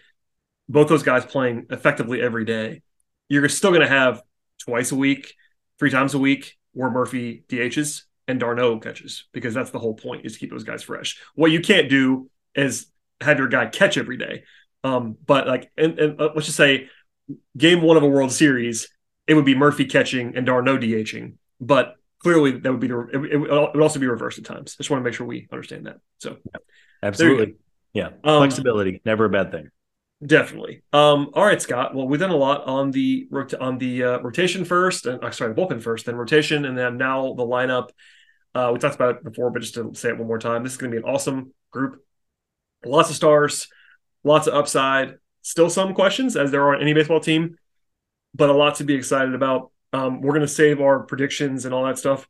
both 0.67 0.89
those 0.89 1.01
guys 1.01 1.25
playing 1.25 1.67
effectively 1.69 2.21
every 2.21 2.43
day, 2.43 2.81
you're 3.29 3.47
still 3.47 3.71
going 3.71 3.83
to 3.83 3.87
have 3.87 4.21
twice 4.59 4.91
a 4.91 4.95
week, 4.95 5.33
three 5.79 5.89
times 5.89 6.13
a 6.13 6.19
week 6.19 6.55
where 6.73 6.89
Murphy 6.89 7.43
DHs 7.47 8.03
and 8.27 8.39
d'Arnaud 8.39 8.79
catches 8.79 9.25
because 9.33 9.53
that's 9.53 9.71
the 9.71 9.79
whole 9.79 9.93
point 9.93 10.25
is 10.25 10.33
to 10.33 10.39
keep 10.39 10.51
those 10.51 10.63
guys 10.63 10.83
fresh. 10.83 11.19
What 11.35 11.51
you 11.51 11.61
can't 11.61 11.89
do 11.89 12.29
is 12.55 12.87
have 13.21 13.37
your 13.37 13.47
guy 13.47 13.67
catch 13.67 13.97
every 13.97 14.17
day. 14.17 14.43
Um, 14.83 15.17
but 15.25 15.47
like, 15.47 15.71
and, 15.77 15.99
and 15.99 16.21
uh, 16.21 16.29
let's 16.35 16.47
just 16.47 16.57
say 16.57 16.89
game 17.57 17.81
one 17.81 17.97
of 17.97 18.03
a 18.03 18.07
World 18.07 18.31
Series, 18.31 18.89
it 19.27 19.33
would 19.33 19.45
be 19.45 19.55
Murphy 19.55 19.85
catching 19.85 20.35
and 20.35 20.45
d'Arnaud 20.45 20.79
DHing. 20.79 21.35
But 21.59 21.95
clearly 22.19 22.51
that 22.51 22.71
would 22.71 22.81
be 22.81 22.87
the 22.87 22.99
it, 23.13 23.33
it, 23.33 23.37
would 23.37 23.81
also 23.81 23.99
be 23.99 24.07
reversed 24.07 24.37
at 24.37 24.45
times. 24.45 24.75
I 24.77 24.83
just 24.83 24.89
want 24.89 25.01
to 25.01 25.03
make 25.03 25.13
sure 25.13 25.25
we 25.25 25.47
understand 25.51 25.87
that. 25.87 25.97
So, 26.19 26.37
yeah, 26.45 26.59
absolutely, 27.01 27.55
yeah, 27.93 28.09
um, 28.23 28.39
flexibility, 28.39 29.01
never 29.05 29.25
a 29.25 29.29
bad 29.29 29.51
thing. 29.51 29.69
Definitely. 30.25 30.81
Um, 30.91 31.29
all 31.33 31.45
right, 31.45 31.61
Scott. 31.61 31.93
Well, 31.93 32.07
we've 32.07 32.19
done 32.19 32.31
a 32.31 32.35
lot 32.35 32.65
on 32.65 32.91
the 32.91 33.27
on 33.59 33.77
the 33.77 34.03
uh, 34.03 34.19
rotation 34.19 34.65
first, 34.65 35.05
and 35.05 35.23
uh, 35.23 35.31
sorry, 35.31 35.53
the 35.53 35.61
bullpen 35.61 35.81
first, 35.81 36.05
then 36.05 36.15
rotation, 36.15 36.65
and 36.65 36.77
then 36.77 36.97
now 36.97 37.33
the 37.33 37.43
lineup. 37.43 37.89
Uh, 38.53 38.71
we 38.73 38.79
talked 38.79 38.95
about 38.95 39.17
it 39.17 39.23
before, 39.23 39.51
but 39.51 39.61
just 39.61 39.75
to 39.75 39.93
say 39.93 40.09
it 40.09 40.17
one 40.17 40.27
more 40.27 40.39
time, 40.39 40.63
this 40.63 40.71
is 40.71 40.77
going 40.77 40.89
to 40.89 40.95
be 40.95 41.05
an 41.05 41.13
awesome 41.13 41.53
group. 41.71 42.01
Lots 42.85 43.09
of 43.09 43.15
stars, 43.17 43.67
lots 44.23 44.47
of 44.47 44.53
upside, 44.53 45.15
Still 45.45 45.69
some 45.69 45.93
questions, 45.93 46.35
as 46.35 46.49
there 46.49 46.63
are 46.63 46.73
on 46.73 46.81
any 46.81 46.93
baseball 46.93 47.19
team, 47.19 47.59
but 48.33 48.49
a 48.49 48.53
lot 48.53 48.73
to 48.75 48.83
be 48.83 48.95
excited 48.95 49.35
about. 49.35 49.69
Um, 49.93 50.21
we're 50.21 50.31
going 50.31 50.41
to 50.41 50.47
save 50.47 50.81
our 50.81 51.01
predictions 51.03 51.65
and 51.65 51.73
all 51.73 51.85
that 51.85 51.99
stuff 51.99 52.27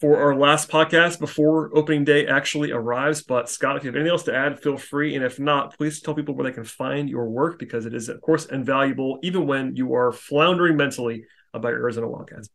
for 0.00 0.16
our 0.18 0.34
last 0.34 0.70
podcast 0.70 1.18
before 1.18 1.70
opening 1.76 2.04
day 2.04 2.26
actually 2.26 2.70
arrives. 2.70 3.22
But 3.22 3.48
Scott, 3.48 3.76
if 3.76 3.84
you 3.84 3.88
have 3.88 3.96
anything 3.96 4.12
else 4.12 4.22
to 4.24 4.34
add, 4.34 4.60
feel 4.60 4.76
free. 4.76 5.16
And 5.16 5.24
if 5.24 5.40
not, 5.40 5.76
please 5.76 6.00
tell 6.00 6.14
people 6.14 6.34
where 6.34 6.44
they 6.44 6.54
can 6.54 6.64
find 6.64 7.08
your 7.08 7.28
work 7.28 7.58
because 7.58 7.84
it 7.86 7.94
is, 7.94 8.08
of 8.08 8.20
course, 8.20 8.46
invaluable, 8.46 9.18
even 9.22 9.46
when 9.46 9.74
you 9.74 9.94
are 9.94 10.12
floundering 10.12 10.76
mentally 10.76 11.24
about 11.52 11.70
your 11.70 11.80
Arizona 11.80 12.08
Wildcats. 12.08 12.48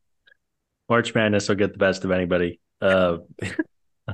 March 0.89 1.13
Madness 1.13 1.49
will 1.49 1.55
get 1.55 1.73
the 1.73 1.79
best 1.79 2.05
of 2.05 2.11
anybody. 2.11 2.59
Uh, 2.81 3.17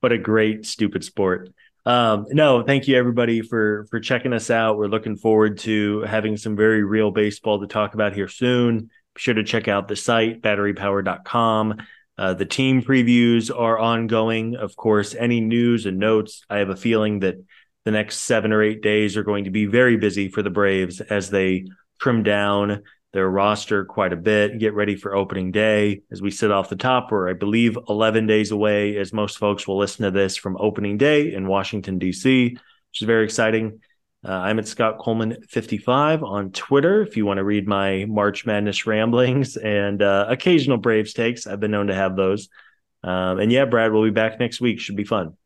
what 0.00 0.12
a 0.12 0.18
great, 0.18 0.66
stupid 0.66 1.04
sport. 1.04 1.50
Um, 1.86 2.26
no, 2.30 2.62
thank 2.62 2.88
you 2.88 2.96
everybody 2.96 3.40
for 3.40 3.86
for 3.90 4.00
checking 4.00 4.32
us 4.32 4.50
out. 4.50 4.76
We're 4.76 4.88
looking 4.88 5.16
forward 5.16 5.58
to 5.60 6.02
having 6.02 6.36
some 6.36 6.54
very 6.54 6.84
real 6.84 7.10
baseball 7.10 7.60
to 7.60 7.66
talk 7.66 7.94
about 7.94 8.14
here 8.14 8.28
soon. 8.28 8.90
Be 9.14 9.18
sure 9.18 9.34
to 9.34 9.44
check 9.44 9.66
out 9.66 9.88
the 9.88 9.96
site 9.96 10.42
batterypower.com. 10.42 11.78
Uh, 12.20 12.34
the 12.34 12.44
team 12.44 12.82
previews 12.82 13.50
are 13.50 13.78
ongoing. 13.78 14.54
Of 14.54 14.76
course, 14.76 15.14
any 15.14 15.40
news 15.40 15.86
and 15.86 15.98
notes, 15.98 16.44
I 16.50 16.58
have 16.58 16.68
a 16.68 16.76
feeling 16.76 17.20
that 17.20 17.36
the 17.86 17.92
next 17.92 18.18
seven 18.18 18.52
or 18.52 18.62
eight 18.62 18.82
days 18.82 19.16
are 19.16 19.22
going 19.22 19.44
to 19.44 19.50
be 19.50 19.64
very 19.64 19.96
busy 19.96 20.28
for 20.28 20.42
the 20.42 20.50
Braves 20.50 21.00
as 21.00 21.30
they 21.30 21.64
trim 21.98 22.22
down 22.22 22.82
their 23.14 23.26
roster 23.26 23.86
quite 23.86 24.12
a 24.12 24.16
bit, 24.16 24.58
get 24.58 24.74
ready 24.74 24.96
for 24.96 25.14
opening 25.16 25.50
day. 25.50 26.02
As 26.12 26.20
we 26.20 26.30
sit 26.30 26.50
off 26.50 26.68
the 26.68 26.76
top, 26.76 27.10
we're, 27.10 27.30
I 27.30 27.32
believe, 27.32 27.78
11 27.88 28.26
days 28.26 28.50
away, 28.50 28.98
as 28.98 29.14
most 29.14 29.38
folks 29.38 29.66
will 29.66 29.78
listen 29.78 30.04
to 30.04 30.10
this 30.10 30.36
from 30.36 30.58
opening 30.60 30.98
day 30.98 31.32
in 31.32 31.48
Washington, 31.48 31.98
D.C., 31.98 32.50
which 32.50 33.00
is 33.00 33.06
very 33.06 33.24
exciting. 33.24 33.80
Uh, 34.26 34.32
I'm 34.32 34.58
at 34.58 34.68
Scott 34.68 34.98
Coleman 34.98 35.38
55 35.48 36.22
on 36.22 36.50
Twitter. 36.50 37.02
If 37.02 37.16
you 37.16 37.24
want 37.24 37.38
to 37.38 37.44
read 37.44 37.66
my 37.66 38.04
March 38.06 38.44
Madness 38.44 38.86
ramblings 38.86 39.56
and 39.56 40.02
uh, 40.02 40.26
occasional 40.28 40.76
Braves 40.76 41.14
takes, 41.14 41.46
I've 41.46 41.60
been 41.60 41.70
known 41.70 41.86
to 41.86 41.94
have 41.94 42.16
those. 42.16 42.48
Um, 43.02 43.38
and 43.38 43.50
yeah, 43.50 43.64
Brad, 43.64 43.92
we'll 43.92 44.04
be 44.04 44.10
back 44.10 44.38
next 44.38 44.60
week. 44.60 44.78
Should 44.78 44.96
be 44.96 45.04
fun. 45.04 45.36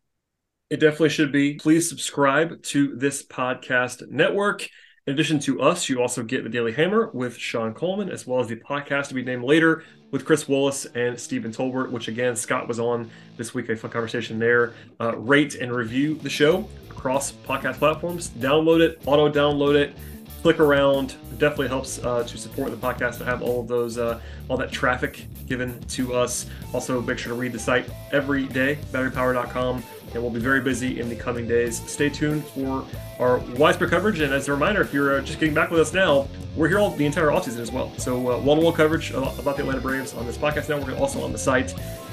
It 0.70 0.80
definitely 0.80 1.10
should 1.10 1.30
be. 1.30 1.54
Please 1.54 1.88
subscribe 1.88 2.62
to 2.64 2.96
this 2.96 3.24
podcast 3.24 4.08
network. 4.08 4.68
In 5.06 5.12
addition 5.12 5.38
to 5.40 5.60
us, 5.60 5.90
you 5.90 6.00
also 6.00 6.22
get 6.22 6.44
the 6.44 6.48
Daily 6.48 6.72
Hammer 6.72 7.10
with 7.12 7.36
Sean 7.36 7.74
Coleman, 7.74 8.08
as 8.08 8.26
well 8.26 8.40
as 8.40 8.46
the 8.46 8.56
podcast 8.56 9.08
to 9.08 9.14
be 9.14 9.22
named 9.22 9.44
later 9.44 9.84
with 10.10 10.24
Chris 10.24 10.48
Willis 10.48 10.86
and 10.94 11.20
Stephen 11.20 11.52
Tolbert, 11.52 11.90
which 11.90 12.08
again, 12.08 12.34
Scott 12.34 12.66
was 12.66 12.80
on 12.80 13.10
this 13.36 13.52
week. 13.52 13.68
A 13.68 13.76
fun 13.76 13.90
conversation 13.90 14.38
there. 14.38 14.72
Uh, 14.98 15.14
rate 15.18 15.56
and 15.56 15.70
review 15.70 16.14
the 16.14 16.30
show 16.30 16.66
across 16.88 17.32
podcast 17.32 17.74
platforms. 17.74 18.30
Download 18.30 18.80
it, 18.80 18.98
auto 19.04 19.30
download 19.30 19.74
it, 19.74 19.94
click 20.40 20.58
around. 20.58 21.16
It 21.32 21.38
definitely 21.38 21.68
helps 21.68 22.02
uh, 22.02 22.22
to 22.22 22.38
support 22.38 22.70
the 22.70 22.78
podcast 22.78 23.18
to 23.18 23.26
have 23.26 23.42
all 23.42 23.60
of 23.60 23.68
those, 23.68 23.98
uh, 23.98 24.22
all 24.48 24.56
that 24.56 24.72
traffic 24.72 25.26
given 25.46 25.78
to 25.88 26.14
us. 26.14 26.46
Also, 26.72 27.02
make 27.02 27.18
sure 27.18 27.34
to 27.34 27.38
read 27.38 27.52
the 27.52 27.58
site 27.58 27.90
every 28.10 28.46
day, 28.46 28.78
batterypower.com 28.90 29.84
and 30.14 30.22
we'll 30.22 30.32
be 30.32 30.40
very 30.40 30.60
busy 30.60 31.00
in 31.00 31.08
the 31.08 31.16
coming 31.16 31.46
days. 31.46 31.82
Stay 31.90 32.08
tuned 32.08 32.44
for 32.46 32.84
our 33.18 33.38
widespread 33.56 33.90
coverage. 33.90 34.20
And 34.20 34.32
as 34.32 34.48
a 34.48 34.52
reminder, 34.52 34.80
if 34.80 34.92
you're 34.92 35.18
uh, 35.18 35.20
just 35.22 35.40
getting 35.40 35.54
back 35.54 35.70
with 35.70 35.80
us 35.80 35.92
now, 35.92 36.28
we're 36.56 36.68
here 36.68 36.78
all 36.78 36.90
the 36.90 37.06
entire 37.06 37.28
offseason 37.28 37.60
as 37.60 37.72
well. 37.72 37.92
So 37.98 38.16
uh, 38.32 38.38
one 38.40 38.58
on 38.58 38.64
one 38.64 38.74
coverage 38.74 39.12
uh, 39.12 39.32
about 39.38 39.56
the 39.56 39.62
Atlanta 39.62 39.80
Braves 39.80 40.14
on 40.14 40.26
this 40.26 40.38
podcast 40.38 40.68
network 40.68 40.88
and 40.88 40.98
also 40.98 41.22
on 41.22 41.32
the 41.32 41.38
site. 41.38 41.70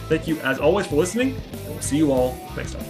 Thank 0.09 0.27
you, 0.27 0.39
as 0.39 0.59
always, 0.59 0.87
for 0.87 0.95
listening, 0.95 1.39
and 1.53 1.67
we'll 1.67 1.81
see 1.81 1.97
you 1.97 2.11
all 2.11 2.37
next 2.57 2.73
time. 2.73 2.85